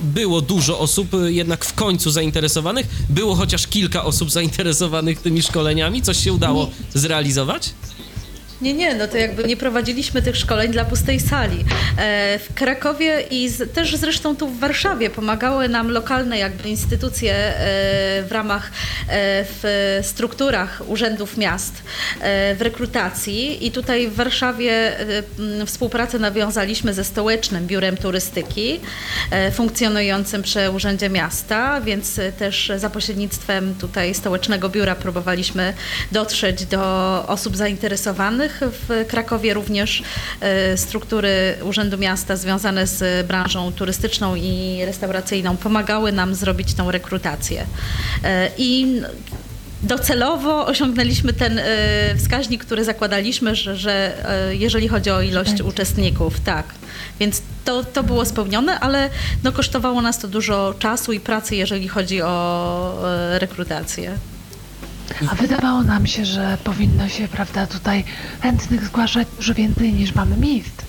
Było 0.00 0.40
dużo 0.40 0.78
osób 0.78 1.08
jednak 1.26 1.64
w 1.64 1.74
końcu 1.74 2.10
zainteresowanych? 2.10 2.86
Było 3.10 3.34
chociaż 3.34 3.66
kilka 3.66 4.04
osób 4.04 4.30
zainteresowanych 4.30 5.20
tymi 5.20 5.42
szkoleniami? 5.42 6.02
Coś 6.02 6.24
się 6.24 6.32
udało 6.32 6.70
zrealizować? 6.94 7.70
Nie, 8.64 8.74
nie, 8.74 8.94
no 8.94 9.08
to 9.08 9.16
jakby 9.16 9.44
nie 9.44 9.56
prowadziliśmy 9.56 10.22
tych 10.22 10.36
szkoleń 10.36 10.72
dla 10.72 10.84
pustej 10.84 11.20
sali. 11.20 11.64
E, 11.98 12.38
w 12.38 12.54
Krakowie 12.54 13.24
i 13.30 13.50
też 13.74 13.96
zresztą 13.96 14.36
tu 14.36 14.48
w 14.48 14.58
Warszawie 14.58 15.10
pomagały 15.10 15.68
nam 15.68 15.90
lokalne 15.90 16.38
jakby 16.38 16.68
instytucje 16.68 17.34
e, 17.34 17.54
w 18.22 18.28
ramach, 18.30 18.70
e, 18.70 18.70
w 19.44 19.98
strukturach 20.02 20.82
urzędów 20.86 21.36
miast 21.36 21.74
w 22.54 22.56
rekrutacji 22.60 23.66
i 23.66 23.70
tutaj 23.70 24.08
w 24.08 24.14
Warszawie 24.14 24.92
współpracę 25.66 26.18
nawiązaliśmy 26.18 26.94
ze 26.94 27.04
Stołecznym 27.04 27.66
Biurem 27.66 27.96
Turystyki 27.96 28.80
funkcjonującym 29.52 30.42
przy 30.42 30.70
Urzędzie 30.70 31.10
Miasta, 31.10 31.80
więc 31.80 32.20
też 32.38 32.72
za 32.76 32.90
pośrednictwem 32.90 33.74
tutaj 33.74 34.14
Stołecznego 34.14 34.68
Biura 34.68 34.94
próbowaliśmy 34.94 35.74
dotrzeć 36.12 36.66
do 36.66 36.84
osób 37.28 37.56
zainteresowanych. 37.56 38.53
W 38.60 39.06
Krakowie 39.08 39.54
również 39.54 40.02
e, 40.40 40.76
struktury 40.76 41.54
Urzędu 41.62 41.98
Miasta 41.98 42.36
związane 42.36 42.86
z 42.86 43.26
branżą 43.26 43.72
turystyczną 43.72 44.34
i 44.36 44.78
restauracyjną 44.86 45.56
pomagały 45.56 46.12
nam 46.12 46.34
zrobić 46.34 46.74
tą 46.74 46.90
rekrutację. 46.90 47.66
E, 48.24 48.50
I 48.58 49.00
docelowo 49.82 50.66
osiągnęliśmy 50.66 51.32
ten 51.32 51.58
e, 51.58 51.64
wskaźnik, 52.16 52.64
który 52.64 52.84
zakładaliśmy, 52.84 53.56
że, 53.56 53.76
że 53.76 54.12
jeżeli 54.50 54.88
chodzi 54.88 55.10
o 55.10 55.22
ilość 55.22 55.50
Będzie. 55.50 55.64
uczestników, 55.64 56.40
tak. 56.40 56.66
Więc 57.20 57.42
to, 57.64 57.84
to 57.84 58.02
było 58.02 58.24
spełnione, 58.24 58.80
ale 58.80 59.10
no, 59.44 59.52
kosztowało 59.52 60.02
nas 60.02 60.18
to 60.18 60.28
dużo 60.28 60.74
czasu 60.78 61.12
i 61.12 61.20
pracy, 61.20 61.56
jeżeli 61.56 61.88
chodzi 61.88 62.22
o 62.22 63.02
rekrutację. 63.38 64.18
A 65.30 65.34
wydawało 65.34 65.82
nam 65.82 66.06
się, 66.06 66.24
że 66.24 66.58
powinno 66.64 67.08
się, 67.08 67.28
prawda, 67.28 67.66
tutaj 67.66 68.04
chętnych 68.40 68.84
zgłaszać 68.84 69.28
dużo 69.36 69.54
więcej 69.54 69.92
niż 69.92 70.14
mamy 70.14 70.36
miejsc. 70.36 70.84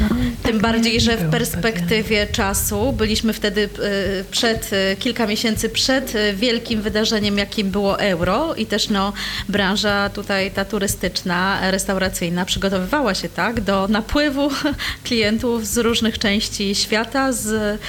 No, 0.00 0.08
tak 0.08 0.52
Tym 0.52 0.60
bardziej, 0.60 0.92
nie 0.92 1.00
że 1.00 1.16
w 1.16 1.30
perspektywie 1.30 2.26
czasu 2.26 2.92
byliśmy 2.92 3.32
wtedy 3.32 3.68
e, 3.82 4.24
przed, 4.24 4.70
e, 4.72 4.96
kilka 4.96 5.26
miesięcy 5.26 5.68
przed 5.68 6.14
e, 6.14 6.32
wielkim 6.32 6.82
wydarzeniem, 6.82 7.38
jakim 7.38 7.70
było 7.70 8.00
euro 8.00 8.54
i 8.54 8.66
też 8.66 8.88
no, 8.88 9.12
branża 9.48 10.08
tutaj 10.08 10.50
ta 10.50 10.64
turystyczna, 10.64 11.70
restauracyjna 11.70 12.44
przygotowywała 12.44 13.14
się 13.14 13.28
tak 13.28 13.60
do 13.60 13.88
napływu 13.88 14.50
klientów 15.04 15.66
z 15.66 15.78
różnych 15.78 16.18
części 16.18 16.74
świata, 16.74 17.32
z 17.32 17.80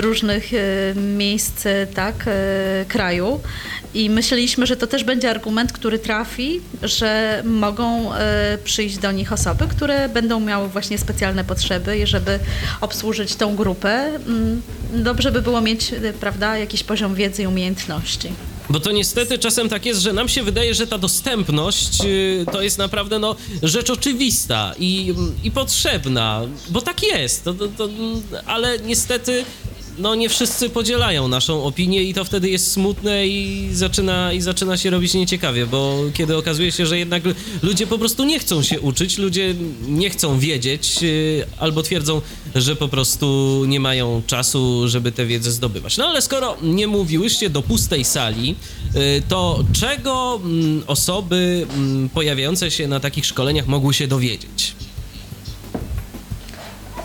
różnych 0.00 0.50
miejsc 0.96 1.64
tak, 1.94 2.14
kraju. 2.88 3.40
I 3.94 4.10
myśleliśmy, 4.10 4.66
że 4.66 4.76
to 4.76 4.86
też 4.86 5.04
będzie 5.04 5.30
argument, 5.30 5.72
który 5.72 5.98
trafi, 5.98 6.60
że 6.82 7.42
mogą 7.46 8.14
e, 8.14 8.58
przyjść 8.64 8.98
do 8.98 9.12
nich 9.12 9.32
osoby, 9.32 9.66
które 9.68 10.08
będą 10.08 10.40
miały 10.40 10.68
właśnie 10.68 10.98
specjalne 10.98 11.44
potrzeby 11.44 11.98
i 11.98 12.06
żeby 12.06 12.38
obsłużyć 12.80 13.34
tą 13.34 13.56
grupę, 13.56 14.10
mm, 14.26 14.62
dobrze 14.92 15.32
by 15.32 15.42
było 15.42 15.60
mieć, 15.60 15.92
e, 15.92 16.12
prawda, 16.12 16.58
jakiś 16.58 16.82
poziom 16.82 17.14
wiedzy 17.14 17.42
i 17.42 17.46
umiejętności. 17.46 18.32
Bo 18.70 18.80
to 18.80 18.92
niestety 18.92 19.38
czasem 19.38 19.68
tak 19.68 19.86
jest, 19.86 20.00
że 20.00 20.12
nam 20.12 20.28
się 20.28 20.42
wydaje, 20.42 20.74
że 20.74 20.86
ta 20.86 20.98
dostępność 20.98 22.04
y, 22.04 22.46
to 22.52 22.62
jest 22.62 22.78
naprawdę 22.78 23.18
no, 23.18 23.36
rzecz 23.62 23.90
oczywista 23.90 24.74
i, 24.78 25.14
i 25.44 25.50
potrzebna, 25.50 26.42
bo 26.68 26.80
tak 26.80 27.02
jest, 27.02 27.44
to, 27.44 27.54
to, 27.54 27.68
to, 27.68 27.88
ale 28.46 28.78
niestety 28.78 29.44
no, 29.98 30.14
nie 30.14 30.28
wszyscy 30.28 30.70
podzielają 30.70 31.28
naszą 31.28 31.64
opinię 31.64 32.02
i 32.02 32.14
to 32.14 32.24
wtedy 32.24 32.50
jest 32.50 32.72
smutne 32.72 33.26
i 33.26 33.68
zaczyna, 33.72 34.32
i 34.32 34.40
zaczyna 34.40 34.76
się 34.76 34.90
robić 34.90 35.14
nieciekawie, 35.14 35.66
bo 35.66 35.98
kiedy 36.14 36.36
okazuje 36.36 36.72
się, 36.72 36.86
że 36.86 36.98
jednak 36.98 37.22
ludzie 37.62 37.86
po 37.86 37.98
prostu 37.98 38.24
nie 38.24 38.38
chcą 38.38 38.62
się 38.62 38.80
uczyć, 38.80 39.18
ludzie 39.18 39.54
nie 39.88 40.10
chcą 40.10 40.38
wiedzieć 40.38 40.98
y, 41.02 41.46
albo 41.58 41.82
twierdzą, 41.82 42.22
że 42.54 42.76
po 42.76 42.88
prostu 42.88 43.64
nie 43.68 43.80
mają 43.80 44.22
czasu, 44.26 44.88
żeby 44.88 45.12
tę 45.12 45.26
wiedzę 45.26 45.52
zdobywać. 45.52 45.96
No 45.96 46.06
ale 46.06 46.22
skoro 46.22 46.56
nie 46.62 46.86
mówiłyście 46.86 47.50
do 47.50 47.62
pustej 47.62 48.04
sali, 48.04 48.56
y, 48.96 49.22
to 49.28 49.64
czego 49.72 50.40
mm, 50.44 50.82
osoby 50.86 51.66
mm, 51.74 52.08
pojawiające 52.08 52.70
się 52.70 52.88
na 52.88 53.00
takich 53.00 53.26
szkoleniach 53.26 53.66
mogły 53.66 53.94
się 53.94 54.06
dowiedzieć? 54.06 54.74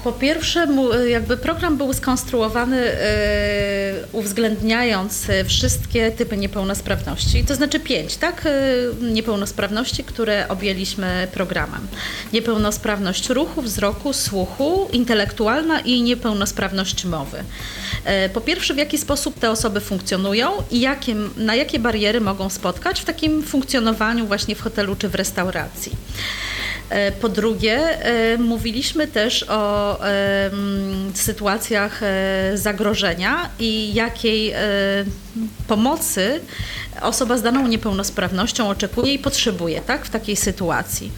Po 0.08 0.14
pierwsze, 0.14 0.66
mu- 0.66 0.93
jakby 0.93 1.38
program 1.38 1.78
był 1.78 1.93
skonstruowany 1.93 2.78
e, 2.78 2.97
uwzględniając 4.12 5.30
e, 5.30 5.45
wszystkie 5.45 6.12
typy 6.12 6.38
niepełnosprawności, 6.38 7.43
to 7.43 7.55
znaczy 7.55 7.80
pięć, 7.80 8.18
tak? 8.18 8.47
Niepełnosprawności, 9.01 10.03
które 10.03 10.47
objęliśmy 10.47 11.28
programem. 11.34 11.88
Niepełnosprawność 12.34 13.30
ruchu, 13.30 13.62
wzroku, 13.62 14.14
słuchu, 14.14 14.88
intelektualna 14.91 15.80
i 15.80 16.01
niepełnosprawność 16.01 17.05
mowy. 17.05 17.43
Po 18.34 18.41
pierwsze, 18.41 18.74
w 18.74 18.78
jaki 18.78 18.97
sposób 18.97 19.39
te 19.39 19.51
osoby 19.51 19.80
funkcjonują 19.82 20.51
i 20.72 20.80
jakie, 20.80 21.16
na 21.38 21.55
jakie 21.55 21.80
bariery 21.80 22.22
mogą 22.22 22.49
spotkać 22.49 23.01
w 23.01 23.05
takim 23.05 23.43
funkcjonowaniu 23.43 24.28
właśnie 24.28 24.55
w 24.55 24.62
hotelu 24.62 24.95
czy 24.95 25.10
w 25.10 25.16
restauracji. 25.16 25.91
E, 26.90 27.12
Po 27.12 27.30
drugie, 27.30 28.06
e, 28.06 28.38
mówiliśmy 28.38 29.08
też 29.08 29.46
o 29.50 30.00
sytuacjach 31.14 32.04
e, 32.04 32.52
zagrożenia 32.54 33.50
i 33.60 33.94
jakiej 33.94 34.54
pomocy 35.68 36.42
osoba 37.02 37.38
z 37.38 37.41
daną 37.41 37.68
niepełnosprawnością 37.68 38.70
oczekuje 38.70 39.14
i 39.14 39.20
potrzebuje 39.20 39.82
tak, 39.82 40.06
w 40.06 40.10
takiej 40.10 40.36
sytuacji. 40.36 41.12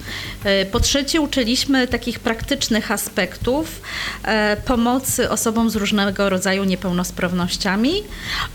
E, 0.44 0.66
Po 0.66 0.80
trzecie, 0.80 1.22
uczyliśmy 1.22 1.88
takich 1.88 2.20
praktycznych 2.20 2.92
aspektów 2.92 3.82
e, 4.24 4.58
pomocy 4.58 5.30
osobom 5.30 5.70
z 5.70 5.76
różnego 5.76 6.30
rodzaju 6.30 6.64
niepełnosprawnościami 6.64 8.04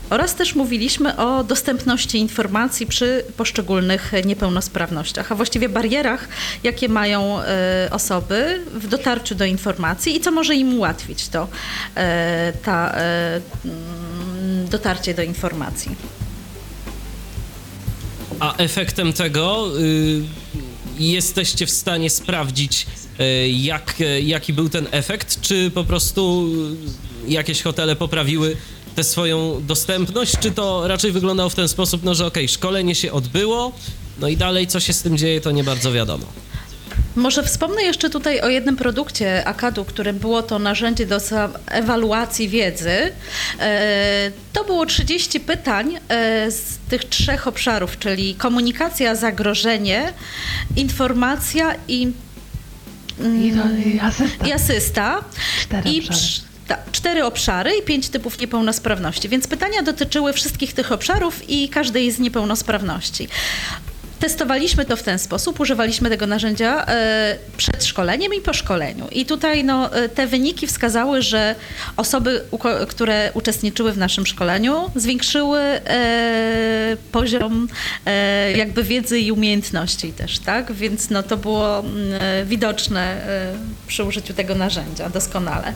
oraz 0.09 0.35
też 0.35 0.55
mówiliśmy 0.55 1.17
o 1.17 1.43
dostępności 1.43 2.17
informacji 2.17 2.85
przy 2.85 3.23
poszczególnych 3.37 4.11
niepełnosprawnościach, 4.25 5.31
a 5.31 5.35
właściwie 5.35 5.69
barierach, 5.69 6.27
jakie 6.63 6.89
mają 6.89 7.39
e, 7.41 7.87
osoby 7.91 8.61
w 8.73 8.87
dotarciu 8.87 9.35
do 9.35 9.45
informacji 9.45 10.15
i 10.15 10.19
co 10.19 10.31
może 10.31 10.55
im 10.55 10.77
ułatwić 10.77 11.29
to 11.29 11.47
ta, 12.63 12.95
mm, 13.65 14.67
dotarcie 14.69 15.13
do 15.13 15.23
informacji. 15.23 15.95
A 18.39 18.55
efektem 18.57 19.13
tego 19.13 19.67
y, 19.79 20.21
jesteście 20.99 21.65
w 21.65 21.71
stanie 21.71 22.09
sprawdzić, 22.09 22.87
y, 23.19 23.49
jak, 23.49 24.01
y, 24.01 24.21
jaki 24.21 24.53
był 24.53 24.69
ten 24.69 24.87
efekt, 24.91 25.41
czy 25.41 25.71
po 25.71 25.83
prostu 25.83 26.47
y, 27.27 27.31
jakieś 27.31 27.61
hotele 27.61 27.95
poprawiły 27.95 28.57
tę 28.95 29.03
swoją 29.03 29.65
dostępność, 29.67 30.33
czy 30.39 30.51
to 30.51 30.87
raczej 30.87 31.11
wyglądało 31.11 31.49
w 31.49 31.55
ten 31.55 31.67
sposób, 31.67 32.03
no 32.03 32.15
że 32.15 32.25
okej, 32.25 32.49
szkolenie 32.49 32.95
się 32.95 33.11
odbyło, 33.11 33.71
no 34.19 34.27
i 34.27 34.37
dalej 34.37 34.67
co 34.67 34.79
się 34.79 34.93
z 34.93 35.01
tym 35.01 35.17
dzieje, 35.17 35.41
to 35.41 35.51
nie 35.51 35.63
bardzo 35.63 35.91
wiadomo. 35.91 36.25
Może 37.15 37.43
wspomnę 37.43 37.83
jeszcze 37.83 38.09
tutaj 38.09 38.41
o 38.41 38.49
jednym 38.49 38.75
produkcie 38.75 39.47
Akadu, 39.47 39.85
którym 39.85 40.19
było 40.19 40.43
to 40.43 40.59
narzędzie 40.59 41.05
do 41.05 41.19
ewaluacji 41.67 42.49
wiedzy. 42.49 43.11
E, 43.59 44.31
To 44.53 44.63
było 44.63 44.85
30 44.85 45.39
pytań 45.39 45.95
e, 46.09 46.51
z 46.51 46.63
tych 46.89 47.05
trzech 47.05 47.47
obszarów, 47.47 47.99
czyli 47.99 48.35
komunikacja, 48.35 49.15
zagrożenie, 49.15 50.13
informacja 50.75 51.75
i, 51.87 52.01
I, 53.41 53.51
to, 53.51 53.89
i 53.89 53.99
asysta. 53.99 54.47
i 54.47 54.51
asysta. 54.51 55.23
Cztery 55.61 55.89
I 55.89 55.99
obszary. 55.99 56.19
cz- 56.19 56.41
ta, 56.67 56.77
cztery 56.91 57.25
obszary 57.25 57.71
i 57.79 57.81
pięć 57.83 58.09
typów 58.09 58.39
niepełnosprawności. 58.39 59.29
Więc 59.29 59.47
pytania 59.47 59.81
dotyczyły 59.83 60.33
wszystkich 60.33 60.73
tych 60.73 60.91
obszarów 60.91 61.49
i 61.49 61.69
każdej 61.69 62.11
z 62.11 62.19
niepełnosprawności. 62.19 63.27
Testowaliśmy 64.19 64.85
to 64.85 64.95
w 64.95 65.03
ten 65.03 65.19
sposób, 65.19 65.59
używaliśmy 65.59 66.09
tego 66.09 66.27
narzędzia 66.27 66.85
e, 66.85 67.37
przed 67.57 67.85
szkoleniem 67.85 68.33
i 68.33 68.41
po 68.41 68.53
szkoleniu. 68.53 69.07
I 69.11 69.25
tutaj 69.25 69.63
no, 69.63 69.95
e, 69.95 70.09
te 70.09 70.27
wyniki 70.27 70.67
wskazały, 70.67 71.21
że 71.21 71.55
osoby, 71.97 72.41
które 72.87 73.31
uczestniczyły 73.33 73.91
w 73.91 73.97
naszym 73.97 74.25
szkoleniu, 74.25 74.91
zwiększyły 74.95 75.59
e, 75.59 76.97
poziom 77.11 77.67
jakby 78.55 78.83
wiedzy 78.83 79.19
i 79.19 79.31
umiejętności 79.31 80.13
też, 80.13 80.39
tak? 80.39 80.73
Więc 80.73 81.09
no, 81.09 81.23
to 81.23 81.37
było 81.37 81.79
mm, 81.79 82.47
widoczne 82.47 83.17
przy 83.87 84.03
użyciu 84.03 84.33
tego 84.33 84.55
narzędzia 84.55 85.09
doskonale. 85.09 85.73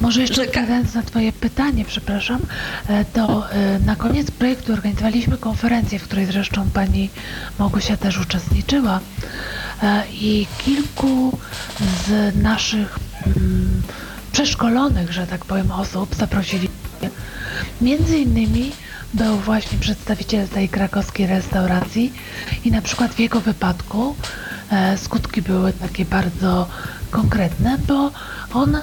Może 0.00 0.20
jeszcze 0.20 0.42
odpowiadając 0.42 0.94
na 0.94 1.02
Twoje 1.02 1.32
pytanie, 1.32 1.84
przepraszam, 1.84 2.40
e, 2.88 3.04
to 3.04 3.50
e, 3.50 3.78
na 3.78 3.96
koniec 3.96 4.30
projektu 4.30 4.72
organizowaliśmy 4.72 5.38
konferencję, 5.38 5.98
w 5.98 6.02
której 6.02 6.26
zresztą 6.26 6.70
Pani 6.74 7.10
Małgosia 7.58 7.96
też 7.96 8.18
uczestniczyła 8.18 9.00
E, 9.82 10.02
i 10.12 10.46
kilku 10.64 11.38
z 12.06 12.36
naszych 12.42 12.98
mm, 13.26 13.82
przeszkolonych, 14.32 15.12
że 15.12 15.26
tak 15.26 15.44
powiem, 15.44 15.70
osób 15.70 16.14
zaprosiliśmy. 16.14 16.76
Między 17.80 18.18
innymi 18.18 18.72
był 19.14 19.36
właśnie 19.36 19.78
przedstawiciel 19.78 20.48
tej 20.48 20.68
krakowskiej 20.68 21.26
restauracji 21.26 22.12
i 22.64 22.70
na 22.70 22.82
przykład 22.82 23.14
w 23.14 23.18
jego 23.18 23.40
wypadku 23.40 24.16
skutki 24.96 25.42
były 25.42 25.72
takie 25.72 26.04
bardzo 26.04 26.68
konkretne, 27.10 27.78
bo 27.88 28.10
on 28.54 28.78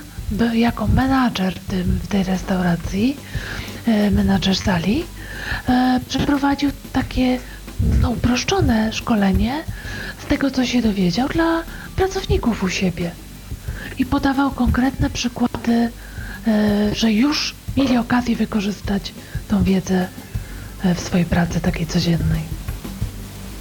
jako 0.53 0.87
menadżer 0.87 1.53
w, 2.03 2.07
tej 2.07 2.23
restauracji, 2.23 3.17
e, 3.85 4.11
menadżer 4.11 4.55
sali, 4.55 5.03
e, 5.67 5.99
przeprowadził 6.09 6.71
takie 6.93 7.39
no, 8.01 8.09
uproszczone 8.09 8.93
szkolenie 8.93 9.63
z 10.23 10.25
tego, 10.25 10.51
co 10.51 10.65
się 10.65 10.81
dowiedział 10.81 11.29
dla 11.29 11.63
pracowników 11.95 12.63
u 12.63 12.69
siebie 12.69 13.11
i 13.97 14.05
podawał 14.05 14.51
konkretne 14.51 15.09
przykłady, 15.09 15.89
e, 16.47 16.95
że 16.95 17.11
już 17.11 17.55
mieli 17.77 17.97
okazję 17.97 18.35
wykorzystać 18.35 19.13
tą 19.47 19.63
wiedzę 19.63 20.07
w 20.95 20.99
swojej 20.99 21.25
pracy 21.25 21.61
takiej 21.61 21.87
codziennej. 21.87 22.41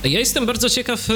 Ja 0.05 0.19
jestem 0.19 0.47
bardzo 0.47 0.71
ciekaw, 0.71 1.09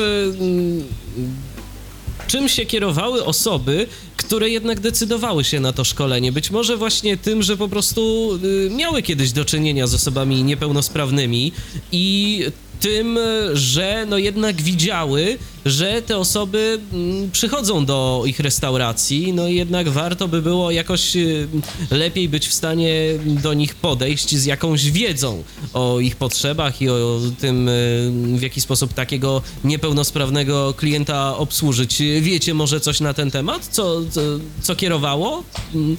czym 2.27 2.49
się 2.49 2.67
kierowały 2.67 3.25
osoby, 3.25 3.87
które 4.33 4.51
jednak 4.51 4.81
decydowały 4.81 5.45
się 5.45 5.61
na 5.61 5.73
to 5.73 5.85
szkolenie. 5.85 6.33
Być 6.33 6.51
może 6.51 6.77
właśnie 6.77 7.17
tym, 7.17 7.43
że 7.43 7.57
po 7.57 7.69
prostu 7.69 8.31
y, 8.45 8.71
miały 8.71 9.03
kiedyś 9.03 9.33
do 9.33 9.45
czynienia 9.45 9.87
z 9.87 9.95
osobami 9.95 10.45
niepełnosprawnymi 10.45 11.53
i 11.93 12.47
tym, 12.83 13.19
że 13.53 14.07
no 14.09 14.19
jednak 14.19 14.63
widziały, 14.63 15.39
że 15.65 16.03
te 16.03 16.19
osoby 16.19 16.81
mm, 16.93 17.31
przychodzą 17.31 17.85
do 17.85 18.23
ich 18.27 18.41
restauracji, 18.41 19.33
no 19.33 19.49
i 19.49 19.55
jednak 19.55 19.89
warto 19.89 20.29
by 20.29 20.43
było 20.43 20.71
jakoś 20.71 21.17
y, 21.17 21.49
lepiej 21.91 22.29
być 22.29 22.49
w 22.49 22.53
stanie 22.53 22.95
do 23.27 23.55
nich 23.55 23.75
podejść 23.75 24.37
z 24.37 24.45
jakąś 24.45 24.91
wiedzą 24.91 25.43
o 25.73 26.01
ich 26.01 26.17
potrzebach 26.17 26.83
i 26.83 26.89
o 26.89 27.21
tym, 27.41 27.69
y, 27.69 28.13
w 28.39 28.43
jaki 28.43 28.61
sposób 28.61 28.95
takiego 28.95 29.43
niepełnosprawnego 29.65 30.75
klienta 30.75 31.37
obsłużyć. 31.37 32.03
Wiecie 32.21 32.55
może 32.55 32.81
coś 32.81 33.01
na 33.01 33.15
ten 33.15 33.31
temat? 33.31 33.67
Co, 33.67 34.01
co, 34.11 34.21
co 34.63 34.77
kierowało 34.77 35.43
mm, 35.75 35.97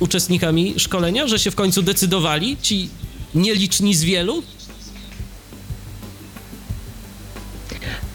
uczestnikami 0.00 0.74
szkolenia, 0.76 1.26
że 1.28 1.38
się 1.38 1.50
w 1.50 1.54
końcu 1.54 1.82
decydowali 1.82 2.56
ci 2.62 2.88
nieliczni 3.34 3.94
z 3.94 4.04
wielu? 4.04 4.42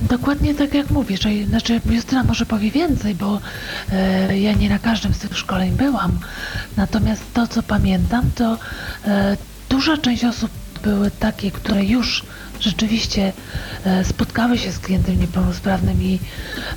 Dokładnie 0.02 0.56
tak 0.56 0.74
jak 0.74 0.90
mówisz, 0.90 1.20
znaczy 1.48 1.82
Justyna 1.86 2.24
może 2.24 2.46
powie 2.46 2.72
więcej, 2.72 3.16
bo 3.16 3.42
e, 3.92 4.40
ja 4.40 4.54
nie 4.54 4.70
na 4.70 4.80
każdym 4.80 5.14
z 5.14 5.20
tych 5.20 5.38
szkoleń 5.38 5.72
byłam. 5.72 6.20
Natomiast 6.78 7.24
to, 7.34 7.48
co 7.48 7.64
pamiętam, 7.64 8.32
to 8.36 8.58
e, 9.06 9.38
duża 9.70 9.98
część 9.98 10.26
osób 10.26 10.52
były 10.84 11.12
takie, 11.12 11.52
które 11.52 11.86
już 11.86 12.24
rzeczywiście 12.60 13.34
e, 13.86 14.04
spotkały 14.04 14.58
się 14.58 14.72
z 14.72 14.80
klientem 14.80 15.20
niepełnosprawnym 15.20 16.04
i 16.04 16.20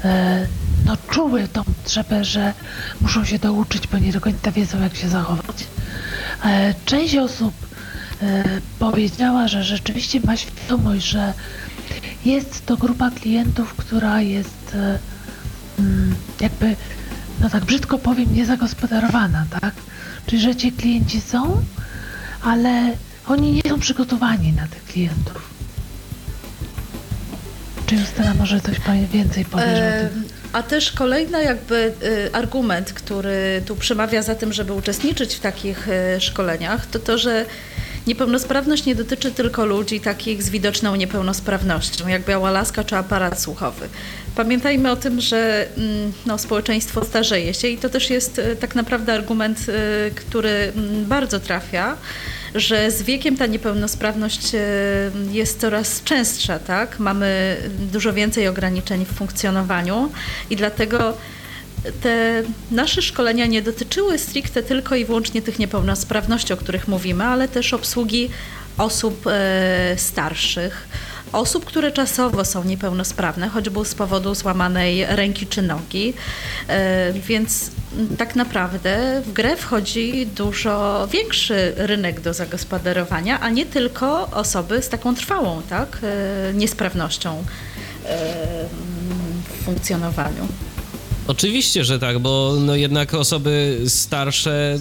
e, 0.05 0.47
no, 0.87 0.97
czuły 1.11 1.49
tą 1.49 1.65
potrzebę, 1.65 2.25
że 2.25 2.53
muszą 3.01 3.25
się 3.25 3.39
douczyć, 3.39 3.87
bo 3.87 3.99
nie 3.99 4.13
do 4.13 4.21
końca 4.21 4.53
wiedzą, 4.53 4.83
jak 4.83 4.97
się 4.97 5.09
zachować. 5.09 5.67
E, 6.45 6.75
część 6.85 7.17
osób 7.17 7.55
e, 8.23 8.45
powiedziała, 8.79 9.49
że 9.49 9.65
rzeczywiście 9.65 10.21
ma 10.25 10.37
świadomość, 10.37 11.07
że 11.07 11.33
jest 12.25 12.67
to 12.67 12.77
grupa 12.77 13.11
klientów, 13.11 13.75
która 13.75 14.21
jest 14.21 14.75
e, 14.75 14.99
mm, 15.79 16.15
jakby, 16.41 16.77
no 17.41 17.51
tak 17.51 17.65
brzydko 17.65 17.99
powiem, 17.99 18.35
niezagospodarowana, 18.35 19.47
tak? 19.61 19.75
Czyli, 20.27 20.43
że 20.43 20.57
ci 20.57 20.73
klienci 20.73 21.21
są, 21.21 21.63
ale 22.43 22.97
oni 23.27 23.53
nie 23.53 23.71
są 23.71 23.81
przygotowani 23.81 24.53
na 24.53 24.67
tych 24.67 24.85
klientów. 24.85 25.51
Czy 27.87 27.95
Justyna 27.95 28.35
może 28.35 28.61
coś 28.61 28.77
więcej 29.13 29.45
powiesz 29.45 29.67
o 29.69 30.09
tym? 30.09 30.23
Em, 30.23 30.25
A 30.53 30.63
też 30.63 30.93
kolejny 30.93 31.45
jakby 31.45 31.93
y, 32.03 32.35
argument, 32.35 32.93
który 32.93 33.63
tu 33.67 33.77
przemawia 33.77 34.23
za 34.23 34.35
tym, 34.35 34.53
żeby 34.53 34.73
uczestniczyć 34.73 35.35
w 35.35 35.41
takich 35.41 35.89
szkoleniach, 36.19 36.87
to 36.87 36.99
to, 36.99 37.19
że 37.19 37.47
niepełnosprawność 38.07 38.85
nie 38.85 38.95
dotyczy 38.95 39.31
tylko 39.31 39.67
ludzi 39.67 40.01
takich 40.01 40.43
z 40.43 40.51
widoczną 40.51 40.97
niepełnosprawnością, 40.97 42.09
jak 42.09 42.25
biała 42.25 42.51
laska 42.51 42.85
czy 42.85 42.97
aparat 42.97 43.41
słuchowy. 43.41 43.89
Pamiętajmy 44.35 44.91
o 44.91 44.97
tym, 44.97 45.21
że 45.21 45.67
mm, 45.77 46.13
no, 46.27 46.39
społeczeństwo 46.39 47.05
starzeje 47.05 47.55
się 47.55 47.69
i 47.69 47.79
to 47.79 47.89
też 47.89 48.11
jest 48.11 48.39
y, 48.39 48.57
tak 48.57 48.75
naprawdę 48.75 49.13
argument, 49.15 49.69
y, 49.69 49.73
który 50.15 50.73
mm, 50.77 51.05
bardzo 51.05 51.41
trafia, 51.41 51.97
że 52.55 52.91
z 52.91 53.03
wiekiem 53.03 53.37
ta 53.37 53.47
niepełnosprawność 53.47 54.55
y, 54.55 54.59
jest 55.31 55.61
coraz 55.61 56.03
częstsza, 56.05 56.59
tak? 56.59 56.99
Mamy 56.99 57.57
dużo 57.93 58.13
więcej 58.13 58.49
ograniczeń 58.49 59.05
w 59.05 59.09
funkcjonowaniu 59.09 60.13
i 60.51 60.57
dlatego 60.57 61.17
te 62.03 62.43
nasze 62.71 63.03
szkolenia 63.03 63.47
nie 63.47 63.63
dotyczyły 63.63 64.19
stricte 64.19 64.63
tylko 64.63 64.95
i 64.95 65.05
wyłącznie 65.05 65.43
tych 65.43 65.59
niepełnosprawności, 65.59 66.53
o 66.53 66.57
których 66.57 66.89
mówimy, 66.89 67.25
ale 67.25 67.49
też 67.49 67.75
obsługi 67.75 68.31
osób 68.79 69.27
e, 69.27 69.95
starszych, 69.97 70.89
osób, 71.33 71.65
które 71.65 71.93
czasowo 71.93 72.45
są 72.45 72.65
niepełnosprawne, 72.65 73.49
choćby 73.49 73.85
z 73.85 73.95
powodu 73.95 74.35
złamanej 74.35 75.07
ręki 75.09 75.47
czy 75.47 75.63
nogi. 75.63 76.15
E, 76.69 77.13
więc 77.13 77.71
tak 78.19 78.37
naprawdę 78.37 79.23
w 79.27 79.33
grę 79.33 79.57
wchodzi 79.57 80.27
dużo 80.27 81.09
większy 81.13 81.73
rynek 81.77 82.21
do 82.21 82.35
zagospodarowania, 82.35 83.41
a 83.41 83.51
nie 83.51 83.67
tylko 83.67 84.31
osoby 84.31 84.83
z 84.83 84.89
taką 84.89 85.15
trwałą 85.15 85.63
tak, 85.63 85.99
e, 86.03 86.55
niesprawnością 86.55 87.45
w 89.49 89.65
funkcjonowaniu. 89.65 90.49
Oczywiście, 91.27 91.85
że 91.85 91.99
tak, 91.99 92.19
bo 92.19 92.55
no 92.61 92.77
jednak 92.77 93.15
osoby 93.15 93.81
starsze 93.87 94.79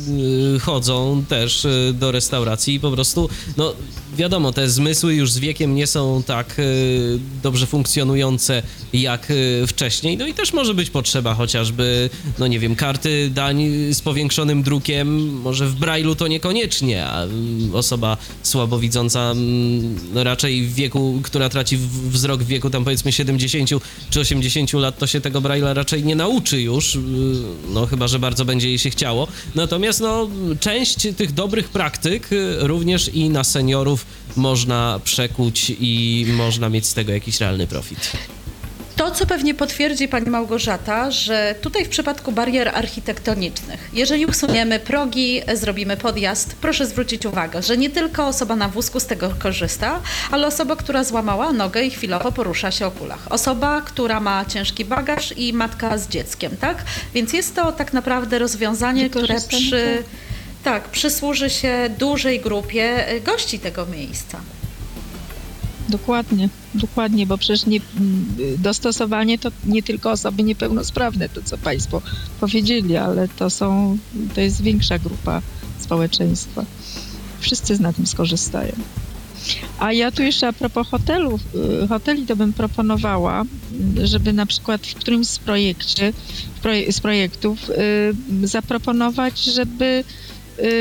y, 0.56 0.60
chodzą 0.60 1.26
też 1.30 1.66
y, 1.66 1.94
do 1.94 2.12
restauracji 2.12 2.74
i 2.76 2.80
po 2.80 2.92
prostu, 2.92 3.30
no 3.58 3.74
wiadomo, 4.18 4.52
te 4.52 4.70
zmysły 4.70 5.16
już 5.16 5.32
z 5.32 5.40
wiekiem 5.40 5.76
nie 5.76 5.88
są 5.88 6.24
tak 6.24 6.60
y, 6.60 7.20
dobrze 7.44 7.68
funkcjonujące 7.68 8.64
jak 8.94 9.32
y, 9.32 9.68
wcześniej, 9.68 10.18
no 10.18 10.28
i 10.28 10.34
też 10.34 10.54
może 10.54 10.74
być 10.74 10.90
potrzeba 10.90 11.34
chociażby, 11.34 12.10
no 12.40 12.48
nie 12.48 12.60
wiem, 12.60 12.76
karty 12.76 13.30
dań 13.30 13.72
z 13.94 14.02
powiększonym 14.02 14.64
drukiem, 14.64 15.40
może 15.42 15.68
w 15.68 15.80
Braille'u 15.80 16.16
to 16.16 16.28
niekoniecznie, 16.28 17.06
a 17.06 17.24
mm, 17.24 17.76
osoba 17.76 18.18
słabowidząca 18.44 19.34
no 20.14 20.24
raczej 20.24 20.64
w 20.64 20.74
wieku, 20.74 21.20
która 21.24 21.50
traci 21.50 21.78
wzrok 22.10 22.44
w 22.44 22.48
wieku 22.48 22.70
tam 22.70 22.84
powiedzmy 22.84 23.12
70 23.12 23.70
czy 24.10 24.20
80 24.20 24.74
lat, 24.74 24.98
to 24.98 25.08
się 25.08 25.22
tego 25.22 25.42
Braille'a 25.42 25.74
raczej 25.74 26.04
nie 26.04 26.16
nauczy 26.16 26.62
już, 26.62 26.96
y, 26.96 27.00
no 27.70 27.86
chyba, 27.86 28.08
że 28.08 28.20
bardzo 28.20 28.46
będzie 28.46 28.70
jej 28.70 28.80
się 28.80 28.90
chciało. 28.90 29.28
Natomiast 29.56 30.00
no 30.00 30.30
część 30.60 31.08
tych 31.18 31.32
dobrych 31.32 31.70
praktyk 31.70 32.32
y, 32.32 32.58
również 32.60 33.10
i 33.14 33.30
na 33.30 33.44
seniorów 33.44 34.01
można 34.36 35.00
przekuć 35.04 35.72
i 35.80 36.26
można 36.34 36.70
mieć 36.70 36.86
z 36.88 36.94
tego 36.94 37.12
jakiś 37.12 37.40
realny 37.40 37.68
profit. 37.68 38.12
To, 38.96 39.12
co 39.12 39.26
pewnie 39.26 39.54
potwierdzi 39.54 40.08
pani 40.08 40.30
Małgorzata, 40.30 41.12
że 41.12 41.56
tutaj 41.62 41.86
w 41.86 41.90
przypadku 41.90 42.32
barier 42.32 42.70
architektonicznych, 42.70 43.90
jeżeli 43.94 44.26
usuniemy 44.26 44.80
progi, 44.80 45.42
zrobimy 45.54 45.98
podjazd, 45.98 46.56
proszę 46.62 46.86
zwrócić 46.86 47.26
uwagę, 47.26 47.64
że 47.64 47.78
nie 47.78 47.90
tylko 47.90 48.28
osoba 48.28 48.56
na 48.56 48.70
wózku 48.70 49.00
z 49.00 49.06
tego 49.06 49.34
korzysta, 49.40 50.02
ale 50.32 50.48
osoba, 50.48 50.76
która 50.76 51.04
złamała 51.04 51.54
nogę 51.54 51.84
i 51.84 51.92
chwilowo 51.92 52.32
porusza 52.32 52.72
się 52.72 52.88
o 52.88 52.92
kulach. 52.92 53.28
Osoba, 53.30 53.82
która 53.82 54.20
ma 54.20 54.46
ciężki 54.46 54.86
bagaż 54.86 55.34
i 55.38 55.54
matka 55.54 55.98
z 55.98 56.08
dzieckiem, 56.08 56.58
tak? 56.58 56.84
Więc 57.14 57.34
jest 57.34 57.56
to 57.56 57.72
tak 57.72 57.94
naprawdę 57.94 58.40
rozwiązanie, 58.40 59.10
które 59.10 59.36
przy, 59.48 60.04
tak, 60.64 60.90
przysłuży 60.90 61.50
się 61.50 61.90
dużej 62.00 62.40
grupie 62.40 63.12
y, 63.12 63.22
gości 63.22 63.60
tego 63.60 63.86
miejsca. 63.86 64.42
Dokładnie, 65.90 66.50
dokładnie, 66.76 67.28
bo 67.28 67.38
przecież 67.38 67.66
nie, 67.66 67.80
m, 67.98 68.26
dostosowanie 68.58 69.38
to 69.40 69.52
nie 69.66 69.84
tylko 69.84 70.12
osoby 70.12 70.44
niepełnosprawne, 70.44 71.30
to 71.30 71.42
co 71.44 71.58
Państwo 71.58 72.02
powiedzieli, 72.40 72.98
ale 72.98 73.28
to 73.28 73.50
są, 73.50 73.98
to 74.36 74.42
jest 74.42 74.62
większa 74.62 75.00
grupa 75.00 75.42
społeczeństwa. 75.80 76.66
Wszyscy 77.40 77.82
na 77.82 77.94
tym 77.94 78.08
skorzystają. 78.08 78.74
A 79.80 79.94
ja 79.94 80.12
tu 80.12 80.24
jeszcze 80.24 80.48
a 80.48 80.54
propos 80.54 80.88
hotelów, 80.88 81.42
y, 81.84 81.88
hoteli 81.88 82.26
to 82.26 82.36
bym 82.36 82.54
proponowała, 82.54 83.42
m, 83.42 84.08
żeby 84.08 84.34
na 84.34 84.46
przykład 84.46 84.88
w 84.88 84.96
którymś 84.96 85.28
z, 85.28 85.40
projekcie, 85.40 86.14
z 86.92 87.00
projektów 87.00 87.70
y, 87.70 88.48
zaproponować, 88.48 89.44
żeby 89.44 90.04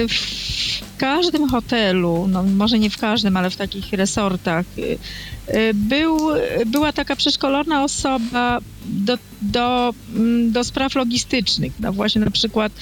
w 0.08 0.98
każdym 0.98 1.48
hotelu, 1.48 2.26
no 2.28 2.42
może 2.42 2.78
nie 2.78 2.90
w 2.90 2.98
każdym, 2.98 3.36
ale 3.36 3.50
w 3.50 3.56
takich 3.56 3.92
resortach, 3.92 4.66
y, 4.78 4.98
y, 5.54 5.74
był, 5.74 6.18
była 6.66 6.92
taka 6.92 7.16
przeszkolona 7.16 7.84
osoba 7.84 8.58
do, 8.84 9.18
do, 9.42 9.94
mm, 10.16 10.52
do 10.52 10.64
spraw 10.64 10.94
logistycznych. 10.94 11.72
No 11.80 11.92
właśnie 11.92 12.20
na 12.20 12.30
przykład 12.30 12.72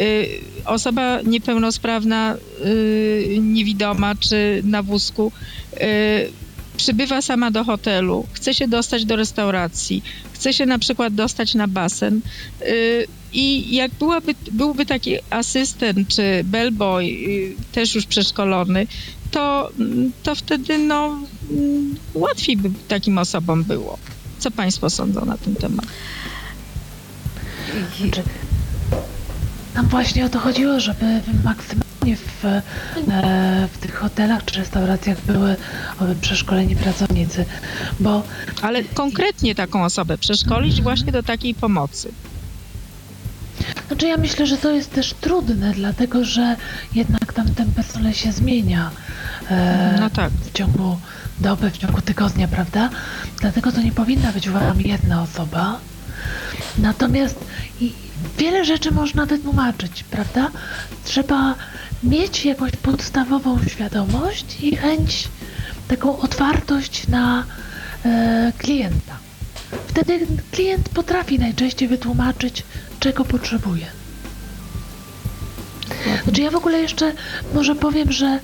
y, 0.00 0.28
osoba 0.64 1.20
niepełnosprawna, 1.22 2.36
y, 2.66 3.38
niewidoma 3.40 4.14
czy 4.14 4.62
na 4.64 4.82
wózku 4.82 5.32
y, 5.74 6.46
przybywa 6.76 7.22
sama 7.22 7.50
do 7.50 7.64
hotelu, 7.64 8.26
chce 8.32 8.54
się 8.54 8.68
dostać 8.68 9.04
do 9.04 9.16
restauracji, 9.16 10.02
chce 10.32 10.52
się 10.52 10.66
na 10.66 10.78
przykład 10.78 11.14
dostać 11.14 11.54
na 11.54 11.68
basen 11.68 12.20
y, 12.62 13.06
i 13.36 13.74
jak 13.74 13.90
byłaby, 13.94 14.34
byłby 14.52 14.86
taki 14.86 15.16
asystent 15.30 16.08
czy 16.08 16.44
bellboy 16.44 17.04
y, 17.04 17.54
też 17.72 17.94
już 17.94 18.06
przeszkolony, 18.06 18.86
to, 19.30 19.70
to 20.22 20.34
wtedy 20.34 20.78
no, 20.78 21.18
mm, 21.50 21.96
łatwiej 22.14 22.56
by 22.56 22.70
takim 22.88 23.18
osobom 23.18 23.64
było. 23.64 23.98
Co 24.38 24.50
Państwo 24.50 24.90
sądzą 24.90 25.24
na 25.24 25.38
ten 25.38 25.54
temat? 25.54 25.86
Znaczy, 28.00 28.22
nam 29.74 29.88
właśnie 29.88 30.24
o 30.24 30.28
to 30.28 30.38
chodziło, 30.38 30.80
żeby 30.80 31.20
maksymalnie 31.44 32.16
w, 32.16 32.44
e, 32.44 32.62
w 33.72 33.78
tych 33.78 33.94
hotelach 33.94 34.44
czy 34.44 34.58
restauracjach 34.58 35.20
były 35.26 35.56
przeszkoleni 36.20 36.76
pracownicy, 36.76 37.44
bo 38.00 38.22
Ale 38.62 38.84
konkretnie 38.84 39.54
taką 39.54 39.84
osobę 39.84 40.18
przeszkolić 40.18 40.82
właśnie 40.82 41.12
do 41.12 41.22
takiej 41.22 41.54
pomocy. 41.54 42.12
Znaczy 43.88 44.06
ja 44.06 44.16
myślę, 44.16 44.46
że 44.46 44.56
to 44.56 44.70
jest 44.70 44.90
też 44.92 45.14
trudne, 45.14 45.72
dlatego 45.72 46.24
że 46.24 46.56
jednak 46.94 47.32
tam 47.32 47.54
ten 47.54 47.72
personel 47.72 48.12
się 48.12 48.32
zmienia 48.32 48.90
e, 49.50 49.96
No 50.00 50.10
tak. 50.10 50.30
w 50.30 50.52
ciągu 50.52 50.98
doby, 51.40 51.70
w 51.70 51.78
ciągu 51.78 52.00
tygodnia, 52.00 52.48
prawda? 52.48 52.90
Dlatego 53.40 53.72
to 53.72 53.80
nie 53.80 53.92
powinna 53.92 54.32
być 54.32 54.48
uważam 54.48 54.80
jedna 54.80 55.22
osoba. 55.22 55.78
Natomiast 56.78 57.44
wiele 58.38 58.64
rzeczy 58.64 58.90
można 58.92 59.26
wytłumaczyć, 59.26 60.04
prawda? 60.04 60.50
Trzeba 61.04 61.54
mieć 62.02 62.44
jakąś 62.44 62.72
podstawową 62.72 63.58
świadomość 63.68 64.60
i 64.62 64.76
chęć, 64.76 65.28
taką 65.88 66.18
otwartość 66.18 67.08
na 67.08 67.44
e, 68.04 68.52
klienta. 68.58 69.25
Wtedy 69.86 70.26
klient 70.50 70.88
potrafi 70.88 71.38
najczęściej 71.38 71.88
wytłumaczyć, 71.88 72.62
czego 73.00 73.24
potrzebuje. 73.24 73.86
Znaczy 76.24 76.40
ja 76.42 76.50
w 76.50 76.56
ogóle 76.56 76.78
jeszcze 76.78 77.12
może 77.54 77.74
powiem, 77.74 78.12
że 78.12 78.40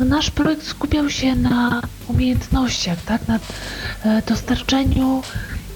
nasz 0.00 0.30
projekt 0.30 0.66
skupiał 0.66 1.10
się 1.10 1.34
na 1.36 1.82
umiejętnościach, 2.08 2.98
tak? 3.06 3.28
Na 3.28 3.38
e, 4.04 4.22
dostarczeniu 4.22 5.22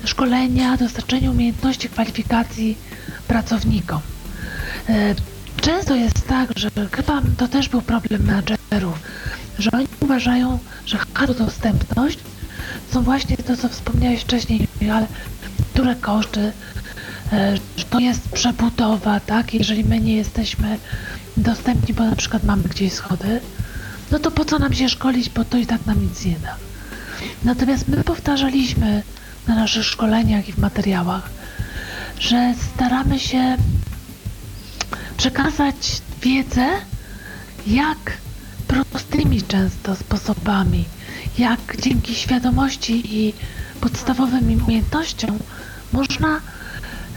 szkolenia, 0.04 0.76
dostarczeniu 0.76 1.30
umiejętności, 1.30 1.88
kwalifikacji 1.88 2.78
pracownikom. 3.28 4.00
E, 4.88 5.14
często 5.60 5.96
jest 5.96 6.26
tak, 6.26 6.50
że 6.56 6.70
chyba 6.92 7.22
to 7.36 7.48
też 7.48 7.68
był 7.68 7.82
problem 7.82 8.22
menadżerów, 8.24 8.98
że 9.58 9.70
oni 9.72 9.86
uważają, 10.00 10.58
że 10.86 10.98
hasło 10.98 11.34
dostępność 11.34 12.18
są 12.92 13.02
właśnie 13.02 13.36
to, 13.36 13.56
co 13.56 13.68
wspomniałeś 13.68 14.20
wcześniej, 14.20 14.68
ale 14.92 15.06
które 15.72 15.94
koszty, 15.94 16.52
że 17.76 17.84
to 17.90 17.98
jest 17.98 18.28
przebudowa, 18.28 19.20
tak? 19.20 19.54
Jeżeli 19.54 19.84
my 19.84 20.00
nie 20.00 20.16
jesteśmy 20.16 20.78
dostępni, 21.36 21.94
bo 21.94 22.04
na 22.04 22.16
przykład 22.16 22.44
mamy 22.44 22.62
gdzieś 22.62 22.92
schody, 22.92 23.40
no 24.10 24.18
to 24.18 24.30
po 24.30 24.44
co 24.44 24.58
nam 24.58 24.74
się 24.74 24.88
szkolić, 24.88 25.30
bo 25.30 25.44
to 25.44 25.56
i 25.56 25.66
tak 25.66 25.86
nam 25.86 26.02
nic 26.02 26.24
nie 26.24 26.36
da. 26.38 26.56
Natomiast 27.44 27.88
my 27.88 28.04
powtarzaliśmy 28.04 29.02
na 29.46 29.54
naszych 29.54 29.84
szkoleniach 29.84 30.48
i 30.48 30.52
w 30.52 30.58
materiałach, 30.58 31.30
że 32.20 32.54
staramy 32.74 33.18
się 33.18 33.56
przekazać 35.16 36.02
wiedzę, 36.22 36.66
jak 37.66 37.98
prostymi 38.68 39.42
często 39.42 39.96
sposobami, 39.96 40.84
jak 41.40 41.76
dzięki 41.82 42.14
świadomości 42.14 43.18
i 43.18 43.34
podstawowym 43.80 44.62
umiejętnościom 44.64 45.38
można 45.92 46.40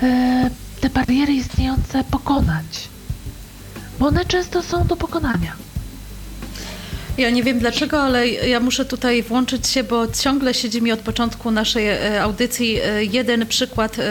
e, 0.02 0.50
te 0.82 0.90
bariery 0.90 1.34
istniejące 1.34 2.04
pokonać. 2.04 2.90
Bo 4.00 4.08
one 4.08 4.26
często 4.26 4.64
są 4.64 4.88
do 4.88 4.96
pokonania. 4.96 5.56
Ja 7.18 7.30
nie 7.30 7.44
wiem 7.44 7.60
dlaczego, 7.60 8.02
ale 8.02 8.28
ja 8.28 8.60
muszę 8.60 8.86
tutaj 8.86 9.24
włączyć 9.24 9.68
się, 9.68 9.84
bo 9.84 10.08
ciągle 10.08 10.54
siedzi 10.54 10.82
mi 10.82 10.92
od 10.92 11.00
początku 11.00 11.52
naszej 11.52 11.88
e, 11.90 12.22
audycji 12.22 12.80
e, 12.82 13.04
jeden 13.04 13.48
przykład. 13.48 14.00
e, 14.00 14.04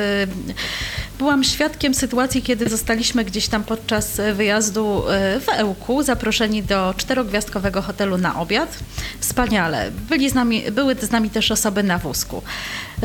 Byłam 1.18 1.44
świadkiem 1.44 1.94
sytuacji, 1.94 2.42
kiedy 2.42 2.68
zostaliśmy 2.68 3.24
gdzieś 3.24 3.48
tam 3.48 3.64
podczas 3.64 4.20
wyjazdu 4.34 5.02
w 5.40 5.48
Ełku 5.48 6.02
zaproszeni 6.02 6.62
do 6.62 6.94
czterogwiazdkowego 6.96 7.82
hotelu 7.82 8.18
na 8.18 8.40
obiad. 8.40 8.78
Wspaniale. 9.20 9.90
Byli 10.08 10.30
z 10.30 10.34
nami, 10.34 10.62
były 10.72 10.94
z 10.94 11.10
nami 11.10 11.30
też 11.30 11.50
osoby 11.50 11.82
na 11.82 11.98
wózku. 11.98 12.42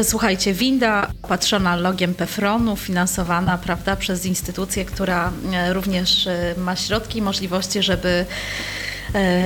Słuchajcie, 0.03 0.53
winda 0.53 1.07
opatrzona 1.21 1.75
logiem 1.75 2.13
Pefronu, 2.13 2.75
finansowana 2.75 3.57
prawda, 3.57 3.95
przez 3.95 4.25
instytucję, 4.25 4.85
która 4.85 5.31
również 5.71 6.27
ma 6.57 6.75
środki 6.75 7.19
i 7.19 7.21
możliwości, 7.21 7.83
żeby 7.83 8.25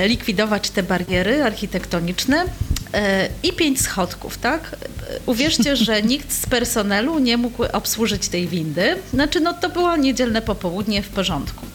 likwidować 0.07 0.69
te 0.69 0.83
bariery 0.83 1.43
architektoniczne 1.43 2.45
e, 2.93 3.29
i 3.43 3.53
pięć 3.53 3.81
schodków, 3.81 4.37
tak? 4.37 4.75
E, 5.09 5.19
Uwierzcie, 5.25 5.75
że 5.75 6.01
nikt 6.13 6.33
z 6.33 6.45
personelu 6.45 7.19
nie 7.19 7.37
mógł 7.37 7.63
obsłużyć 7.63 8.27
tej 8.27 8.47
windy. 8.47 8.95
Znaczy, 9.13 9.39
no 9.39 9.53
to 9.53 9.69
było 9.69 9.97
niedzielne 9.97 10.41
popołudnie 10.41 11.03
w 11.03 11.09
porządku. 11.09 11.65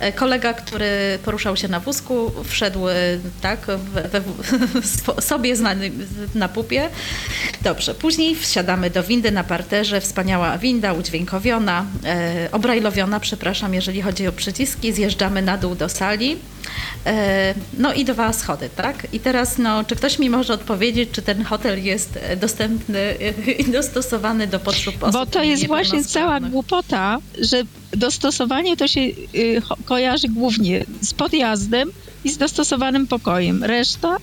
E, 0.00 0.12
Kolega, 0.12 0.54
który 0.54 1.18
poruszał 1.24 1.56
się 1.56 1.68
na 1.68 1.80
wózku, 1.80 2.32
wszedł 2.44 2.88
e, 2.88 2.94
tak, 3.40 3.66
we, 3.66 4.08
we, 4.08 4.22
sobie 5.22 5.56
znany 5.56 5.90
na 6.34 6.48
pupie. 6.48 6.88
Dobrze, 7.62 7.94
później 7.94 8.36
wsiadamy 8.36 8.90
do 8.90 9.02
windy 9.02 9.30
na 9.30 9.44
parterze, 9.44 10.00
wspaniała 10.00 10.58
winda, 10.58 10.92
udźwiękowiona, 10.92 11.86
e, 12.04 12.48
obrajlowiona, 12.52 13.20
przepraszam, 13.20 13.74
jeżeli 13.74 14.02
chodzi 14.02 14.26
o 14.26 14.32
przyciski. 14.32 14.92
Zjeżdżamy 14.92 15.42
na 15.42 15.58
dół 15.58 15.74
do 15.74 15.88
sali. 15.88 16.36
E, 17.06 17.54
No 17.78 17.94
i 17.94 18.04
dwa 18.04 18.32
schody, 18.32 18.70
tak? 18.76 19.06
I 19.12 19.20
teraz, 19.20 19.58
no, 19.58 19.84
czy 19.84 19.96
ktoś 19.96 20.18
mi 20.18 20.30
może 20.30 20.54
odpowiedzieć, 20.54 21.08
czy 21.12 21.22
ten 21.22 21.44
hotel 21.44 21.84
jest 21.84 22.18
dostępny 22.40 23.14
i 23.58 23.64
dostosowany 23.64 24.46
do 24.46 24.60
potrzeb 24.60 24.94
osób 25.02 25.12
Bo 25.12 25.26
to 25.26 25.42
jest 25.42 25.66
właśnie 25.66 26.04
cała 26.04 26.40
głupota, 26.40 27.18
że 27.40 27.62
dostosowanie 27.92 28.76
to 28.76 28.88
się 28.88 29.00
y, 29.00 29.62
kojarzy 29.84 30.28
głównie 30.28 30.84
z 31.00 31.14
podjazdem 31.14 31.90
i 32.24 32.30
z 32.30 32.38
dostosowanym 32.38 33.06
pokojem. 33.06 33.64
Reszta 33.64 34.16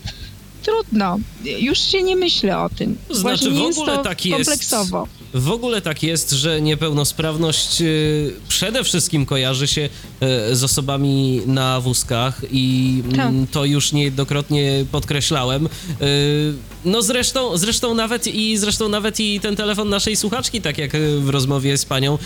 trudno. 0.63 1.17
Już 1.59 1.79
się 1.79 2.03
nie 2.03 2.15
myślę 2.15 2.59
o 2.59 2.69
tym. 2.69 2.97
Znaczy, 3.05 3.21
Właśnie 3.21 3.49
w 3.49 3.53
nie 3.53 3.63
jest 3.67 3.79
ogóle 3.79 3.97
to 3.97 4.03
tak 4.03 4.25
jest. 4.25 4.37
kompleksowo. 4.37 5.07
W 5.33 5.51
ogóle 5.51 5.81
tak 5.81 6.03
jest, 6.03 6.31
że 6.31 6.61
niepełnosprawność 6.61 7.81
y, 7.81 8.33
przede 8.47 8.83
wszystkim 8.83 9.25
kojarzy 9.25 9.67
się 9.67 9.81
y, 10.51 10.55
z 10.55 10.63
osobami 10.63 11.41
na 11.45 11.81
wózkach 11.81 12.41
i 12.51 13.03
mm, 13.13 13.47
to 13.47 13.65
już 13.65 13.91
niejednokrotnie 13.91 14.85
podkreślałem. 14.91 15.65
Y, 16.01 16.53
No 16.85 17.01
zresztą, 17.01 17.57
zresztą 17.57 17.93
nawet 17.93 18.27
i 18.27 18.57
zresztą 18.57 18.89
nawet 18.89 19.19
i 19.19 19.39
ten 19.39 19.55
telefon 19.55 19.89
naszej 19.89 20.15
słuchaczki, 20.15 20.61
tak 20.61 20.77
jak 20.77 20.91
w 21.19 21.29
rozmowie 21.29 21.77
z 21.77 21.85
panią, 21.85 22.17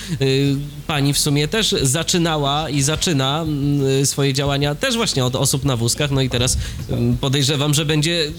pani 0.87 1.13
w 1.13 1.19
sumie 1.19 1.47
też 1.47 1.75
zaczynała 1.81 2.69
i 2.69 2.81
zaczyna 2.81 3.41
mm, 3.41 4.05
swoje 4.05 4.33
działania 4.33 4.75
też 4.75 4.95
właśnie 4.95 5.25
od 5.25 5.35
osób 5.35 5.65
na 5.65 5.77
wózkach, 5.77 6.11
no 6.11 6.21
i 6.21 6.29
teraz 6.29 6.57
ym, 6.91 7.17
podejrzewam, 7.21 7.73
że 7.73 7.85
będzie 7.85 8.31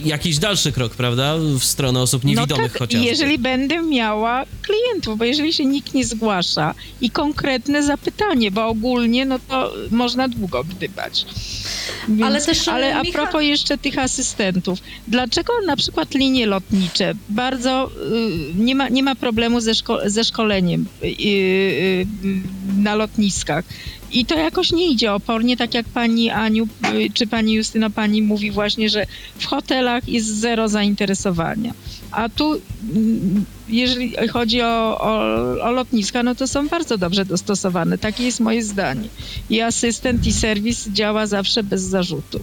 jakiś 0.00 0.38
dalszy 0.38 0.72
krok, 0.72 0.94
prawda, 0.94 1.34
w 1.58 1.64
stronę 1.64 2.00
osób 2.00 2.24
niewidomych 2.24 2.62
no 2.62 2.68
tak, 2.68 2.78
chociażby. 2.78 3.06
jeżeli 3.06 3.38
będę 3.38 3.82
miała 3.82 4.44
klientów, 4.62 5.18
bo 5.18 5.24
jeżeli 5.24 5.52
się 5.52 5.64
nikt 5.64 5.94
nie 5.94 6.04
zgłasza 6.04 6.74
i 7.00 7.10
konkretne 7.10 7.82
zapytanie, 7.82 8.50
bo 8.50 8.66
ogólnie 8.66 9.26
no 9.26 9.38
to 9.48 9.72
można 9.90 10.28
długo 10.28 10.64
gdybać. 10.64 11.26
Więc, 12.08 12.22
Ale 12.22 12.40
też, 12.40 12.68
ale 12.68 12.96
a 12.96 13.02
Micha- 13.02 13.12
propos 13.12 13.42
jeszcze 13.42 13.78
tych 13.78 13.98
asystentów, 13.98 14.78
dlaczego 15.08 15.52
na 15.66 15.76
przykład 15.76 16.14
linie 16.14 16.46
lotnicze 16.46 17.14
bardzo 17.28 17.90
y, 18.12 18.54
nie, 18.54 18.74
ma, 18.74 18.88
nie 18.88 19.02
ma 19.02 19.14
problemu 19.14 19.60
ze, 19.60 19.72
szko- 19.72 20.10
ze 20.10 20.24
szkoleniem 20.24 20.86
y, 21.02 21.06
y, 21.06 22.06
na 22.76 22.94
lotniskach? 22.94 23.64
I 24.14 24.26
to 24.26 24.38
jakoś 24.38 24.72
nie 24.72 24.90
idzie 24.90 25.12
opornie, 25.12 25.56
tak 25.56 25.74
jak 25.74 25.86
pani 25.88 26.30
Aniu 26.30 26.68
y, 26.94 27.10
czy 27.14 27.26
pani 27.26 27.52
Justyna 27.52 27.90
pani 27.90 28.22
mówi 28.22 28.50
właśnie, 28.50 28.88
że 28.88 29.06
w 29.38 29.46
hotelach 29.46 30.08
jest 30.08 30.26
zero 30.26 30.68
zainteresowania. 30.68 31.74
A 32.10 32.28
tu, 32.28 32.52
mm, 32.52 33.44
jeżeli 33.68 34.28
chodzi 34.28 34.62
o, 34.62 35.00
o, 35.00 35.18
o 35.62 35.70
lotniska, 35.70 36.22
no 36.22 36.34
to 36.34 36.48
są 36.48 36.68
bardzo 36.68 36.98
dobrze 36.98 37.24
dostosowane. 37.24 37.98
Takie 37.98 38.24
jest 38.24 38.40
moje 38.40 38.62
zdanie. 38.64 39.08
I 39.50 39.60
asystent, 39.60 40.26
i 40.26 40.32
serwis 40.32 40.88
działa 40.88 41.26
zawsze 41.26 41.62
bez 41.62 41.82
zarzutu. 41.82 42.40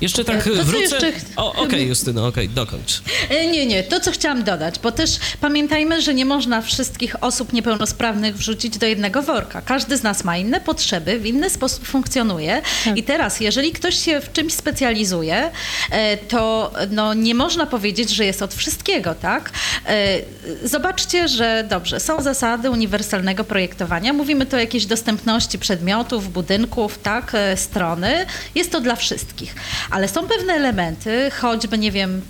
Jeszcze 0.00 0.24
tak 0.24 0.44
To, 0.44 0.50
wrócę... 0.64 0.78
jeszcze- 0.82 1.12
O, 1.36 1.54
okej, 1.54 1.86
Justyno, 1.88 2.26
okej, 2.26 2.48
dokończ. 2.48 3.02
E, 3.30 3.46
Nie, 3.46 3.66
nie, 3.66 3.82
to 3.82 4.00
co 4.00 4.10
chciałam 4.10 4.44
dodać, 4.44 4.78
bo 4.78 4.92
też 4.92 5.10
pamiętajmy, 5.40 6.02
że 6.02 6.14
nie 6.14 6.24
można 6.24 6.62
wszystkich 6.62 7.24
osób 7.24 7.52
niepełnosprawnych 7.52 8.36
wrzucić 8.36 8.78
do 8.78 8.86
jednego 8.86 9.22
worka. 9.22 9.62
Każdy 9.62 9.96
z 9.96 10.02
nas 10.02 10.24
ma 10.24 10.36
inne 10.36 10.60
potrzeby, 10.60 11.18
w 11.18 11.26
inny 11.26 11.50
sposób 11.50 11.86
funkcjonuje 11.86 12.62
Tak. 12.84 12.96
i 12.96 13.02
teraz, 13.02 13.40
jeżeli 13.40 13.72
ktoś 13.72 14.04
się 14.04 14.20
w 14.20 14.32
czymś 14.32 14.52
specjalizuje, 14.52 15.50
e, 15.90 16.16
to 16.16 16.72
no, 16.90 17.14
nie 17.14 17.34
można 17.34 17.66
powiedzieć, 17.66 18.10
że 18.10 18.24
jest 18.24 18.42
od 18.42 18.54
wszystkiego, 18.54 19.14
tak? 19.14 19.50
E, 19.86 20.18
Zobaczcie, 20.64 21.28
że 21.28 21.64
dobrze, 21.68 22.00
są 22.00 22.22
zasady 22.22 22.70
uniwersalnego 22.70 23.44
projektowania, 23.44 24.12
mówimy 24.12 24.46
tu 24.46 24.56
o 24.56 24.58
jakiejś 24.58 24.86
dostępności 24.86 25.58
przedmiotów, 25.58 26.32
budynków, 26.32 26.98
tak, 26.98 27.32
strony, 27.56 28.26
jest 28.54 28.72
to 28.72 28.80
dla 28.80 28.96
wszystkich, 28.96 29.54
ale 29.90 30.08
są 30.08 30.28
pewne 30.28 30.52
elementy, 30.52 31.30
choćby, 31.30 31.78
nie 31.78 31.92
wiem, 31.92 32.22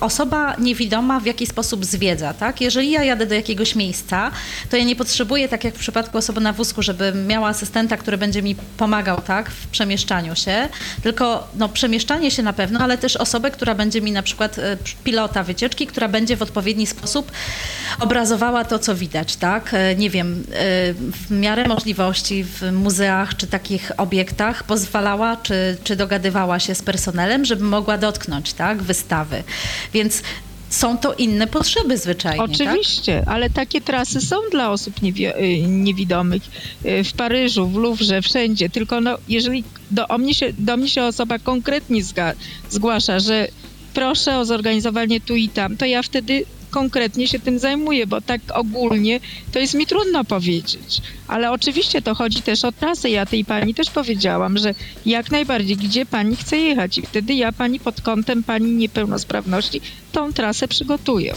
osoba 0.00 0.56
niewidoma 0.58 1.20
w 1.20 1.26
jakiś 1.26 1.48
sposób 1.48 1.84
zwiedza, 1.84 2.34
tak? 2.34 2.60
Jeżeli 2.60 2.90
ja 2.90 3.04
jadę 3.04 3.26
do 3.26 3.34
jakiegoś 3.34 3.74
miejsca, 3.74 4.30
to 4.70 4.76
ja 4.76 4.84
nie 4.84 4.96
potrzebuję, 4.96 5.48
tak 5.48 5.64
jak 5.64 5.74
w 5.74 5.78
przypadku 5.78 6.18
osoby 6.18 6.40
na 6.40 6.52
wózku, 6.52 6.82
żeby 6.82 7.12
miała 7.26 7.48
asystenta, 7.48 7.96
który 7.96 8.18
będzie 8.18 8.42
mi 8.42 8.54
pomagał, 8.76 9.20
tak, 9.20 9.50
w 9.50 9.66
przemieszczaniu 9.66 10.36
się, 10.36 10.68
tylko 11.02 11.48
no, 11.56 11.68
przemieszczanie 11.68 12.30
się 12.30 12.42
na 12.42 12.52
pewno, 12.52 12.80
ale 12.80 12.98
też 12.98 13.16
osobę, 13.16 13.50
która 13.50 13.74
będzie 13.74 14.00
mi 14.00 14.12
na 14.12 14.22
przykład 14.22 14.58
e, 14.58 14.76
pilota 15.04 15.42
wycieczki, 15.42 15.86
która 15.86 16.08
będzie 16.08 16.36
w 16.36 16.42
odpowiedni 16.42 16.86
sposób 16.86 17.32
obrazowała 18.00 18.64
to, 18.64 18.78
co 18.78 18.94
widać, 18.94 19.36
tak? 19.36 19.74
E, 19.74 19.96
Nie 19.96 20.10
wiem, 20.10 20.44
e, 20.52 20.94
w 20.94 21.30
miarę 21.30 21.68
możliwości 21.68 22.44
w 22.44 22.72
muzeach 22.72 23.36
czy 23.36 23.46
takich 23.46 23.92
obiektach 23.96 24.64
pozwalała, 24.64 25.36
czy, 25.36 25.76
czy 25.84 25.96
dogadywała 25.96 26.58
się 26.58 26.74
z 26.74 26.82
personelem, 26.82 27.44
żeby 27.44 27.64
mogła 27.64 27.98
dotknąć, 27.98 28.52
tak, 28.52 28.82
wystawy. 28.82 29.41
Więc 29.94 30.22
są 30.70 30.98
to 30.98 31.14
inne 31.14 31.46
potrzeby 31.46 31.98
zwyczajnie, 31.98 32.38
tak? 32.48 32.50
Oczywiście, 32.50 33.22
ale 33.26 33.50
takie 33.50 33.80
trasy 33.80 34.20
są 34.20 34.36
dla 34.50 34.70
osób 34.70 35.00
niewi- 35.02 35.36
y, 35.40 35.62
niewidomych 35.68 36.42
y, 36.84 37.04
w 37.04 37.12
Paryżu, 37.12 37.66
w 37.66 37.76
Louvre, 37.76 38.22
wszędzie. 38.22 38.70
Tylko 38.70 39.00
no, 39.00 39.18
jeżeli 39.28 39.64
do, 39.90 40.18
mnie 40.18 40.34
się, 40.34 40.52
do 40.58 40.76
mnie 40.76 40.88
się 40.88 41.02
osoba 41.04 41.38
konkretnie 41.38 42.02
zga- 42.02 42.34
zgłasza, 42.70 43.20
że 43.20 43.48
proszę 43.94 44.38
o 44.38 44.44
zorganizowanie 44.44 45.20
tu 45.20 45.36
i 45.36 45.48
tam, 45.48 45.76
to 45.76 45.86
ja 45.86 46.02
wtedy 46.02 46.44
konkretnie 46.72 47.28
się 47.28 47.38
tym 47.40 47.58
zajmuję, 47.58 48.06
bo 48.06 48.20
tak 48.20 48.40
ogólnie 48.54 49.20
to 49.52 49.58
jest 49.58 49.74
mi 49.74 49.86
trudno 49.86 50.24
powiedzieć. 50.24 51.00
Ale 51.28 51.50
oczywiście 51.50 52.02
to 52.02 52.14
chodzi 52.14 52.42
też 52.42 52.64
o 52.64 52.72
trasę. 52.72 53.10
Ja 53.10 53.26
tej 53.26 53.44
pani 53.44 53.74
też 53.74 53.90
powiedziałam, 53.90 54.58
że 54.58 54.74
jak 55.06 55.30
najbardziej, 55.30 55.76
gdzie 55.76 56.06
pani 56.06 56.36
chce 56.36 56.56
jechać 56.56 56.98
i 56.98 57.02
wtedy 57.02 57.34
ja 57.34 57.52
pani 57.52 57.80
pod 57.80 58.00
kątem 58.00 58.42
pani 58.42 58.72
niepełnosprawności 58.72 59.80
tą 60.12 60.32
trasę 60.32 60.68
przygotuję. 60.68 61.34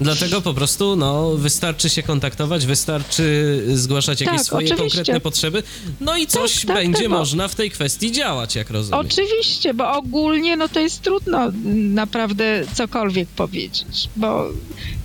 Dlatego 0.00 0.42
po 0.42 0.54
prostu 0.54 0.96
no, 0.96 1.30
wystarczy 1.30 1.88
się 1.88 2.02
kontaktować, 2.02 2.66
wystarczy 2.66 3.62
zgłaszać 3.74 4.20
jakieś 4.20 4.36
Tak, 4.36 4.46
swoje 4.46 4.66
oczywiście. 4.66 4.96
konkretne 4.96 5.20
potrzeby, 5.20 5.62
no 6.00 6.16
i 6.16 6.26
coś 6.26 6.66
tak, 6.66 6.76
będzie 6.76 7.02
tak, 7.02 7.08
można 7.08 7.48
w 7.48 7.54
tej 7.54 7.70
kwestii 7.70 8.12
działać, 8.12 8.54
jak 8.54 8.70
rozumiem. 8.70 9.06
Oczywiście, 9.06 9.74
bo 9.74 9.92
ogólnie 9.92 10.56
no 10.56 10.68
to 10.68 10.80
jest 10.80 11.02
trudno 11.02 11.38
naprawdę 11.74 12.64
cokolwiek 12.74 13.28
powiedzieć, 13.28 14.08
bo 14.16 14.44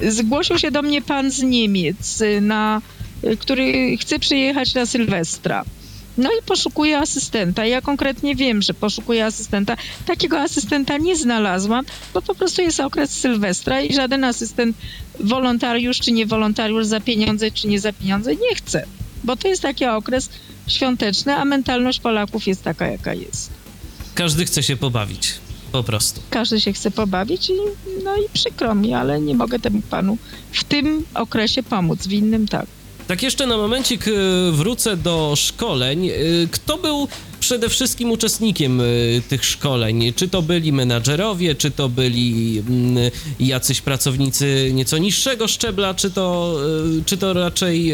zgłosił 0.09 0.57
się 0.59 0.71
do 0.71 0.81
mnie 0.81 1.01
pan 1.01 1.31
z 1.31 1.41
Niemiec, 1.41 2.23
na, 2.41 2.81
który 3.39 3.97
chce 3.97 4.19
przyjechać 4.19 4.73
na 4.73 4.85
Sylwestra. 4.85 5.65
No 6.17 6.29
i 6.29 6.43
poszukuje 6.45 6.97
asystenta. 6.97 7.65
Ja 7.65 7.81
konkretnie 7.81 8.35
wiem, 8.35 8.61
że 8.61 8.73
poszukuje 8.73 9.25
asystenta. 9.25 9.77
Takiego 10.05 10.39
asystenta 10.39 10.97
nie 10.97 11.15
znalazłam, 11.15 11.85
bo 12.13 12.21
po 12.21 12.35
prostu 12.35 12.61
jest 12.61 12.79
okres 12.79 13.11
Sylwestra 13.11 13.81
i 13.81 13.93
żaden 13.93 14.23
asystent, 14.23 14.77
wolontariusz 15.19 15.99
czy 15.99 16.11
nie 16.11 16.25
wolontariusz 16.25 16.85
za 16.85 16.99
pieniądze 16.99 17.51
czy 17.51 17.67
nie 17.67 17.79
za 17.79 17.93
pieniądze 17.93 18.35
nie 18.35 18.55
chce. 18.55 18.85
Bo 19.23 19.35
to 19.35 19.47
jest 19.47 19.61
taki 19.61 19.85
okres 19.85 20.29
świąteczny, 20.67 21.35
a 21.35 21.45
mentalność 21.45 21.99
Polaków 21.99 22.47
jest 22.47 22.63
taka, 22.63 22.87
jaka 22.87 23.13
jest. 23.13 23.49
Każdy 24.15 24.45
chce 24.45 24.63
się 24.63 24.77
pobawić, 24.77 25.33
po 25.71 25.83
prostu. 25.83 26.21
każdy 26.29 26.61
się 26.61 26.73
chce 26.73 26.91
pobawić 26.91 27.49
i, 27.49 27.53
no 28.03 28.15
i 28.17 28.29
przykro 28.33 28.75
mi, 28.75 28.93
ale 28.93 29.21
nie 29.21 29.35
mogę 29.35 29.59
temu 29.59 29.81
panu 29.81 30.17
w 30.51 30.63
tym 30.63 31.05
okresie 31.13 31.63
pomóc, 31.63 32.07
w 32.07 32.11
innym 32.11 32.47
tak. 32.47 32.65
Tak 33.11 33.23
jeszcze 33.23 33.47
na 33.47 33.57
momencik 33.57 34.07
y, 34.07 34.13
wrócę 34.51 34.97
do 34.97 35.33
szkoleń. 35.35 36.09
Y, 36.09 36.47
Kto 36.51 36.77
był 36.77 37.07
przede 37.39 37.69
wszystkim 37.69 38.11
uczestnikiem 38.11 38.81
y, 38.81 39.21
tych 39.29 39.45
szkoleń? 39.45 40.13
Czy 40.15 40.27
to 40.27 40.41
byli 40.41 40.73
menadżerowie, 40.73 41.55
czy 41.55 41.71
to 41.71 41.89
byli 41.89 42.59
mm, 42.59 43.11
jacyś 43.39 43.81
pracownicy 43.81 44.71
nieco 44.73 44.97
niższego 44.97 45.47
szczebla, 45.47 45.93
czy 45.93 46.11
to, 46.11 46.55
czy 47.05 47.17
to 47.17 47.33
raczej 47.33 47.93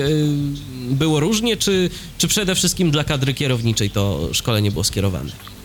było 0.89 1.19
różnie, 1.19 1.57
czy, 1.57 1.89
czy 2.18 2.27
przede 2.27 2.56
wszystkim 2.56 2.91
dla 2.91 3.03
kadry 3.03 3.34
kierowniczej 3.34 3.89
to 3.89 4.30
szkolenie 4.34 4.72
było 4.72 4.84
skierowane? 4.84 5.57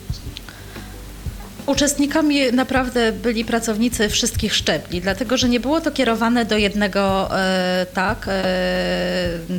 Uczestnikami 1.65 2.51
naprawdę 2.51 3.11
byli 3.11 3.45
pracownicy 3.45 4.09
wszystkich 4.09 4.55
szczebli, 4.55 5.01
dlatego 5.01 5.37
że 5.37 5.49
nie 5.49 5.59
było 5.59 5.81
to 5.81 5.91
kierowane 5.91 6.45
do 6.45 6.57
jednego 6.57 7.29
e, 7.39 7.85
tak, 7.93 8.25
e, 8.27 8.43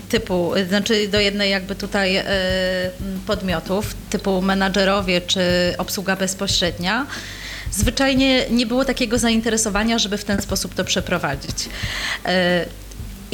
typu, 0.09 0.52
znaczy 0.68 1.09
do 1.09 1.20
jednej 1.20 1.51
jakby 1.51 1.74
tutaj 1.74 2.16
e, 2.16 2.24
podmiotów, 3.26 3.94
typu 4.10 4.43
menadżerowie 4.43 5.20
czy 5.20 5.40
obsługa 5.78 6.16
bezpośrednia. 6.16 7.06
Zwyczajnie 7.70 8.44
nie 8.51 8.66
było 8.66 8.85
takiego 8.85 9.18
zainteresowania, 9.18 9.98
żeby 9.98 10.18
w 10.18 10.24
ten 10.24 10.43
sposób 10.43 10.74
to 10.74 10.85
przeprowadzić. 10.85 11.68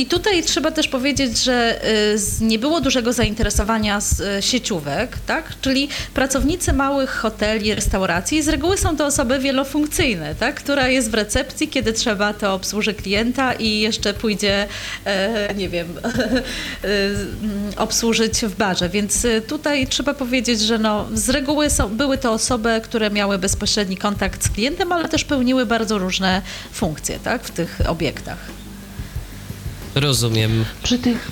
I 0.01 0.07
tutaj 0.07 0.43
trzeba 0.43 0.71
też 0.71 0.89
powiedzieć, 0.89 1.45
że 1.45 1.85
y, 1.85 2.45
nie 2.45 2.59
było 2.59 2.81
dużego 2.81 3.13
zainteresowania 3.13 4.01
z 4.01 4.21
y, 4.21 4.43
sieciówek, 4.43 5.19
tak? 5.27 5.53
czyli 5.61 5.89
pracownicy 6.15 6.73
małych 6.73 7.11
hoteli, 7.11 7.75
restauracji 7.75 8.43
z 8.43 8.49
reguły 8.49 8.79
są 8.79 8.97
to 8.97 9.07
osoby 9.07 9.39
wielofunkcyjne, 9.39 10.35
tak? 10.35 10.55
która 10.55 10.89
jest 10.89 11.11
w 11.11 11.15
recepcji, 11.15 11.69
kiedy 11.69 11.93
trzeba, 11.93 12.35
to 12.35 12.55
obsłuży 12.55 12.95
klienta 12.95 13.53
i 13.53 13.81
jeszcze 13.81 14.15
pójdzie, 14.15 14.67
e, 15.05 15.55
nie 15.55 15.69
wiem, 15.69 15.87
e, 16.03 16.05
mm, 16.05 17.73
obsłużyć 17.77 18.41
w 18.41 18.55
barze. 18.57 18.89
Więc 18.89 19.25
y, 19.25 19.43
tutaj 19.47 19.87
trzeba 19.87 20.15
powiedzieć, 20.15 20.61
że 20.61 20.79
no, 20.79 21.09
z 21.15 21.29
reguły 21.29 21.71
są, 21.71 21.89
były 21.89 22.19
to 22.19 22.33
osoby, 22.33 22.81
które 22.85 23.11
miały 23.11 23.39
bezpośredni 23.39 23.97
kontakt 23.97 24.45
z 24.45 24.49
klientem, 24.49 24.93
ale 24.93 25.09
też 25.09 25.25
pełniły 25.25 25.67
bardzo 25.67 25.99
różne 25.99 26.43
funkcje 26.73 27.19
tak? 27.19 27.45
w 27.45 27.51
tych 27.51 27.81
obiektach. 27.89 28.60
Rozumiem. 29.95 30.65
Przy 30.83 30.99
tych, 30.99 31.31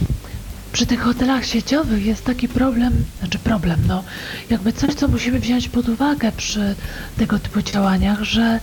przy 0.72 0.86
tych 0.86 1.00
hotelach 1.00 1.46
sieciowych 1.46 2.06
jest 2.06 2.24
taki 2.24 2.48
problem, 2.48 3.04
znaczy 3.18 3.38
problem, 3.38 3.80
no, 3.88 4.04
jakby 4.50 4.72
coś, 4.72 4.94
co 4.94 5.08
musimy 5.08 5.40
wziąć 5.40 5.68
pod 5.68 5.88
uwagę 5.88 6.32
przy 6.32 6.74
tego 7.16 7.38
typu 7.38 7.62
działaniach, 7.62 8.22
że 8.22 8.60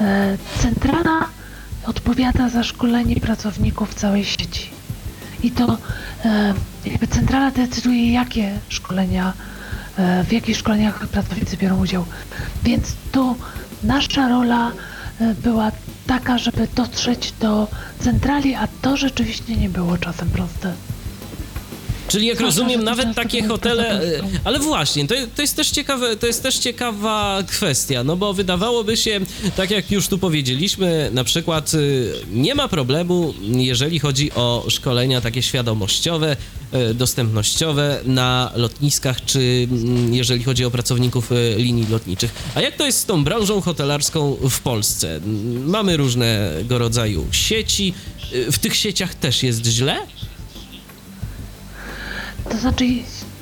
e, 0.00 0.38
centrala 0.58 1.26
odpowiada 1.86 2.48
za 2.48 2.64
szkolenie 2.64 3.16
pracowników 3.16 3.94
całej 3.94 4.24
sieci. 4.24 4.70
I 5.42 5.50
to 5.50 5.78
e, 6.24 6.54
jakby 6.84 7.06
centrala 7.06 7.50
decyduje, 7.50 8.12
jakie 8.12 8.58
szkolenia, 8.68 9.32
e, 9.96 10.24
w 10.24 10.32
jakich 10.32 10.56
szkoleniach 10.56 11.08
pracownicy 11.08 11.56
biorą 11.56 11.80
udział. 11.80 12.04
Więc 12.62 12.94
tu 13.12 13.36
nasza 13.82 14.28
rola 14.28 14.72
e, 15.20 15.34
była 15.34 15.72
taka, 16.10 16.38
żeby 16.38 16.68
dotrzeć 16.74 17.32
do 17.32 17.68
centrali, 18.00 18.54
a 18.54 18.68
to 18.82 18.96
rzeczywiście 18.96 19.56
nie 19.56 19.68
było 19.68 19.98
czasem 19.98 20.30
proste. 20.30 20.72
Czyli 22.10 22.26
jak 22.26 22.40
rozumiem, 22.40 22.84
nawet 22.84 23.14
takie 23.16 23.42
hotele. 23.48 24.02
e, 24.02 24.22
Ale 24.44 24.58
właśnie, 24.58 25.06
to, 25.06 25.14
to 25.36 25.42
jest 25.42 25.56
też 25.56 25.70
ciekawe, 25.70 26.16
to 26.16 26.26
jest 26.26 26.42
też 26.42 26.58
ciekawa 26.58 27.42
kwestia, 27.46 28.04
no 28.04 28.16
bo 28.16 28.34
wydawałoby 28.34 28.96
się, 28.96 29.20
tak 29.56 29.70
jak 29.70 29.90
już 29.90 30.08
tu 30.08 30.18
powiedzieliśmy, 30.18 31.10
na 31.12 31.24
przykład 31.24 31.74
y, 31.74 32.12
nie 32.32 32.54
ma 32.54 32.68
problemu, 32.68 33.34
jeżeli 33.42 33.98
chodzi 33.98 34.32
o 34.32 34.64
szkolenia 34.68 35.20
takie 35.20 35.42
świadomościowe, 35.42 36.36
e, 36.72 36.94
dostępnościowe 36.94 38.00
na 38.04 38.52
lotniskach, 38.56 39.24
czy 39.24 39.68
mm, 39.70 40.14
jeżeli 40.14 40.44
chodzi 40.44 40.64
o 40.64 40.70
pracowników 40.70 41.32
e, 41.32 41.34
linii 41.56 41.86
lotniczych. 41.90 42.30
A 42.54 42.60
jak 42.60 42.76
to 42.76 42.86
jest 42.86 42.98
z 42.98 43.04
tą 43.04 43.24
branżą 43.24 43.60
hotelarską 43.60 44.36
w 44.50 44.60
Polsce? 44.60 45.20
Mamy 45.66 45.96
różnego 45.96 46.78
rodzaju 46.78 47.26
sieci. 47.32 47.94
Y, 48.32 48.52
W 48.52 48.58
tych 48.58 48.76
sieciach 48.76 49.14
też 49.14 49.42
jest 49.42 49.66
źle? 49.66 49.96
To 52.50 52.58
znaczy 52.58 52.84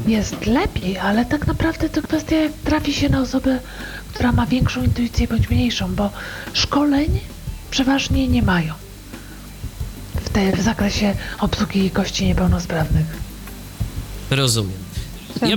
jest 0.06 0.46
lepiej, 0.46 0.98
ale 0.98 1.24
tak 1.24 1.46
naprawdę 1.46 1.88
to 1.88 2.02
kwestia 2.02 2.36
jak 2.36 2.52
trafi 2.52 2.92
się 2.94 3.08
na 3.08 3.20
osobę, 3.20 3.60
która 4.14 4.32
ma 4.32 4.46
większą 4.46 4.82
intuicję 4.82 5.28
bądź 5.28 5.50
mniejszą, 5.50 5.94
bo 5.94 6.10
szkoleń 6.52 7.20
przeważnie 7.70 8.28
nie 8.28 8.42
mają 8.42 8.74
w, 10.24 10.28
te, 10.28 10.52
w 10.52 10.60
zakresie 10.60 11.14
obsługi 11.38 11.90
gości 11.90 12.26
niepełnosprawnych. 12.26 13.06
Rozumiem. 14.30 14.78
Ja, 15.42 15.56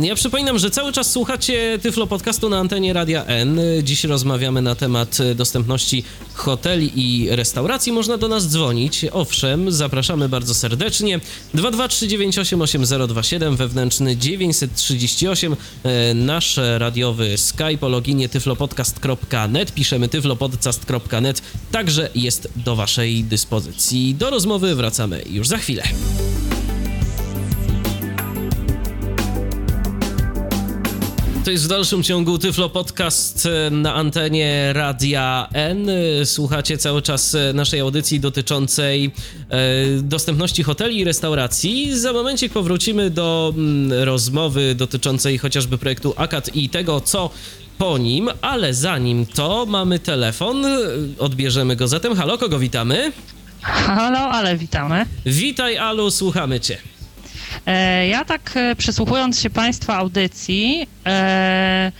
ja 0.00 0.14
przypominam, 0.14 0.58
że 0.58 0.70
cały 0.70 0.92
czas 0.92 1.10
słuchacie 1.10 1.78
Tyflo 1.82 2.06
Podcastu 2.06 2.48
na 2.48 2.58
antenie 2.58 2.92
Radia 2.92 3.24
N. 3.24 3.60
Dziś 3.82 4.04
rozmawiamy 4.04 4.62
na 4.62 4.74
temat 4.74 5.18
dostępności 5.34 6.04
hoteli 6.34 6.92
i 6.94 7.28
restauracji. 7.30 7.92
Można 7.92 8.18
do 8.18 8.28
nas 8.28 8.48
dzwonić. 8.48 9.06
Owszem, 9.12 9.72
zapraszamy 9.72 10.28
bardzo 10.28 10.54
serdecznie. 10.54 11.20
223988027, 11.54 13.56
wewnętrzny 13.56 14.16
938, 14.16 15.56
e, 15.82 16.14
nasz 16.14 16.60
radiowy 16.78 17.38
Skype 17.38 17.78
o 17.80 17.88
loginie 17.88 18.28
tyflopodcast.net. 18.28 19.72
Piszemy 19.72 20.08
tyflopodcast.net. 20.08 21.42
Także 21.72 22.10
jest 22.14 22.48
do 22.56 22.76
waszej 22.76 23.24
dyspozycji. 23.24 24.14
Do 24.14 24.30
rozmowy 24.30 24.74
wracamy 24.74 25.22
już 25.30 25.48
za 25.48 25.58
chwilę. 25.58 25.82
To 31.44 31.50
jest 31.50 31.64
w 31.64 31.68
dalszym 31.68 32.02
ciągu 32.02 32.38
Tyflo 32.38 32.68
Podcast 32.68 33.46
e, 33.46 33.70
na 33.70 33.94
antenie 33.94 34.72
Radia 34.72 35.48
N. 35.52 35.90
Słuchacie 36.24 36.78
cały 36.78 37.02
czas 37.02 37.34
e, 37.34 37.52
naszej 37.52 37.80
audycji 37.80 38.20
dotyczącej 38.20 39.10
e, 39.50 39.58
dostępności 40.02 40.62
hoteli 40.62 40.98
i 40.98 41.04
restauracji. 41.04 41.98
Za 41.98 42.12
momencik 42.12 42.52
powrócimy 42.52 43.10
do 43.10 43.54
mm, 43.56 43.92
rozmowy 44.04 44.74
dotyczącej 44.74 45.38
chociażby 45.38 45.78
projektu 45.78 46.14
AKAD 46.16 46.56
i 46.56 46.68
tego, 46.68 47.00
co 47.00 47.30
po 47.78 47.98
nim, 47.98 48.28
ale 48.42 48.74
zanim 48.74 49.26
to 49.26 49.66
mamy 49.66 49.98
telefon. 49.98 50.66
Odbierzemy 51.18 51.76
go 51.76 51.88
zatem. 51.88 52.16
Halo, 52.16 52.38
kogo 52.38 52.58
witamy? 52.58 53.12
Halo, 53.62 54.18
ale 54.18 54.56
witamy. 54.56 55.06
Witaj, 55.26 55.78
Alu, 55.78 56.10
słuchamy 56.10 56.60
cię. 56.60 56.91
E, 57.66 58.08
ja 58.08 58.24
tak 58.24 58.50
e, 58.54 58.76
przysłuchując 58.76 59.40
się 59.40 59.50
Państwa 59.50 59.96
audycji, 59.96 60.86
e, 61.06 61.92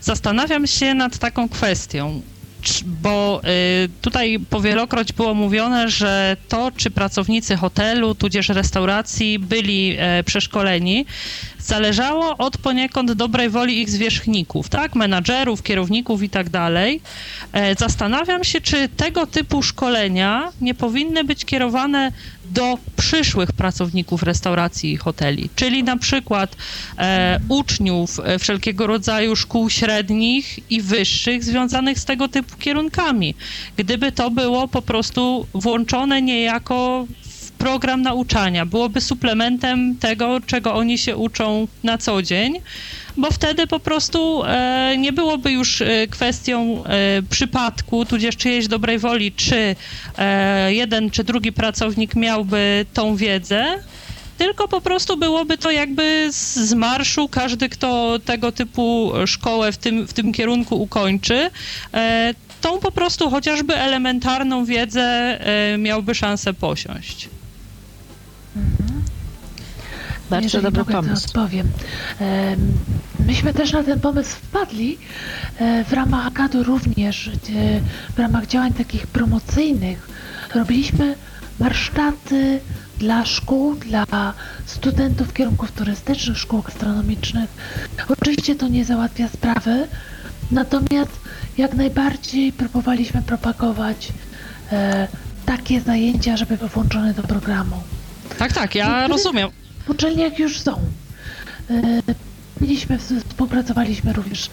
zastanawiam 0.00 0.66
się 0.66 0.94
nad 0.94 1.18
taką 1.18 1.48
kwestią, 1.48 2.22
bo 2.86 3.40
tutaj 4.00 4.38
powielokroć 4.50 5.12
było 5.12 5.34
mówione, 5.34 5.88
że 5.88 6.36
to, 6.48 6.72
czy 6.76 6.90
pracownicy 6.90 7.56
hotelu, 7.56 8.14
tudzież 8.14 8.48
restauracji 8.48 9.38
byli 9.38 9.96
przeszkoleni, 10.24 11.06
zależało 11.58 12.36
od 12.36 12.58
poniekąd 12.58 13.12
dobrej 13.12 13.50
woli 13.50 13.80
ich 13.80 13.90
zwierzchników, 13.90 14.68
tak, 14.68 14.94
menadżerów, 14.94 15.62
kierowników 15.62 16.22
i 16.22 16.30
tak 16.30 16.48
dalej. 16.48 17.00
Zastanawiam 17.78 18.44
się, 18.44 18.60
czy 18.60 18.88
tego 18.88 19.26
typu 19.26 19.62
szkolenia 19.62 20.52
nie 20.60 20.74
powinny 20.74 21.24
być 21.24 21.44
kierowane 21.44 22.12
do 22.50 22.78
przyszłych 22.96 23.52
pracowników 23.52 24.22
restauracji 24.22 24.92
i 24.92 24.96
hoteli, 24.96 25.50
czyli 25.56 25.84
na 25.84 25.96
przykład 25.96 26.56
e, 26.98 27.40
uczniów 27.48 28.20
e, 28.24 28.38
wszelkiego 28.38 28.86
rodzaju 28.86 29.36
szkół 29.36 29.70
średnich 29.70 30.70
i 30.70 30.82
wyższych 30.82 31.44
związanych 31.44 31.98
z 31.98 32.04
tego 32.04 32.28
typu 32.28 32.56
kierunkami. 32.56 33.34
Gdyby 33.76 34.12
to 34.12 34.30
było 34.30 34.68
po 34.68 34.82
prostu 34.82 35.46
włączone 35.54 36.22
niejako 36.22 37.06
program 37.60 38.02
nauczania, 38.02 38.66
byłoby 38.66 39.00
suplementem 39.00 39.96
tego, 39.96 40.40
czego 40.46 40.74
oni 40.74 40.98
się 40.98 41.16
uczą 41.16 41.68
na 41.82 41.98
co 41.98 42.22
dzień 42.22 42.60
bo 43.16 43.30
wtedy 43.30 43.66
po 43.66 43.80
prostu 43.80 44.42
e, 44.44 44.94
nie 44.98 45.12
byłoby 45.12 45.52
już 45.52 45.82
e, 45.82 46.06
kwestią 46.06 46.84
e, 46.84 47.22
przypadku, 47.30 48.04
tudzież 48.04 48.36
czyjejś 48.36 48.68
dobrej 48.68 48.98
woli, 48.98 49.32
czy 49.32 49.76
jeden 50.68 51.10
czy 51.10 51.24
drugi 51.24 51.52
pracownik 51.52 52.14
miałby 52.14 52.86
tą 52.94 53.16
wiedzę, 53.16 53.64
tylko 54.38 54.68
po 54.68 54.80
prostu 54.80 55.16
byłoby 55.16 55.58
to 55.58 55.70
jakby 55.70 56.28
z 56.30 56.72
marszu. 56.74 57.28
Każdy, 57.28 57.68
kto 57.68 58.18
tego 58.24 58.52
typu 58.52 59.12
szkołę 59.26 59.72
w 59.72 59.76
tym, 59.76 60.06
w 60.06 60.12
tym 60.12 60.32
kierunku 60.32 60.82
ukończy, 60.82 61.50
tą 62.60 62.78
po 62.78 62.92
prostu 62.92 63.30
chociażby 63.30 63.76
elementarną 63.76 64.64
wiedzę 64.64 65.38
miałby 65.78 66.14
szansę 66.14 66.54
posiąść. 66.54 67.28
Mhm. 68.56 69.02
Bardzo 70.30 70.44
Jeżeli 70.44 70.62
dobry 70.62 70.80
mogę, 70.80 70.92
pomysł. 70.92 71.22
To 71.22 71.40
odpowiem. 71.40 71.68
Myśmy 73.26 73.54
też 73.54 73.72
na 73.72 73.82
ten 73.82 74.00
pomysł 74.00 74.36
wpadli 74.36 74.98
e, 75.58 75.84
w 75.84 75.92
ramach 75.92 76.26
Akadu 76.26 76.62
również, 76.62 77.30
w 78.16 78.18
ramach 78.18 78.46
działań 78.46 78.72
takich 78.72 79.06
promocyjnych. 79.06 80.08
Robiliśmy 80.54 81.14
warsztaty 81.58 82.60
dla 82.98 83.24
szkół, 83.24 83.74
dla 83.74 84.34
studentów 84.66 85.32
kierunków 85.32 85.72
turystycznych, 85.72 86.38
szkół 86.38 86.62
gastronomicznych. 86.62 87.50
Oczywiście 88.08 88.54
to 88.54 88.68
nie 88.68 88.84
załatwia 88.84 89.28
sprawy, 89.28 89.88
natomiast 90.50 91.12
jak 91.58 91.74
najbardziej 91.74 92.52
próbowaliśmy 92.52 93.22
propagować 93.22 94.08
e, 94.72 95.08
takie 95.46 95.80
zajęcia, 95.80 96.36
żeby 96.36 96.56
były 96.56 96.70
włączone 96.70 97.14
do 97.14 97.22
programu. 97.22 97.82
Tak, 98.38 98.52
tak, 98.52 98.74
ja 98.74 99.08
rozumiem 99.08 99.50
w 99.86 99.90
uczelniach 99.90 100.38
już 100.38 100.60
są. 100.60 100.72
E, 101.70 102.02
mieliśmy, 102.60 102.98
współpracowaliśmy 103.28 104.12
również 104.12 104.50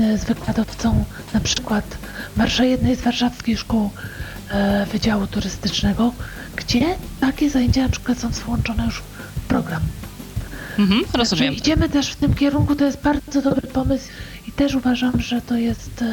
e, 0.00 0.18
z 0.18 0.24
wykładowcą 0.24 1.04
na 1.34 1.40
przykład 1.40 1.98
jednej 2.60 2.96
z 2.96 3.00
warszawskich 3.00 3.58
szkół 3.58 3.90
e, 4.50 4.86
Wydziału 4.86 5.26
Turystycznego, 5.26 6.12
gdzie 6.56 6.84
takie 7.20 7.50
zajęcia 7.50 7.82
na 7.82 7.88
przykład 7.88 8.18
są 8.18 8.28
włączone 8.28 8.84
już 8.84 9.02
w 9.36 9.40
program. 9.48 9.82
Mhm, 10.78 11.02
rozumiem. 11.12 11.54
Idziemy 11.54 11.88
też 11.88 12.12
w 12.12 12.16
tym 12.16 12.34
kierunku, 12.34 12.76
to 12.76 12.84
jest 12.84 13.02
bardzo 13.02 13.42
dobry 13.42 13.68
pomysł 13.68 14.08
i 14.48 14.52
też 14.52 14.74
uważam, 14.74 15.20
że 15.20 15.42
to 15.42 15.56
jest 15.56 16.04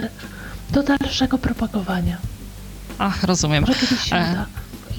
do 0.69 0.83
dalszego 0.83 1.37
propagowania. 1.37 2.17
Ach, 2.99 3.23
rozumiem. 3.23 3.61
Może 3.67 3.79
kiedyś 3.79 3.99
się 3.99 4.15
uda. 4.15 4.45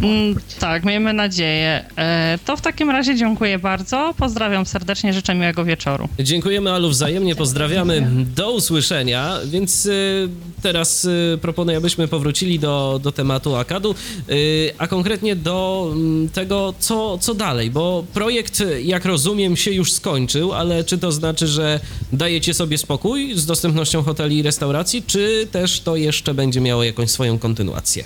Mm, 0.00 0.36
tak, 0.60 0.84
miejmy 0.84 1.12
nadzieję. 1.12 1.84
E, 1.96 2.38
to 2.44 2.56
w 2.56 2.60
takim 2.60 2.90
razie 2.90 3.16
dziękuję 3.16 3.58
bardzo. 3.58 4.14
Pozdrawiam 4.18 4.66
serdecznie, 4.66 5.12
życzę 5.12 5.34
miłego 5.34 5.64
wieczoru. 5.64 6.08
Dziękujemy 6.18 6.72
Alu 6.72 6.88
wzajemnie, 6.88 7.34
pozdrawiamy. 7.34 8.06
Do 8.36 8.52
usłyszenia. 8.52 9.38
Więc 9.44 9.86
y, 9.86 10.28
teraz 10.62 11.04
y, 11.04 11.38
proponuję, 11.42 11.76
abyśmy 11.76 12.08
powrócili 12.08 12.58
do, 12.58 13.00
do 13.02 13.12
tematu 13.12 13.56
Akadu, 13.56 13.94
y, 14.30 14.72
a 14.78 14.86
konkretnie 14.86 15.36
do 15.36 15.90
mm, 15.92 16.28
tego, 16.28 16.74
co, 16.78 17.18
co 17.18 17.34
dalej, 17.34 17.70
bo 17.70 18.04
projekt, 18.14 18.62
jak 18.82 19.04
rozumiem, 19.04 19.56
się 19.56 19.70
już 19.70 19.92
skończył, 19.92 20.52
ale 20.52 20.84
czy 20.84 20.98
to 20.98 21.12
znaczy, 21.12 21.46
że 21.46 21.80
dajecie 22.12 22.54
sobie 22.54 22.78
spokój 22.78 23.34
z 23.34 23.46
dostępnością 23.46 24.02
hoteli 24.02 24.38
i 24.38 24.42
restauracji, 24.42 25.02
czy 25.06 25.48
też 25.52 25.80
to 25.80 25.96
jeszcze 25.96 26.34
będzie 26.34 26.60
miało 26.60 26.84
jakąś 26.84 27.10
swoją 27.10 27.38
kontynuację? 27.38 28.04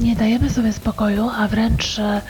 Nie 0.00 0.16
dajemy 0.16 0.50
sobie 0.50 0.72
spokoju, 0.72 1.30
a 1.36 1.48
wręcz 1.48 1.98
e, 1.98 2.20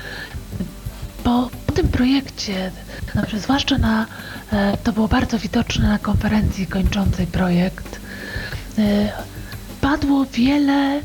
po, 1.25 1.51
tym 1.75 1.89
projekcie, 1.89 2.71
znaczy 3.13 3.41
zwłaszcza 3.41 3.79
na, 3.79 4.07
e, 4.53 4.77
to 4.77 4.93
było 4.93 5.09
bardzo 5.09 5.39
widoczne 5.39 5.89
na 5.89 5.99
konferencji 5.99 6.67
kończącej 6.67 7.27
projekt, 7.27 8.01
e, 8.79 9.13
padło 9.81 10.27
wiele 10.27 11.01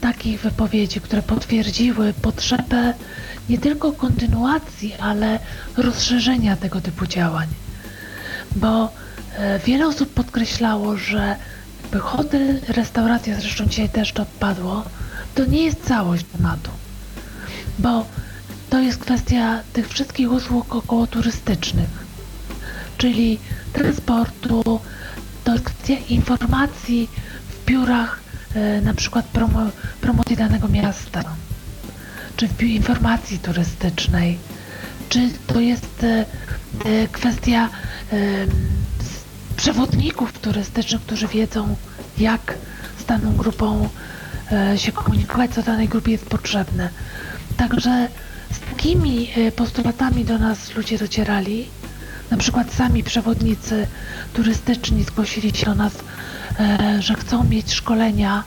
takich 0.00 0.40
wypowiedzi, 0.40 1.00
które 1.00 1.22
potwierdziły 1.22 2.12
potrzebę 2.12 2.94
nie 3.48 3.58
tylko 3.58 3.92
kontynuacji, 3.92 4.94
ale 4.94 5.38
rozszerzenia 5.76 6.56
tego 6.56 6.80
typu 6.80 7.06
działań. 7.06 7.48
Bo 8.56 8.92
wiele 9.66 9.86
osób 9.86 10.14
podkreślało, 10.14 10.96
że 10.96 11.36
hotel, 12.00 12.60
restauracja, 12.68 13.40
zresztą 13.40 13.66
dzisiaj 13.66 13.88
też 13.88 14.12
to 14.12 14.26
padło, 14.40 14.84
to 15.38 15.44
nie 15.44 15.64
jest 15.64 15.84
całość 15.84 16.24
tematu, 16.36 16.70
bo 17.78 18.06
to 18.70 18.80
jest 18.80 18.98
kwestia 18.98 19.60
tych 19.72 19.88
wszystkich 19.88 20.32
usług 20.32 20.74
około 20.74 21.06
turystycznych, 21.06 21.88
czyli 22.96 23.38
transportu, 23.72 24.80
to 25.44 25.52
jest 25.52 25.64
kwestia 25.64 25.94
informacji 26.08 27.08
w 27.50 27.64
biurach, 27.66 28.20
e, 28.54 28.80
na 28.80 28.94
przykład 28.94 29.24
promo, 29.24 29.60
promocji 30.00 30.36
danego 30.36 30.68
miasta, 30.68 31.24
czy 32.36 32.48
w 32.48 32.62
informacji 32.62 33.38
turystycznej, 33.38 34.38
czy 35.08 35.20
to 35.46 35.60
jest 35.60 36.04
e, 36.04 36.24
e, 36.84 37.08
kwestia 37.08 37.68
przewodników 39.56 40.38
turystycznych, 40.38 41.02
którzy 41.02 41.28
wiedzą, 41.28 41.76
jak 42.18 42.54
z 43.00 43.04
daną 43.04 43.36
grupą 43.36 43.88
się 44.76 44.92
komunikować, 44.92 45.50
co 45.50 45.62
danej 45.62 45.88
grupie 45.88 46.12
jest 46.12 46.26
potrzebne. 46.26 46.88
Także 47.56 48.08
z 48.52 48.60
takimi 48.60 49.30
e, 49.36 49.52
postulatami 49.52 50.24
do 50.24 50.38
nas 50.38 50.74
ludzie 50.74 50.98
docierali. 50.98 51.68
Na 52.30 52.36
przykład 52.36 52.72
sami 52.72 53.04
przewodnicy 53.04 53.86
turystyczni 54.32 55.04
zgłosili 55.04 55.56
się 55.56 55.66
do 55.66 55.74
nas, 55.74 55.92
e, 56.60 57.02
że 57.02 57.14
chcą 57.14 57.44
mieć 57.44 57.72
szkolenia 57.74 58.44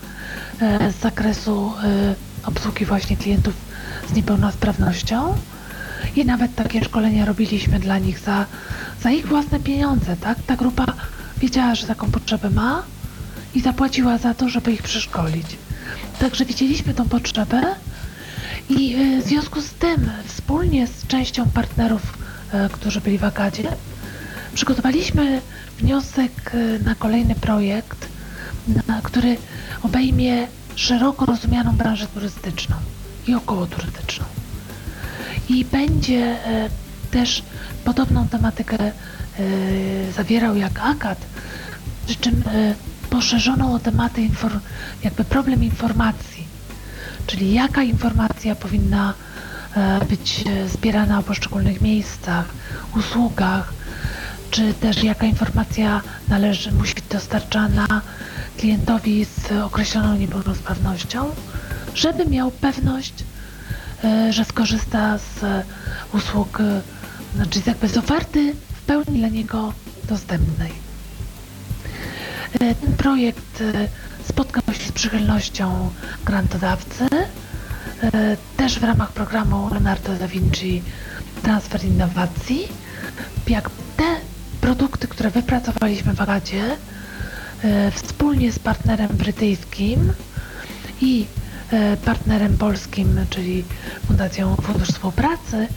z 0.92 1.02
zakresu 1.02 1.74
obsługi 2.46 2.86
właśnie 2.86 3.18
klientów 3.18 3.54
z 4.10 4.14
niepełnosprawnością. 4.14 5.36
I 6.16 6.26
nawet 6.26 6.56
takie 6.56 6.84
szkolenia 6.84 7.26
robiliśmy 7.26 7.80
dla 7.80 7.98
nich 7.98 8.20
za, 8.20 8.46
za 9.02 9.12
ich 9.12 9.28
własne 9.28 9.60
pieniądze, 9.60 10.16
tak? 10.18 10.38
Ta 10.48 10.56
grupa 10.56 10.86
wiedziała, 11.38 11.76
że 11.76 11.88
taką 11.88 12.12
potrzebę 12.12 12.50
ma 12.50 12.84
i 13.56 13.62
zapłaciła 13.62 14.18
za 14.18 14.34
to, 14.34 14.50
żeby 14.50 14.72
ich 14.72 14.84
przeszkolić. 14.84 15.46
Także 16.20 16.46
widzieliśmy 16.46 16.94
tą 16.94 17.10
potrzebę 17.10 17.62
i 18.70 18.96
e, 18.96 19.22
w 19.22 19.28
związku 19.28 19.62
z 19.62 19.70
tym 19.70 20.10
wspólnie 20.26 20.88
z 20.88 21.08
częścią 21.08 21.50
partnerów, 21.50 22.18
e, 22.52 22.70
którzy 22.70 23.02
byli 23.02 23.18
w 23.18 23.24
Akadzie, 23.24 23.64
przygotowaliśmy 24.54 25.42
wniosek 25.80 26.52
e, 26.54 26.84
na 26.84 26.96
kolejny 26.96 27.36
projekt, 27.36 28.08
który 29.04 29.38
obejmie 29.84 30.48
szeroko 30.76 31.26
rozumianą 31.26 31.76
branżę 31.76 32.08
turystyczną 32.08 32.76
i 33.28 33.36
około 33.36 33.68
turystyczną. 33.68 34.26
I 35.50 35.66
będzie 35.66 36.38
też 37.12 37.44
podobną 37.86 38.28
tematykę 38.28 38.78
zawierał 40.16 40.56
jak 40.56 40.80
akad, 40.80 41.18
przy 42.08 42.16
czym 42.16 42.44
poszerzono 43.12 43.74
o 43.74 43.80
tematy, 43.80 44.30
jakby 45.04 45.24
problem 45.24 45.64
informacji, 45.64 46.48
czyli 47.28 47.54
jaka 47.54 47.84
informacja 47.84 48.56
powinna 48.56 49.14
być 50.10 50.44
zbierana 50.74 51.20
o 51.20 51.24
poszczególnych 51.24 51.82
miejscach, 51.82 52.46
usługach, 52.96 53.74
czy 54.52 54.74
też 54.74 55.04
jaka 55.04 55.26
informacja 55.26 56.02
należy, 56.28 56.72
musi 56.72 56.96
być 56.96 57.04
dostarczana 57.10 58.02
klientowi 58.58 59.26
z 59.26 59.52
określoną 59.52 60.16
niepełnosprawnością, 60.18 61.30
żeby 61.96 62.26
miał 62.26 62.52
pewność, 62.52 63.14
e, 64.04 64.34
że 64.34 64.46
skorzysta 64.46 65.18
z 65.18 65.66
usług, 66.14 66.60
e, 66.60 66.82
znaczy 67.36 67.62
jakby 67.66 67.88
z 67.88 67.98
oferty 67.98 68.56
w 68.76 68.82
pełni 68.82 69.20
dla 69.20 69.28
niego 69.28 69.74
dostępnej. 70.10 70.91
E, 72.54 72.76
ten 72.76 72.94
projekt 72.98 73.64
spotkał 74.30 74.64
się 74.74 74.84
z 74.88 74.92
przychylnością 74.92 75.90
grantodawcy, 76.26 77.08
też 78.58 78.80
w 78.80 78.84
ramach 78.84 79.12
programu 79.12 79.70
Leonardo 79.70 80.16
da 80.16 80.28
Vinci 80.28 80.82
Transfer 81.42 81.86
Innowacji. 81.86 82.68
Jak 83.48 83.70
te 83.98 84.04
produkty, 84.62 85.08
które 85.08 85.30
wypracowaliśmy 85.30 86.14
w 86.14 86.22
Agadzie 86.22 86.78
e, 87.64 87.92
wspólnie 87.92 88.52
z 88.52 88.60
partnerem 88.60 89.08
brytyjskim 89.08 90.14
i 91.02 91.26
e, 91.72 91.98
partnerem 91.98 92.58
polskim, 92.58 93.26
czyli 93.30 93.64
Fundacją 94.08 94.56
Fundusz 94.56 94.88
Współpracy 94.88 95.68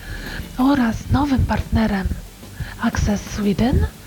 oraz 0.59 0.96
nowym 1.12 1.46
partnerem 1.46 2.09
Access 2.82 3.20
Sweden, 3.20 3.76
e, 3.76 4.03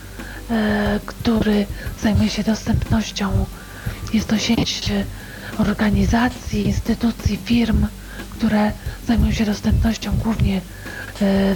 który 1.05 1.65
zajmuje 2.03 2.29
się 2.29 2.43
dostępnością. 2.43 3.45
Jest 4.13 4.27
to 4.27 4.37
sieć 4.37 4.89
organizacji, 5.57 6.67
instytucji, 6.67 7.37
firm, 7.45 7.87
które 8.29 8.71
zajmują 9.07 9.31
się 9.31 9.45
dostępnością 9.45 10.11
głównie 10.23 10.61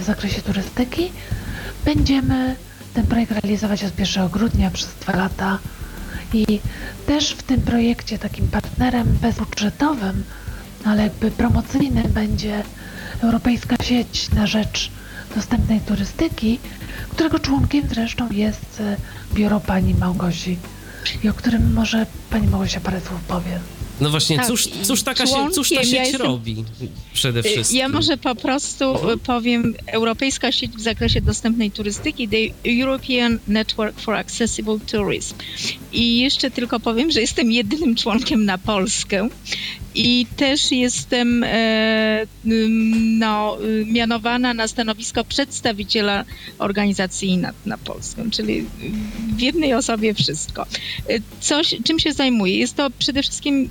zakresie 0.04 0.42
turystyki. 0.42 1.12
Będziemy 1.84 2.56
ten 2.94 3.06
projekt 3.06 3.32
realizować 3.32 3.84
od 3.84 3.98
1 3.98 4.28
grudnia 4.28 4.70
przez 4.70 4.88
dwa 5.00 5.16
lata 5.16 5.58
i 6.34 6.60
też 7.06 7.30
w 7.30 7.42
tym 7.42 7.60
projekcie 7.62 8.18
takim 8.18 8.48
partnerem 8.48 9.18
bezbudżetowym, 9.22 10.24
ale 10.84 11.02
jakby 11.02 11.30
promocyjnym 11.30 12.12
będzie 12.12 12.62
Europejska 13.22 13.76
Sieć 13.84 14.30
na 14.30 14.46
rzecz 14.46 14.90
dostępnej 15.34 15.80
turystyki, 15.80 16.58
którego 17.08 17.38
członkiem 17.38 17.84
zresztą 17.88 18.28
jest 18.30 18.80
e, 18.80 18.96
biuro 19.34 19.60
pani 19.60 19.94
Małgosi 19.94 20.58
i 21.24 21.28
o 21.28 21.34
którym 21.34 21.72
może 21.72 22.06
pani 22.30 22.48
Małgosia 22.48 22.80
parę 22.80 23.00
słów 23.00 23.20
powie. 23.20 23.60
No 24.02 24.10
właśnie, 24.10 24.36
tak, 24.36 24.46
cóż, 24.46 24.68
cóż, 24.82 25.02
taka 25.02 25.26
się, 25.26 25.50
cóż 25.52 25.70
ta 25.70 25.82
sieć 25.82 25.92
ja 25.92 26.02
jestem, 26.02 26.22
robi 26.22 26.64
przede 27.12 27.40
y, 27.40 27.42
wszystkim? 27.42 27.78
Ja 27.78 27.88
może 27.88 28.16
po 28.16 28.34
prostu 28.34 28.84
uh-huh. 28.84 29.18
powiem, 29.18 29.74
Europejska 29.86 30.52
sieć 30.52 30.72
w 30.72 30.80
zakresie 30.80 31.20
dostępnej 31.20 31.70
turystyki, 31.70 32.28
the 32.28 32.70
European 32.82 33.38
Network 33.48 34.00
for 34.00 34.14
Accessible 34.14 34.78
Tourism. 34.90 35.34
I 35.92 36.18
jeszcze 36.20 36.50
tylko 36.50 36.80
powiem, 36.80 37.10
że 37.10 37.20
jestem 37.20 37.52
jedynym 37.52 37.96
członkiem 37.96 38.44
na 38.44 38.58
Polskę 38.58 39.28
i 39.94 40.26
też 40.36 40.72
jestem 40.72 41.44
e, 41.44 42.26
no, 43.18 43.58
mianowana 43.86 44.54
na 44.54 44.68
stanowisko 44.68 45.24
przedstawiciela 45.24 46.24
organizacji 46.58 47.38
na, 47.38 47.52
na 47.66 47.78
Polskę, 47.78 48.30
czyli 48.30 48.64
w 49.36 49.40
jednej 49.40 49.74
osobie 49.74 50.14
wszystko. 50.14 50.66
Coś, 51.40 51.74
czym 51.84 51.98
się 51.98 52.12
zajmuję? 52.12 52.56
Jest 52.56 52.76
to 52.76 52.90
przede 52.98 53.22
wszystkim 53.22 53.68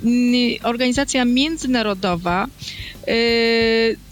organizacja 0.62 1.24
międzynarodowa 1.24 2.46
e, 2.46 3.14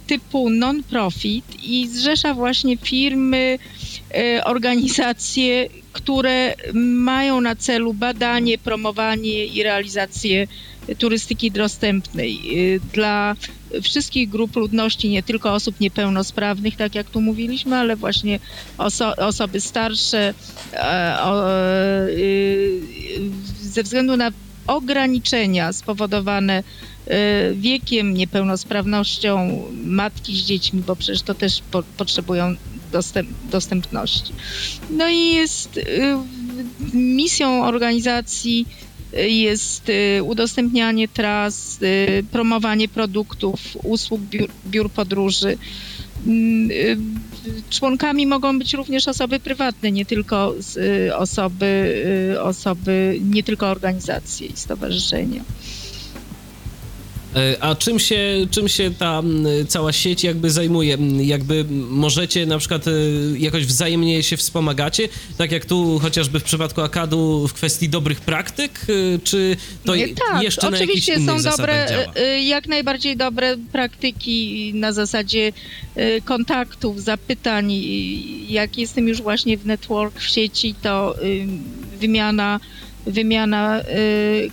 typu 0.06 0.50
non-profit 0.50 1.44
i 1.62 1.88
zrzesza 1.88 2.34
właśnie 2.34 2.76
firmy, 2.76 3.58
organizacje, 4.44 5.68
które 5.92 6.54
mają 6.74 7.40
na 7.40 7.56
celu 7.56 7.94
badanie, 7.94 8.58
promowanie 8.58 9.46
i 9.46 9.62
realizację 9.62 10.46
turystyki 10.98 11.50
dostępnej 11.50 12.38
y, 12.74 12.80
dla 12.92 13.36
wszystkich 13.82 14.28
grup 14.28 14.56
ludności, 14.56 15.08
nie 15.08 15.22
tylko 15.22 15.54
osób 15.54 15.80
niepełnosprawnych, 15.80 16.76
tak 16.76 16.94
jak 16.94 17.10
tu 17.10 17.20
mówiliśmy, 17.20 17.76
ale 17.76 17.96
właśnie 17.96 18.40
oso 18.78 19.16
osoby 19.16 19.60
starsze 19.60 20.34
e, 20.72 21.18
ze 23.62 23.82
względu 23.82 24.16
na 24.16 24.30
ograniczenia 24.70 25.72
spowodowane 25.72 26.62
e, 27.06 27.54
wiekiem, 27.54 28.14
niepełnosprawnością 28.14 29.62
matki 29.84 30.36
z 30.36 30.44
dziećmi, 30.44 30.82
bo 30.86 30.96
przecież 30.96 31.22
to 31.22 31.34
też 31.34 31.62
po 31.70 31.82
potrzebują 31.82 32.54
dostęp 32.92 33.28
dostępności. 33.50 34.32
No 34.90 35.08
i 35.08 35.34
jest 35.34 35.76
y, 35.76 35.82
misją 36.94 37.64
organizacji 37.64 38.66
jest 39.12 39.88
y, 39.88 40.22
udostępnianie 40.22 41.08
tras, 41.08 41.78
y, 41.82 42.24
promowanie 42.30 42.88
produktów, 42.88 43.60
usług 43.82 44.20
biur, 44.20 44.50
biur 44.66 44.90
podróży. 44.90 45.58
Mm, 46.26 46.70
y, 46.70 46.96
członkami 47.70 48.26
mogą 48.26 48.58
być 48.58 48.74
również 48.74 49.08
osoby 49.08 49.40
prywatne, 49.40 49.92
nie 49.92 50.06
tylko 50.06 50.54
osoby, 51.16 52.04
osoby 52.42 53.18
nie 53.22 53.42
tylko 53.42 53.66
organizacje 53.66 54.46
i 54.46 54.56
stowarzyszenia. 54.56 55.44
E, 57.36 57.56
a 57.60 57.74
czym 57.74 57.98
się, 57.98 58.46
czym 58.50 58.68
się 58.68 58.90
ta 58.90 59.22
cała 59.68 59.92
sieć 59.92 60.24
jakby 60.24 60.50
zajmuje? 60.50 60.98
Jakby 61.20 61.64
możecie 61.90 62.46
na 62.46 62.58
przykład 62.58 62.88
e, 62.88 62.90
jakoś 63.38 63.66
wzajemnie 63.66 64.22
się 64.22 64.36
wspomagacie, 64.36 65.08
tak 65.38 65.52
jak 65.52 65.64
tu 65.64 65.98
chociażby 65.98 66.40
w 66.40 66.44
przypadku 66.44 66.80
Akadu 66.80 67.48
w 67.48 67.52
kwestii 67.52 67.88
dobrych 67.88 68.20
praktyk, 68.20 68.86
e, 68.88 69.18
czy 69.18 69.56
to 69.84 69.96
Nie, 69.96 70.08
tak, 70.08 70.42
jeszcze 70.42 70.70
na 70.70 70.76
oczywiście 70.76 71.20
są 71.20 71.42
dobre, 71.42 71.86
działa? 71.88 72.26
jak 72.28 72.66
najbardziej 72.66 73.16
dobre 73.16 73.56
praktyki 73.72 74.72
na 74.74 74.92
zasadzie 74.92 75.52
kontaktów, 76.24 77.02
zapytań. 77.02 77.72
Jak 78.48 78.78
jestem 78.78 79.08
już 79.08 79.22
właśnie 79.22 79.58
w 79.58 79.66
network, 79.66 80.20
w 80.20 80.28
sieci, 80.28 80.74
to 80.82 81.14
wymiana 82.00 82.60
wymiana 83.06 83.80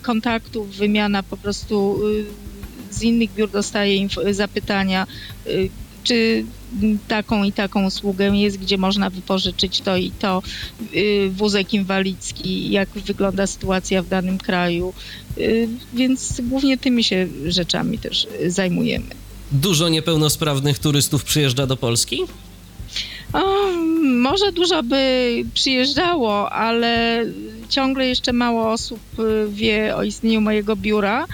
kontaktów, 0.02 0.76
wymiana 0.76 1.24
po 1.24 1.38
prostu 1.38 2.00
z 2.98 3.04
innych 3.04 3.34
biur 3.34 3.50
dostaję 3.52 4.08
zapytania, 4.32 5.08
y, 5.48 5.70
czy 6.04 6.46
taką 7.08 7.44
i 7.44 7.52
taką 7.52 7.86
usługę 7.86 8.38
jest, 8.38 8.58
gdzie 8.58 8.78
można 8.78 9.10
wypożyczyć 9.10 9.82
to 9.82 9.98
i 9.98 10.12
to, 10.12 10.42
y, 10.96 11.30
wózek 11.36 11.74
inwalidzki, 11.74 12.72
jak 12.72 12.90
wygląda 12.90 13.48
sytuacja 13.48 14.04
w 14.04 14.08
danym 14.08 14.38
kraju, 14.38 14.94
y, 15.38 15.68
więc 15.94 16.42
głównie 16.42 16.78
tymi 16.78 17.04
się 17.04 17.28
rzeczami 17.46 17.98
też 17.98 18.28
zajmujemy. 18.48 19.06
Dużo 19.52 19.90
niepełnosprawnych 19.90 20.80
turystów 20.80 21.24
przyjeżdża 21.24 21.68
do 21.68 21.78
Polski? 21.78 22.22
O, 23.34 23.72
może 24.04 24.52
dużo 24.52 24.84
by 24.84 25.32
przyjeżdżało, 25.54 26.52
ale 26.52 27.26
ciągle 27.68 28.08
jeszcze 28.08 28.34
mało 28.34 28.72
osób 28.72 29.00
y, 29.20 29.48
wie 29.50 29.96
o 29.96 30.04
istnieniu 30.04 30.42
mojego 30.42 30.76
biura. 30.76 31.26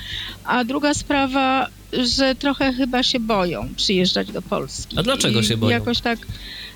A 0.45 0.63
druga 0.63 0.93
sprawa, 0.93 1.67
że 2.03 2.35
trochę 2.35 2.73
chyba 2.73 3.03
się 3.03 3.19
boją 3.19 3.69
przyjeżdżać 3.75 4.31
do 4.31 4.41
Polski. 4.41 4.97
A 4.99 5.03
dlaczego 5.03 5.43
się 5.43 5.57
boją? 5.57 5.71
Jakoś 5.71 6.01
tak 6.01 6.19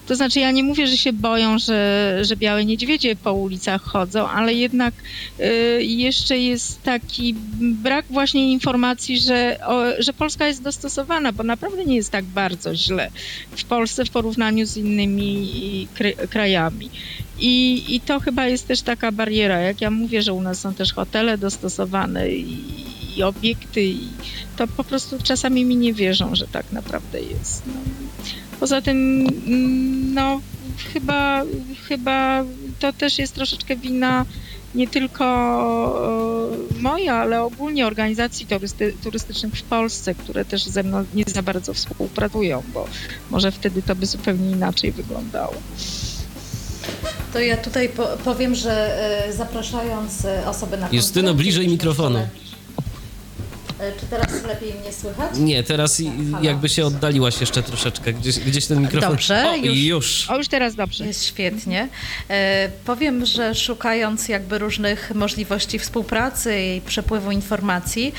to 0.07 0.15
znaczy, 0.15 0.39
ja 0.39 0.51
nie 0.51 0.63
mówię, 0.63 0.87
że 0.87 0.97
się 0.97 1.13
boją, 1.13 1.59
że, 1.59 2.17
że 2.21 2.35
białe 2.35 2.65
niedźwiedzie 2.65 3.15
po 3.15 3.33
ulicach 3.33 3.81
chodzą, 3.81 4.27
ale 4.27 4.53
jednak 4.53 4.93
y, 5.39 5.83
jeszcze 5.83 6.37
jest 6.37 6.83
taki 6.83 7.35
brak 7.59 8.05
właśnie 8.09 8.51
informacji, 8.51 9.19
że, 9.19 9.59
o, 9.65 9.83
że 9.99 10.13
Polska 10.13 10.47
jest 10.47 10.63
dostosowana, 10.63 11.31
bo 11.31 11.43
naprawdę 11.43 11.85
nie 11.85 11.95
jest 11.95 12.11
tak 12.11 12.25
bardzo 12.25 12.75
źle 12.75 13.11
w 13.51 13.63
Polsce 13.63 14.05
w 14.05 14.09
porównaniu 14.09 14.65
z 14.65 14.77
innymi 14.77 15.87
krajami. 16.29 16.89
I, 17.39 17.83
I 17.95 18.01
to 18.01 18.19
chyba 18.19 18.47
jest 18.47 18.67
też 18.67 18.81
taka 18.81 19.11
bariera. 19.11 19.59
Jak 19.59 19.81
ja 19.81 19.91
mówię, 19.91 20.21
że 20.21 20.33
u 20.33 20.41
nas 20.41 20.59
są 20.59 20.73
też 20.73 20.93
hotele 20.93 21.37
dostosowane 21.37 22.29
i, 22.29 22.86
i 23.17 23.23
obiekty, 23.23 23.83
i 23.83 24.07
to 24.57 24.67
po 24.67 24.83
prostu 24.83 25.17
czasami 25.23 25.65
mi 25.65 25.75
nie 25.75 25.93
wierzą, 25.93 26.35
że 26.35 26.47
tak 26.47 26.71
naprawdę 26.71 27.21
jest. 27.21 27.63
No. 27.67 27.73
Poza 28.59 28.81
tym, 28.81 29.27
mm, 29.47 30.13
no, 30.13 30.41
chyba, 30.93 31.43
chyba 31.87 32.43
to 32.79 32.93
też 32.93 33.19
jest 33.19 33.35
troszeczkę 33.35 33.75
wina 33.75 34.25
nie 34.75 34.87
tylko 34.87 35.25
e, 36.75 36.81
moja, 36.81 37.15
ale 37.15 37.43
ogólnie 37.43 37.87
organizacji 37.87 38.45
turysty, 38.45 38.93
turystycznych 39.03 39.53
w 39.53 39.63
Polsce, 39.63 40.15
które 40.15 40.45
też 40.45 40.63
ze 40.65 40.83
mną 40.83 41.05
nie 41.13 41.23
za 41.27 41.41
bardzo 41.41 41.73
współpracują, 41.73 42.63
bo 42.73 42.87
może 43.29 43.51
wtedy 43.51 43.81
to 43.81 43.95
by 43.95 44.05
zupełnie 44.05 44.51
inaczej 44.51 44.91
wyglądało. 44.91 45.53
To 47.33 47.39
ja 47.39 47.57
tutaj 47.57 47.89
po, 47.89 48.03
powiem, 48.03 48.55
że 48.55 49.01
e, 49.27 49.33
zapraszając 49.33 50.25
e, 50.25 50.49
osoby 50.49 50.77
na 50.77 50.89
Justyno, 50.91 51.27
konferencję, 51.27 51.33
bliżej 51.33 51.67
mikrofonu. 51.67 52.27
E, 53.79 53.91
Czy 53.99 54.05
teraz 54.09 54.43
lepiej 54.43 54.73
mnie 54.73 54.93
słychać? 54.93 55.31
Nie, 55.37 55.63
teraz 55.63 55.99
i- 55.99 56.11
Halo? 56.31 56.43
jakby 56.43 56.69
się 56.69 56.85
oddaliłaś 56.85 57.41
jeszcze 57.41 57.63
troszeczkę, 57.63 58.13
gdzieś, 58.13 58.39
gdzieś 58.39 58.65
ten 58.65 58.81
mikrofon. 58.81 59.09
Dobrze, 59.11 59.49
o, 59.49 59.55
już. 59.55 59.75
i 59.77 59.85
już. 59.87 60.29
O, 60.29 60.37
już 60.37 60.47
teraz 60.47 60.75
dobrze. 60.75 61.07
Jest 61.07 61.25
świetnie. 61.25 61.87
E, 62.29 62.69
powiem, 62.85 63.25
że 63.25 63.55
szukając 63.55 64.27
jakby 64.29 64.57
różnych 64.57 65.11
możliwości 65.15 65.79
współpracy 65.79 66.59
i 66.61 66.81
przepływu 66.81 67.31
informacji, 67.31 68.13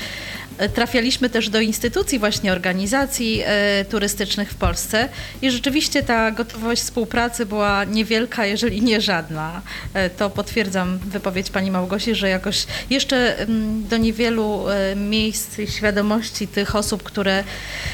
trafialiśmy 0.67 1.29
też 1.29 1.49
do 1.49 1.59
instytucji 1.59 2.19
właśnie 2.19 2.51
organizacji 2.51 3.41
e, 3.45 3.85
turystycznych 3.85 4.51
w 4.51 4.55
Polsce 4.55 5.09
i 5.41 5.51
rzeczywiście 5.51 6.03
ta 6.03 6.31
gotowość 6.31 6.81
współpracy 6.81 7.45
była 7.45 7.83
niewielka, 7.83 8.45
jeżeli 8.45 8.81
nie 8.81 9.01
żadna. 9.01 9.61
E, 9.93 10.09
to 10.09 10.29
potwierdzam 10.29 10.97
wypowiedź 10.97 11.49
pani 11.49 11.71
Małgosi, 11.71 12.15
że 12.15 12.29
jakoś 12.29 12.65
jeszcze 12.89 13.39
mm, 13.39 13.87
do 13.87 13.97
niewielu 13.97 14.69
e, 14.69 14.95
miejsc 14.95 15.57
świadomości 15.67 16.47
tych 16.47 16.75
osób, 16.75 17.03
które 17.03 17.43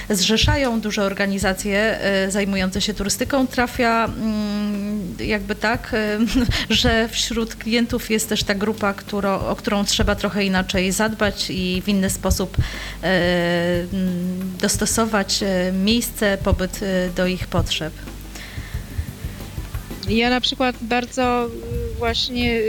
zrzeszają 0.09 0.81
duże 0.81 1.03
organizacje 1.03 1.99
e, 2.01 2.31
zajmujące 2.31 2.81
się 2.81 2.93
turystyką, 2.93 3.47
trafia 3.47 4.05
mm, 4.05 5.15
jakby 5.19 5.55
tak, 5.55 5.93
e, 5.93 6.19
że 6.69 7.09
wśród 7.09 7.55
klientów 7.55 8.11
jest 8.11 8.29
też 8.29 8.43
ta 8.43 8.55
grupa, 8.55 8.93
którą, 8.93 9.39
o 9.39 9.55
którą 9.55 9.85
trzeba 9.85 10.15
trochę 10.15 10.45
inaczej 10.45 10.91
zadbać 10.91 11.49
i 11.49 11.81
w 11.85 11.89
inny 11.89 12.09
sposób 12.09 12.54
e, 13.03 13.85
dostosować 14.61 15.43
e, 15.43 15.71
miejsce, 15.71 16.37
pobyt 16.43 16.79
e, 16.83 17.09
do 17.09 17.27
ich 17.27 17.47
potrzeb. 17.47 17.93
Ja 20.09 20.29
na 20.29 20.41
przykład 20.41 20.75
bardzo 20.81 21.49
właśnie, 21.97 22.59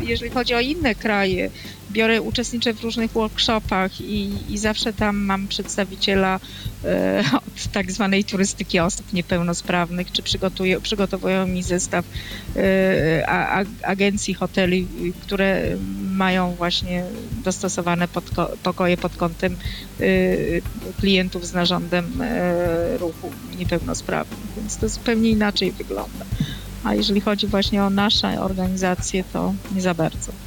jeżeli 0.00 0.30
chodzi 0.30 0.54
o 0.54 0.60
inne 0.60 0.94
kraje, 0.94 1.50
biorę, 1.96 2.22
uczestniczę 2.22 2.74
w 2.74 2.82
różnych 2.82 3.10
workshopach 3.10 4.00
i, 4.00 4.30
i 4.48 4.58
zawsze 4.58 4.92
tam 4.92 5.16
mam 5.16 5.48
przedstawiciela 5.48 6.40
e, 6.84 7.24
od 7.34 7.72
tak 7.72 7.92
zwanej 7.92 8.24
turystyki 8.24 8.78
osób 8.80 9.12
niepełnosprawnych, 9.12 10.12
czy 10.12 10.22
przygotują, 10.22 10.80
przygotowują 10.80 11.46
mi 11.46 11.62
zestaw 11.62 12.04
e, 12.56 13.24
a, 13.28 13.60
a, 13.60 13.64
agencji 13.82 14.34
hoteli, 14.34 14.86
które 15.22 15.76
mają 16.10 16.54
właśnie 16.54 17.04
dostosowane 17.44 18.08
podko- 18.08 18.56
pokoje 18.62 18.96
pod 18.96 19.16
kątem 19.16 19.56
y, 20.00 20.62
klientów 21.00 21.46
z 21.46 21.52
narządem 21.52 22.22
e, 22.22 22.98
ruchu 22.98 23.30
niepełnosprawnych, 23.58 24.38
więc 24.56 24.76
to 24.76 24.88
zupełnie 24.88 25.30
inaczej 25.30 25.72
wygląda. 25.72 26.24
A 26.84 26.94
jeżeli 26.94 27.20
chodzi 27.20 27.46
właśnie 27.46 27.82
o 27.82 27.90
nasze 27.90 28.40
organizacje, 28.40 29.24
to 29.32 29.54
nie 29.74 29.82
za 29.82 29.94
bardzo. 29.94 30.45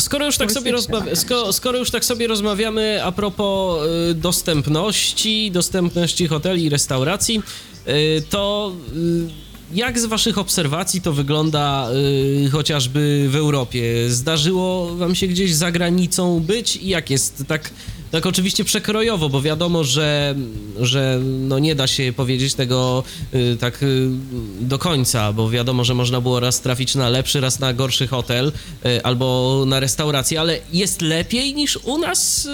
Skoro 0.00 0.26
już, 0.26 0.36
tak 0.36 0.52
sobie 0.52 0.72
rozmawia, 0.72 1.16
skoro, 1.16 1.52
skoro 1.52 1.78
już 1.78 1.90
tak 1.90 2.04
sobie 2.04 2.26
rozmawiamy 2.26 3.04
a 3.04 3.12
propos 3.12 3.80
y, 4.10 4.14
dostępności, 4.14 5.50
dostępności 5.50 6.26
hoteli 6.26 6.64
i 6.64 6.68
restauracji, 6.68 7.42
y, 7.88 8.22
to 8.30 8.72
y, 8.96 9.52
jak 9.74 9.98
z 9.98 10.04
waszych 10.04 10.38
obserwacji 10.38 11.00
to 11.00 11.12
wygląda 11.12 11.88
y, 12.46 12.50
chociażby 12.50 13.26
w 13.30 13.36
Europie? 13.36 14.10
Zdarzyło 14.10 14.96
wam 14.96 15.14
się 15.14 15.26
gdzieś 15.26 15.54
za 15.54 15.72
granicą 15.72 16.40
być? 16.40 16.76
I 16.76 16.88
jak 16.88 17.10
jest? 17.10 17.44
Tak, 17.48 17.70
tak 18.12 18.26
oczywiście 18.26 18.64
przekrojowo, 18.64 19.28
bo 19.28 19.42
wiadomo, 19.42 19.84
że, 19.84 20.34
że 20.80 21.20
no 21.22 21.58
nie 21.58 21.74
da 21.74 21.86
się 21.86 22.12
powiedzieć 22.12 22.54
tego 22.54 23.04
y, 23.34 23.56
tak 23.60 23.82
y, 23.82 24.08
do 24.60 24.78
końca, 24.78 25.32
bo 25.32 25.50
wiadomo, 25.50 25.84
że 25.84 25.94
można 25.94 26.20
było 26.20 26.40
raz 26.40 26.60
trafić 26.60 26.94
na 26.94 27.08
lepszy, 27.08 27.40
raz 27.40 27.60
na 27.60 27.72
gorszy 27.72 28.06
hotel 28.06 28.52
y, 28.86 29.02
albo 29.02 29.64
na 29.66 29.80
restaurację, 29.80 30.40
ale 30.40 30.58
jest 30.72 31.02
lepiej 31.02 31.54
niż 31.54 31.76
u 31.76 31.98
nas, 31.98 32.48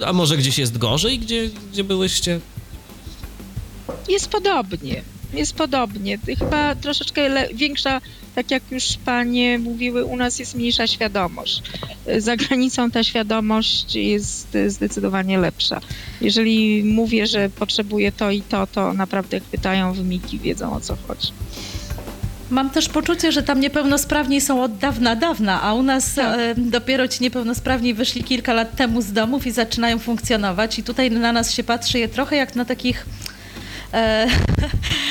y, 0.00 0.06
a 0.06 0.12
może 0.12 0.36
gdzieś 0.36 0.58
jest 0.58 0.78
gorzej, 0.78 1.18
gdzie, 1.18 1.50
gdzie 1.72 1.84
byłyście? 1.84 2.40
Jest 4.08 4.28
podobnie. 4.28 5.02
Jest 5.34 5.54
podobnie. 5.54 6.18
Chyba 6.38 6.74
troszeczkę 6.74 7.48
większa, 7.54 8.00
tak 8.34 8.50
jak 8.50 8.62
już 8.70 8.84
panie 9.04 9.58
mówiły, 9.58 10.04
u 10.04 10.16
nas 10.16 10.38
jest 10.38 10.54
mniejsza 10.54 10.86
świadomość. 10.86 11.62
Za 12.18 12.36
granicą 12.36 12.90
ta 12.90 13.04
świadomość 13.04 13.94
jest 13.94 14.56
zdecydowanie 14.66 15.38
lepsza. 15.38 15.80
Jeżeli 16.20 16.84
mówię, 16.84 17.26
że 17.26 17.50
potrzebuję 17.50 18.12
to 18.12 18.30
i 18.30 18.42
to, 18.42 18.66
to 18.66 18.92
naprawdę 18.92 19.40
pytają 19.40 19.92
w 19.92 20.04
Miki, 20.04 20.38
wiedzą 20.38 20.72
o 20.72 20.80
co 20.80 20.96
chodzi. 21.08 21.32
Mam 22.50 22.70
też 22.70 22.88
poczucie, 22.88 23.32
że 23.32 23.42
tam 23.42 23.60
niepełnosprawni 23.60 24.40
są 24.40 24.62
od 24.62 24.76
dawna, 24.78 25.16
dawna, 25.16 25.62
a 25.62 25.74
u 25.74 25.82
nas 25.82 26.14
Tak. 26.14 26.38
e, 26.38 26.54
dopiero 26.56 27.08
ci 27.08 27.22
niepełnosprawni 27.22 27.94
wyszli 27.94 28.24
kilka 28.24 28.52
lat 28.52 28.76
temu 28.76 29.02
z 29.02 29.12
domów 29.12 29.46
i 29.46 29.50
zaczynają 29.50 29.98
funkcjonować 29.98 30.78
i 30.78 30.82
tutaj 30.82 31.10
na 31.10 31.32
nas 31.32 31.52
się 31.52 31.64
patrzy 31.64 31.98
je 31.98 32.08
trochę 32.08 32.36
jak 32.36 32.56
na 32.56 32.64
takich 32.64 33.06
e, 33.92 34.26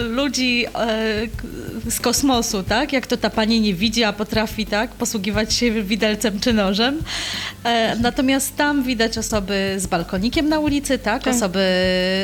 ludzi 0.00 0.64
e, 0.74 1.90
z 1.90 2.00
kosmosu, 2.00 2.62
tak? 2.62 2.92
Jak 2.92 3.06
to 3.06 3.16
ta 3.16 3.30
pani 3.30 3.60
nie 3.60 3.74
widzi, 3.74 4.04
a 4.04 4.12
potrafi, 4.12 4.66
tak? 4.66 4.90
Posługiwać 4.90 5.54
się 5.54 5.82
widelcem 5.82 6.40
czy 6.40 6.52
nożem. 6.52 6.98
E, 7.64 7.96
natomiast 7.96 8.56
tam 8.56 8.82
widać 8.82 9.18
osoby 9.18 9.74
z 9.78 9.86
balkonikiem 9.86 10.48
na 10.48 10.58
ulicy, 10.58 10.98
tak? 10.98 11.22
Tak. 11.22 11.34
Osoby 11.34 11.60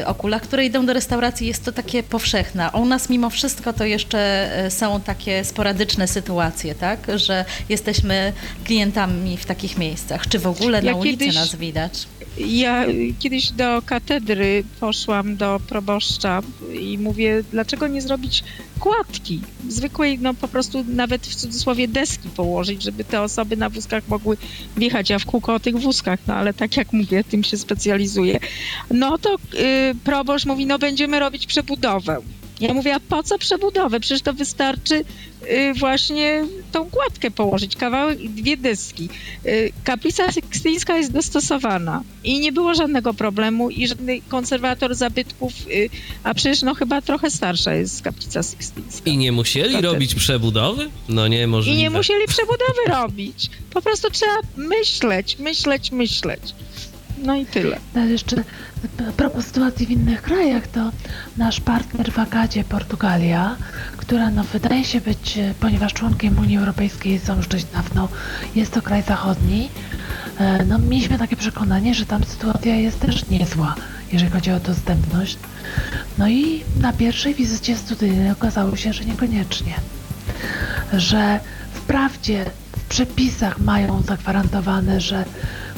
o 0.07 0.15
kulach, 0.15 0.43
które 0.43 0.65
idą 0.67 0.87
do 0.87 0.93
restauracji. 0.93 1.47
Jest 1.47 1.65
to 1.65 1.73
takie 1.73 2.03
powszechne. 2.03 2.71
U 2.73 2.85
nas 2.87 3.11
mimo 3.11 3.31
wszystko 3.31 3.73
to 3.73 3.85
jeszcze 3.85 4.19
e, 4.65 4.71
są 4.71 5.01
takie 5.01 5.45
sporadyczne 5.45 6.09
sytuacje, 6.09 6.75
tak? 6.75 6.99
Że 7.15 7.45
jesteśmy 7.69 8.33
klientami 8.65 9.37
w 9.37 9.47
takich 9.47 9.79
miejscach. 9.79 10.29
Czy 10.29 10.39
w 10.39 10.47
ogóle 10.47 10.83
na 10.83 10.91
Ja 10.91 10.97
ulicy 10.97 11.19
kiedyś- 11.19 11.35
nas 11.35 11.57
widać? 11.57 12.07
Ja 12.39 12.85
kiedyś 13.19 13.51
do 13.53 13.83
katedry 13.87 14.65
poszłam 14.81 15.37
do 15.37 15.61
proboszcza 15.69 16.41
i 16.81 16.99
mówię, 16.99 17.44
dlaczego 17.53 17.89
nie 17.89 18.03
zrobić 18.03 18.45
kładki? 18.81 19.41
Zwykłej, 19.69 20.19
no 20.19 20.35
po 20.35 20.49
prostu 20.49 20.85
nawet 20.89 21.27
w 21.27 21.35
cudzysłowie 21.35 21.89
deski 21.89 22.29
położyć, 22.29 22.83
żeby 22.83 23.05
te 23.05 23.23
osoby 23.23 23.57
na 23.57 23.71
wózkach 23.71 24.09
mogły 24.09 24.37
wjechać. 24.77 25.11
Ja 25.11 25.19
w 25.19 25.27
kółko 25.27 25.55
o 25.55 25.61
tych 25.61 25.77
wózkach, 25.77 26.21
no 26.27 26.35
ale 26.35 26.55
tak 26.55 26.77
jak 26.77 26.93
mówię, 26.93 27.25
tym 27.25 27.45
się 27.45 27.57
specjalizuję. 27.57 28.41
No 28.91 29.19
to 29.19 29.35
y, 29.35 29.39
proboszcz 30.05 30.47
mówi, 30.47 30.67
no 30.67 30.79
będziemy 30.79 31.19
robić 31.19 31.47
przebudowę. 31.47 32.21
Ja 32.69 32.75
mówię, 32.75 32.95
a 32.95 33.01
po 33.01 33.23
co 33.23 33.39
przebudowę? 33.39 34.01
Przecież 34.01 34.23
to 34.23 34.33
wystarczy 34.33 34.95
y, 35.51 35.75
właśnie 35.75 36.45
tą 36.73 36.91
kładkę 36.91 37.31
położyć, 37.31 37.77
kawałek, 37.77 38.19
dwie 38.19 38.57
deski. 38.57 39.09
Y, 39.47 39.73
Kaplica 39.85 40.33
Sykstyńska 40.33 40.97
jest 40.97 41.13
dostosowana 41.13 42.03
i 42.25 42.41
nie 42.41 42.53
było 42.53 42.75
żadnego 42.75 43.15
problemu 43.15 43.71
i 43.71 43.89
żadny 43.89 44.21
konserwator 44.29 44.95
zabytków, 44.95 45.53
y, 45.71 45.91
a 46.23 46.35
przecież 46.35 46.63
no 46.63 46.75
chyba 46.75 47.03
trochę 47.03 47.31
starsza 47.31 47.75
jest 47.75 48.03
kaplica 48.03 48.43
Sykstyńska. 48.43 49.11
I 49.11 49.17
nie 49.17 49.33
musieli 49.33 49.81
robić 49.81 50.15
przebudowy? 50.15 50.91
No 51.09 51.29
nie, 51.29 51.43
I 51.43 51.47
możliwe. 51.47 51.79
nie 51.79 51.91
musieli 51.91 52.27
przebudowy 52.27 52.81
robić. 53.01 53.51
Po 53.71 53.83
prostu 53.83 54.11
trzeba 54.11 54.37
myśleć, 54.57 55.39
myśleć, 55.39 55.93
myśleć. 55.93 56.41
No 57.25 57.35
i 57.35 57.47
tyle. 57.47 57.77
No, 57.95 58.01
Ale 58.01 58.11
jeszcze 58.11 58.45
a 59.09 59.13
propos 59.13 59.45
sytuacji 59.45 59.87
w 59.87 59.91
innych 59.91 60.23
krajach, 60.23 60.67
to 60.67 60.91
nasz 61.37 61.61
partner 61.61 62.13
w 62.13 62.19
Akadzie, 62.19 62.65
Portugalia, 62.65 63.57
która 63.97 64.31
no, 64.31 64.45
wydaje 64.45 64.85
się 64.85 65.01
być, 65.01 65.39
e, 65.39 65.55
ponieważ 65.61 65.93
członkiem 65.93 66.39
Unii 66.39 66.59
Europejskiej 66.59 67.19
są 67.19 67.37
już 67.37 67.49
dość 67.49 67.65
dawno, 67.65 68.09
jest 68.55 68.73
to 68.73 68.83
kraj 68.83 69.03
zachodni, 69.03 69.69
e, 70.39 70.65
no 70.65 70.79
mieliśmy 70.79 71.19
takie 71.19 71.37
przekonanie, 71.37 71.95
że 71.95 72.07
tam 72.07 72.25
sytuacja 72.25 72.77
jest 72.77 73.01
też 73.01 73.29
niezła, 73.29 73.75
jeżeli 74.13 74.31
chodzi 74.31 74.51
o 74.51 74.61
dostępność. 74.61 75.39
No 76.19 76.29
i 76.29 76.65
na 76.81 76.93
pierwszej 76.93 77.35
wizycie 77.35 77.77
studyjnej 77.77 78.31
okazało 78.31 78.77
się, 78.77 78.93
że 78.93 79.05
niekoniecznie. 79.05 79.75
Że 80.93 81.41
wprawdzie 81.75 82.45
w 82.77 82.85
przepisach 82.89 83.59
mają 83.61 84.03
zagwarantowane, 84.03 85.01
że 85.01 85.25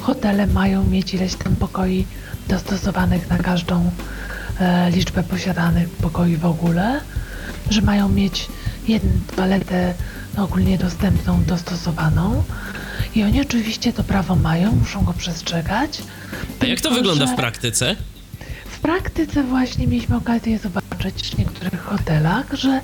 hotele 0.01 0.47
mają 0.47 0.83
mieć 0.83 1.13
ileś 1.13 1.35
tam 1.35 1.55
pokoi 1.55 2.05
dostosowanych 2.47 3.29
na 3.29 3.37
każdą 3.37 3.91
e, 4.59 4.91
liczbę 4.91 5.23
posiadanych 5.23 5.89
pokoi 5.89 6.37
w 6.37 6.45
ogóle, 6.45 7.01
że 7.69 7.81
mają 7.81 8.09
mieć 8.09 8.47
jedną 8.87 9.11
toaletę 9.35 9.93
ogólnie 10.37 10.77
dostępną, 10.77 11.43
dostosowaną. 11.43 12.43
I 13.15 13.23
oni 13.23 13.41
oczywiście 13.41 13.93
to 13.93 14.03
prawo 14.03 14.35
mają, 14.35 14.71
muszą 14.75 15.03
go 15.03 15.13
przestrzegać. 15.13 16.01
A 16.59 16.65
jak 16.65 16.81
to 16.81 16.91
wygląda 16.91 17.25
w 17.25 17.35
praktyce? 17.35 17.95
W 18.65 18.79
praktyce 18.79 19.43
właśnie 19.43 19.87
mieliśmy 19.87 20.15
okazję 20.15 20.59
zobaczyć 20.59 21.29
w 21.29 21.37
niektórych 21.37 21.81
hotelach, 21.81 22.53
że 22.53 22.81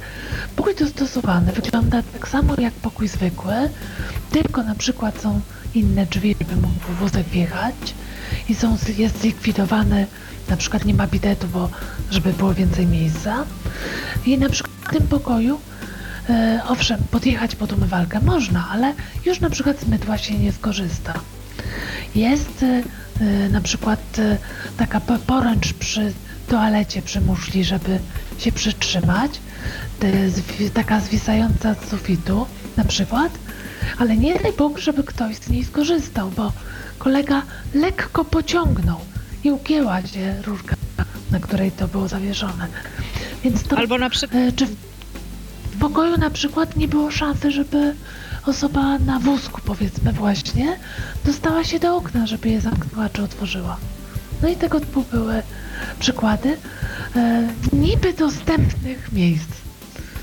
pokój 0.55 0.75
dostosowany 0.75 1.51
wygląda 1.51 2.03
tak 2.13 2.27
samo 2.27 2.55
jak 2.57 2.73
pokój 2.73 3.07
zwykły, 3.07 3.53
tylko 4.31 4.63
na 4.63 4.75
przykład 4.75 5.21
są 5.21 5.41
inne 5.75 6.05
drzwi, 6.05 6.35
żeby 6.39 6.55
mógł 6.55 6.93
wózek 6.99 7.27
wjechać 7.27 7.75
i 8.49 8.55
są, 8.55 8.77
jest 8.97 9.21
zlikwidowany, 9.21 10.07
na 10.49 10.57
przykład 10.57 10.85
nie 10.85 10.93
ma 10.93 11.07
bidetu, 11.07 11.47
bo 11.47 11.69
żeby 12.11 12.33
było 12.33 12.53
więcej 12.53 12.87
miejsca. 12.87 13.45
I 14.25 14.37
na 14.37 14.49
przykład 14.49 14.73
w 14.89 14.93
tym 14.97 15.07
pokoju 15.07 15.59
e, 16.29 16.61
owszem, 16.67 17.01
podjechać 17.11 17.55
pod 17.55 17.73
umywalkę 17.73 18.19
można, 18.19 18.67
ale 18.71 18.93
już 19.25 19.39
na 19.39 19.49
przykład 19.49 19.79
z 19.79 19.87
mydła 19.87 20.17
się 20.17 20.37
nie 20.39 20.51
skorzysta. 20.51 21.13
Jest 22.15 22.63
e, 22.63 22.83
e, 23.25 23.49
na 23.49 23.61
przykład 23.61 24.19
e, 24.19 24.37
taka 24.77 24.99
po- 25.01 25.19
poręcz 25.19 25.73
przy 25.73 26.13
toalecie, 26.47 27.01
przy 27.01 27.21
muszli, 27.21 27.63
żeby 27.63 27.99
się 28.37 28.51
przytrzymać, 28.51 29.31
taka 30.73 30.99
zwisająca 30.99 31.73
z 31.73 31.89
sufitu 31.89 32.45
na 32.77 32.83
przykład, 32.83 33.31
ale 33.97 34.17
nie 34.17 34.39
daj 34.39 34.53
Bóg, 34.53 34.77
żeby 34.77 35.03
ktoś 35.03 35.35
z 35.35 35.49
niej 35.49 35.65
skorzystał, 35.65 36.31
bo 36.31 36.51
kolega 36.97 37.41
lekko 37.73 38.25
pociągnął 38.25 38.99
i 39.43 39.51
ugięła 39.51 40.01
się 40.01 40.41
rurka, 40.45 40.75
na 41.31 41.39
której 41.39 41.71
to 41.71 41.87
było 41.87 42.07
zawieszone. 42.07 42.67
Więc 43.43 43.63
to, 43.63 43.77
Albo 43.77 43.97
na 43.97 44.09
przykład 44.09 44.41
e, 44.41 44.51
czy 44.51 44.65
w, 44.65 44.75
w 45.71 45.79
pokoju 45.79 46.17
na 46.17 46.29
przykład 46.29 46.75
nie 46.75 46.87
było 46.87 47.11
szansy, 47.11 47.51
żeby 47.51 47.95
osoba 48.45 48.99
na 48.99 49.19
wózku, 49.19 49.61
powiedzmy 49.65 50.13
właśnie, 50.13 50.77
dostała 51.25 51.63
się 51.63 51.79
do 51.79 51.95
okna, 51.95 52.27
żeby 52.27 52.49
je 52.49 52.61
zamknęła 52.61 53.09
czy 53.09 53.23
otworzyła. 53.23 53.77
No 54.41 54.49
i 54.49 54.55
tego 54.55 54.79
typu 54.79 55.03
były 55.11 55.43
przykłady 55.99 56.57
e, 57.15 57.47
niby 57.73 58.13
dostępnych 58.13 59.11
miejsc. 59.11 59.62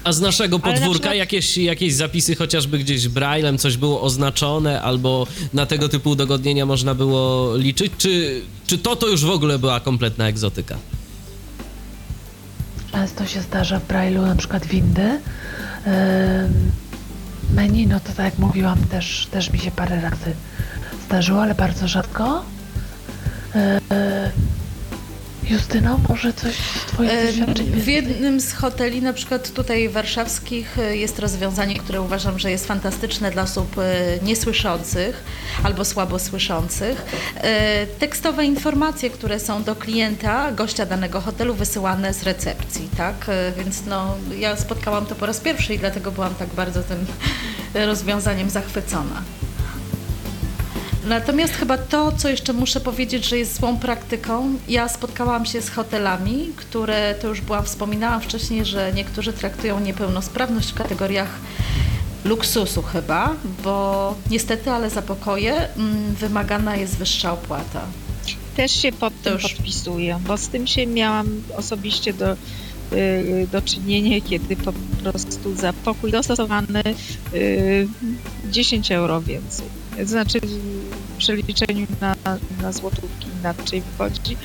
A 0.05 0.13
z 0.13 0.21
naszego 0.21 0.59
podwórka 0.59 0.91
przykład- 0.93 1.15
jakieś, 1.17 1.57
jakieś 1.59 1.95
zapisy 1.95 2.35
chociażby 2.37 2.79
gdzieś 2.79 3.09
braillem, 3.09 3.59
coś 3.59 3.77
było 3.77 4.03
oznaczone, 4.03 4.83
albo 4.83 5.27
na 5.53 5.67
tego 5.67 5.89
typu 5.89 6.11
udogodnienia 6.11 6.67
można 6.67 6.95
było 6.95 7.57
liczyć, 7.57 7.93
czy, 7.99 8.43
czy 8.67 8.79
to 8.79 8.97
to 8.97 9.09
już 9.09 9.25
w 9.25 9.31
ogóle 9.31 9.59
była 9.59 9.81
kompletna 9.81 10.29
egzotyka? 10.29 10.77
Często 12.93 13.27
się 13.27 13.41
zdarza 13.43 13.81
w 13.81 13.89
Braille'u 13.89 14.27
na 14.27 14.37
przykład 14.37 14.67
windy. 14.67 15.21
Menu, 17.55 17.87
no 17.87 18.01
to 18.01 18.07
tak 18.09 18.25
jak 18.25 18.39
mówiłam, 18.39 18.79
też, 18.85 19.29
też 19.31 19.51
mi 19.51 19.59
się 19.59 19.71
parę 19.71 20.01
razy 20.01 20.33
zdarzyło, 21.07 21.43
ale 21.43 21.55
bardzo 21.55 21.89
rzadko. 21.89 22.43
Justyno, 25.51 26.01
może 26.09 26.33
coś 26.33 26.55
z 26.55 26.85
Twoich 26.87 27.11
E, 27.11 27.27
doświadczeń 27.27 27.67
W 27.67 27.87
jednym 27.87 28.41
z 28.41 28.53
hoteli, 28.53 29.03
na 29.03 29.13
przykład 29.13 29.53
tutaj 29.53 29.89
warszawskich, 29.89 30.79
e, 30.79 30.97
jest 30.97 31.19
rozwiązanie, 31.19 31.75
które 31.75 32.01
uważam, 32.01 32.39
że 32.39 32.51
jest 32.51 32.67
fantastyczne 32.67 33.31
dla 33.31 33.43
osób 33.43 33.79
e, 33.79 33.83
niesłyszących 34.23 35.25
albo 35.63 35.85
słabo 35.85 36.19
słyszących. 36.19 37.05
Tekstowe 37.99 38.45
informacje, 38.45 39.11
które 39.11 39.41
są 39.41 39.63
do 39.63 39.77
klienta, 39.77 40.53
gościa 40.53 40.87
danego 40.87 41.21
hotelu 41.21 41.55
wysyłane 41.55 42.15
z 42.15 42.23
recepcji, 42.23 42.89
tak? 42.97 43.27
Więc 43.57 43.87
no, 43.87 44.17
ja 44.39 44.57
spotkałam 44.57 45.07
to 45.07 45.15
po 45.15 45.27
raz 45.27 45.41
pierwszy 45.41 45.75
i 45.75 45.79
dlatego 45.79 46.13
byłam 46.13 46.35
tak 46.35 46.49
bardzo 46.49 46.83
tym 46.83 47.07
rozwiązaniem 47.87 48.51
zachwycona. 48.51 49.23
Natomiast 51.11 51.55
chyba 51.55 51.79
to, 51.79 52.13
co 52.13 52.29
jeszcze 52.29 52.53
muszę 52.53 52.81
powiedzieć, 52.81 53.29
że 53.29 53.39
jest 53.39 53.57
złą 53.57 53.79
praktyką, 53.79 54.55
ja 54.69 54.89
spotkałam 54.89 55.47
się 55.47 55.63
z 55.63 55.71
hotelami, 55.71 56.49
które, 56.57 57.15
to 57.15 57.29
już 57.29 57.41
byłam, 57.41 57.65
wspominałam 57.65 58.21
wcześniej, 58.21 58.65
że 58.65 58.93
niektórzy 58.95 59.33
traktują 59.33 59.81
niepełnosprawność 59.81 60.71
w 60.71 60.75
kategoriach 60.75 61.29
luksusu 62.25 62.83
chyba, 62.83 63.35
bo 63.65 64.15
niestety, 64.31 64.71
ale 64.71 64.91
za 64.91 65.03
pokoje 65.03 65.55
mm, 65.55 66.15
wymagana 66.15 66.77
jest 66.77 66.97
wyższa 66.97 67.33
opłata. 67.33 67.83
też 68.57 68.73
się 68.73 68.93
pod 68.93 69.23
tym 69.23 69.39
podpisuję, 69.39 70.21
bo 70.27 70.37
z 70.37 70.49
tym 70.49 70.67
się 70.67 70.87
miałam 70.87 71.43
osobiście 71.57 72.13
do, 72.13 72.37
y, 72.93 73.49
do 73.53 73.63
czynienia, 73.63 74.21
kiedy 74.21 74.57
po 74.57 74.73
prostu 75.03 75.55
za 75.55 75.73
pokój 75.73 76.13
dostosowany 76.13 76.83
y, 77.35 77.89
10 78.51 78.93
euro 78.93 79.21
więcej. 79.21 79.80
Znaczy 80.05 80.41
w 80.41 81.17
przeliczeniu 81.19 81.87
na, 82.01 82.17
na 82.63 82.73
złotówki 82.73 83.29
inaczej 83.41 83.81
wychodzi, 83.81 84.37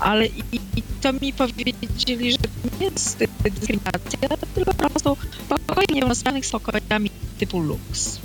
ale 0.00 0.26
i, 0.26 0.60
i 0.76 0.82
to 1.00 1.12
mi 1.12 1.32
powiedzieli, 1.32 2.32
że 2.32 2.38
to 2.38 2.48
nie 2.80 2.86
jest 2.86 3.18
dyskryminacja, 3.42 4.28
tylko 4.54 4.74
po 4.74 4.90
prostu 4.90 5.16
pokoje 5.48 5.86
niepełnosprawnych 5.92 6.46
z 6.46 6.50
pokojami 6.50 7.10
typu 7.38 7.60
luks. 7.60 8.20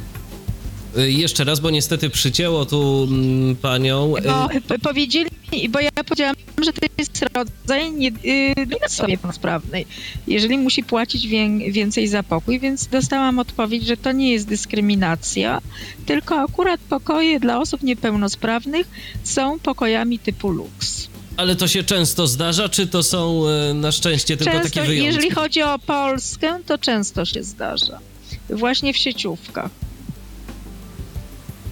Y, 0.98 1.12
Jeszcze 1.12 1.44
raz, 1.44 1.60
bo 1.60 1.70
niestety 1.70 2.10
przycięło 2.10 2.66
tu 2.66 3.08
mm, 3.12 3.56
panią. 3.56 4.18
Y, 4.18 4.22
No, 4.22 4.50
powiedzieli, 4.84 5.30
bo 5.70 5.80
ja 5.80 5.90
powiedziałam, 6.06 6.36
że 6.66 6.74
to 6.74 6.88
jest 6.98 7.26
rodzaj 7.34 7.92
niepełnosprawnej, 9.08 9.86
jeżeli 10.28 10.58
musi 10.58 10.84
płacić 10.84 11.28
wię, 11.28 11.72
więcej 11.72 12.08
za 12.08 12.24
pokój, 12.24 12.60
więc 12.60 12.88
dostałam 12.88 13.40
odpowiedź, 13.40 13.86
że 13.86 13.98
to 13.98 14.12
nie 14.12 14.32
jest 14.32 14.48
dyskryminacja, 14.48 15.62
tylko 16.06 16.36
akurat 16.36 16.80
pokoje 16.80 17.40
dla 17.40 17.60
osób 17.60 17.84
niepełnosprawnych 17.84 18.88
są 19.24 19.60
pokojami 19.60 20.20
typu 20.20 20.50
luks. 20.50 21.08
Ale 21.38 21.56
to 21.56 21.68
się 21.68 21.84
często 21.84 22.28
zdarza, 22.28 22.70
czy 22.70 22.88
to 22.88 23.04
są 23.04 23.44
y, 23.72 23.74
na 23.74 23.92
szczęście 23.92 24.38
tylko 24.38 24.54
Często, 24.54 24.70
takie 24.70 24.88
wyjątki? 24.88 25.06
jeżeli 25.06 25.32
chodzi 25.32 25.62
o 25.62 25.80
Polskę, 25.80 26.60
to 26.66 26.78
często 26.78 27.26
się 27.26 27.44
zdarza. 27.44 28.00
Właśnie 28.50 28.94
w 28.94 28.98
sieciówkach. 28.98 29.72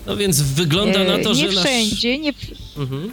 No 0.08 0.18
więc 0.18 0.42
wygląda 0.42 1.04
na 1.04 1.18
to, 1.24 1.32
E, 1.32 1.36
że 1.36 1.44
nie 1.44 1.50
wszędzie, 1.50 2.20
nie, 2.20 2.32
Nasz... 2.32 2.78
Mhm. 2.78 3.12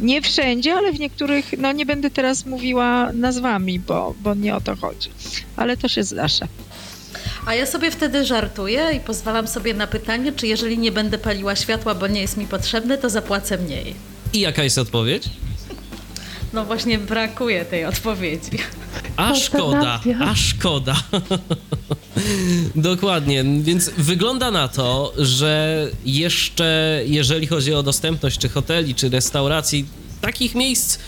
Nie 0.00 0.22
wszędzie, 0.22 0.74
ale 0.74 0.92
w 0.92 1.00
niektórych, 1.00 1.54
no 1.58 1.72
nie 1.72 1.86
będę 1.86 2.10
teraz 2.10 2.46
mówiła 2.46 3.12
nazwami, 3.12 3.80
bo, 3.80 4.14
bo 4.22 4.34
nie 4.34 4.56
o 4.56 4.60
to 4.60 4.76
chodzi. 4.76 5.10
Ale 5.56 5.76
to 5.76 5.88
się 5.88 6.04
zdarza. 6.04 6.46
A 7.46 7.54
ja 7.54 7.66
sobie 7.66 7.90
wtedy 7.90 8.24
żartuję 8.24 8.90
i 8.96 9.00
pozwalam 9.00 9.48
sobie 9.48 9.74
na 9.74 9.86
pytanie, 9.86 10.32
czy 10.32 10.46
jeżeli 10.46 10.78
nie 10.78 10.92
będę 10.92 11.18
paliła 11.18 11.56
światła, 11.56 11.94
bo 11.94 12.06
nie 12.06 12.20
jest 12.20 12.36
mi 12.36 12.46
potrzebne, 12.46 12.98
to 12.98 13.10
zapłacę 13.10 13.58
mniej. 13.58 13.94
I 14.32 14.40
jaka 14.40 14.64
jest 14.64 14.78
odpowiedź? 14.78 15.24
No 16.52 16.64
właśnie 16.64 16.98
brakuje 16.98 17.64
tej 17.64 17.84
odpowiedzi. 17.84 18.58
A 19.16 19.34
szkoda, 19.34 20.00
a 20.20 20.34
szkoda. 20.34 20.96
Dokładnie, 22.76 23.44
więc 23.62 23.90
wygląda 23.98 24.50
na 24.50 24.68
to, 24.68 25.12
że 25.18 25.86
jeszcze 26.04 27.00
jeżeli 27.06 27.46
chodzi 27.46 27.74
o 27.74 27.82
dostępność 27.82 28.38
czy 28.38 28.48
hoteli, 28.48 28.94
czy 28.94 29.08
restauracji, 29.08 29.86
takich 30.20 30.54
miejsc, 30.54 30.98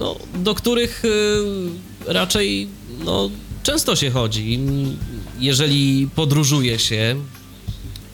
no, 0.00 0.16
do 0.34 0.54
których 0.54 1.04
y, 1.04 1.08
raczej 2.06 2.68
no, 3.04 3.30
często 3.62 3.96
się 3.96 4.10
chodzi, 4.10 4.60
jeżeli 5.38 6.08
podróżuje 6.14 6.78
się, 6.78 7.16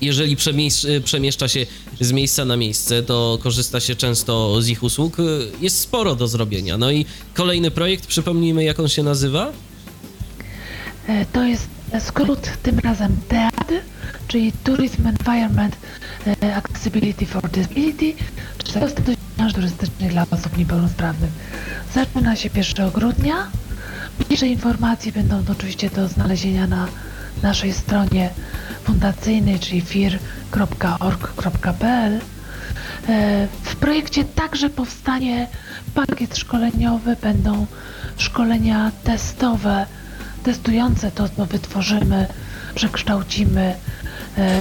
jeżeli 0.01 0.37
przemiesz- 0.37 1.01
przemieszcza 1.05 1.49
się 1.49 1.67
z 2.01 2.13
miejsca 2.13 2.45
na 2.45 2.57
miejsce, 2.57 3.03
to 3.03 3.39
korzysta 3.43 3.81
się 3.81 3.95
często 3.97 4.63
z 4.63 4.69
ich 4.69 4.83
usług. 4.83 5.17
Jest 5.61 5.79
sporo 5.81 6.15
do 6.15 6.29
zrobienia. 6.29 6.79
No 6.79 6.91
i 6.91 7.07
kolejny 7.35 7.71
projekt, 7.71 8.07
przypomnijmy, 8.07 8.65
jak 8.65 8.81
on 8.81 8.89
się 8.89 9.03
nazywa? 9.03 9.53
E, 11.09 11.27
To 11.27 11.45
jest 11.45 11.67
skrót 12.01 12.41
tym 12.63 12.79
razem 12.79 13.17
TEAD, 13.29 13.73
czyli 14.29 14.53
Tourism 14.65 15.07
Environment 15.07 15.77
e, 16.43 16.57
Accessibility 16.57 17.27
for 17.27 17.51
Disability, 17.51 18.13
czyli 18.65 18.81
dostępność 18.81 19.55
turystycznej 19.55 20.11
dla 20.11 20.27
osób 20.31 20.59
niepełnosprawnych. 20.59 21.31
Zaczyna 21.95 22.37
się 22.37 22.51
1 22.55 22.91
grudnia. 22.91 23.51
Bliższe 24.29 24.47
informacje 24.47 25.13
będą 25.13 25.43
oczywiście 25.53 25.91
do 25.91 26.09
znalezienia 26.09 26.67
na 26.67 26.89
naszej 27.43 27.73
stronie 27.73 28.31
fundacyjnej, 28.89 29.59
czyli 29.61 29.81
fir.org.pl. 29.81 30.21
E, 33.09 33.49
W 33.63 33.77
projekcie 33.77 34.25
także 34.25 34.71
powstanie 34.71 35.47
pakiet 35.95 36.37
szkoleniowy, 36.37 37.17
będą 37.23 37.67
szkolenia 38.17 38.91
testowe, 39.05 39.87
testujące 40.43 41.11
to, 41.11 41.29
co 41.29 41.47
wytworzymy, 41.47 42.27
przekształcimy 42.75 43.61
e, 43.63 43.77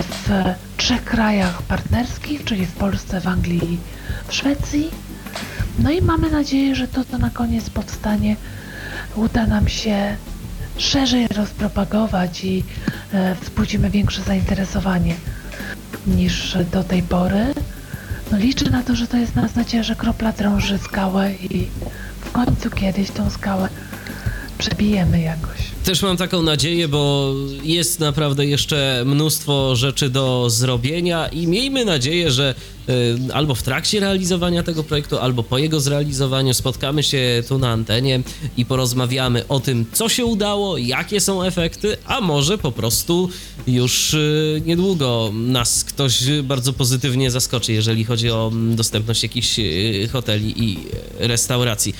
w 0.03 0.29
trzech 0.77 1.03
krajach 1.03 1.61
partnerskich, 1.61 2.43
czyli 2.43 2.65
w 2.65 2.71
Polsce, 2.75 3.21
w 3.21 3.27
Anglii 3.27 3.73
i 3.73 3.77
w 4.27 4.33
Szwecji. 4.33 4.89
No 5.79 5.91
i 5.91 6.01
mamy 6.01 6.31
nadzieję, 6.31 6.75
że 6.75 6.87
to, 6.87 7.05
co 7.05 7.17
na 7.17 7.29
koniec 7.29 7.69
powstanie, 7.69 8.35
uda 9.15 9.45
nam 9.47 9.67
się 9.67 10.15
szerzej 10.77 11.27
rozpropagować 11.27 12.43
i 12.43 12.63
e, 13.13 13.35
wzbudzimy 13.35 13.89
większe 13.89 14.21
zainteresowanie 14.21 15.15
niż 16.07 16.57
do 16.71 16.83
tej 16.83 17.03
pory. 17.03 17.53
No 18.31 18.37
liczę 18.37 18.69
na 18.69 18.83
to, 18.83 18.95
że 18.95 19.07
to 19.07 19.17
jest 19.17 19.35
nas 19.35 19.55
nadzieja, 19.55 19.83
że 19.83 19.95
kropla 19.95 20.31
drąży 20.31 20.77
skałę 20.77 21.33
i 21.33 21.67
w 22.21 22.31
końcu 22.31 22.69
kiedyś 22.69 23.11
tą 23.11 23.29
skałę 23.29 23.69
przebijemy 24.57 25.21
jakoś. 25.21 25.76
Też 25.87 26.01
mam 26.01 26.17
taką 26.17 26.41
nadzieję, 26.41 26.87
bo 26.87 27.33
jest 27.63 27.99
naprawdę 27.99 28.45
jeszcze 28.45 29.03
mnóstwo 29.05 29.75
rzeczy 29.75 30.09
do 30.09 30.49
zrobienia 30.49 31.27
i 31.27 31.47
miejmy 31.47 31.85
nadzieję, 31.85 32.31
że 32.31 32.55
y, 32.89 33.33
albo 33.33 33.55
w 33.55 33.63
trakcie 33.63 33.99
realizowania 33.99 34.63
tego 34.63 34.83
projektu, 34.83 35.17
albo 35.17 35.43
po 35.43 35.57
jego 35.57 35.79
zrealizowaniu 35.79 36.53
spotkamy 36.53 37.03
się 37.03 37.43
tu 37.47 37.57
na 37.57 37.71
antenie 37.71 38.21
i 38.57 38.65
porozmawiamy 38.65 39.47
o 39.47 39.59
tym, 39.59 39.85
co 39.93 40.09
się 40.09 40.25
udało, 40.25 40.77
jakie 40.77 41.21
są 41.21 41.43
efekty, 41.43 41.97
a 42.05 42.21
może 42.21 42.57
po 42.57 42.71
prostu 42.71 43.29
już 43.67 44.13
y, 44.13 44.61
niedługo 44.65 45.31
nas 45.33 45.83
ktoś 45.83 46.23
bardzo 46.43 46.73
pozytywnie 46.73 47.31
zaskoczy, 47.31 47.73
jeżeli 47.73 48.03
chodzi 48.05 48.31
o 48.31 48.49
mm, 48.53 48.75
dostępność 48.75 49.23
jakichś 49.23 49.59
y, 49.59 50.09
hoteli 50.11 50.63
i 50.63 50.77
restauracji. 51.19 51.93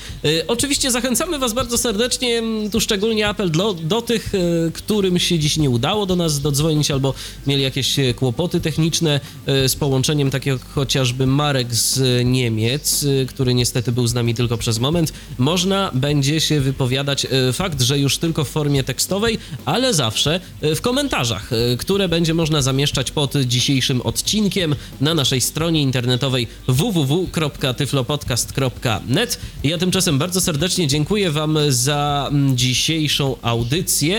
Oczywiście 0.48 0.92
zachęcamy 0.92 1.40
Was 1.40 1.54
bardzo 1.54 1.78
serdecznie, 1.78 2.38
mm, 2.38 2.72
tu 2.72 2.80
szczególnie 2.80 3.28
apel 3.28 3.52
do, 3.52 3.77
do 3.84 4.02
tych, 4.02 4.36
y, 4.36 4.72
którym 4.74 5.20
się 5.20 5.40
dziś 5.40 5.58
nie 5.58 5.70
udało 5.70 6.06
do 6.06 6.16
nas 6.16 6.42
dodzwonić 6.42 6.92
albo 6.92 7.14
mieli 7.48 7.64
jakieś 7.64 8.00
y, 8.00 8.14
kłopoty 8.14 8.62
techniczne 8.62 9.20
y, 9.66 9.70
z 9.70 9.76
połączeniem, 9.76 10.32
tak 10.32 10.46
jak 10.46 10.66
chociażby 10.66 11.28
Marek 11.28 11.76
z 11.76 12.26
Niemiec, 12.26 13.06
który 13.28 13.54
niestety 13.54 13.92
był 13.92 14.08
z 14.08 14.14
nami 14.14 14.36
tylko 14.36 14.58
przez 14.58 14.80
moment. 14.80 15.14
Można 15.38 15.92
będzie 15.94 16.42
się 16.42 16.62
wypowiadać 16.62 17.28
fakt, 17.54 17.82
że 17.82 18.00
już 18.00 18.18
tylko 18.18 18.44
w 18.44 18.50
formie 18.50 18.84
tekstowej, 18.84 19.38
ale 19.66 19.94
zawsze 19.94 20.40
w 20.62 20.82
komentarzach, 20.82 21.50
które 21.80 22.10
będzie 22.10 22.34
można 22.34 22.62
zamieszczać 22.62 23.12
pod 23.12 23.36
dzisiejszym 23.36 24.02
odcinkiem 24.02 24.76
na 25.02 25.14
naszej 25.14 25.42
stronie 25.42 25.82
internetowej 25.82 26.48
www.tyflopodcast.net. 26.68 29.40
Ja 29.64 29.78
tymczasem 29.78 30.18
bardzo 30.18 30.42
serdecznie 30.42 30.88
dziękuję 30.88 31.32
Wam 31.32 31.58
za 31.70 32.32
dzisiejszą 32.56 33.36
audycję, 33.42 33.67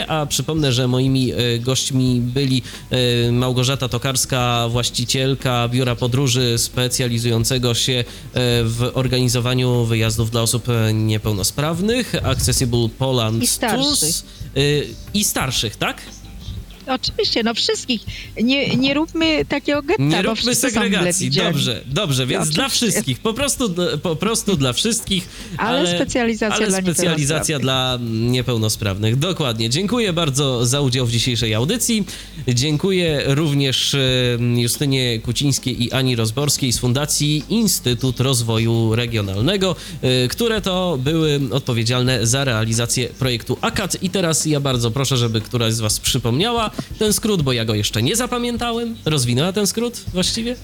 a 0.09 0.27
przypomnę, 0.27 0.73
że 0.73 0.89
moimi 0.89 1.33
e, 1.33 1.59
gośćmi 1.59 2.20
byli 2.20 2.62
e, 2.91 3.33
Małgorzata 3.33 3.89
Tokarska, 3.89 4.69
właścicielka 4.70 5.69
biura 5.69 5.97
podróży 5.97 6.59
specjalizującego 6.59 7.75
się 7.75 7.93
e, 7.93 8.05
w 8.65 8.91
organizowaniu 8.95 9.85
wyjazdów 9.85 10.31
dla 10.31 10.43
osób 10.43 10.66
niepełnosprawnych, 10.95 12.15
Accessible 12.25 12.89
Poland 12.99 13.43
I 13.43 13.47
starszych. 13.47 13.85
Tours. 13.85 14.23
I 15.15 15.25
starszych, 15.25 15.77
tak? 15.77 15.97
Oczywiście, 16.89 17.43
no 17.43 17.55
wszystkich. 17.55 18.02
Nie, 18.43 18.77
nie 18.77 18.94
róbmy 18.94 19.44
takiego 19.44 19.82
getta, 19.82 20.02
Nie 20.02 20.23
róbmy 20.23 20.55
segregacji. 20.55 21.31
Dobrze, 21.31 21.82
dobrze, 21.86 22.27
więc 22.27 22.51
dla 22.51 22.69
wszystkich, 22.69 23.19
po 23.19 23.35
prostu, 23.35 23.74
po 24.02 24.16
prostu 24.16 24.56
dla 24.56 24.73
wszystkich. 24.73 25.28
Ale 25.56 25.94
specjalizacja 25.97 26.56
ale 26.56 26.66
dla 26.66 26.82
specjalizacja 26.82 27.59
dla 27.59 27.98
niepełnosprawnych. 28.10 29.16
Dokładnie. 29.16 29.70
Dziękuję 29.70 30.12
bardzo 30.12 30.66
za 30.66 30.81
udział 30.81 31.06
w 31.06 31.10
dzisiejszej 31.10 31.55
audycji. 31.55 32.05
Dziękuję 32.48 33.23
również 33.27 33.94
e, 33.94 33.98
Justynie 34.56 35.19
Kucińskiej 35.19 35.85
i 35.85 35.93
Ani 35.93 36.16
Rozborskiej 36.16 36.73
z 36.73 36.78
Fundacji 36.78 37.44
Instytut 37.48 38.20
Rozwoju 38.20 38.94
Regionalnego, 38.94 39.77
e, 40.02 40.28
które 40.28 40.60
to 40.60 40.98
były 41.01 41.40
odpowiedzialne 41.51 42.27
za 42.27 42.44
realizację 42.44 43.09
projektu 43.09 43.59
AKAD. 43.60 44.02
I 44.02 44.10
teraz 44.10 44.47
ja 44.47 44.60
bardzo 44.60 44.90
proszę, 44.90 45.16
żeby 45.16 45.40
któraś 45.40 45.74
z 45.74 45.81
Was 45.81 46.01
przypomniała 46.01 46.70
ten 46.99 47.13
skrót, 47.13 47.43
bo 47.43 47.53
ja 47.53 47.65
go 47.65 47.75
jeszcze 47.75 48.03
nie 48.03 48.17
zapamiętałem. 48.17 48.97
Rozwinęła 49.05 49.53
ten 49.53 49.67
skrót 49.67 50.05
właściwie? 50.13 50.57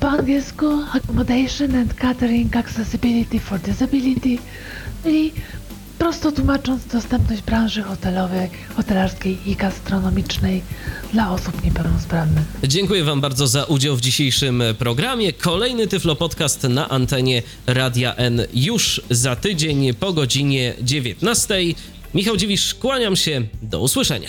Po 0.00 0.08
angielsku 0.08 0.66
Accommodation 0.92 1.74
and 1.74 1.94
Catering 1.94 2.56
Accessibility 2.56 3.40
for 3.40 3.60
Disability, 3.60 4.38
czyli 5.04 5.32
prosto 5.98 6.32
tłumacząc 6.32 6.86
dostępność 6.86 7.42
branży 7.42 7.82
hotelowej, 7.82 8.50
hotelarskiej 8.76 9.38
i 9.46 9.56
gastronomicznej 9.56 10.62
dla 11.12 11.30
osób 11.30 11.64
niepełnosprawnych. 11.64 12.44
Dziękuję 12.64 13.04
Wam 13.04 13.20
bardzo 13.20 13.46
za 13.46 13.64
udział 13.64 13.96
w 13.96 14.00
dzisiejszym 14.00 14.62
programie. 14.78 15.32
Kolejny 15.32 15.86
Tyflo 15.86 16.16
Podcast 16.16 16.62
na 16.62 16.88
antenie 16.88 17.42
Radia 17.66 18.14
N 18.14 18.42
już 18.54 19.00
za 19.10 19.36
tydzień 19.36 19.94
po 19.94 20.12
godzinie 20.12 20.74
19. 20.82 21.54
Michał 22.14 22.36
Dziwisz, 22.36 22.74
kłaniam 22.74 23.16
się. 23.16 23.42
Do 23.62 23.80
usłyszenia. 23.80 24.28